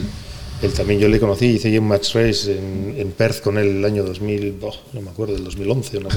él 0.63 0.73
también 0.73 1.01
yo 1.01 1.09
le 1.09 1.19
conocí, 1.19 1.47
hice 1.47 1.79
un 1.79 1.89
match 1.89 2.15
race 2.15 2.53
en, 2.57 2.95
en 2.99 3.13
Perth 3.13 3.41
con 3.41 3.57
él 3.59 3.69
el 3.79 3.85
año 3.85 4.03
2000, 4.05 4.53
boh, 4.53 4.75
no 4.93 5.01
me 5.01 5.11
acuerdo, 5.11 5.37
el 5.37 5.45
2011, 5.45 6.01
no, 6.01 6.09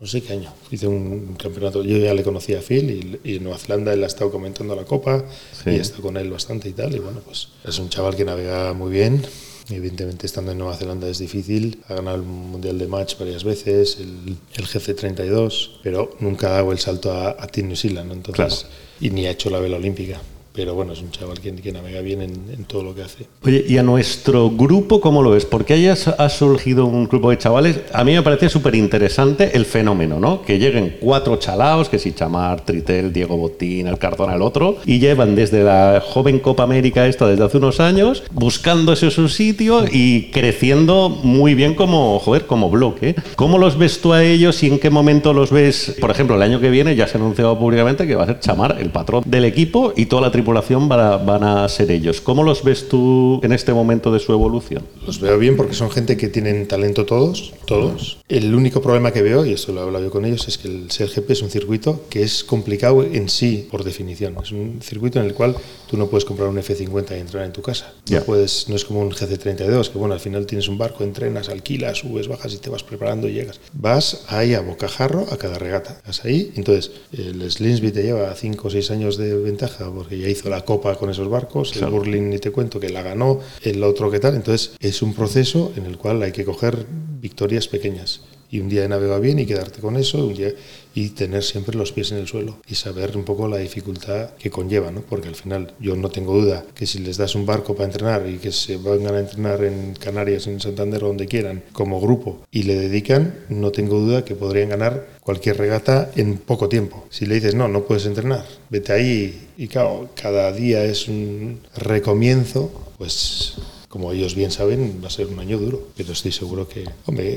no 0.00 0.06
sé 0.06 0.22
qué 0.22 0.32
año. 0.34 0.52
Hice 0.70 0.86
un 0.86 1.34
campeonato, 1.34 1.82
yo 1.84 1.96
ya 1.98 2.14
le 2.14 2.22
conocí 2.22 2.54
a 2.54 2.60
Phil 2.62 3.18
y, 3.24 3.30
y 3.32 3.36
en 3.36 3.42
Nueva 3.44 3.58
Zelanda 3.58 3.92
él 3.92 4.02
ha 4.04 4.06
estado 4.06 4.30
comentando 4.30 4.74
la 4.76 4.84
copa 4.84 5.24
Sí. 5.52 5.70
y 5.70 5.74
he 5.74 5.80
estado 5.80 6.02
con 6.02 6.16
él 6.16 6.30
bastante 6.30 6.68
y 6.68 6.72
tal 6.72 6.94
y 6.94 6.98
bueno, 7.00 7.20
pues 7.24 7.48
es 7.66 7.78
un 7.78 7.88
chaval 7.88 8.14
que 8.16 8.24
navega 8.24 8.72
muy 8.72 8.90
bien. 8.92 9.22
Evidentemente, 9.68 10.26
estando 10.26 10.50
en 10.50 10.58
Nueva 10.58 10.76
Zelanda 10.76 11.08
es 11.08 11.20
difícil. 11.20 11.78
Ha 11.86 11.94
ganado 11.94 12.16
el 12.16 12.22
Mundial 12.22 12.76
de 12.76 12.88
Match 12.88 13.16
varias 13.16 13.44
veces, 13.44 13.98
el, 14.00 14.36
el 14.56 14.66
GC32, 14.66 15.78
pero 15.84 16.16
nunca 16.18 16.48
ha 16.48 16.52
dado 16.54 16.72
el 16.72 16.78
salto 16.80 17.12
a, 17.12 17.36
a 17.38 17.46
Team 17.46 17.68
New 17.68 17.76
Zealand. 17.76 18.08
¿no? 18.08 18.14
Entonces, 18.14 18.66
Y 19.00 19.10
ni 19.10 19.26
ha 19.26 19.30
hecho 19.30 19.48
la 19.48 19.60
vela 19.60 19.76
olímpica. 19.76 20.20
Pero 20.52 20.74
bueno, 20.74 20.92
es 20.92 21.00
un 21.00 21.10
chaval 21.10 21.38
que, 21.40 21.72
navega 21.72 22.00
bien 22.00 22.22
en, 22.22 22.64
todo 22.64 22.82
lo 22.82 22.94
que 22.94 23.02
hace. 23.02 23.26
Oye, 23.44 23.64
¿y 23.68 23.78
a 23.78 23.82
nuestro 23.82 24.50
grupo 24.50 25.00
cómo 25.00 25.22
lo 25.22 25.30
ves? 25.30 25.44
Porque 25.44 25.74
haya 25.74 25.94
ha 26.18 26.28
surgido 26.28 26.86
un 26.86 27.06
grupo 27.06 27.30
de 27.30 27.38
chavales, 27.38 27.80
a 27.92 28.04
mí 28.04 28.12
me 28.12 28.22
parece 28.22 28.48
súper 28.48 28.74
interesante 28.74 29.56
el 29.56 29.64
fenómeno, 29.64 30.18
¿no? 30.18 30.42
Que 30.42 30.58
lleguen 30.58 30.96
cuatro 31.00 31.36
chalaos, 31.36 31.88
que 31.88 31.98
si 31.98 32.12
Chamar, 32.12 32.64
Tritel, 32.64 33.12
Diego 33.12 33.36
Botín, 33.36 33.86
el 33.86 33.98
Cardona, 33.98 34.34
el 34.34 34.42
otro, 34.42 34.78
y 34.84 34.98
llevan 34.98 35.34
desde 35.34 35.62
la 35.62 36.02
joven 36.04 36.40
Copa 36.40 36.64
América 36.64 37.06
esta 37.06 37.26
desde 37.28 37.44
hace 37.44 37.58
unos 37.58 37.80
años, 37.80 38.24
buscándose 38.32 39.10
su 39.10 39.28
sitio 39.28 39.84
y 39.90 40.30
creciendo 40.30 41.08
muy 41.08 41.54
bien 41.54 41.74
como, 41.74 42.18
joder, 42.18 42.46
como 42.46 42.70
bloque. 42.70 43.14
¿Cómo 43.36 43.58
los 43.58 43.78
ves 43.78 44.00
tú 44.00 44.12
a 44.12 44.24
ellos 44.24 44.62
y 44.62 44.66
en 44.66 44.78
qué 44.78 44.90
momento 44.90 45.32
los 45.32 45.50
ves? 45.50 45.96
Por 46.00 46.10
ejemplo, 46.10 46.36
el 46.36 46.42
año 46.42 46.60
que 46.60 46.70
viene 46.70 46.96
ya 46.96 47.06
se 47.06 47.16
ha 47.16 47.20
anunciado 47.20 47.58
públicamente 47.58 48.06
que 48.06 48.14
va 48.14 48.24
a 48.24 48.26
ser 48.26 48.40
Chamar 48.40 48.78
el 48.80 48.90
patrón 48.90 49.22
del 49.26 49.44
equipo 49.44 49.92
y 49.96 50.06
toda 50.06 50.22
la 50.22 50.30
tripulación 50.44 50.90
va- 50.90 51.18
van 51.18 51.44
a 51.44 51.68
ser 51.68 51.90
ellos. 51.90 52.20
¿Cómo 52.22 52.42
los 52.42 52.64
ves 52.64 52.88
tú 52.88 53.40
en 53.42 53.52
este 53.52 53.72
momento 53.74 54.10
de 54.10 54.18
su 54.20 54.32
evolución? 54.32 54.82
Los 55.06 55.20
veo 55.20 55.38
bien 55.38 55.56
porque 55.56 55.74
son 55.74 55.90
gente 55.90 56.16
que 56.16 56.28
tienen 56.28 56.66
talento 56.66 57.04
todos, 57.04 57.52
todos. 57.66 58.18
El 58.28 58.54
único 58.54 58.80
problema 58.80 59.12
que 59.12 59.20
veo, 59.22 59.44
y 59.44 59.52
esto 59.52 59.72
lo 59.72 59.80
he 59.80 59.84
hablado 59.84 60.04
yo 60.06 60.10
con 60.10 60.24
ellos, 60.24 60.48
es 60.48 60.56
que 60.56 60.68
el 60.68 60.86
CLGP 60.88 61.30
es 61.30 61.42
un 61.42 61.50
circuito 61.50 62.04
que 62.08 62.22
es 62.22 62.42
complicado 62.42 63.02
en 63.02 63.28
sí, 63.28 63.68
por 63.70 63.84
definición. 63.84 64.34
Es 64.42 64.52
un 64.52 64.80
circuito 64.82 65.20
en 65.20 65.26
el 65.26 65.34
cual 65.34 65.56
tú 65.90 65.96
no 65.98 66.06
puedes 66.06 66.24
comprar 66.24 66.48
un 66.48 66.56
F50 66.56 67.16
y 67.16 67.20
entrar 67.20 67.44
en 67.44 67.52
tu 67.52 67.60
casa. 67.60 67.92
Ya. 68.06 68.20
No, 68.20 68.24
puedes, 68.24 68.68
no 68.68 68.76
es 68.76 68.84
como 68.86 69.00
un 69.00 69.10
GC32, 69.10 69.90
que 69.90 69.98
bueno, 69.98 70.14
al 70.14 70.20
final 70.20 70.46
tienes 70.46 70.68
un 70.68 70.78
barco, 70.78 71.04
entrenas, 71.04 71.48
alquilas, 71.50 71.98
subes, 71.98 72.28
bajas 72.28 72.54
y 72.54 72.58
te 72.58 72.70
vas 72.70 72.82
preparando 72.82 73.28
y 73.28 73.34
llegas. 73.34 73.60
Vas 73.74 74.24
ahí 74.28 74.54
a 74.54 74.60
bocajarro 74.62 75.26
a 75.30 75.36
cada 75.36 75.58
regata. 75.58 76.00
Vas 76.06 76.24
ahí, 76.24 76.52
entonces 76.56 76.92
el 77.12 77.50
Slingsby 77.50 77.92
te 77.92 78.02
lleva 78.02 78.34
5 78.34 78.68
o 78.68 78.70
6 78.70 78.90
años 78.90 79.16
de 79.18 79.34
ventaja 79.36 79.90
porque 79.94 80.18
ya 80.18 80.28
hizo 80.30 80.48
la 80.48 80.64
copa 80.64 80.94
con 80.96 81.10
esos 81.10 81.28
barcos, 81.28 81.72
Claro. 81.72 81.88
el 81.88 81.92
Burling 81.92 82.28
ni 82.30 82.38
te 82.38 82.50
cuento 82.50 82.78
que 82.80 82.88
la 82.88 83.02
ganó, 83.02 83.40
el 83.62 83.82
otro 83.82 84.10
que 84.10 84.20
tal. 84.20 84.34
Entonces 84.36 84.72
es 84.80 85.02
un 85.02 85.14
proceso 85.14 85.72
en 85.76 85.86
el 85.86 85.98
cual 85.98 86.22
hay 86.22 86.32
que 86.32 86.44
coger 86.44 86.86
victorias 87.20 87.68
pequeñas. 87.68 88.22
Y 88.52 88.58
un 88.58 88.68
día 88.68 88.88
navega 88.88 89.18
bien 89.20 89.38
y 89.38 89.46
quedarte 89.46 89.80
con 89.80 89.96
eso, 89.96 90.26
un 90.26 90.34
día 90.34 90.52
y 90.94 91.10
tener 91.10 91.42
siempre 91.42 91.76
los 91.76 91.92
pies 91.92 92.12
en 92.12 92.18
el 92.18 92.26
suelo 92.26 92.58
y 92.66 92.74
saber 92.74 93.16
un 93.16 93.24
poco 93.24 93.48
la 93.48 93.58
dificultad 93.58 94.30
que 94.38 94.50
conlleva, 94.50 94.90
¿no? 94.90 95.02
Porque 95.02 95.28
al 95.28 95.34
final 95.34 95.74
yo 95.80 95.96
no 95.96 96.10
tengo 96.10 96.40
duda 96.40 96.64
que 96.74 96.86
si 96.86 96.98
les 96.98 97.16
das 97.16 97.34
un 97.34 97.46
barco 97.46 97.74
para 97.74 97.86
entrenar 97.86 98.28
y 98.28 98.38
que 98.38 98.52
se 98.52 98.76
vengan 98.76 99.14
a 99.14 99.20
entrenar 99.20 99.62
en 99.64 99.94
Canarias, 99.94 100.46
en 100.46 100.60
Santander 100.60 101.00
donde 101.00 101.26
quieran, 101.26 101.62
como 101.72 102.00
grupo, 102.00 102.42
y 102.50 102.64
le 102.64 102.76
dedican, 102.76 103.34
no 103.48 103.70
tengo 103.70 103.98
duda 103.98 104.24
que 104.24 104.34
podrían 104.34 104.70
ganar 104.70 105.08
cualquier 105.22 105.58
regata 105.58 106.10
en 106.16 106.38
poco 106.38 106.68
tiempo. 106.68 107.06
Si 107.10 107.26
le 107.26 107.36
dices, 107.36 107.54
no, 107.54 107.68
no 107.68 107.84
puedes 107.84 108.06
entrenar, 108.06 108.44
vete 108.68 108.92
ahí 108.92 109.48
y 109.56 109.68
cada 109.68 110.52
día 110.52 110.84
es 110.84 111.08
un 111.08 111.60
recomienzo, 111.76 112.70
pues 112.98 113.54
como 113.90 114.12
ellos 114.12 114.36
bien 114.36 114.52
saben, 114.52 115.00
va 115.02 115.08
a 115.08 115.10
ser 115.10 115.26
un 115.26 115.40
año 115.40 115.58
duro, 115.58 115.88
pero 115.96 116.12
estoy 116.12 116.30
seguro 116.30 116.68
que, 116.68 116.84
hombre, 117.06 117.34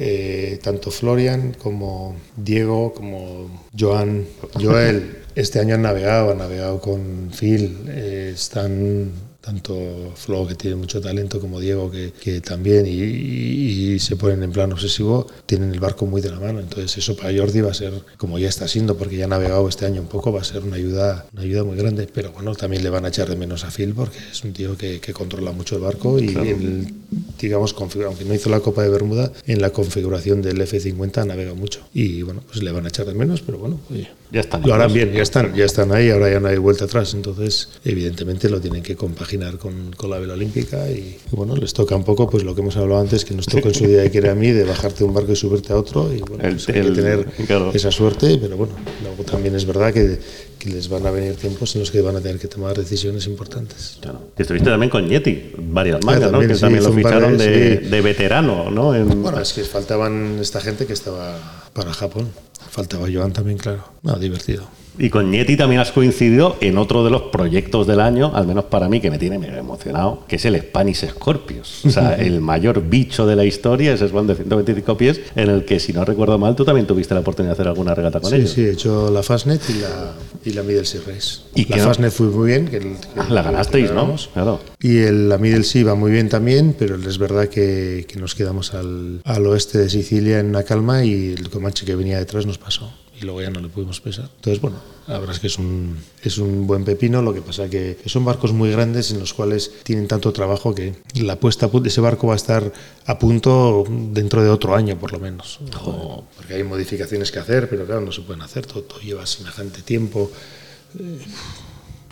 eh, 0.53 0.57
tanto 0.57 0.91
Florian 0.91 1.55
como 1.57 2.15
Diego, 2.38 2.93
como 2.93 3.67
Joan, 3.77 4.27
Joel, 4.61 5.23
este 5.34 5.59
año 5.59 5.73
han 5.73 5.81
navegado, 5.81 6.30
han 6.30 6.38
navegado 6.38 6.80
con 6.80 7.31
Phil, 7.38 7.85
eh, 7.88 8.34
están 8.35 9.11
tanto 9.44 10.14
Flo, 10.15 10.48
que 10.48 10.56
tiene 10.56 10.78
mucho 10.78 11.02
talento, 11.02 11.40
como 11.41 11.60
Diego, 11.60 11.91
que, 11.91 12.14
que 12.14 12.40
también, 12.40 12.88
y, 12.88 12.91
y- 12.91 13.94
y 13.94 13.99
se 13.99 14.15
ponen 14.15 14.41
en 14.41 14.52
plan 14.53 14.72
obsesivo, 14.72 15.28
tienen 15.45 15.74
el 15.74 15.82
barco 15.82 16.06
muy 16.06 16.22
de 16.22 16.32
la 16.32 16.40
mano. 16.40 16.61
Entonces 16.61 16.98
eso 16.98 17.15
para 17.18 17.38
Jordi 17.38 17.60
va 17.60 17.72
a 17.72 17.74
ser, 17.74 17.91
como 18.18 18.40
ya 18.40 18.48
está 18.48 18.68
siendo, 18.70 18.95
porque 18.98 19.18
ya 19.18 19.26
ha 19.26 19.28
navegado 19.28 19.68
este 19.68 19.86
año 19.86 19.99
un 20.02 20.07
poco, 20.07 20.32
va 20.32 20.40
a 20.40 20.44
ser 20.45 20.64
una 20.64 20.78
ayuda, 20.78 21.26
una 21.34 21.41
ayuda 21.41 21.64
muy 21.65 21.76
grande. 21.76 22.07
Pero 22.14 22.32
bueno, 22.32 22.56
también 22.56 22.84
le 22.84 22.90
van 22.90 23.03
a 23.03 23.10
echar 23.10 23.28
de 23.30 23.36
menos 23.36 23.65
a 23.65 23.72
Phil, 23.72 23.94
porque 23.94 24.18
es 24.32 24.44
un 24.45 24.53
tío 24.53 24.78
que, 24.78 25.02
que 25.02 25.11
controla 25.11 25.52
mucho 25.52 25.76
el 25.76 25.82
barco 25.82 26.18
y, 26.20 26.28
el- 26.30 26.94
digamos, 27.40 27.76
aunque 27.78 28.24
no 28.26 28.34
hizo 28.34 28.49
la 28.49 28.61
Copa 28.61 28.82
de 28.84 28.90
Bermuda, 28.90 29.30
en 29.45 29.61
la 29.61 29.72
configuración 29.72 30.41
del 30.41 30.61
F50 30.61 31.28
navega 31.28 31.53
mucho. 31.53 31.82
Y 31.94 32.22
bueno, 32.22 32.41
pues 32.48 32.64
le 32.64 32.72
van 32.72 32.86
a 32.86 32.88
echar 32.88 33.06
de 33.06 33.14
menos, 33.14 33.41
pero 33.41 33.57
bueno, 33.57 33.80
oye, 33.91 34.07
Ya 34.32 34.40
están. 34.40 34.61
lo 34.65 34.74
harán 34.74 34.94
bien, 34.94 35.11
ya 35.11 35.22
están, 35.22 35.53
ya 35.53 35.65
están 35.65 35.91
ahí, 35.91 36.10
ahora 36.11 36.32
ya 36.32 36.40
no 36.40 36.48
hay 36.48 36.57
vuelta 36.57 36.86
atrás. 36.86 37.14
Entonces, 37.14 37.68
evidentemente 37.84 38.49
lo 38.49 38.61
tienen 38.61 38.82
que 38.82 38.95
compaginar 38.95 39.32
compaginar 39.38 39.57
con, 39.57 39.91
con 39.95 40.10
la 40.10 40.19
vela 40.19 40.34
olímpica 40.34 40.89
y, 40.89 41.18
y, 41.31 41.35
bueno, 41.35 41.55
les 41.55 41.73
toca 41.73 41.95
un 41.95 42.03
poco 42.03 42.30
pues 42.30 42.43
lo 42.43 42.53
que 42.55 42.61
hemos 42.61 42.76
hablado 42.77 43.01
antes, 43.01 43.26
que 43.26 43.34
nos 43.34 43.45
tocó 43.45 43.69
en 43.69 43.73
su 43.73 43.85
día 43.88 44.10
que 44.11 44.18
era 44.19 44.31
a 44.31 44.35
mí, 44.35 44.51
de 44.51 44.64
bajarte 44.64 44.99
de 44.99 45.05
un 45.05 45.14
barco 45.14 45.31
y 45.31 45.35
subirte 45.35 45.73
a 45.73 45.77
otro 45.77 46.14
y 46.14 46.19
bueno, 46.19 46.43
El- 46.43 46.51
pues 46.55 46.68
hay 46.69 46.73
que 46.76 46.80
el- 46.81 46.93
tener 46.93 47.26
claro. 47.47 47.72
esa 47.73 47.91
suerte, 47.91 48.38
pero 48.41 48.57
bueno, 48.57 48.73
luego 49.01 49.23
también 49.23 49.55
es 49.55 49.65
verdad 49.65 49.93
que, 49.93 50.19
que 50.60 50.69
les 50.69 50.88
van 50.89 51.05
a 51.05 51.11
venir 51.11 51.35
tiempos 51.35 51.73
en 51.76 51.81
los 51.81 51.91
que 51.91 52.01
van 52.01 52.15
a 52.15 52.22
tener 52.22 52.39
que 52.39 52.47
tomar 52.47 52.77
decisiones 52.77 53.26
importantes. 53.27 53.97
Claro. 54.01 54.19
Estuviste 54.38 54.69
también 54.69 54.89
con 54.89 55.07
Yeti, 55.07 55.51
varias 55.57 56.03
mangas, 56.05 56.31
¿no? 56.31 56.39
también, 56.39 56.49
Que 56.49 56.55
sí, 56.55 56.61
también 56.61 56.84
lo 56.84 56.93
ficharon 56.93 57.38
de- 57.38 57.49
de, 57.49 57.77
de 57.89 58.01
veterano, 58.01 58.69
¿no? 58.72 58.95
En- 58.95 59.22
Bueno, 59.22 59.39
es 59.39 59.53
que 59.53 59.64
faltaban 59.64 60.38
esta 60.41 60.61
gente 60.61 60.85
que 60.85 60.93
estaba 60.93 61.39
para 61.73 61.91
Japón. 61.93 62.30
Faltaba 62.69 63.07
Joan 63.11 63.34
también, 63.34 63.57
claro. 63.57 63.84
No, 64.03 64.15
divertido. 64.18 64.64
Y 64.99 65.10
con 65.10 65.32
Yeti 65.32 65.57
también 65.57 65.82
has 65.82 65.91
coincidido 65.91 66.56
en 66.61 66.78
otro 66.78 67.03
de 67.03 67.10
los 67.10 67.24
proyectos 67.24 67.88
del 67.88 67.99
año, 67.99 68.32
al 68.36 68.45
menos 68.45 68.65
para 68.65 68.88
mí, 68.90 69.02
que 69.02 69.10
me 69.10 69.18
tiene 69.18 69.40
mega 69.40 69.57
emocionado, 69.57 70.24
que 70.28 70.36
es 70.36 70.45
el 70.45 70.56
Spanish 70.60 71.07
Scorpios. 71.10 71.84
O 71.86 71.90
sea, 71.90 72.14
el 72.20 72.41
mayor 72.41 72.82
bicho 72.88 73.26
de 73.26 73.36
la 73.36 73.44
historia, 73.45 73.94
ese 73.94 74.07
Swan 74.10 74.28
de 74.28 74.36
125 74.36 74.95
pies, 74.98 75.22
en 75.36 75.49
el 75.49 75.65
que, 75.65 75.80
si 75.80 75.94
no 75.94 76.06
recuerdo 76.06 76.38
mal, 76.38 76.56
tú 76.56 76.64
también 76.64 76.86
tuviste 76.86 77.14
la 77.14 77.22
oportunidad 77.22 77.52
de 77.52 77.61
hacer 77.61 77.68
alguna 77.68 77.95
regata 77.95 78.20
con 78.20 78.30
Sí, 78.30 78.36
ellos. 78.38 78.52
sí, 78.52 78.61
he 78.61 78.72
hecho 78.72 79.10
la 79.11 79.24
Fastnet 79.24 79.61
y 79.70 79.74
la, 79.82 80.14
y 80.45 80.49
la 80.53 80.61
Middle 80.64 80.86
Sea 80.86 81.02
Race. 81.07 81.40
¿Y 81.56 81.65
la 81.65 81.78
Fastnet 81.80 82.11
fue 82.11 82.28
muy 82.28 82.48
bien. 82.52 82.68
Que, 82.68 82.78
el- 82.78 82.84
que- 82.84 82.98
Ah, 83.18 83.28
La 83.30 83.41
ganasteis, 83.41 83.90
que 83.90 83.95
¿no? 83.95 84.15
Claro. 84.34 84.60
Y 84.80 84.98
el, 84.99 85.28
la 85.30 85.38
Middle 85.40 85.64
Sea 85.64 85.86
va 85.86 85.95
muy 85.95 86.11
bien 86.11 86.30
también, 86.30 86.76
pero 86.78 86.95
es 86.98 87.18
verdad 87.18 87.48
que, 87.48 88.06
que 88.07 88.20
nos 88.20 88.36
quedamos 88.36 88.74
al, 88.74 89.22
al 89.24 89.48
oeste 89.48 89.80
de 89.80 89.90
Sicilia 89.90 90.40
en 90.40 90.48
una 90.49 90.64
calma 90.64 91.03
y 91.03 91.34
el 91.34 91.49
Comanche 91.49 91.86
que 91.86 91.95
venía 91.95 92.20
detrás 92.20 92.45
nos 92.45 92.57
pasó. 92.60 92.94
Y 93.23 93.25
luego 93.25 93.41
ya 93.41 93.49
no 93.49 93.61
le 93.61 93.69
pudimos 93.69 94.01
pesar. 94.01 94.29
Entonces, 94.35 94.61
bueno, 94.61 94.75
la 95.07 95.17
verdad 95.17 95.33
es 95.33 95.39
que 95.39 95.47
es 95.47 95.57
un, 95.57 95.97
es 96.21 96.37
un 96.37 96.67
buen 96.67 96.83
pepino. 96.83 97.21
Lo 97.21 97.33
que 97.33 97.41
pasa 97.41 97.69
que 97.69 97.97
son 98.05 98.25
barcos 98.25 98.51
muy 98.51 98.69
grandes 98.69 99.11
en 99.11 99.19
los 99.19 99.33
cuales 99.33 99.71
tienen 99.83 100.09
tanto 100.09 100.33
trabajo 100.33 100.75
que 100.75 100.95
la 101.15 101.37
puesta 101.39 101.67
de 101.69 101.87
ese 101.87 102.01
barco 102.01 102.27
va 102.27 102.33
a 102.33 102.35
estar 102.35 102.73
a 103.05 103.19
punto 103.19 103.85
dentro 104.11 104.43
de 104.43 104.49
otro 104.49 104.75
año, 104.75 104.97
por 104.99 105.13
lo 105.13 105.19
menos. 105.19 105.59
O- 105.85 106.25
porque 106.35 106.55
hay 106.55 106.63
modificaciones 106.65 107.31
que 107.31 107.39
hacer, 107.39 107.69
pero 107.69 107.85
claro, 107.85 108.01
no 108.01 108.11
se 108.11 108.21
pueden 108.23 108.41
hacer. 108.41 108.65
Todo, 108.65 108.81
todo 108.83 108.99
lleva 108.99 109.25
semejante 109.25 109.81
tiempo. 109.83 110.29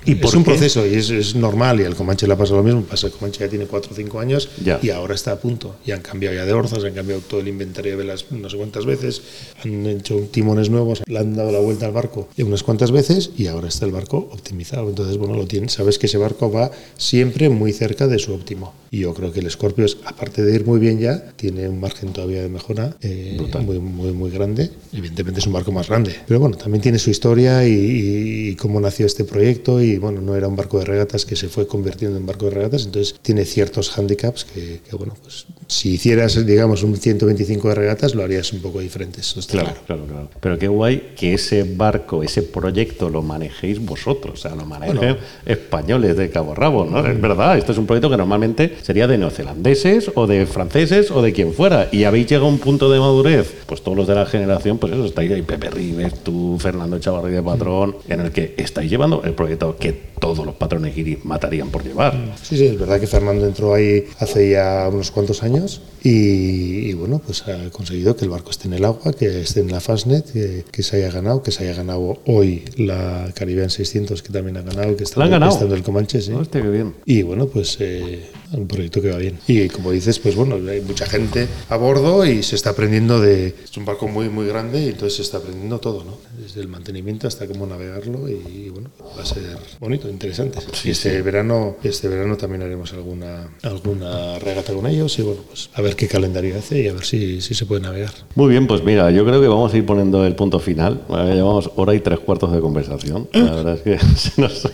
¿Y 0.06 0.14
es 0.14 0.34
un 0.34 0.44
qué? 0.44 0.52
proceso 0.52 0.86
y 0.86 0.96
es, 0.96 1.10
es 1.10 1.36
normal 1.36 1.80
y 1.80 1.84
al 1.84 1.96
Comanche 1.96 2.28
le 2.28 2.34
ha 2.34 2.38
pasado 2.38 2.58
lo 2.58 2.64
mismo. 2.64 2.82
Pasa 2.84 3.08
el 3.08 3.14
Comanche 3.14 3.40
ya 3.42 3.50
tiene 3.50 3.66
4 3.66 3.92
o 3.92 3.96
5 3.96 4.20
años 4.20 4.50
Ya. 4.64 4.80
y 4.82 4.90
ahora 4.90 5.16
está 5.16 5.32
a 5.34 5.40
punto. 5.40 5.76
Y 5.86 5.92
han 5.92 6.02
cambiado 6.02 6.36
ya 6.36 6.46
de 6.46 6.54
orzas, 6.54 6.84
han 6.84 6.94
cambiado 6.94 7.22
todo 7.22 7.40
el 7.42 7.48
inventario 7.48 7.92
de 7.92 7.98
velas 7.98 8.26
no 8.32 8.50
sé 8.50 8.58
cuántas 8.58 8.86
veces, 8.86 9.22
han 9.64 9.86
hecho 9.86 10.20
timones 10.32 10.70
nuevos, 10.70 11.02
le 11.06 11.20
han 11.20 11.36
dado 11.36 11.52
la 11.52 11.60
vuelta 11.60 11.86
al 11.86 11.92
barco 11.92 12.28
unas 12.38 12.64
cuantas 12.64 12.92
veces 12.92 13.30
y 13.38 13.48
ahora 13.48 13.68
está 13.68 13.86
el 13.86 13.92
barco 13.92 14.18
optimizado. 14.32 14.90
Entonces, 14.90 15.18
bueno, 15.18 15.36
lo 15.36 15.46
tienes. 15.48 15.74
Sabes 15.74 16.00
que 16.00 16.08
ese 16.08 16.18
barco 16.18 16.52
va 16.52 16.72
siempre 16.98 17.50
muy 17.50 17.72
cerca 17.72 18.08
de 18.08 18.20
su 18.20 18.34
óptimo. 18.34 18.74
Y 18.90 19.00
yo 19.02 19.14
creo 19.14 19.32
que 19.32 19.40
el 19.40 19.50
Scorpios, 19.50 20.00
aparte 20.06 20.42
de 20.44 20.54
ir 20.54 20.66
muy 20.66 20.80
bien 20.80 21.00
ya, 21.00 21.32
tiene 21.38 21.70
un 21.70 21.80
margen 21.80 22.12
todavía 22.12 22.42
de 22.42 22.50
mejora 22.50 22.98
eh, 23.02 23.40
muy, 23.66 23.80
muy, 23.80 24.12
muy 24.12 24.30
grande. 24.32 24.70
Evidentemente 24.92 25.40
es 25.40 25.48
un 25.48 25.54
barco 25.54 25.72
más 25.72 25.88
grande. 25.88 26.14
Pero 26.28 26.40
bueno, 26.42 26.58
también 26.58 26.82
tiene 26.82 27.00
su 27.00 27.10
historia 27.10 27.66
y, 27.66 27.72
y- 27.72 28.50
y 28.50 28.56
cómo 28.56 28.82
nació 28.82 29.06
este 29.06 29.24
proyecto. 29.24 29.82
Y 29.82 29.91
bueno, 29.98 30.22
no 30.22 30.36
era 30.36 30.48
un 30.48 30.56
barco 30.56 30.80
de 30.80 30.86
regatas 30.86 31.26
que 31.26 31.36
se 31.36 31.48
fue 31.50 31.68
convirtiendo 31.68 32.18
en 32.18 32.26
barco 32.26 32.46
de 32.46 32.52
regatas. 32.52 32.86
Entonces 32.86 33.16
tiene 33.22 33.46
ciertos 33.46 33.98
handicaps 33.98 34.46
que, 34.46 34.82
que, 34.90 34.96
bueno, 34.96 35.16
pues 35.22 35.46
si 35.68 35.94
hicieras, 35.94 36.46
digamos, 36.46 36.84
un 36.84 36.96
125 36.98 37.70
de 37.70 37.76
regatas, 37.76 38.14
lo 38.16 38.24
harías 38.24 38.52
un 38.54 38.62
poco 38.62 38.80
diferente. 38.80 39.22
Eso 39.22 39.40
está 39.40 39.54
Claro, 39.54 39.74
claro. 39.88 40.06
claro. 40.06 40.30
Pero 40.40 40.58
qué 40.60 40.68
guay 40.68 41.14
que 41.16 41.34
ese 41.34 41.64
barco, 41.64 42.24
ese 42.24 42.44
proyecto 42.44 43.10
lo 43.10 43.22
manejéis 43.22 43.80
vosotros, 43.84 44.34
o 44.34 44.42
sea, 44.42 44.56
lo 44.56 44.66
manejen 44.66 44.98
Bueno. 44.98 45.18
españoles 45.46 46.18
de 46.18 46.30
cabo 46.30 46.52
a 46.52 46.56
rabo, 46.56 46.86
¿no? 46.86 47.06
Es 47.06 47.20
verdad, 47.20 47.58
esto 47.58 47.72
es 47.72 47.78
un 47.78 47.86
proyecto 47.86 48.10
que 48.10 48.18
normalmente 48.18 48.76
sería 48.82 49.08
de 49.08 49.18
neozelandeses 49.18 50.12
o 50.16 50.28
de 50.28 50.46
franceses 50.46 51.12
o 51.12 51.22
de 51.22 51.34
quien 51.34 51.54
fuera. 51.54 51.90
Y 51.92 52.04
habéis 52.04 52.28
llegado 52.28 52.48
a 52.48 52.50
un 52.50 52.60
punto 52.60 52.92
de 52.92 53.00
madurez, 53.00 53.54
pues 53.66 53.82
todos 53.82 53.98
los 53.98 54.08
de 54.08 54.16
la 54.16 54.26
generación, 54.26 54.78
pues 54.78 54.94
eso, 54.94 55.06
estáis 55.06 55.32
ahí, 55.32 55.42
Pepe 55.42 55.70
Ribes, 55.70 56.24
tú, 56.24 56.58
Fernando 56.60 57.00
Chavarri 57.00 57.32
de 57.34 57.42
Patrón, 57.44 57.96
en 58.08 58.22
el 58.22 58.32
que 58.32 58.54
estáis 58.58 58.90
llevando 58.90 59.22
el 59.24 59.34
proyecto 59.34 59.76
que 59.82 59.92
todos 59.92 60.46
los 60.46 60.56
patrones 60.56 60.96
guiri 60.96 61.20
matarían 61.24 61.70
por 61.70 61.84
llevar. 61.84 62.14
Sí, 62.42 62.56
sí, 62.56 62.68
es 62.68 62.80
verdad 62.80 63.00
que 63.00 63.08
Fernando 63.08 63.46
entró 63.46 63.74
ahí 63.74 64.06
hace 64.20 64.52
ya 64.52 64.88
unos 64.90 65.12
cuantos 65.12 65.44
años 65.44 65.82
y, 66.04 66.90
y, 66.90 66.94
bueno, 66.94 67.22
pues 67.24 67.48
ha 67.48 67.70
conseguido 67.70 68.16
que 68.16 68.26
el 68.26 68.32
barco 68.32 68.52
esté 68.52 68.68
en 68.68 68.74
el 68.74 68.86
agua, 68.86 69.14
que 69.14 69.42
esté 69.42 69.60
en 69.60 69.72
la 69.72 69.80
Fastnet, 69.80 70.32
que, 70.32 70.66
que 70.72 70.84
se 70.84 70.98
haya 70.98 71.12
ganado, 71.12 71.44
que 71.44 71.52
se 71.52 71.64
haya 71.64 71.76
ganado 71.76 72.20
hoy 72.26 72.64
la 72.78 73.32
Caribbean 73.36 73.70
600, 73.70 74.22
que 74.24 74.34
también 74.34 74.58
ha 74.58 74.62
ganado, 74.62 74.96
que 74.96 75.04
está, 75.04 75.24
en 75.26 75.72
el 75.72 75.84
Comanche, 75.84 76.22
sí. 76.22 76.32
Hostia, 76.32 76.62
qué 76.62 76.70
bien. 76.70 76.96
Y 77.06 77.22
bueno, 77.22 77.48
pues 77.48 77.78
eh, 77.80 78.30
un 78.54 78.68
proyecto 78.68 79.02
que 79.02 79.12
va 79.12 79.18
bien. 79.18 79.40
Y 79.48 79.70
como 79.70 79.92
dices, 79.92 80.20
pues 80.20 80.36
bueno, 80.36 80.56
hay 80.70 80.82
mucha 80.82 81.06
gente 81.06 81.48
a 81.70 81.78
bordo 81.78 82.26
y 82.26 82.44
se 82.44 82.56
está 82.56 82.72
aprendiendo 82.72 83.20
de... 83.20 83.56
Es 83.64 83.78
un 83.78 83.86
barco 83.86 84.08
muy, 84.08 84.30
muy 84.30 84.48
grande 84.48 84.82
y 84.82 84.90
entonces 84.90 85.18
se 85.18 85.22
está 85.22 85.38
aprendiendo 85.38 85.80
todo, 85.80 86.04
¿no? 86.04 86.18
Desde 86.42 86.62
el 86.62 86.68
mantenimiento 86.68 87.28
hasta 87.28 87.48
cómo 87.48 87.66
navegarlo 87.66 88.28
y, 88.28 88.70
bueno, 88.70 88.90
va 89.18 89.22
a 89.22 89.26
ser 89.26 89.58
bonito, 89.80 90.10
interesante. 90.10 90.60
y 90.84 90.90
este 90.90 91.22
verano, 91.22 91.78
este 91.84 92.08
verano 92.08 92.38
también 92.38 92.64
haremos 92.64 92.92
alguna, 92.94 93.50
alguna 93.64 94.40
regata 94.40 94.74
con 94.74 94.88
ellos 94.88 95.18
y 95.20 95.22
bueno, 95.22 95.42
pues 95.48 95.70
a 95.74 95.82
ver 95.82 95.91
qué 95.96 96.08
calendario 96.08 96.58
hace 96.58 96.82
y 96.82 96.88
a 96.88 96.94
ver 96.94 97.04
si, 97.04 97.42
si 97.42 97.54
se 97.54 97.66
puede 97.66 97.82
navegar. 97.82 98.12
Muy 98.36 98.50
bien, 98.50 98.68
pues 98.68 98.84
mira, 98.84 99.12
yo 99.12 99.26
creo 99.26 99.42
que 99.42 99.48
vamos 99.48 99.74
a 99.74 99.78
ir 99.78 99.86
poniendo 99.86 100.26
el 100.26 100.36
punto 100.36 100.60
final. 100.60 101.02
Vale, 101.08 101.36
Llevamos 101.36 101.72
hora 101.76 101.94
y 101.96 102.00
tres 102.00 102.20
cuartos 102.20 102.52
de 102.52 102.60
conversación. 102.60 103.28
La 103.34 103.56
verdad 103.56 103.76
es 103.76 103.82
que 103.82 104.00
se 104.16 104.42
nos... 104.42 104.68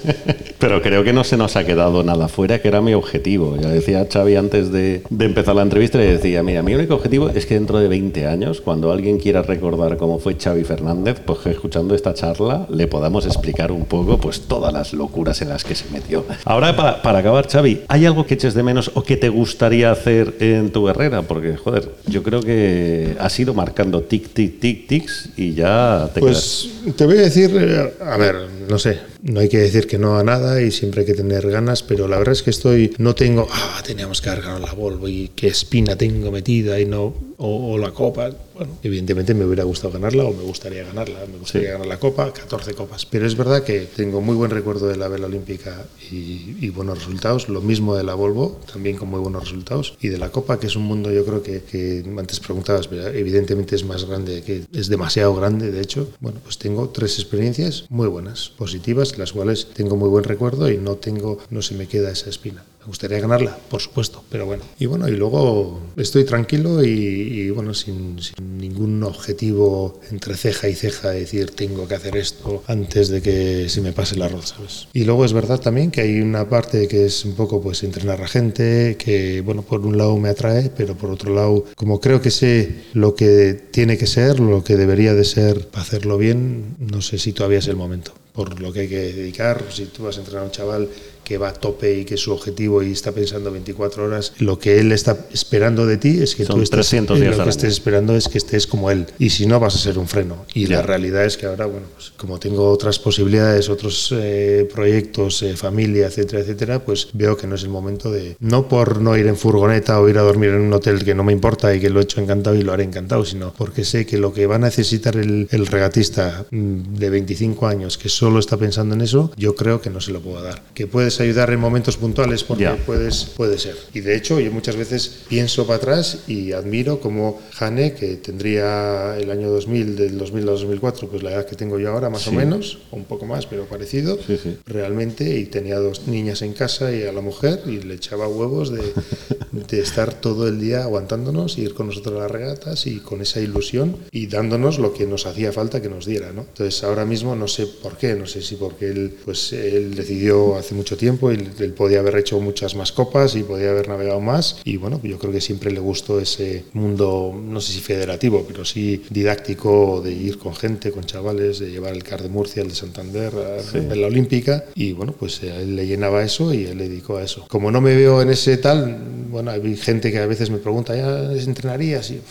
Pero 0.60 0.82
creo 0.82 1.04
que 1.04 1.14
no 1.14 1.24
se 1.24 1.38
nos 1.38 1.56
ha 1.56 1.66
quedado 1.66 2.04
nada 2.04 2.28
fuera, 2.28 2.60
que 2.60 2.68
era 2.68 2.82
mi 2.82 2.94
objetivo. 2.94 3.58
Ya 3.60 3.70
decía 3.70 4.08
Xavi 4.12 4.36
antes 4.36 4.72
de, 4.72 5.04
de 5.10 5.26
empezar 5.26 5.56
la 5.56 5.62
entrevista, 5.62 5.98
le 5.98 6.18
decía, 6.18 6.44
mira, 6.44 6.64
mi 6.64 6.74
único 6.74 6.96
objetivo 6.96 7.30
es 7.30 7.46
que 7.46 7.54
dentro 7.56 7.80
de 7.80 7.88
20 7.88 8.26
años, 8.28 8.62
cuando 8.62 8.92
alguien 8.92 9.20
quiera 9.20 9.42
recordar 9.42 9.98
cómo 9.98 10.20
fue 10.20 10.36
Xavi 10.36 10.64
Fernández, 10.64 11.22
pues 11.26 11.40
que 11.40 11.52
escuchando 11.52 11.96
esta 11.96 12.14
charla 12.14 12.68
le 12.70 12.88
podamos 12.88 13.26
explicar 13.26 13.72
un 13.72 13.86
poco 13.86 14.18
pues 14.18 14.42
todas 14.42 14.74
las 14.74 14.94
locuras 14.94 15.42
en 15.42 15.50
las 15.50 15.64
que 15.64 15.76
se 15.76 15.90
metió. 15.92 16.26
Ahora, 16.46 16.76
para, 16.76 17.02
para 17.02 17.20
acabar, 17.20 17.48
Xavi, 17.48 17.84
¿hay 17.88 18.06
algo 18.06 18.26
que 18.26 18.34
eches 18.34 18.54
de 18.54 18.64
menos 18.64 18.92
o 18.94 19.04
que 19.04 19.18
te 19.18 19.30
gustaría 19.30 19.92
hacer 19.92 20.36
en 20.40 20.72
tu 20.72 20.86
carrera? 20.86 21.22
Porque, 21.22 21.56
joder, 21.56 21.90
yo 22.08 22.24
creo 22.24 22.42
que 22.42 23.16
has 23.20 23.40
ido 23.40 23.54
marcando 23.54 24.02
tic, 24.02 24.30
tic, 24.34 24.60
tic, 24.60 24.88
tics 24.88 25.30
y 25.38 25.54
ya 25.54 26.10
te 26.14 26.22
quedas. 26.22 26.70
Pues 26.84 26.96
te 26.96 27.06
voy 27.06 27.18
a 27.18 27.22
decir, 27.22 27.52
eh, 27.54 27.94
a 28.04 28.18
ver, 28.18 28.36
no 28.70 28.80
sé, 28.80 29.00
no 29.22 29.40
hay 29.40 29.50
que 29.50 29.58
decir 29.58 29.88
que 29.88 29.98
no 29.98 30.18
a 30.18 30.24
nada 30.24 30.62
y 30.62 30.72
siempre 30.72 31.02
hay 31.02 31.08
que 31.08 31.14
tener 31.14 31.50
ganas, 31.50 31.84
pero 31.84 32.08
la 32.08 32.18
verdad 32.18 32.34
es 32.34 32.44
que 32.44 32.50
estoy, 32.50 32.94
no 32.98 33.16
tengo, 33.16 33.48
ah, 33.52 33.82
teníamos 33.86 34.22
que 34.22 34.30
haber 34.30 34.46
la 34.46 34.74
Volvo 34.74 35.08
y 35.08 35.32
qué 35.36 35.48
espina 35.48 35.96
tengo 35.96 36.32
metida 36.32 36.80
y 36.80 36.86
no, 36.86 37.14
o, 37.38 37.74
o 37.74 37.78
la 37.78 37.92
Copa. 37.92 38.32
Bueno, 38.58 38.74
evidentemente 38.82 39.34
me 39.34 39.46
hubiera 39.46 39.64
gustado 39.64 39.94
ganarla 39.94 40.24
o 40.26 40.34
me 40.34 40.44
gustaría 40.44 40.84
ganarla, 40.84 41.20
me 41.32 41.38
gustaría 41.38 41.68
Sí. 41.68 41.72
ganar 41.74 41.88
la 41.88 42.00
Copa, 42.00 42.34
14 42.34 42.74
copas. 42.74 43.06
Pero 43.06 43.26
es 43.28 43.36
verdad 43.38 43.64
que 43.64 43.82
tengo 43.96 44.20
muy 44.22 44.36
buen 44.36 44.50
recuerdo 44.52 44.88
de 44.88 44.96
la 44.98 45.08
vela 45.08 45.28
olímpica 45.28 45.86
y, 46.12 46.56
y 46.60 46.70
buenos 46.70 46.98
resultados, 47.00 47.50
lo 47.50 47.62
mismo 47.62 47.96
de 47.96 48.04
la 48.04 48.16
Volvo, 48.16 48.60
también 48.72 48.98
con 48.98 49.10
muy 49.10 49.20
buenos 49.20 49.44
resultados, 49.44 49.96
y 50.02 50.08
de 50.10 50.18
la 50.18 50.32
Copa, 50.32 50.60
que 50.60 50.68
es 50.68 50.76
un 50.76 50.84
mundo 50.84 51.12
yo 51.12 51.24
creo 51.26 51.44
que, 51.44 51.62
que 51.64 52.04
antes 52.18 52.40
preguntabas, 52.40 52.88
pero 52.88 53.08
evidentemente 53.10 53.76
es 53.76 53.84
más 53.84 54.06
grande, 54.06 54.42
que 54.42 54.64
es 54.74 54.88
demasiado 54.88 55.36
grande, 55.36 55.72
de 55.72 55.82
hecho. 55.82 56.10
Bueno, 56.20 56.40
pues 56.44 56.58
tengo 56.58 56.90
tres 56.90 57.20
experiencias 57.20 57.86
muy 57.90 58.08
buenas, 58.08 58.50
positivas, 58.58 59.18
las 59.18 59.34
cuales 59.34 59.68
tengo 59.74 59.96
muy 59.98 60.10
buen 60.10 60.24
recuerdo 60.24 60.72
y 60.72 60.78
no 60.78 60.96
tengo, 60.96 61.38
no 61.52 61.62
se 61.62 61.76
me 61.76 61.88
queda 61.88 62.12
esa 62.12 62.30
espina. 62.30 62.64
Me 62.88 62.92
gustaría 62.92 63.20
ganarla, 63.20 63.54
por 63.70 63.82
supuesto, 63.82 64.24
pero 64.30 64.46
bueno. 64.46 64.64
Y 64.80 64.86
bueno, 64.86 65.10
y 65.10 65.12
luego 65.12 65.78
estoy 65.98 66.24
tranquilo 66.24 66.82
y, 66.82 67.50
bueno, 67.50 67.74
sin, 67.74 68.18
sin 68.22 68.58
ningún 68.58 69.04
objetivo 69.04 70.00
entre 70.10 70.38
ceja 70.38 70.70
y 70.70 70.74
ceja 70.74 71.10
de 71.10 71.20
decir 71.20 71.52
tengo 71.52 71.86
que 71.86 71.96
hacer 71.96 72.16
esto 72.16 72.64
antes 72.66 73.10
de 73.10 73.22
que 73.22 73.68
se 73.68 73.82
me 73.82 73.92
pase 73.92 74.16
el 74.16 74.22
arroz. 74.22 74.56
Y 74.94 75.04
luego 75.04 75.26
es 75.26 75.34
verdad 75.34 75.60
también 75.60 75.92
que 75.92 76.00
hay 76.00 76.22
una 76.22 76.48
parte 76.48 76.88
que 76.88 77.08
es 77.08 77.26
un 77.26 77.36
poco 77.36 77.62
pues 77.62 77.84
entrenar 77.84 78.22
a 78.22 78.28
gente, 78.30 78.96
que 78.98 79.42
bueno, 79.42 79.64
por 79.64 79.82
un 79.82 79.98
lado 79.98 80.16
me 80.16 80.30
atrae, 80.30 80.72
pero 80.74 80.96
por 80.96 81.12
otro 81.12 81.36
lado, 81.36 81.66
como 81.76 82.00
creo 82.00 82.22
que 82.22 82.32
sé 82.32 82.84
lo 82.94 83.16
que 83.16 83.54
tiene 83.70 83.98
que 83.98 84.08
ser, 84.08 84.40
lo 84.40 84.64
que 84.64 84.78
debería 84.78 85.14
de 85.14 85.26
ser 85.26 85.68
para 85.68 85.82
hacerlo 85.84 86.18
bien, 86.18 86.78
no 86.80 87.02
sé 87.02 87.18
si 87.18 87.34
todavía 87.34 87.60
es 87.60 87.68
el 87.68 87.76
momento 87.76 88.14
por 88.38 88.62
lo 88.62 88.72
que 88.72 88.82
hay 88.82 88.88
que 88.88 89.14
dedicar. 89.14 89.66
Si 89.72 89.86
tú 89.88 90.04
vas 90.04 90.18
a 90.18 90.20
entrenar 90.20 90.44
a 90.44 90.46
un 90.46 90.52
chaval 90.52 90.88
que 91.28 91.38
va 91.38 91.50
a 91.50 91.54
tope 91.54 92.00
y 92.00 92.06
que 92.06 92.14
es 92.16 92.22
su 92.22 92.32
objetivo 92.32 92.82
y 92.82 92.94
está 92.94 93.12
pensando 93.12 93.52
24 93.52 94.06
horas, 94.06 94.32
lo 94.40 94.58
que 94.60 94.80
él 94.80 94.94
está 94.94 95.18
esperando 95.34 95.86
de 95.86 95.98
ti 95.98 96.20
es 96.22 96.36
que 96.36 96.46
Son 96.46 96.56
tú 96.56 96.62
estés, 96.64 96.88
300 96.88 97.20
días 97.20 97.28
lo 97.28 97.34
al 97.34 97.38
que 97.38 97.42
año. 97.42 97.50
estés 97.50 97.74
esperando 97.74 98.16
es 98.16 98.30
que 98.30 98.38
estés 98.38 98.66
como 98.66 98.90
él. 98.92 99.08
Y 99.20 99.30
si 99.32 99.46
no, 99.46 99.60
vas 99.60 99.76
a 99.76 99.78
ser 99.78 100.00
un 100.00 100.08
freno. 100.08 100.46
Y 100.54 100.68
Ya. 100.68 100.78
la 100.78 100.82
realidad 100.84 101.26
es 101.26 101.36
que 101.36 101.46
ahora, 101.46 101.66
bueno, 101.66 101.88
pues 101.94 102.12
como 102.16 102.40
tengo 102.40 102.70
otras 102.70 102.98
posibilidades, 103.00 103.68
otros 103.68 104.14
eh, 104.16 104.70
proyectos, 104.74 105.44
eh, 105.44 105.58
familia, 105.58 106.08
etcétera, 106.08 106.42
etcétera, 106.42 106.86
pues 106.86 107.10
veo 107.14 107.36
que 107.36 107.46
no 107.46 107.56
es 107.56 107.64
el 107.64 107.70
momento 107.70 108.10
de, 108.10 108.38
no 108.40 108.70
por 108.70 109.02
no 109.02 109.18
ir 109.18 109.28
en 109.28 109.36
furgoneta 109.36 110.00
o 110.00 110.08
ir 110.08 110.18
a 110.18 110.22
dormir 110.22 110.52
en 110.52 110.62
un 110.62 110.72
hotel 110.74 111.04
que 111.04 111.14
no 111.14 111.26
me 111.26 111.34
importa 111.34 111.76
y 111.76 111.82
que 111.82 111.90
lo 111.90 112.00
he 112.00 112.04
hecho 112.04 112.22
encantado 112.22 112.56
y 112.56 112.62
lo 112.62 112.72
haré 112.72 112.84
encantado, 112.86 113.26
sino 113.26 113.54
porque 113.58 113.84
sé 113.84 114.06
que 114.06 114.18
lo 114.18 114.32
que 114.34 114.48
va 114.48 114.56
a 114.56 114.60
necesitar 114.60 115.18
el, 115.18 115.48
el 115.52 115.68
regatista 115.68 116.46
mm, 116.52 116.96
de 116.96 117.10
25 117.10 117.68
años 117.68 117.98
que 117.98 118.08
solo 118.08 118.40
está 118.40 118.56
pensando 118.56 118.96
en 118.96 119.02
eso, 119.02 119.32
yo 119.36 119.56
creo 119.56 119.82
que 119.82 119.90
no 119.90 120.00
se 120.00 120.12
lo 120.12 120.22
puedo 120.22 120.42
dar. 120.42 120.64
Que 120.74 120.88
puede 120.88 121.12
ser 121.12 121.17
puedes 121.18 121.32
ayudar 121.32 121.50
en 121.52 121.60
momentos 121.60 121.98
puntuales 121.98 122.44
porque 122.44 122.64
Ya. 122.64 122.76
puedes, 122.86 123.26
puede 123.36 123.58
ser. 123.58 123.76
Y 123.94 124.02
de 124.02 124.16
hecho, 124.16 124.40
yo 124.40 124.52
muchas 124.52 124.76
veces 124.76 125.24
pienso 125.28 125.66
para 125.66 125.78
atrás 125.78 126.20
y 126.28 126.52
admiro 126.52 127.00
como 127.00 127.40
Jane, 127.54 127.94
que 127.94 128.18
tendría 128.18 129.18
el 129.18 129.32
año 129.32 129.50
2000, 129.50 129.96
del 129.96 130.18
2000 130.18 130.42
al 130.44 130.56
2004, 130.56 131.08
pues 131.10 131.24
la 131.24 131.32
edad 131.32 131.46
que 131.46 131.56
tengo 131.56 131.80
yo 131.80 131.90
ahora, 131.92 132.10
más 132.10 132.22
Sí. 132.24 132.30
o 132.30 132.34
menos, 132.34 132.80
un 132.92 133.06
poco 133.06 133.26
más, 133.26 133.48
pero 133.48 133.66
parecido, 133.66 134.18
Sí, 134.28 134.38
sí. 134.42 134.58
realmente, 134.68 135.38
y 135.40 135.46
tenía 135.46 135.80
dos 135.80 136.08
niñas 136.08 136.42
en 136.44 136.54
casa 136.54 136.94
y 136.94 137.04
a 137.04 137.12
la 137.12 137.22
mujer, 137.22 137.62
y 137.66 137.80
le 137.82 137.96
echaba 137.96 138.28
huevos 138.28 138.72
de, 138.72 138.82
de 139.52 139.80
estar 139.80 140.14
todo 140.14 140.48
el 140.48 140.60
día 140.60 140.84
aguantándonos 140.84 141.58
y 141.58 141.62
ir 141.62 141.74
con 141.74 141.88
nosotros 141.88 142.16
a 142.18 142.24
las 142.24 142.32
regatas 142.32 142.86
y 142.86 143.00
con 143.00 143.22
esa 143.22 143.40
ilusión 143.40 143.98
y 144.12 144.28
dándonos 144.28 144.78
lo 144.78 144.94
que 144.94 145.08
nos 145.08 145.26
hacía 145.26 145.52
falta 145.52 145.82
que 145.82 145.90
nos 145.90 146.06
diera, 146.06 146.32
¿no? 146.32 146.42
Entonces 146.42 146.84
ahora 146.84 147.06
mismo 147.06 147.36
no 147.36 147.48
sé 147.48 147.66
por 147.66 147.98
qué, 147.98 148.14
no 148.14 148.28
sé 148.28 148.42
si 148.44 148.56
porque 148.56 148.90
él, 148.92 149.16
pues 149.26 149.52
él 149.54 149.96
decidió 149.96 150.56
hace 150.58 150.76
mucho 150.76 150.96
tiempo 150.96 151.07
y 151.08 151.64
él 151.64 151.74
podía 151.74 152.00
haber 152.00 152.18
hecho 152.18 152.40
muchas 152.40 152.76
más 152.76 152.92
copas 152.92 153.36
y 153.36 153.44
podía 153.44 153.72
haber 153.72 153.88
navegado 153.88 154.20
más 154.20 154.60
y 154.64 154.78
bueno, 154.78 155.00
yo 155.04 155.18
creo 155.18 155.32
que 155.32 155.42
siempre 155.42 155.72
le 155.72 155.80
gustó 155.80 156.20
ese 156.20 156.66
mundo, 156.74 157.40
no 157.42 157.62
sé 157.62 157.74
si 157.74 157.80
federativo, 157.80 158.46
pero 158.48 158.66
sí 158.66 159.04
didáctico 159.10 160.02
de 160.02 160.12
ir 160.12 160.38
con 160.38 160.56
gente, 160.56 160.92
con 160.92 161.06
chavales, 161.06 161.60
de 161.60 161.70
llevar 161.70 161.94
el 161.94 162.04
CAR 162.04 162.22
de 162.22 162.30
Murcia, 162.30 162.62
el 162.62 162.70
de 162.70 162.76
Santander, 162.76 163.34
a, 163.36 163.78
en 163.78 164.02
la 164.02 164.08
Olímpica 164.08 164.66
y 164.76 164.94
bueno, 164.94 165.14
pues 165.14 165.42
a 165.44 165.62
él 165.62 165.76
le 165.76 165.88
llenaba 165.88 166.24
eso 166.24 166.54
y 166.54 166.66
él 166.66 166.78
le 166.78 166.90
dedicó 166.90 167.18
a 167.18 167.24
eso. 167.24 167.46
Como 167.48 167.72
no 167.72 167.82
me 167.82 167.96
veo 167.96 168.22
en 168.22 168.30
ese 168.30 168.58
tal, 168.58 168.98
bueno, 169.30 169.52
hay 169.52 169.76
gente 169.78 170.12
que 170.12 170.20
a 170.20 170.26
veces 170.26 170.50
me 170.50 170.58
pregunta, 170.58 170.96
¿ya 170.96 171.32
entrenarías? 171.32 172.12
Y, 172.12 172.22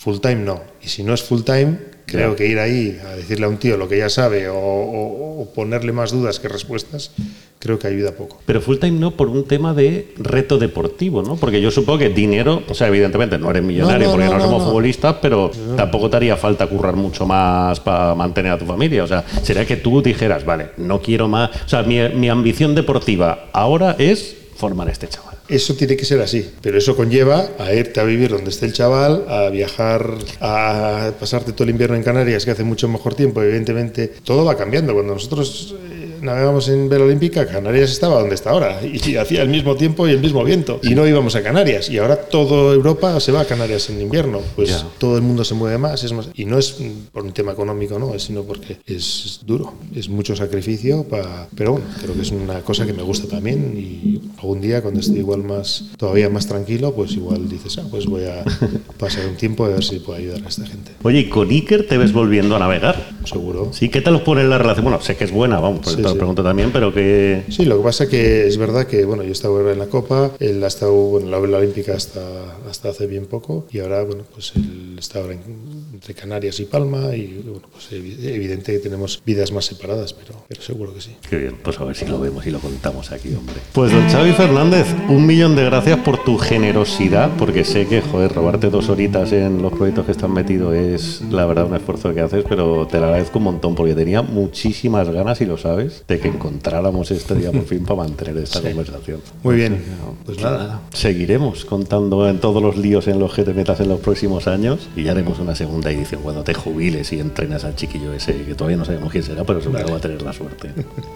Full 0.00 0.20
time 0.20 0.36
no. 0.36 0.62
Y 0.82 0.88
si 0.88 1.02
no 1.02 1.12
es 1.12 1.22
full 1.22 1.42
time, 1.42 1.76
creo 2.10 2.36
que 2.36 2.46
ir 2.46 2.58
ahí 2.58 2.98
a 3.06 3.16
decirle 3.16 3.46
a 3.46 3.48
un 3.48 3.56
tío 3.58 3.76
lo 3.76 3.88
que 3.88 3.98
ya 3.98 4.08
sabe 4.08 4.48
o, 4.48 4.56
o- 4.58 5.40
o 5.42 5.52
ponerle 5.54 5.92
más 5.92 6.10
dudas 6.12 6.38
que 6.40 6.48
respuestas, 6.48 7.12
creo 7.58 7.78
que 7.78 7.86
ayuda 7.86 8.12
poco. 8.12 8.40
Pero 8.44 8.60
full 8.60 8.76
time 8.78 8.98
no 8.98 9.12
por 9.12 9.28
un 9.28 9.44
tema 9.44 9.72
de 9.74 10.12
reto 10.18 10.58
deportivo, 10.58 11.22
¿no? 11.22 11.36
Porque 11.36 11.60
yo 11.62 11.70
supongo 11.70 11.98
que 12.00 12.08
dinero, 12.10 12.62
o 12.68 12.74
sea, 12.74 12.88
evidentemente 12.88 13.38
no 13.38 13.50
eres 13.50 13.62
millonario 13.62 14.06
No, 14.06 14.06
no, 14.06 14.10
porque 14.12 14.24
no, 14.26 14.32
no, 14.32 14.38
no, 14.38 14.44
somos 14.44 14.58
no. 14.62 14.68
futbolistas, 14.68 15.16
pero 15.22 15.50
tampoco 15.76 16.10
te 16.10 16.16
haría 16.16 16.36
falta 16.36 16.66
currar 16.66 16.94
mucho 16.96 17.26
más 17.26 17.80
para 17.80 18.14
mantener 18.14 18.52
a 18.52 18.58
tu 18.58 18.66
familia. 18.66 19.04
O 19.04 19.06
sea, 19.06 19.24
sería 19.42 19.64
que 19.64 19.76
tú 19.76 20.02
dijeras, 20.02 20.44
vale, 20.44 20.70
no 20.76 21.00
quiero 21.00 21.26
más. 21.28 21.50
O 21.64 21.68
sea, 21.68 21.82
mi, 21.82 21.96
mi 22.10 22.28
ambición 22.28 22.74
deportiva 22.74 23.46
ahora 23.52 23.96
es 23.98 24.36
formar 24.56 24.88
a 24.88 24.92
este 24.92 25.08
chaval. 25.08 25.29
Eso 25.50 25.74
tiene 25.74 25.96
que 25.96 26.04
ser 26.04 26.20
así, 26.20 26.48
pero 26.62 26.78
eso 26.78 26.94
conlleva 26.94 27.48
a 27.58 27.74
irte 27.74 27.98
a 27.98 28.04
vivir 28.04 28.30
donde 28.30 28.50
esté 28.50 28.66
el 28.66 28.72
chaval, 28.72 29.24
a 29.28 29.50
viajar, 29.50 30.14
a 30.40 31.10
pasarte 31.18 31.52
todo 31.52 31.64
el 31.64 31.70
invierno 31.70 31.96
en 31.96 32.04
Canarias, 32.04 32.44
que 32.44 32.52
hace 32.52 32.62
mucho 32.62 32.86
mejor 32.86 33.14
tiempo, 33.16 33.42
evidentemente. 33.42 34.12
Todo 34.22 34.44
va 34.44 34.56
cambiando. 34.56 34.94
Cuando 34.94 35.14
nosotros 35.14 35.74
navegamos 36.22 36.68
en 36.68 36.88
Vela 36.88 37.04
Olímpica, 37.04 37.46
Canarias 37.46 37.90
estaba 37.90 38.20
donde 38.20 38.34
está 38.34 38.50
ahora, 38.50 38.80
y 38.84 39.16
hacía 39.16 39.42
el 39.42 39.48
mismo 39.48 39.74
tiempo 39.76 40.06
y 40.08 40.12
el 40.12 40.20
mismo 40.20 40.44
viento, 40.44 40.80
y 40.82 40.94
no 40.94 41.06
íbamos 41.06 41.34
a 41.36 41.42
Canarias. 41.42 41.88
Y 41.88 41.98
ahora 41.98 42.16
toda 42.16 42.74
Europa 42.74 43.18
se 43.20 43.32
va 43.32 43.40
a 43.42 43.44
Canarias 43.44 43.88
en 43.90 44.00
invierno, 44.00 44.40
pues 44.56 44.70
Ya. 44.70 44.86
todo 44.98 45.16
el 45.16 45.22
mundo 45.22 45.44
se 45.44 45.54
mueve 45.54 45.78
más, 45.78 46.02
es 46.04 46.12
más. 46.12 46.28
Y 46.34 46.44
no 46.44 46.58
es 46.58 46.76
por 47.12 47.22
un 47.24 47.32
tema 47.32 47.52
económico, 47.52 47.98
no, 47.98 48.18
sino 48.18 48.42
porque 48.42 48.78
es 48.86 49.40
duro, 49.46 49.74
es 49.94 50.08
mucho 50.08 50.34
sacrificio, 50.36 51.04
pa- 51.04 51.48
pero 51.56 51.72
bueno, 51.72 51.86
creo 52.00 52.14
que 52.14 52.22
es 52.22 52.30
una 52.30 52.60
cosa 52.60 52.86
que 52.86 52.92
me 52.92 53.02
gusta 53.02 53.26
también. 53.28 53.74
Y 53.76 54.20
algún 54.38 54.60
día, 54.60 54.82
cuando 54.82 55.00
esté 55.00 55.18
igual 55.18 55.42
más, 55.42 55.84
todavía 55.96 56.28
más 56.28 56.46
tranquilo, 56.46 56.92
pues 56.94 57.12
igual 57.12 57.48
dices, 57.48 57.78
ah, 57.78 57.84
pues 57.90 58.06
voy 58.06 58.24
a 58.24 58.44
pasar 58.98 59.26
un 59.26 59.36
tiempo 59.36 59.64
a 59.64 59.68
ver 59.68 59.84
si 59.84 59.98
puedo 60.00 60.18
ayudar 60.18 60.42
a 60.44 60.48
esta 60.48 60.66
gente. 60.66 60.92
Oye, 61.02 61.20
¿y 61.20 61.28
con 61.28 61.48
Iker 61.50 61.86
te 61.86 61.98
ves 61.98 62.12
volviendo 62.12 62.56
a 62.56 62.58
navegar? 62.58 63.10
Seguro. 63.24 63.70
¿Sí? 63.72 63.88
¿Qué 63.88 64.00
tal 64.00 64.16
os 64.16 64.22
pone 64.22 64.44
la 64.44 64.58
relación? 64.58 64.84
Bueno, 64.84 65.00
sé 65.00 65.16
que 65.16 65.24
es 65.24 65.30
buena, 65.32 65.60
vamos, 65.60 65.80
pues 65.84 65.96
Sí, 65.96 66.02
lo 66.10 66.14
sí. 66.14 66.18
pregunto 66.18 66.42
también, 66.42 66.70
pero 66.72 66.92
que... 66.92 67.42
Sí, 67.48 67.64
lo 67.64 67.78
que 67.78 67.84
pasa 67.84 68.08
que 68.08 68.46
es 68.46 68.56
verdad 68.58 68.86
que 68.86 69.04
bueno, 69.04 69.22
yo 69.22 69.32
estaba 69.32 69.58
ahora 69.58 69.72
en 69.72 69.78
la 69.78 69.86
Copa, 69.86 70.32
él 70.40 70.62
ha 70.62 70.66
estado 70.68 70.92
bueno, 70.92 71.26
en 71.26 71.32
la 71.32 71.38
Vela 71.38 71.58
Olímpica 71.58 71.94
hasta, 71.94 72.20
hasta 72.68 72.90
hace 72.90 73.06
bien 73.06 73.26
poco 73.26 73.66
y 73.72 73.78
ahora 73.80 74.02
bueno, 74.04 74.24
pues 74.32 74.52
él 74.56 74.96
está 74.98 75.20
ahora 75.20 75.34
en- 75.34 75.90
entre 75.94 76.14
Canarias 76.14 76.60
y 76.60 76.64
Palma 76.64 77.14
y 77.14 77.42
bueno, 77.44 77.68
pues 77.72 77.90
evi- 77.92 78.16
evidente 78.28 78.72
que 78.72 78.78
tenemos 78.78 79.22
vidas 79.24 79.52
más 79.52 79.64
separadas, 79.66 80.12
pero, 80.12 80.34
pero 80.48 80.62
seguro 80.62 80.94
que 80.94 81.00
sí. 81.00 81.16
Qué 81.28 81.36
bien, 81.36 81.56
pues 81.62 81.78
a 81.80 81.84
ver 81.84 81.96
si 81.96 82.06
lo 82.06 82.18
vemos 82.20 82.46
y 82.46 82.50
lo 82.50 82.58
contamos 82.58 83.10
aquí, 83.12 83.28
hombre. 83.34 83.56
Pues 83.72 83.92
don 83.92 84.08
Xavi 84.08 84.32
Fernández, 84.32 84.86
un 85.08 85.26
millón 85.26 85.56
de 85.56 85.64
gracias 85.64 85.98
por 86.00 86.22
tu 86.24 86.38
generosidad, 86.38 87.30
porque 87.38 87.64
sé 87.64 87.86
que, 87.86 88.00
joder, 88.00 88.32
robarte 88.32 88.70
dos 88.70 88.88
horitas 88.88 89.32
en 89.32 89.60
los 89.62 89.72
proyectos 89.72 90.06
que 90.06 90.12
están 90.12 90.32
metidos 90.32 90.74
es, 90.74 91.20
la 91.30 91.44
verdad, 91.46 91.66
un 91.66 91.74
esfuerzo 91.76 92.14
que 92.14 92.20
haces, 92.20 92.44
pero 92.48 92.86
te 92.86 92.98
lo 92.98 93.06
agradezco 93.06 93.38
un 93.38 93.44
montón, 93.44 93.74
porque 93.74 93.94
tenía 93.94 94.22
muchísimas 94.22 95.08
ganas, 95.10 95.40
y 95.40 95.46
lo 95.46 95.58
sabes, 95.58 95.99
de 96.06 96.18
que 96.18 96.28
encontráramos 96.28 97.10
este 97.10 97.34
día 97.34 97.52
por 97.52 97.64
fin 97.64 97.84
para 97.84 98.02
mantener 98.02 98.36
esta 98.38 98.60
conversación. 98.60 99.20
Muy 99.42 99.56
bien, 99.56 99.82
pues 100.24 100.38
nada. 100.40 100.80
Seguiremos 100.92 101.64
contando 101.64 102.28
en 102.28 102.38
todos 102.38 102.62
los 102.62 102.76
líos 102.76 103.08
en 103.08 103.18
los 103.18 103.34
que 103.34 103.44
te 103.44 103.54
metas 103.54 103.80
en 103.80 103.88
los 103.88 104.00
próximos 104.00 104.46
años 104.46 104.88
y 104.96 105.04
ya 105.04 105.12
haremos 105.12 105.38
una 105.38 105.54
segunda 105.54 105.90
edición 105.90 106.22
cuando 106.22 106.42
te 106.42 106.54
jubiles 106.54 107.12
y 107.12 107.20
entrenas 107.20 107.64
al 107.64 107.76
chiquillo 107.76 108.12
ese, 108.12 108.44
que 108.44 108.54
todavía 108.54 108.76
no 108.76 108.84
sabemos 108.84 109.10
quién 109.10 109.24
será, 109.24 109.44
pero 109.44 109.60
seguro 109.60 109.84
que 109.84 109.92
va 109.92 109.98
a 109.98 110.00
tener 110.00 110.22
la 110.22 110.32
suerte. 110.32 110.70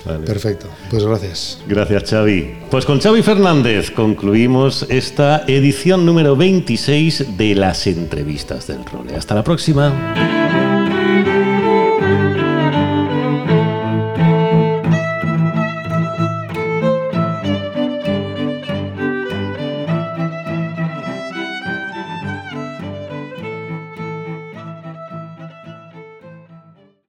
Vale. 0.05 0.27
Perfecto, 0.27 0.66
pues 0.90 1.05
gracias. 1.05 1.59
Gracias, 1.69 2.11
Xavi. 2.11 2.55
Pues 2.70 2.85
con 2.85 3.01
Xavi 3.01 3.23
Fernández 3.23 3.90
concluimos 3.90 4.86
esta 4.89 5.44
edición 5.47 6.06
número 6.06 6.36
26 6.36 7.36
de 7.36 7.55
las 7.55 7.86
entrevistas 7.86 8.66
del 8.66 8.85
role. 8.85 9.15
Hasta 9.16 9.35
la 9.35 9.44
próxima. 9.44 10.73